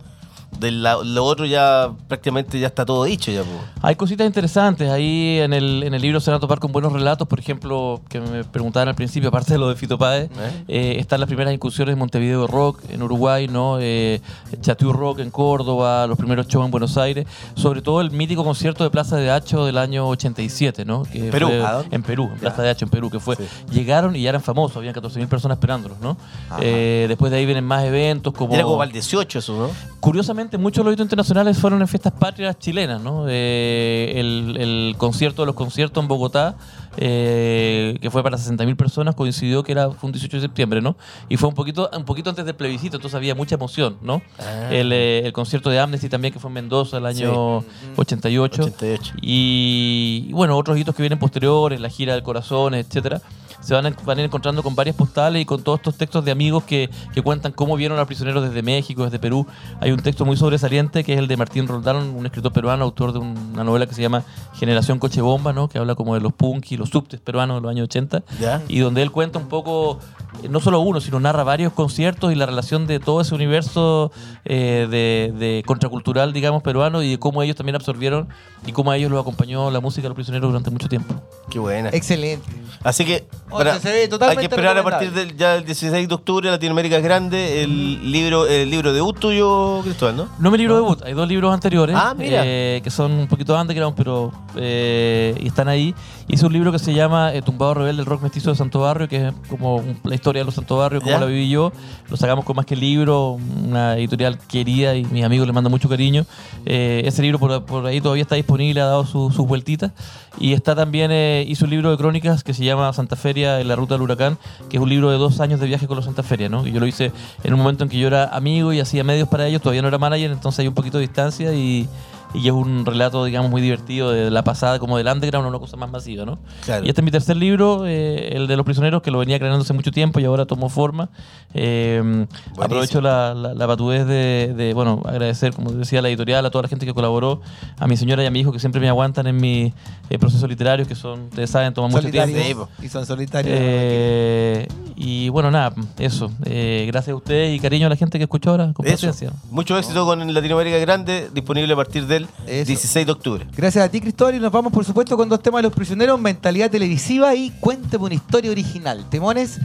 de 0.57 0.71
la- 0.71 0.97
lo 1.03 1.23
otro 1.25 1.45
ya 1.45 1.89
prácticamente 2.07 2.59
ya 2.59 2.67
está 2.67 2.85
todo 2.85 3.03
dicho 3.05 3.31
ya. 3.31 3.43
po. 3.43 3.49
Hay 3.81 3.95
cositas 3.95 4.27
interesantes. 4.27 4.89
Ahí 4.89 5.39
en 5.39 5.53
el, 5.53 5.83
en 5.83 5.93
el 5.93 6.01
libro 6.01 6.19
se 6.19 6.31
van 6.31 6.37
a 6.37 6.39
topar 6.41 6.59
con 6.59 6.71
buenos 6.71 6.91
relatos. 6.91 7.27
Por 7.27 7.39
ejemplo, 7.39 8.01
que 8.09 8.19
me 8.19 8.43
preguntaban 8.43 8.89
al 8.89 8.95
principio, 8.95 9.29
aparte 9.29 9.53
de 9.53 9.59
lo 9.59 9.69
de 9.69 9.75
Fito 9.75 9.97
Páez, 9.97 10.29
eh, 10.67 10.95
están 10.99 11.19
las 11.19 11.27
primeras 11.27 11.53
incursiones 11.53 11.93
en 11.93 11.99
Montevideo 11.99 12.45
Rock 12.47 12.81
en 12.89 13.01
Uruguay, 13.03 13.47
¿no? 13.47 13.77
Eh, 13.79 14.21
Chateau 14.61 14.91
Rock 14.91 15.19
en 15.19 15.29
Córdoba, 15.31 16.07
los 16.07 16.17
primeros 16.17 16.47
shows 16.47 16.65
en 16.65 16.71
Buenos 16.71 16.97
Aires. 16.97 17.25
Sobre 17.55 17.81
todo 17.81 18.01
el 18.01 18.11
mítico 18.11 18.43
concierto 18.43 18.83
de 18.83 18.89
Plaza 18.89 19.15
de 19.15 19.31
Hacho 19.31 19.65
del 19.65 19.77
año 19.77 20.07
87, 20.09 20.83
¿no? 20.83 21.03
Que 21.03 21.23
Perú. 21.31 21.47
fue 21.47 21.65
¿A 21.65 21.71
dónde? 21.73 21.95
En 21.95 22.03
Perú, 22.03 22.29
en 22.33 22.39
Plaza 22.39 22.61
de 22.63 22.69
Hacho, 22.69 22.85
en 22.85 22.91
Perú, 22.91 23.09
que 23.09 23.19
fue. 23.19 23.35
Sí. 23.37 23.43
Llegaron 23.71 24.15
y 24.15 24.23
ya 24.23 24.29
eran 24.29 24.41
famosos, 24.41 24.75
habían 24.77 24.93
14.000 24.93 25.27
personas 25.27 25.57
esperándolos, 25.57 25.99
¿no? 25.99 26.17
Eh, 26.59 27.05
después 27.07 27.31
de 27.31 27.37
ahí 27.37 27.45
vienen 27.45 27.63
más 27.63 27.83
eventos 27.85 28.33
como. 28.33 28.53
Era 28.53 28.63
como 28.63 28.77
para 28.77 28.87
el 28.87 28.93
18 28.93 29.39
eso, 29.39 29.55
¿no? 29.57 29.69
Curiosamente, 29.99 30.38
muchos 30.57 30.77
de 30.77 30.83
los 30.83 30.93
hitos 30.93 31.05
internacionales 31.05 31.57
fueron 31.57 31.81
en 31.81 31.87
fiestas 31.87 32.13
patrias 32.13 32.57
chilenas, 32.59 33.01
¿no? 33.01 33.25
Eh, 33.27 34.13
el, 34.15 34.57
el 34.57 34.95
concierto 34.97 35.41
de 35.41 35.47
los 35.47 35.55
conciertos 35.55 36.01
en 36.01 36.07
Bogotá, 36.07 36.55
eh, 36.97 37.97
que 38.01 38.09
fue 38.09 38.23
para 38.23 38.37
60.000 38.37 38.75
personas, 38.75 39.15
coincidió 39.15 39.63
que 39.63 39.71
era, 39.71 39.91
fue 39.91 40.07
un 40.07 40.11
18 40.11 40.37
de 40.37 40.41
septiembre, 40.41 40.81
¿no? 40.81 40.95
Y 41.29 41.37
fue 41.37 41.49
un 41.49 41.55
poquito, 41.55 41.89
un 41.95 42.05
poquito 42.05 42.29
antes 42.29 42.45
del 42.45 42.55
plebiscito, 42.55 42.97
entonces 42.97 43.15
había 43.15 43.35
mucha 43.35 43.55
emoción, 43.55 43.97
¿no? 44.01 44.21
Ah. 44.39 44.69
El, 44.71 44.91
eh, 44.91 45.21
el 45.25 45.33
concierto 45.33 45.69
de 45.69 45.79
Amnesty 45.79 46.09
también, 46.09 46.33
que 46.33 46.39
fue 46.39 46.49
en 46.49 46.55
Mendoza 46.55 46.97
el 46.97 47.05
año 47.05 47.63
88. 47.95 48.63
88. 48.63 49.13
Y, 49.21 50.25
y 50.29 50.33
bueno, 50.33 50.57
otros 50.57 50.77
hitos 50.77 50.95
que 50.95 51.01
vienen 51.01 51.19
posteriores, 51.19 51.79
la 51.79 51.89
gira 51.89 52.13
del 52.13 52.23
corazón, 52.23 52.73
etcétera, 52.73 53.21
se 53.69 53.73
van 53.75 53.85
a, 53.85 53.91
van 54.03 54.17
a 54.17 54.21
ir 54.21 54.25
encontrando 54.25 54.63
con 54.63 54.75
varias 54.75 54.95
postales 54.95 55.41
y 55.41 55.45
con 55.45 55.61
todos 55.63 55.79
estos 55.79 55.95
textos 55.95 56.25
de 56.25 56.31
amigos 56.31 56.63
que, 56.63 56.89
que 57.13 57.21
cuentan 57.21 57.51
cómo 57.53 57.75
vieron 57.77 57.97
a 57.97 58.01
los 58.01 58.07
prisioneros 58.07 58.43
desde 58.43 58.61
México, 58.63 59.03
desde 59.05 59.19
Perú. 59.19 59.45
Hay 59.79 59.91
un 59.91 59.99
texto 60.01 60.25
muy 60.25 60.35
sobresaliente 60.37 61.03
que 61.03 61.13
es 61.13 61.19
el 61.19 61.27
de 61.27 61.37
Martín 61.37 61.67
Roldán, 61.67 61.95
un 61.97 62.25
escritor 62.25 62.51
peruano, 62.51 62.83
autor 62.83 63.13
de 63.13 63.19
una 63.19 63.63
novela 63.63 63.85
que 63.87 63.93
se 63.93 64.01
llama 64.01 64.23
Generación 64.55 64.99
Coche 64.99 65.21
Bomba, 65.21 65.53
¿no? 65.53 65.69
que 65.69 65.77
habla 65.77 65.95
como 65.95 66.15
de 66.15 66.21
los 66.21 66.33
punk 66.33 66.71
y 66.71 66.77
los 66.77 66.89
subtes 66.89 67.19
peruanos 67.19 67.57
de 67.57 67.61
los 67.61 67.69
años 67.71 67.85
80 67.85 68.23
Ya. 68.39 68.61
y 68.67 68.79
donde 68.79 69.01
él 69.03 69.11
cuenta 69.11 69.37
un 69.39 69.47
poco, 69.47 69.99
eh, 70.43 70.49
no 70.49 70.59
solo 70.59 70.79
uno, 70.81 70.99
sino 70.99 71.19
narra 71.19 71.43
varios 71.43 71.71
conciertos 71.73 72.31
y 72.31 72.35
la 72.35 72.45
relación 72.47 72.87
de 72.87 72.99
todo 72.99 73.21
ese 73.21 73.35
universo 73.35 74.11
eh, 74.45 74.87
de, 74.89 75.31
de 75.37 75.63
contracultural, 75.65 76.33
digamos, 76.33 76.63
peruano 76.63 77.03
y 77.03 77.11
de 77.11 77.19
cómo 77.19 77.43
ellos 77.43 77.55
también 77.55 77.75
absorbieron 77.75 78.27
y 78.65 78.71
cómo 78.71 78.91
a 78.91 78.97
ellos 78.97 79.11
los 79.11 79.21
acompañó 79.21 79.69
la 79.71 79.79
música 79.79 80.03
de 80.03 80.09
los 80.09 80.15
prisioneros 80.15 80.49
durante 80.49 80.71
mucho 80.71 80.89
tiempo. 80.89 81.13
Qué 81.51 81.59
buena. 81.59 81.89
Excelente. 81.89 82.47
Así 82.83 83.05
que 83.05 83.27
para- 83.63 83.79
se 83.79 83.91
ve 83.91 84.01
hay 84.01 84.07
totalmente 84.09 84.41
que 84.41 84.55
esperar 84.55 84.77
a 84.77 84.83
partir 84.83 85.11
del 85.11 85.35
ya 85.37 85.55
el 85.55 85.65
16 85.65 86.07
de 86.07 86.13
octubre, 86.15 86.49
Latinoamérica 86.49 86.97
es 86.97 87.03
grande, 87.03 87.63
el 87.63 88.11
libro 88.11 88.47
el 88.47 88.69
libro 88.69 88.91
debut 88.93 89.17
tuyo, 89.19 89.81
Cristóbal, 89.83 90.15
¿no? 90.17 90.27
No 90.39 90.51
mi 90.51 90.57
libro 90.57 90.75
debut, 90.75 91.01
hay 91.03 91.13
dos 91.13 91.27
libros 91.27 91.53
anteriores 91.53 91.95
Ah, 91.97 92.13
mira. 92.17 92.41
eh, 92.45 92.81
que 92.83 92.89
son 92.89 93.11
un 93.11 93.27
poquito 93.27 93.59
underground, 93.59 93.95
pero 93.95 94.31
eh, 94.55 95.35
y 95.41 95.47
están 95.47 95.67
ahí. 95.67 95.93
Hice 96.27 96.45
un 96.45 96.53
libro 96.53 96.71
que 96.71 96.77
se 96.79 96.93
llama 96.93 97.33
eh, 97.33 97.41
Tumbado 97.41 97.73
Rebelde, 97.73 98.01
el 98.01 98.05
rock 98.05 98.21
mestizo 98.21 98.51
de 98.51 98.55
Santo 98.55 98.79
Barrio, 98.81 99.07
que 99.07 99.29
es 99.29 99.33
como 99.49 99.77
un- 99.77 99.99
la 100.03 100.13
historia 100.15 100.41
de 100.41 100.45
los 100.45 100.53
Santo 100.55 100.77
Barrio, 100.77 100.99
cómo 101.01 101.11
Ya. 101.11 101.19
la 101.19 101.25
viví 101.25 101.49
yo. 101.49 101.71
Lo 102.09 102.17
sacamos 102.17 102.45
con 102.45 102.55
más 102.55 102.65
que 102.67 102.75
el 102.75 102.79
libro, 102.81 103.37
una 103.67 103.97
editorial 103.97 104.37
querida 104.37 104.95
y 104.95 105.05
mis 105.05 105.23
amigos 105.23 105.47
le 105.47 105.53
mandan 105.53 105.71
mucho 105.71 105.89
cariño. 105.89 106.25
Eh, 106.65 107.01
ese 107.05 107.21
libro 107.23 107.39
por, 107.39 107.65
por 107.65 107.85
ahí 107.87 107.99
todavía 107.99 108.21
está 108.21 108.35
disponible, 108.35 108.79
ha 108.81 108.85
dado 108.85 109.05
su- 109.05 109.31
sus 109.31 109.47
vueltitas. 109.47 109.91
Y 110.39 110.53
está 110.53 110.75
también, 110.75 111.09
eh, 111.11 111.43
hice 111.47 111.63
un 111.63 111.71
libro 111.71 111.89
de 111.89 111.97
crónicas 111.97 112.43
que 112.43 112.53
se 112.53 112.63
llama 112.63 112.93
Santa 112.93 113.15
Feria 113.15 113.48
en 113.57 113.67
la 113.67 113.75
ruta 113.75 113.95
del 113.95 114.03
huracán, 114.03 114.37
que 114.69 114.77
es 114.77 114.83
un 114.83 114.89
libro 114.89 115.09
de 115.09 115.17
dos 115.17 115.39
años 115.39 115.59
de 115.59 115.67
viaje 115.67 115.87
con 115.87 115.95
los 115.95 116.05
Santa 116.05 116.23
Feria, 116.23 116.49
¿no? 116.49 116.67
Y 116.67 116.71
yo 116.71 116.79
lo 116.79 116.85
hice 116.85 117.11
en 117.43 117.53
un 117.53 117.59
momento 117.59 117.83
en 117.83 117.89
que 117.89 117.97
yo 117.97 118.07
era 118.07 118.25
amigo 118.25 118.73
y 118.73 118.79
hacía 118.79 119.03
medios 119.03 119.27
para 119.27 119.47
ellos, 119.47 119.61
todavía 119.61 119.81
no 119.81 119.87
era 119.87 119.97
manager, 119.97 120.31
entonces 120.31 120.59
hay 120.59 120.67
un 120.67 120.73
poquito 120.73 120.97
de 120.97 121.07
distancia 121.07 121.53
y, 121.53 121.87
y 122.33 122.47
es 122.47 122.53
un 122.53 122.85
relato, 122.85 123.25
digamos, 123.25 123.49
muy 123.49 123.61
divertido 123.61 124.11
de 124.11 124.29
la 124.29 124.43
pasada 124.43 124.79
como 124.79 124.97
del 124.97 125.07
underground 125.07 125.45
a 125.45 125.49
una 125.49 125.59
cosa 125.59 125.77
más 125.77 125.89
masiva, 125.89 126.25
¿no? 126.25 126.39
Claro. 126.65 126.85
Y 126.85 126.89
este 126.89 127.01
es 127.01 127.05
mi 127.05 127.11
tercer 127.11 127.37
libro, 127.37 127.85
eh, 127.87 128.35
el 128.35 128.47
de 128.47 128.55
los 128.55 128.65
prisioneros, 128.65 129.01
que 129.01 129.11
lo 129.11 129.19
venía 129.19 129.39
creando 129.39 129.61
hace 129.61 129.73
mucho 129.73 129.91
tiempo 129.91 130.19
y 130.19 130.25
ahora 130.25 130.45
tomó 130.45 130.69
forma. 130.69 131.09
Eh, 131.53 132.25
aprovecho 132.59 133.01
la, 133.01 133.33
la, 133.33 133.53
la 133.55 133.67
patudez 133.67 134.05
de, 134.05 134.53
de, 134.55 134.73
bueno, 134.73 135.01
agradecer, 135.05 135.53
como 135.53 135.71
decía 135.71 136.01
la 136.01 136.09
editorial, 136.09 136.45
a 136.45 136.51
toda 136.51 136.63
la 136.63 136.67
gente 136.67 136.85
que 136.85 136.93
colaboró, 136.93 137.41
a 137.79 137.87
mi 137.87 137.97
señora 137.97 138.23
y 138.23 138.27
a 138.27 138.31
mi 138.31 138.41
hijo 138.41 138.51
que 138.51 138.59
siempre 138.59 138.79
me 138.79 138.89
aguantan 138.89 139.25
en 139.27 139.37
mi 139.37 139.73
eh, 140.09 140.19
procesos 140.19 140.47
literarios, 140.47 140.87
que 140.87 140.95
son, 140.95 141.21
ustedes 141.29 141.49
saben, 141.49 141.73
toman 141.73 141.91
mucho 141.91 142.09
tiempo. 142.11 142.69
Y 142.81 142.89
son 142.89 143.05
solitarios. 143.05 143.55
Eh, 143.59 144.67
y 144.95 145.29
bueno, 145.29 145.49
nada, 145.49 145.73
eso. 145.97 146.31
Eh, 146.45 146.85
gracias 146.87 147.13
a 147.13 147.15
ustedes 147.15 147.55
y 147.55 147.59
cariño 147.59 147.87
a 147.87 147.89
la 147.89 147.95
gente 147.95 148.17
que 148.17 148.25
escuchó 148.25 148.51
ahora, 148.51 148.71
con 148.73 148.85
paciencia. 148.85 149.31
Mucho 149.49 149.77
éxito 149.77 150.05
con 150.05 150.33
Latinoamérica 150.33 150.77
Grande, 150.77 151.29
disponible 151.33 151.73
a 151.73 151.75
partir 151.75 152.05
eso. 152.47 152.67
16 152.67 153.05
de 153.05 153.11
octubre. 153.11 153.47
Gracias 153.55 153.85
a 153.85 153.89
ti, 153.89 154.01
Cristóbal, 154.01 154.35
y 154.35 154.39
nos 154.39 154.51
vamos, 154.51 154.71
por 154.73 154.83
supuesto, 154.85 155.15
con 155.15 155.29
dos 155.29 155.41
temas 155.41 155.59
de 155.59 155.63
los 155.63 155.73
prisioneros, 155.73 156.19
mentalidad 156.19 156.69
televisiva 156.69 157.35
y 157.35 157.51
cuéntame 157.59 158.05
una 158.05 158.15
historia 158.15 158.51
original. 158.51 159.05
Temones, 159.09 159.59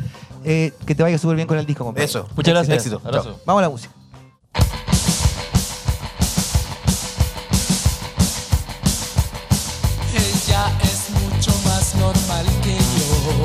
eh, 0.44 0.72
que 0.86 0.94
te 0.94 1.02
vaya 1.02 1.18
súper 1.18 1.36
bien 1.36 1.48
con 1.48 1.58
el 1.58 1.66
disco, 1.66 1.84
compadre. 1.84 2.04
Eso, 2.04 2.28
muchas 2.36 2.54
gracias. 2.54 2.76
Éxito. 2.78 3.00
Vamos 3.46 3.60
a 3.60 3.62
la 3.62 3.70
música. 3.70 3.94
Ella 10.14 10.72
es 10.82 11.10
mucho 11.10 11.50
más 11.64 11.94
normal 11.96 12.46
que 12.62 12.76
yo, 12.76 13.44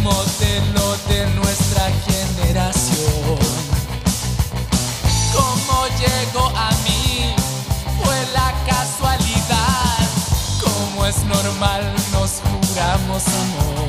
modelo 0.00 0.96
de 1.08 1.26
nuestra 1.36 1.90
generación. 2.06 3.38
¿Cómo 5.32 5.86
llegó 5.98 6.48
a 6.56 6.70
mí? 6.84 7.01
normal, 11.24 11.82
nos 12.12 12.40
juramos 12.40 13.22
amor. 13.26 13.82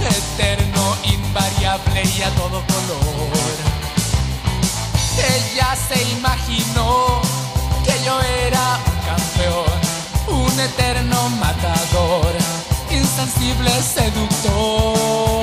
Eterno, 0.00 0.96
invariable 1.04 2.02
y 2.02 2.22
a 2.22 2.30
todo 2.30 2.62
color. 2.66 3.54
Ella 5.18 5.76
se 5.88 6.02
imaginó 6.10 7.20
que 7.84 7.94
yo 8.04 8.20
era 8.46 8.78
un 8.86 8.98
campeón, 9.10 9.80
un 10.28 10.60
eterno 10.60 11.28
matador, 11.30 12.32
insensible 12.90 13.70
seductor. 13.82 15.33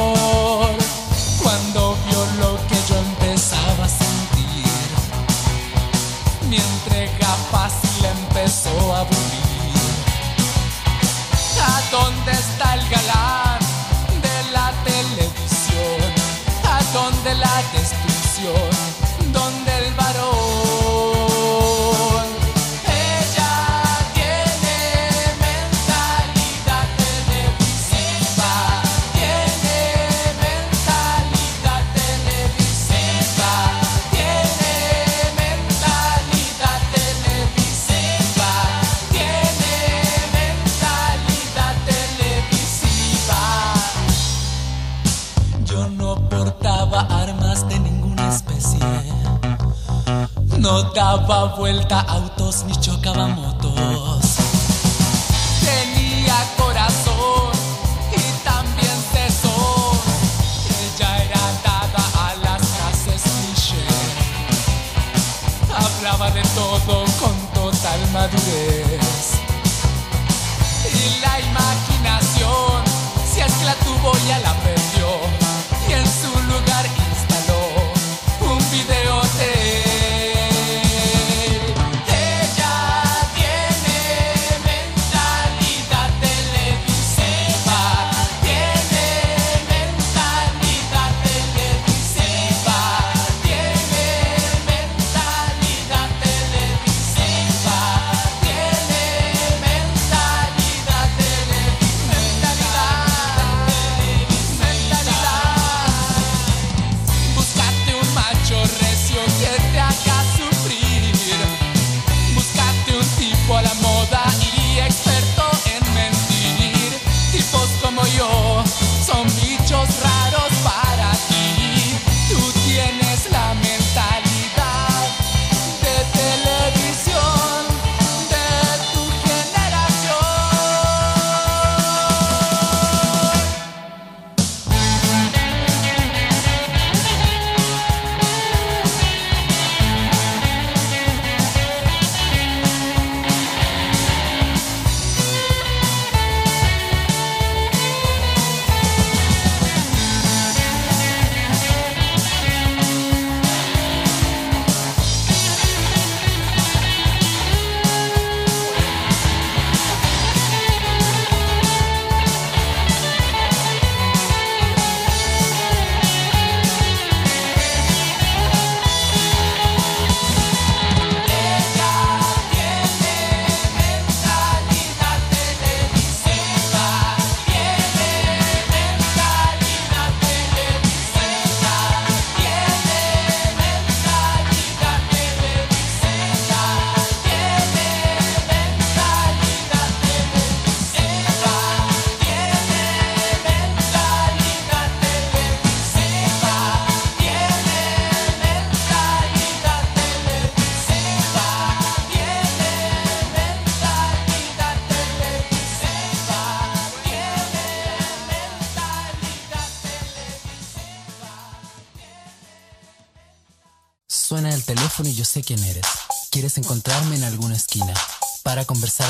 autos 51.99 52.63
ni 52.65 52.73
choques. 52.73 52.90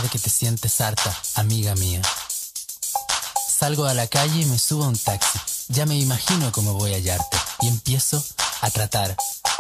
de 0.02 0.10
que 0.10 0.20
te 0.20 0.30
sientes 0.30 0.82
harta, 0.82 1.16
amiga 1.36 1.76
mía. 1.76 2.02
Salgo 3.48 3.86
a 3.86 3.94
la 3.94 4.08
calle 4.08 4.42
y 4.42 4.46
me 4.46 4.58
subo 4.58 4.86
a 4.86 4.88
un 4.88 4.98
taxi. 4.98 5.40
Ya 5.68 5.86
me 5.86 5.98
imagino 5.98 6.52
cómo 6.52 6.74
voy 6.74 6.94
a 6.94 6.96
hallarte 6.96 7.38
y 7.62 7.68
empiezo 7.68 8.24
a 8.62 8.70
tratar 8.72 9.16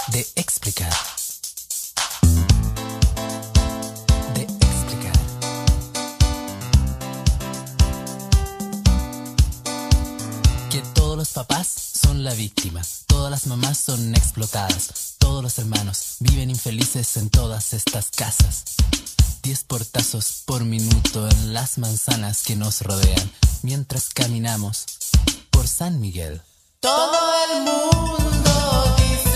de 0.08 0.28
explicar. 0.36 0.92
De 4.34 4.42
explicar. 4.42 5.20
Que 10.72 10.82
todos 10.94 11.18
los 11.18 11.30
papás 11.30 11.68
son 11.68 12.24
la 12.24 12.34
víctima, 12.34 12.82
todas 13.06 13.30
las 13.30 13.46
mamás 13.48 13.78
son 13.78 14.16
explotadas, 14.16 15.16
todos 15.20 15.44
los 15.44 15.60
hermanos 15.60 16.16
viven 16.20 16.50
infelices 16.50 17.18
en 17.18 17.30
todas 17.30 17.74
estas 17.74 18.10
casas. 18.10 18.64
Diez 19.44 19.64
portazos 19.64 20.44
por 20.46 20.64
minuto 20.64 21.28
en 21.28 21.54
las 21.54 21.80
manzanas 21.80 22.44
que 22.44 22.56
nos 22.56 22.82
rodean 22.82 23.32
mientras 23.64 24.10
caminamos 24.10 24.86
por 25.50 25.68
San 25.68 26.00
Miguel. 26.00 26.42
Todo 26.80 27.18
el 27.50 27.64
mundo 27.64 28.96
dice. 28.98 29.31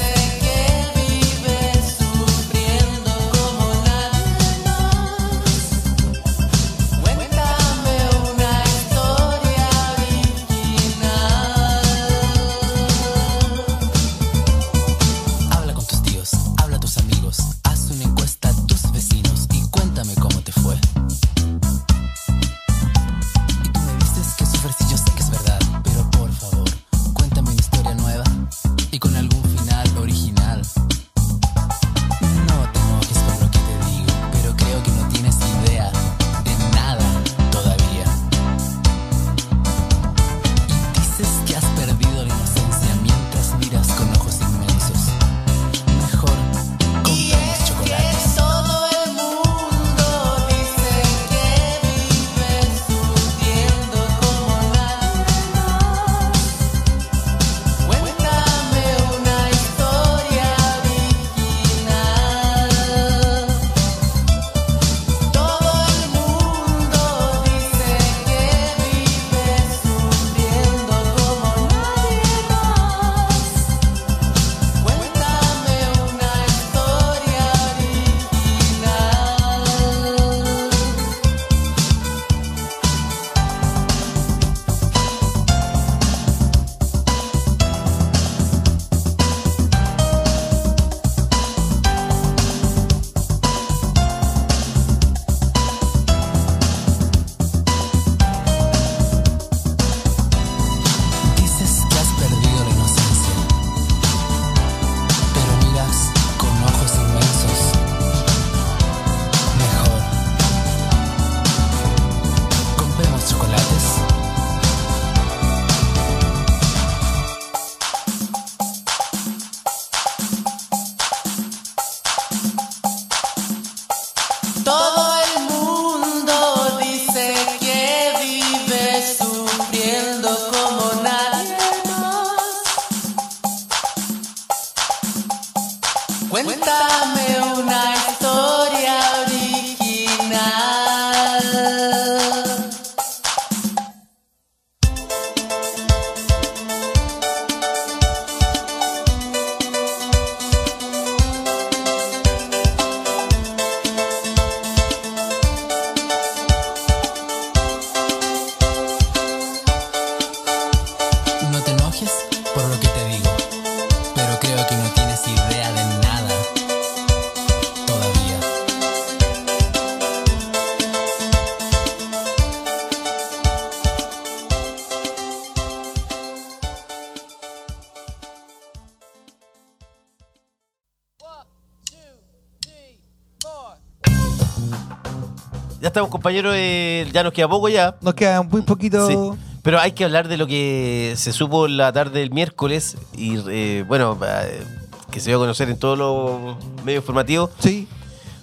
Estamos, 185.95 186.09
compañeros? 186.11 186.53
Eh, 186.57 187.07
ya 187.13 187.23
nos 187.23 187.31
queda 187.31 187.47
poco 187.47 187.69
ya. 187.69 187.95
Nos 188.01 188.13
queda 188.15 188.41
muy 188.43 188.61
poquito. 188.63 189.07
Sí. 189.07 189.15
Pero 189.63 189.79
hay 189.79 189.93
que 189.93 190.03
hablar 190.03 190.27
de 190.27 190.35
lo 190.35 190.45
que 190.45 191.13
se 191.15 191.31
supo 191.31 191.69
la 191.69 191.91
tarde 191.93 192.19
del 192.19 192.31
miércoles 192.31 192.97
y, 193.15 193.37
eh, 193.49 193.85
bueno, 193.87 194.17
eh, 194.27 194.61
que 195.09 195.21
se 195.21 195.29
dio 195.29 195.37
a 195.37 195.39
conocer 195.39 195.69
en 195.69 195.79
todos 195.79 195.97
los 195.97 196.57
medios 196.83 197.01
informativos 197.01 197.49
Sí. 197.59 197.87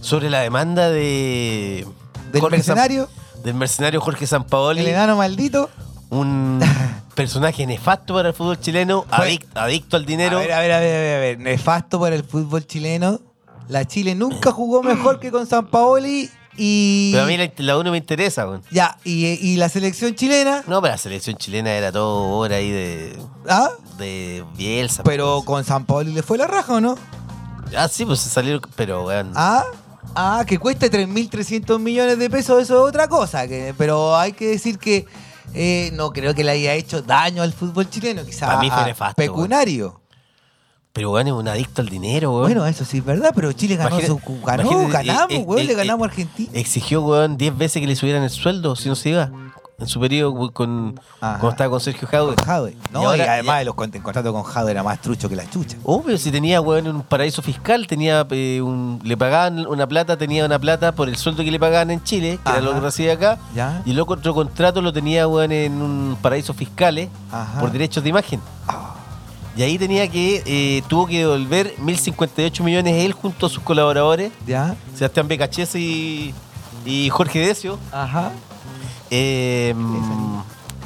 sobre 0.01 0.31
la 0.31 0.41
demanda 0.41 0.89
de. 0.89 1.87
Del 2.33 2.41
Jorge 2.41 2.57
mercenario, 2.57 3.09
San- 3.35 3.43
del 3.43 3.55
mercenario 3.55 4.01
Jorge 4.01 4.27
Sampaoli. 4.27 4.81
el 4.81 4.87
enano 4.89 5.17
maldito. 5.19 5.69
un 6.09 6.59
personaje 7.15 7.67
nefasto 7.67 8.15
para 8.15 8.29
el 8.31 8.35
fútbol 8.35 8.59
chileno, 8.59 9.05
adic- 9.11 9.45
adicto 9.55 9.97
al 9.99 10.07
dinero. 10.07 10.39
A 10.39 10.41
ver, 10.41 10.53
a 10.53 10.61
ver, 10.61 10.73
a 10.73 10.81
ver, 10.81 10.95
a 10.97 11.01
ver, 11.01 11.17
a 11.17 11.21
ver. 11.21 11.39
Nefasto 11.39 12.01
para 12.01 12.17
el 12.17 12.25
fútbol 12.25 12.67
chileno. 12.67 13.21
La 13.69 13.85
Chile 13.87 14.15
nunca 14.15 14.51
jugó 14.53 14.83
mejor 14.83 15.21
que 15.21 15.31
con 15.31 15.47
San 15.47 15.67
Paoli 15.67 16.29
y. 16.57 17.11
Pero 17.13 17.25
a 17.25 17.27
mí 17.27 17.37
la, 17.37 17.51
la 17.57 17.79
uno 17.79 17.91
me 17.91 17.99
interesa, 17.99 18.47
weón. 18.47 18.63
Ya, 18.71 18.99
y, 19.05 19.27
y 19.27 19.57
la 19.57 19.69
selección 19.69 20.15
chilena. 20.15 20.63
No, 20.67 20.81
pero 20.83 20.95
la 20.95 20.99
selección 20.99 21.37
chilena 21.37 21.73
era 21.73 21.93
todo 21.93 22.31
hora 22.37 22.57
ahí 22.57 22.71
de, 22.71 23.19
¿Ah? 23.49 23.71
de 23.99 24.45
Bielsa. 24.57 25.03
Pero 25.03 25.37
pues. 25.37 25.47
con 25.47 25.65
San 25.65 25.87
Paoli 25.87 26.13
le 26.13 26.23
fue 26.23 26.39
la 26.39 26.47
raja, 26.47 26.75
¿o 26.75 26.81
no? 26.81 26.97
Ah, 27.77 27.89
sí, 27.89 28.05
pues 28.05 28.21
se 28.21 28.29
salieron. 28.29 28.61
Pero, 28.77 29.07
weón. 29.07 29.33
Ah, 29.35 29.65
ah, 30.15 30.45
que 30.47 30.59
cueste 30.59 30.91
3.300 30.91 31.79
millones 31.79 32.19
de 32.19 32.29
pesos, 32.29 32.63
eso 32.63 32.75
es 32.83 32.89
otra 32.89 33.09
cosa. 33.09 33.49
Que, 33.49 33.75
pero 33.77 34.17
hay 34.17 34.33
que 34.33 34.49
decir 34.49 34.79
que 34.79 35.07
eh, 35.55 35.91
no 35.95 36.13
creo 36.13 36.35
que 36.35 36.45
le 36.45 36.51
haya 36.53 36.75
hecho 36.75 37.03
daño 37.03 37.43
al 37.43 37.53
fútbol 37.53 37.89
chileno, 37.89 38.25
quizás 38.25 38.49
Para 38.49 38.61
mí 38.61 38.71
fue 38.71 38.85
nefasto, 38.85 39.17
pecunario. 39.17 40.02
Pero, 40.93 41.11
weón, 41.11 41.27
es 41.27 41.33
un 41.33 41.49
adicto 41.49 41.81
al 41.81 41.89
dinero, 41.89 42.33
weón. 42.33 42.43
Bueno, 42.45 42.67
eso 42.67 42.85
sí 42.85 42.99
es 42.99 43.05
verdad, 43.05 43.33
pero 43.35 43.51
Chile 43.53 43.77
ganó, 43.77 43.99
su, 44.01 44.21
ganó 44.45 44.63
imagínate, 44.63 45.07
ganamos, 45.07 45.31
eh, 45.33 45.37
eh, 45.37 45.45
weón, 45.47 45.67
le 45.67 45.73
eh, 45.73 45.77
ganamos 45.77 46.01
eh, 46.01 46.05
a 46.05 46.11
Argentina. 46.11 46.51
Exigió, 46.53 47.03
weón, 47.03 47.37
10 47.39 47.57
veces 47.57 47.81
que 47.81 47.87
le 47.87 47.97
subieran 47.97 48.23
el 48.23 48.31
sueldo 48.31 48.77
si 48.77 48.89
no 48.89 48.95
se 48.95 49.11
iba. 49.11 49.31
En 49.79 49.89
su 49.89 49.99
periodo 49.99 50.53
con, 50.53 51.01
cuando 51.19 51.51
estaba 51.51 51.71
con 51.71 51.81
Sergio 51.81 52.07
Jaude. 52.07 52.37
Con 52.37 52.45
Jadwe. 52.47 52.77
No, 52.93 53.17
Y 53.17 53.21
además 53.21 53.59
de 53.61 53.65
los 53.65 53.75
cont- 53.75 53.93
el 53.97 54.03
contrato 54.03 54.33
con 54.33 54.45
Jadwe 54.45 54.71
era 54.71 54.85
más 54.85 55.01
trucho 55.01 55.29
que 55.29 55.35
la 55.35 55.49
chucha. 55.51 55.77
Oh, 55.83 56.03
pero 56.03 56.19
si 56.19 56.31
tenía, 56.31 56.61
weón, 56.61 56.87
un 56.87 57.03
paraíso 57.03 57.43
fiscal, 57.43 57.89
tenía 57.89 58.25
eh, 58.31 58.61
un, 58.63 59.01
le 59.03 59.17
pagaban 59.17 59.67
una 59.67 59.89
plata, 59.89 60.17
tenía 60.17 60.45
una 60.45 60.61
plata 60.61 60.93
por 60.93 61.09
el 61.09 61.17
sueldo 61.17 61.43
que 61.43 61.51
le 61.51 61.59
pagaban 61.59 61.91
en 61.91 62.01
Chile, 62.05 62.39
que 62.45 62.51
era 62.53 62.61
lo 62.61 62.75
que 62.75 62.81
recibía 62.81 63.15
acá. 63.15 63.39
¿Ya? 63.57 63.83
Y 63.85 63.91
el 63.91 63.99
otro 63.99 64.33
contrato 64.35 64.81
lo 64.81 64.93
tenía, 64.93 65.27
weón, 65.27 65.51
en 65.51 65.73
un 65.83 66.17
paraíso 66.23 66.55
fiscal 66.55 67.09
por 67.59 67.73
derechos 67.73 68.05
de 68.05 68.11
imagen. 68.11 68.41
Y 69.57 69.63
ahí 69.63 69.79
tenía 69.79 70.09
que, 70.09 70.43
eh, 70.47 70.83
tuvo 70.89 71.07
que 71.07 71.19
devolver 71.19 71.75
1.058 71.79 72.63
millones 72.63 73.05
él 73.05 73.13
junto 73.13 73.47
a 73.47 73.49
sus 73.51 73.63
colaboradores, 73.63 74.33
¿Ya? 74.47 74.75
Sebastián 74.95 75.29
Becachese 75.29 75.79
y, 75.79 76.35
y 76.87 77.11
Jorge 77.11 77.41
Decio. 77.41 77.79
Ajá. 77.93 78.33
Eh, 79.11 79.75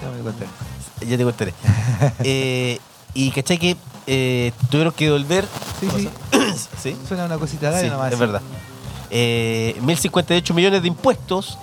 Ya 0.03 1.07
ya 1.07 1.17
te 1.17 1.25
contaré. 1.25 1.53
Eh, 2.25 2.79
y 3.15 3.31
cachai 3.31 3.57
que 3.59 3.77
eh, 4.07 4.53
tuvieron 4.71 4.93
que 4.93 5.07
devolver. 5.07 5.47
Sí, 5.81 5.89
sí. 5.97 6.09
¿Sí? 6.83 6.97
Suena 7.09 7.25
una 7.27 7.39
cosita 7.39 7.71
dale 7.71 7.85
Sí, 7.85 7.91
nomás. 7.91 8.13
es 8.13 8.19
verdad. 8.19 8.43
Eh, 9.11 9.77
1.058 9.83 10.53
millones 10.55 10.83
de 10.83 10.89
impuestos 10.89 11.57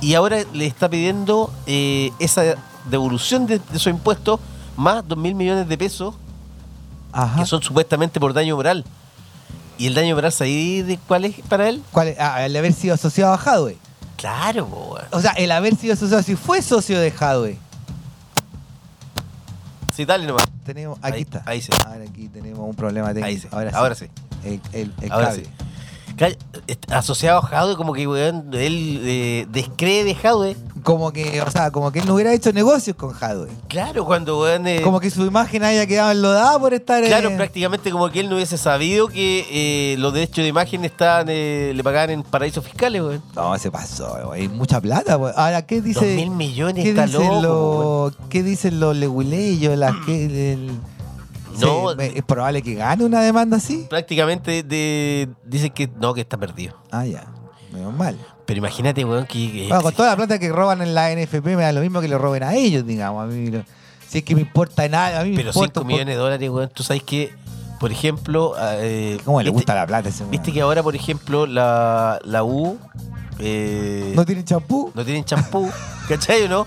y 0.00 0.14
ahora 0.14 0.38
le 0.54 0.66
está 0.66 0.88
pidiendo 0.88 1.52
eh, 1.66 2.10
esa 2.18 2.56
devolución 2.90 3.46
de, 3.46 3.58
de 3.58 3.64
esos 3.76 3.88
impuestos 3.88 4.40
más 4.80 5.04
2.000 5.04 5.34
millones 5.34 5.68
de 5.68 5.76
pesos 5.78 6.14
Ajá. 7.12 7.38
que 7.40 7.46
son 7.46 7.62
supuestamente 7.62 8.18
por 8.18 8.32
daño 8.32 8.56
moral. 8.56 8.84
¿Y 9.78 9.86
el 9.86 9.94
daño 9.94 10.14
moral 10.14 10.32
ahí 10.40 10.82
de 10.82 10.98
cuál 10.98 11.24
es 11.24 11.36
para 11.48 11.68
él? 11.68 11.82
¿Cuál 11.92 12.08
es? 12.08 12.16
Ah, 12.18 12.44
el 12.44 12.56
haber 12.56 12.72
sido 12.72 12.94
asociado 12.94 13.32
a 13.32 13.38
Jadwe. 13.38 13.76
Claro, 14.16 14.66
weón. 14.66 15.06
O 15.12 15.20
sea, 15.20 15.32
el 15.32 15.50
haber 15.52 15.74
sido 15.76 15.94
asociado, 15.94 16.22
si 16.22 16.36
fue 16.36 16.60
socio 16.62 17.00
de 17.00 17.10
Jadwe. 17.10 17.58
Sí, 19.94 20.04
dale 20.04 20.26
nomás. 20.26 20.46
Tenemos, 20.64 20.98
aquí 21.02 21.14
Ahí- 21.16 21.22
está. 21.22 21.42
ahí 21.46 21.60
sí. 21.62 21.70
Ahora 21.86 22.04
aquí 22.08 22.28
tenemos 22.28 22.60
un 22.60 22.74
problema 22.74 23.08
técnico. 23.08 23.26
Ahí 23.26 23.38
sí. 23.38 23.48
Ahora 23.50 23.70
sí. 23.70 23.76
Ahora 23.76 23.94
sí. 23.94 24.06
El, 24.44 24.60
el, 24.72 24.94
el 25.02 25.12
Ahora 25.12 25.26
cable. 25.28 25.44
sí. 25.44 25.50
Asociado 26.90 27.38
a 27.38 27.42
Jadwe, 27.42 27.76
como 27.76 27.92
que 27.92 28.06
weón, 28.06 28.50
él 28.52 29.00
eh, 29.04 29.46
descree 29.50 30.04
de 30.04 30.14
Jadwe. 30.14 30.56
Como 30.82 31.12
que, 31.12 31.42
o 31.42 31.50
sea, 31.50 31.70
como 31.70 31.92
que 31.92 31.98
él 31.98 32.06
no 32.06 32.14
hubiera 32.14 32.32
hecho 32.32 32.52
negocios 32.52 32.96
con 32.96 33.12
Jadwe. 33.12 33.48
Claro, 33.68 34.04
cuando 34.06 34.40
weón. 34.40 34.66
eh, 34.66 34.80
Como 34.82 34.98
que 35.00 35.10
su 35.10 35.24
imagen 35.26 35.62
haya 35.62 35.86
quedado 35.86 36.10
enlodada 36.12 36.58
por 36.58 36.72
estar 36.74 37.04
Claro, 37.04 37.28
en- 37.30 37.36
prácticamente 37.36 37.90
como 37.90 38.08
que 38.10 38.20
él 38.20 38.28
no 38.30 38.36
hubiese 38.36 38.56
sabido 38.56 39.08
que 39.08 39.46
eh, 39.50 39.96
los 39.98 40.12
derechos 40.14 40.36
de 40.42 40.48
imagen 40.48 40.84
estaban, 40.84 41.26
eh, 41.28 41.72
le 41.74 41.84
pagaban 41.84 42.10
en 42.10 42.22
paraísos 42.22 42.64
fiscales, 42.64 43.02
weón. 43.02 43.22
No, 43.36 43.56
se 43.58 43.70
pasó, 43.70 44.18
güey. 44.26 44.48
Mucha 44.48 44.80
plata, 44.80 45.16
güey. 45.16 45.32
Ahora, 45.36 45.66
¿qué 45.66 45.80
dice? 45.82 46.00
Dos 46.06 46.16
mil 46.16 46.30
millones, 46.30 46.82
¿qué 46.84 46.90
está 46.90 47.06
dicen 47.06 47.42
loco, 47.42 48.12
los, 48.18 48.28
¿Qué 48.28 48.42
dicen 48.42 48.80
los 48.80 48.96
leguleyos? 48.96 49.76
Las 49.76 49.94
que, 50.06 50.52
el- 50.54 50.70
No. 51.60 51.90
Sí, 51.90 51.96
me- 51.96 52.06
es 52.18 52.22
probable 52.24 52.62
que 52.62 52.74
gane 52.74 53.04
una 53.04 53.20
demanda 53.22 53.56
así. 53.58 53.86
Prácticamente 53.88 54.62
de, 54.62 55.28
dicen 55.44 55.70
que 55.70 55.88
no, 56.00 56.14
que 56.14 56.20
está 56.22 56.36
perdido. 56.36 56.74
Ah, 56.90 57.04
ya. 57.06 57.26
Menos 57.72 57.94
mal. 57.94 58.18
Pero 58.46 58.58
imagínate, 58.58 59.04
weón, 59.04 59.26
que... 59.26 59.52
que- 59.52 59.66
Bueno, 59.68 59.82
con 59.82 59.94
toda 59.94 60.10
la 60.10 60.16
plata 60.16 60.38
que 60.38 60.48
roban 60.50 60.82
en 60.82 60.94
la 60.94 61.10
NFP 61.12 61.44
me 61.56 61.62
da 61.62 61.72
lo 61.72 61.80
mismo 61.80 62.00
que 62.00 62.08
le 62.08 62.18
roben 62.18 62.42
a 62.42 62.54
ellos, 62.54 62.84
digamos. 62.86 63.22
A 63.22 63.26
mí, 63.26 63.48
no- 63.50 63.64
si 64.08 64.18
es 64.18 64.24
que 64.24 64.34
me 64.34 64.40
importa 64.40 64.88
nada, 64.88 65.20
a 65.20 65.22
mí 65.24 65.30
me 65.30 65.36
pero 65.36 65.50
importa 65.50 65.74
5 65.74 65.80
un 65.82 65.86
millones 65.86 66.14
de 66.16 66.20
dólares, 66.20 66.50
weón, 66.50 66.68
tú 66.74 66.82
sabes 66.82 67.02
que, 67.04 67.32
por 67.78 67.92
ejemplo... 67.92 68.54
eh, 68.58 69.12
poco- 69.18 69.24
¿Cómo 69.26 69.40
le 69.42 69.50
viste- 69.50 69.52
gusta 69.54 69.74
la 69.76 69.86
plata 69.86 70.08
ese 70.08 70.24
Viste 70.24 70.52
que 70.52 70.60
ahora, 70.62 70.82
por 70.82 70.96
ejemplo, 70.96 71.46
la, 71.46 72.18
la 72.24 72.42
U... 72.42 72.76
eh, 73.38 74.12
¿No 74.16 74.24
tienen 74.24 74.44
champú? 74.44 74.90
no 74.94 75.04
tienen 75.04 75.24
champú, 75.24 75.70
¿cachai 76.08 76.42
o 76.42 76.48
no? 76.48 76.66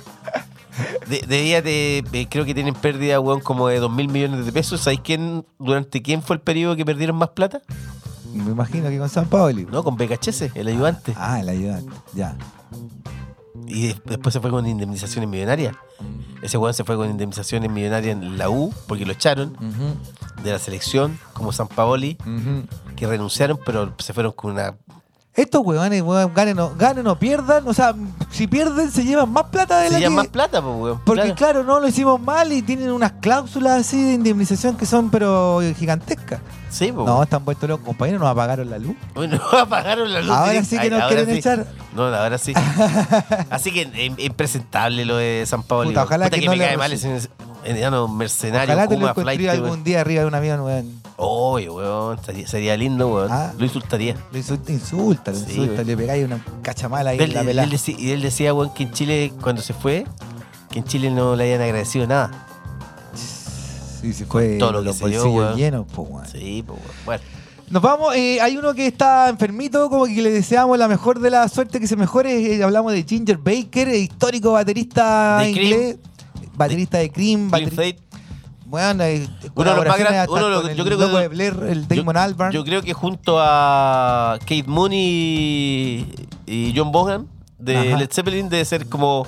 De, 1.08 1.22
de, 1.28 2.04
eh, 2.14 2.28
creo 2.30 2.45
que 2.45 2.54
tienen 2.54 2.74
pérdida, 2.74 3.20
weón, 3.20 3.40
como 3.41 3.68
de 3.68 3.80
2 3.80 3.91
mil 3.91 4.08
millones 4.10 4.45
de 4.45 4.52
pesos. 4.52 4.82
¿Sabéis 4.82 5.02
quién, 5.04 5.45
durante 5.60 6.02
quién 6.02 6.22
fue 6.22 6.36
el 6.38 6.41
periodo 6.41 6.76
que 6.76 6.86
perdieron 6.86 7.16
más 7.16 7.30
plata? 7.30 7.62
Me 8.34 8.52
imagino 8.52 8.90
que 8.90 8.98
con 8.98 9.10
San 9.10 9.26
Paoli. 9.26 9.66
No, 9.72 9.84
con 9.84 9.95
BKHS, 9.95 10.56
el 10.56 10.68
ayudante. 10.68 11.14
Ah, 11.18 11.40
el 11.40 11.50
ayudante. 11.50 11.91
Ya. 12.14 12.36
Y 13.68 13.88
de- 13.90 14.02
después 14.06 14.34
se 14.34 14.40
fue 14.40 14.50
con 14.50 14.66
indemnizaciones 14.68 15.30
millonarias. 15.30 15.76
Ese 16.41 16.58
weón 16.58 16.74
se 16.74 16.84
fue 16.84 16.95
con 16.98 17.10
indemnizaciones 17.10 17.72
millonarias 17.72 18.18
en 18.18 18.38
la 18.38 18.50
U, 18.50 18.74
porque 18.88 19.06
lo 19.06 19.14
echaron 19.14 19.56
de 20.44 20.52
la 20.52 20.60
selección, 20.60 21.18
como 21.34 21.52
San 21.52 21.68
Paoli, 21.68 22.18
que 22.95 23.08
renunciaron, 23.08 23.60
pero 23.66 23.94
se 24.00 24.14
fueron 24.14 24.32
con 24.34 24.52
una. 24.54 24.76
Estos 25.35 25.61
huevones, 25.65 25.99
weón, 26.03 26.31
ganen 26.35 26.60
o, 26.60 26.76
ganen 26.76 27.07
o 27.07 27.18
pierdan, 27.18 27.68
o 27.68 27.73
sea, 27.73 27.95
si 28.30 28.45
pierden 28.45 28.91
se 28.91 29.03
llevan 29.03 29.31
más 29.31 29.45
plata 29.45 29.80
de 29.80 29.88
Se 29.88 29.93
la 29.93 29.99
que... 29.99 30.10
más 30.11 30.27
plata, 30.27 30.61
pues, 30.61 30.76
weón. 30.76 31.01
Porque 31.03 31.22
Claro. 31.34 31.35
claro. 31.35 31.64
no 31.64 31.80
lo 31.80 31.88
hicimos 31.88 32.22
mal 32.22 32.51
y 32.51 32.61
tienen 32.61 32.91
unas 32.91 33.14
cláusulas 33.14 33.80
así 33.80 33.99
de 34.03 34.14
indemnización 34.14 34.77
que 34.77 34.85
son 34.85 35.10
pero 35.10 35.60
gigantescas. 35.76 36.39
Sí, 36.69 36.91
pues. 36.91 37.07
No, 37.07 37.23
están 37.23 37.43
vueltos 37.45 37.68
locos, 37.68 37.84
compañeros, 37.84 38.22
nos 38.22 38.30
apagaron 38.30 38.69
la 38.69 38.77
luz. 38.77 38.95
Bueno, 39.15 39.41
apagaron 39.60 40.14
la 40.14 40.22
luz. 40.22 40.30
Ahora 40.30 40.64
sí 40.64 40.77
que 40.77 40.84
Ay, 40.84 40.89
nos 40.91 41.03
quieren 41.05 41.26
sí. 41.26 41.31
echar. 41.34 41.65
No, 41.95 42.03
ahora 42.03 42.38
sí. 42.38 42.53
Así 43.49 43.72
que 43.72 43.81
es 43.91 44.19
impresentable 44.26 45.03
lo 45.03 45.18
de 45.18 45.45
San 45.47 45.64
Paoli. 45.64 45.89
Puta, 45.89 46.03
ojalá 46.03 46.26
Puta 46.26 46.35
que 46.35 46.41
que, 46.41 46.45
no 46.45 46.51
me 46.51 46.57
le 46.60 46.65
cae 46.65 46.77
mal 46.77 46.91
ese 46.93 47.30
mercenario, 48.10 48.73
Ojalá 48.73 48.88
te 48.88 48.93
lo 48.93 48.99
Kuma, 48.99 49.11
encontré 49.11 49.35
flight, 49.35 49.49
algún 49.49 49.84
día 49.84 50.01
arriba 50.01 50.22
de 50.22 50.27
un 50.27 50.35
avión, 50.35 50.61
weón. 50.61 51.02
Oye, 51.18 51.69
weón, 51.69 52.18
sería, 52.23 52.48
sería 52.48 52.76
lindo, 52.77 53.07
weón. 53.07 53.30
Ah. 53.31 53.53
Lo 53.57 53.65
insultaría. 53.65 54.15
Lo 54.31 54.38
insulta, 54.38 54.72
insulta, 54.72 55.31
lo 55.31 55.38
Sí, 55.38 55.45
insulta, 55.60 55.84
le 55.84 55.95
pegáis 55.98 56.26
una 56.26 56.44
cachamala 56.61 57.11
ahí 57.11 57.19
en 57.19 57.34
la 57.34 57.44
pelada. 57.44 57.69
y 57.98 58.10
él 58.11 58.22
decía, 58.22 58.53
weón, 58.53 58.73
que 58.73 58.84
en 58.84 58.91
Chile, 58.91 59.34
cuando 59.41 59.61
se 59.61 59.73
fue, 59.73 60.06
que 60.72 60.80
en 60.80 60.85
Chile 60.85 61.11
no 61.11 61.35
le 61.35 61.44
habían 61.44 61.61
agradecido 61.61 62.07
nada. 62.07 62.48
Sí, 64.02 64.11
se 64.14 64.26
fue 64.26 64.57
todo 64.57 64.72
lo 64.73 64.80
que 64.80 64.85
los 64.85 64.98
se 64.98 65.07
dio, 65.07 65.23
bolsillos 65.23 65.56
llenos, 65.56 65.85
pues, 65.95 66.10
weón. 66.10 66.27
Sí, 66.27 66.64
pues, 66.65 66.80
weón. 66.80 66.95
Bueno, 67.06 67.23
Nos 67.69 67.81
vamos, 67.81 68.15
eh, 68.15 68.40
hay 68.41 68.57
uno 68.57 68.73
que 68.73 68.85
está 68.88 69.30
enfermito, 69.30 69.90
como 69.90 70.06
que 70.06 70.22
le 70.22 70.30
deseamos 70.31 70.77
la 70.77 70.88
mejor 70.88 71.19
de 71.19 71.30
la 71.30 71.48
suerte, 71.48 71.80
que 71.80 71.88
se 71.88 71.95
mejore. 71.95 72.56
Eh, 72.56 72.64
hablamos 72.64 72.91
de 72.91 73.03
Ginger 73.03 73.38
Baker, 73.38 73.88
eh, 73.88 73.98
histórico 73.99 74.52
baterista 74.52 75.38
De 75.40 75.53
Cream. 75.53 75.65
inglés, 75.65 75.98
baterista 76.56 76.98
de 76.99 77.11
Cream, 77.11 77.49
Clean 77.49 77.69
bateri- 77.69 77.76
Fate, 77.76 77.99
bueno, 78.74 79.04
Uno 79.56 79.70
de 79.70 79.76
los 79.76 79.86
más 79.86 80.00
grandes- 80.00 80.76
yo 80.76 80.84
creo 80.84 80.98
que 80.98 81.06
de- 81.06 81.28
Blair, 81.28 81.56
el 81.70 81.88
Damon 81.88 82.16
yo, 82.16 82.22
Albarn. 82.22 82.52
yo 82.54 82.64
creo 82.64 82.82
que 82.82 82.94
junto 82.94 83.38
a 83.40 84.38
Kate 84.40 84.64
Moon 84.66 84.91
y, 84.94 86.06
y 86.48 86.74
John 86.76 86.91
Bonham 86.91 87.28
de 87.60 87.78
Ajá. 87.78 87.98
Led 88.00 88.10
Zeppelin 88.12 88.50
debe 88.50 88.66
ser 88.66 88.88
como 88.90 89.28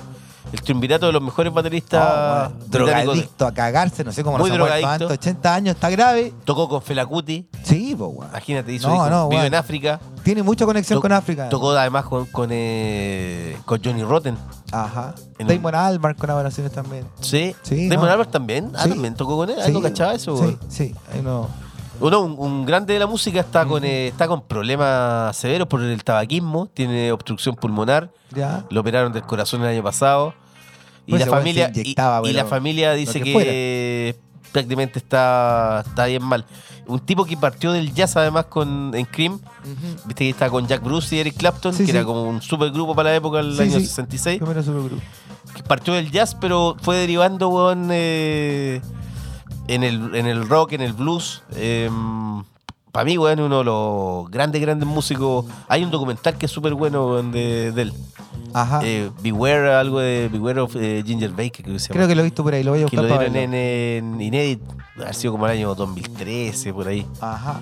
el 0.52 0.60
triunvirato 0.62 1.06
de 1.06 1.12
los 1.12 1.22
mejores 1.22 1.50
Oh, 1.50 1.54
bateristas. 1.54 2.50
británicos. 2.52 2.70
drogadicto 2.70 3.46
a 3.46 3.52
cagarse, 3.52 4.04
no 4.04 4.12
sé 4.12 4.22
cómo 4.22 4.38
Muy 4.38 4.50
antes, 4.50 5.10
80 5.10 5.54
años, 5.54 5.74
está 5.74 5.90
grave. 5.90 6.32
Tocó 6.44 6.68
con 6.68 6.82
Fela 6.82 7.04
Kuti, 7.06 7.48
Sí, 7.62 7.94
pues, 7.96 8.10
weón. 8.14 8.28
imagínate, 8.30 8.72
hizo 8.72 8.88
No, 8.88 8.94
disco, 8.94 9.10
no, 9.10 9.28
vive 9.28 9.46
en 9.46 9.54
África. 9.54 10.00
Tiene 10.22 10.42
mucha 10.42 10.64
conexión 10.66 10.96
To- 10.98 11.02
con 11.02 11.12
África. 11.12 11.48
Tocó 11.48 11.70
además 11.72 12.04
con, 12.06 12.26
con, 12.26 12.48
eh, 12.52 13.56
con 13.64 13.82
Johnny 13.82 14.02
Rotten. 14.04 14.36
Ajá. 14.72 15.14
en- 15.38 15.46
Damon 15.46 15.74
Albarn, 15.74 16.16
colaboraciones 16.16 16.72
también. 16.72 17.04
Sí. 17.20 17.54
Sí, 17.62 17.88
Damon 17.88 18.06
no. 18.06 18.12
Albarn 18.12 18.30
también. 18.30 18.72
Ah, 18.74 18.84
Sí. 18.84 18.88
también 18.90 19.14
tocó 19.14 19.36
con 19.36 19.50
él. 19.50 19.56
Ah, 19.60 19.66
Sí, 19.66 19.72
no 19.72 19.80
cachaba 19.82 20.14
eso, 20.14 20.36
Sí, 20.36 20.42
weón. 20.42 20.58
sí. 20.68 20.94
Hay 21.12 21.20
uno- 21.20 21.48
Uno, 22.00 22.20
un, 22.20 22.36
un 22.38 22.66
grande 22.66 22.92
de 22.92 22.98
la 22.98 23.06
música 23.06 23.40
está 23.40 23.64
con, 23.64 23.84
eh, 23.84 24.08
está 24.08 24.28
con 24.28 24.42
problemas 24.42 25.36
severos 25.36 25.66
por 25.66 25.82
el 25.82 26.04
tabaquismo, 26.04 26.66
tiene 26.74 27.10
obstrucción 27.12 27.54
pulmonar, 27.56 28.10
Ya. 28.34 28.64
lo 28.70 28.80
operaron 28.80 29.12
del 29.12 29.22
corazón 29.22 29.62
el 29.62 29.68
año 29.68 29.82
pasado. 29.82 30.34
Y, 31.06 31.10
Pues 31.12 31.24
la, 31.24 31.30
familia, 31.30 31.72
y- 31.74 32.32
la 32.32 32.44
familia 32.44 32.92
dice 32.92 33.20
que, 33.20 33.32
que 33.32 34.16
prácticamente 34.52 34.98
está, 34.98 35.84
está 35.86 36.06
bien 36.06 36.22
mal. 36.22 36.44
Un 36.88 37.00
tipo 37.00 37.24
que 37.24 37.36
partió 37.36 37.72
del 37.72 37.92
jazz 37.94 38.16
además 38.16 38.46
con, 38.46 38.92
en 38.94 39.04
Cream, 39.06 39.40
viste 40.04 40.24
que 40.24 40.30
está 40.30 40.50
con 40.50 40.66
Jack 40.66 40.82
Bruce 40.82 41.14
y 41.16 41.20
Eric 41.20 41.36
Clapton, 41.36 41.72
Sí, 41.72 41.84
que 41.84 41.92
sí. 41.92 41.96
era 41.96 42.04
como 42.04 42.24
un 42.24 42.42
supergrupo 42.42 42.94
para 42.94 43.10
la 43.10 43.16
época 43.16 43.38
del 43.38 43.56
Sí, 43.56 43.62
año 43.62 43.78
sí. 43.80 43.86
66. 43.86 44.38
Primero 44.38 44.62
supergrupo. 44.62 45.02
partió 45.66 45.94
del 45.94 46.10
jazz, 46.10 46.34
pero 46.40 46.76
fue 46.80 46.96
derivando, 46.96 47.48
weón, 47.48 47.88
eh, 47.90 48.80
en, 49.68 49.82
el, 49.82 50.14
en 50.14 50.26
el 50.26 50.48
rock, 50.48 50.72
en 50.72 50.80
el 50.80 50.92
blues. 50.92 51.42
para 52.92 53.04
mí, 53.04 53.18
weón, 53.18 53.40
uno 53.40 53.58
de 53.58 53.64
los 53.64 54.30
grandes, 54.30 54.60
grandes 54.60 54.88
músicos. 54.88 55.46
Hay 55.68 55.84
un 55.84 55.90
documental 55.90 56.36
que 56.36 56.46
es 56.46 56.52
súper 56.52 56.74
bueno, 56.74 57.22
de, 57.22 57.72
de 57.72 57.82
él. 57.82 57.92
Ajá. 58.52 58.80
Eh, 58.82 59.10
Beware, 59.22 59.74
algo 59.74 60.00
de 60.00 60.28
Beware 60.28 60.60
of 60.60 60.76
eh, 60.76 61.02
Ginger 61.06 61.30
Baker, 61.30 61.62
creo 61.62 61.74
que 61.74 61.78
se 61.78 61.88
llama. 61.88 61.98
Creo 61.98 62.08
que 62.08 62.14
lo 62.14 62.20
he 62.22 62.24
visto 62.24 62.42
por 62.42 62.54
ahí, 62.54 62.62
lo 62.62 62.70
voy 62.70 62.82
a 62.82 62.86
que 62.86 62.96
buscar 62.96 63.04
lo 63.04 63.16
para 63.16 63.28
dieron 63.28 63.54
en, 63.54 64.14
en 64.14 64.20
Inédit, 64.20 64.60
ha 65.06 65.12
sido 65.12 65.32
como 65.32 65.46
el 65.46 65.52
año 65.52 65.74
2013, 65.74 66.72
por 66.72 66.88
ahí. 66.88 67.06
Ajá. 67.20 67.60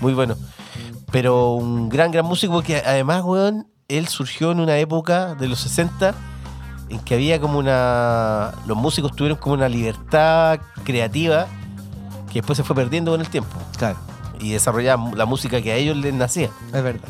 Muy 0.00 0.12
bueno. 0.12 0.36
Pero 1.12 1.54
un 1.54 1.88
gran, 1.88 2.10
gran 2.10 2.26
músico 2.26 2.52
porque 2.54 2.78
además, 2.78 3.22
weón, 3.24 3.68
él 3.88 4.08
surgió 4.08 4.50
en 4.50 4.60
una 4.60 4.78
época 4.78 5.34
de 5.34 5.46
los 5.48 5.60
60 5.60 6.14
en 6.94 7.00
que 7.00 7.14
había 7.14 7.40
como 7.40 7.58
una... 7.58 8.52
Los 8.66 8.76
músicos 8.76 9.14
tuvieron 9.14 9.38
como 9.38 9.54
una 9.54 9.68
libertad 9.68 10.58
creativa 10.84 11.46
que 12.28 12.40
después 12.40 12.56
se 12.56 12.64
fue 12.64 12.74
perdiendo 12.76 13.12
con 13.12 13.20
el 13.20 13.28
tiempo. 13.28 13.50
Claro, 13.76 13.96
Y 14.40 14.52
desarrollaban 14.52 15.16
la 15.16 15.26
música 15.26 15.60
que 15.62 15.72
a 15.72 15.76
ellos 15.76 15.96
les 15.96 16.12
nacía. 16.14 16.50
es 16.72 16.82
verdad. 16.82 17.08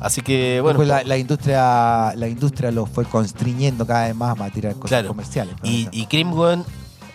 Así 0.00 0.22
que, 0.22 0.60
bueno... 0.62 0.78
Después 0.78 0.88
la, 0.88 1.02
la 1.08 1.18
industria 1.18 2.12
la 2.16 2.26
industria 2.28 2.70
lo 2.70 2.86
fue 2.86 3.04
constriñendo 3.04 3.86
cada 3.86 4.06
vez 4.06 4.16
más 4.16 4.36
para 4.36 4.50
tirar 4.50 4.72
cosas 4.74 4.88
Claro. 4.88 5.08
comerciales. 5.08 5.54
Y, 5.62 5.88
y 5.92 6.06
Cream, 6.06 6.64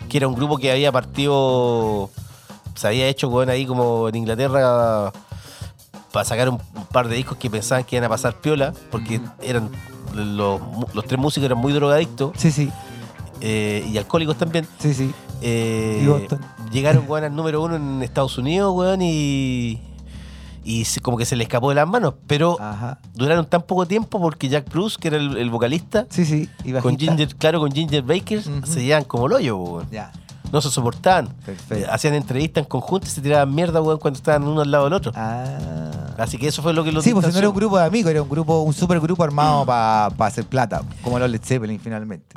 que 0.09 0.17
era 0.17 0.27
un 0.27 0.35
grupo 0.35 0.57
que 0.57 0.71
había 0.71 0.91
partido, 0.91 2.11
se 2.75 2.87
había 2.87 3.07
hecho, 3.07 3.27
weón, 3.29 3.49
ahí 3.49 3.65
como 3.65 4.07
en 4.09 4.15
Inglaterra 4.15 5.11
para 6.15 6.25
sacar 6.25 6.47
un, 6.49 6.59
un 6.75 6.85
par 6.85 7.07
de 7.09 7.15
discos 7.17 7.37
que 7.37 7.49
pensaban 7.49 7.83
que 7.83 7.97
iban 7.97 8.05
a 8.05 8.09
pasar 8.09 8.35
piola, 8.39 8.73
porque 8.89 9.19
eran 9.41 9.69
los, 10.15 10.59
tres 11.05 11.19
músicos 11.19 11.45
eran 11.45 11.57
muy 11.57 11.73
drogadictos 11.73 12.31
Sí, 12.37 12.51
sí, 12.51 12.71
eh, 13.41 13.85
y 13.91 13.97
alcohólicos 13.97 14.37
también. 14.37 14.65
sí, 14.79 14.93
sí. 14.93 15.13
Eh, 15.41 15.99
Y 16.03 16.07
Boston. 16.07 16.39
llegaron, 16.71 17.03
weón, 17.09 17.25
al 17.25 17.35
número 17.35 17.61
uno 17.61 17.75
en 17.75 18.01
Estados 18.01 18.37
Unidos, 18.37 18.73
weón, 18.73 19.01
y, 19.01 19.81
y 20.63 20.85
se- 20.85 21.01
como 21.01 21.17
que 21.17 21.25
se 21.25 21.35
le 21.35 21.43
escapó 21.43 21.67
de 21.69 21.75
las 21.75 21.87
manos, 21.87 22.13
pero 22.27 22.57
Ajá. 22.61 22.99
duraron 23.13 23.45
tan 23.45 23.63
poco 23.63 23.85
tiempo 23.85 24.21
porque 24.21 24.47
Jack 24.47 24.69
Bruce, 24.71 24.95
que 24.99 25.09
era 25.09 25.17
el, 25.17 25.35
el 25.35 25.49
vocalista, 25.49 26.05
Sí, 26.09 26.23
sí. 26.25 26.49
Y 26.63 26.71
con. 26.71 26.97
Ginger, 26.97 27.35
claro, 27.35 27.59
con 27.59 27.71
Ginger 27.73 28.03
Baker, 28.03 28.41
se 28.63 28.83
llevan 28.85 29.03
como 29.03 29.27
el 29.27 29.33
hoyo, 29.33 29.57
weón. 29.57 29.87
Ya, 29.91 30.11
No 30.53 30.61
se 30.61 30.69
soportaban. 30.71 31.27
perfecto. 31.45 31.91
Hacían 31.91 32.13
entrevistas 32.13 32.63
en 32.63 32.69
conjunto 32.69 33.05
y 33.05 33.09
se 33.09 33.19
tiraban 33.21 33.53
mierda, 33.53 33.81
weón, 33.81 33.99
cuando 33.99 34.17
estaban 34.17 34.47
uno 34.47 34.61
al 34.61 34.71
lado 34.71 34.85
del 34.85 34.93
otro. 34.93 35.11
Ah. 35.13 36.04
Así 36.17 36.37
que 36.37 36.47
eso 36.47 36.61
fue 36.61 36.73
lo 36.73 36.83
que 36.83 36.91
los 36.91 37.03
Sí, 37.03 37.13
pues 37.13 37.31
no 37.31 37.37
era 37.37 37.49
un 37.49 37.55
grupo 37.55 37.77
de 37.77 37.85
amigos, 37.85 38.11
era 38.11 38.21
un 38.21 38.29
grupo, 38.29 38.61
un 38.61 38.73
super 38.73 38.99
grupo 38.99 39.23
armado 39.23 39.65
para 39.65 40.07
hacer 40.19 40.45
plata, 40.45 40.81
como 41.01 41.19
los 41.19 41.29
Led 41.29 41.41
Zeppelin 41.43 41.79
finalmente. 41.79 42.35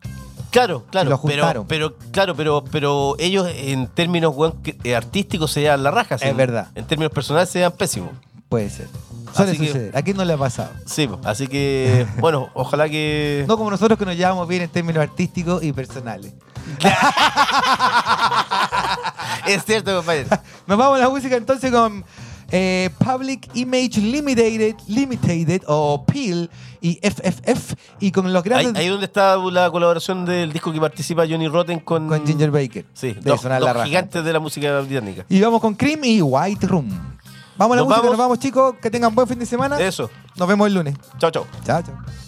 Claro, 0.51 0.87
claro. 0.91 1.11
lo 1.11 1.23
pero, 1.23 1.65
pero, 1.69 1.97
claro, 2.11 2.35
pero, 2.35 2.65
pero 2.71 3.15
ellos 3.19 3.47
en 3.55 3.87
términos 3.87 4.35
eh, 4.83 4.97
artísticos 4.97 5.53
se 5.53 5.61
llevan 5.61 5.83
la 5.83 5.91
raja. 5.91 6.15
Es 6.15 6.37
verdad. 6.37 6.69
En 6.75 6.87
términos 6.87 7.13
personales 7.13 7.51
se 7.51 7.59
llevan 7.59 7.73
pésimos. 7.73 8.11
Puede 8.49 8.71
ser. 8.71 8.89
Suele 9.35 9.53
Así 9.53 9.61
que- 9.61 9.67
suceder. 9.67 9.97
¿A 9.97 10.01
quién 10.03 10.17
no 10.17 10.25
le 10.25 10.33
ha 10.33 10.39
pasado? 10.39 10.71
Sí, 10.87 11.09
así 11.25 11.49
que, 11.49 12.07
bueno, 12.19 12.49
ojalá 12.55 12.89
que. 12.89 13.45
No 13.47 13.59
como 13.59 13.71
nosotros 13.71 13.99
que 13.99 14.07
nos 14.07 14.17
llevamos 14.17 14.49
bien 14.49 14.63
en 14.63 14.71
términos 14.71 15.03
artísticos 15.03 15.63
y 15.63 15.73
personales. 15.73 16.33
es 19.47 19.65
cierto, 19.65 19.95
compañero. 19.97 20.29
Nos 20.67 20.79
vamos 20.79 20.99
a 20.99 21.03
la 21.03 21.09
música 21.09 21.37
entonces 21.37 21.71
con 21.73 22.05
eh, 22.51 22.91
Public 22.99 23.49
Image 23.55 24.01
Limited, 24.01 24.77
Limited 24.89 25.62
o 25.66 26.05
PIL 26.07 26.49
y 26.81 26.99
FFF 27.03 27.75
y 28.01 28.11
con 28.12 28.33
los 28.33 28.43
Ahí, 28.45 28.49
grandes 28.49 28.77
ahí 28.77 28.89
donde 28.89 29.07
está 29.07 29.37
la 29.37 29.70
colaboración 29.70 30.25
del 30.25 30.53
disco 30.53 30.73
que 30.73 30.81
participa 30.81 31.27
Johnny 31.29 31.49
Rotten 31.49 31.81
con, 31.81 32.09
con 32.09 32.27
Ginger 32.27 32.51
Baker. 32.51 32.87
Sí, 32.95 33.12
de 33.15 33.20
dos, 33.20 33.41
sonar 33.41 33.61
dos 33.61 33.66
la 33.69 33.73
raja. 33.73 33.87
gigantes 33.87 34.25
de 34.25 34.33
la 34.33 34.41
música 34.41 34.81
británica. 34.81 35.25
Y 35.29 35.41
vamos 35.41 35.61
con 35.61 35.75
Cream 35.75 36.05
y 36.05 36.23
White 36.23 36.66
Room. 36.66 36.89
Vamos 37.57 37.75
a 37.75 37.77
la 37.77 37.83
Nos 37.83 37.89
música, 37.89 37.97
vamos. 38.03 38.11
nos 38.11 38.19
vamos 38.19 38.39
chicos, 38.39 38.75
que 38.81 38.91
tengan 38.91 39.15
buen 39.15 39.27
fin 39.27 39.39
de 39.39 39.47
semana. 39.47 39.81
Eso. 39.81 40.09
Nos 40.37 40.47
vemos 40.47 40.69
el 40.69 40.75
lunes. 40.75 40.95
Chao, 41.19 41.31
chao. 41.31 41.47
Chao, 41.65 41.83
chao. 41.83 42.28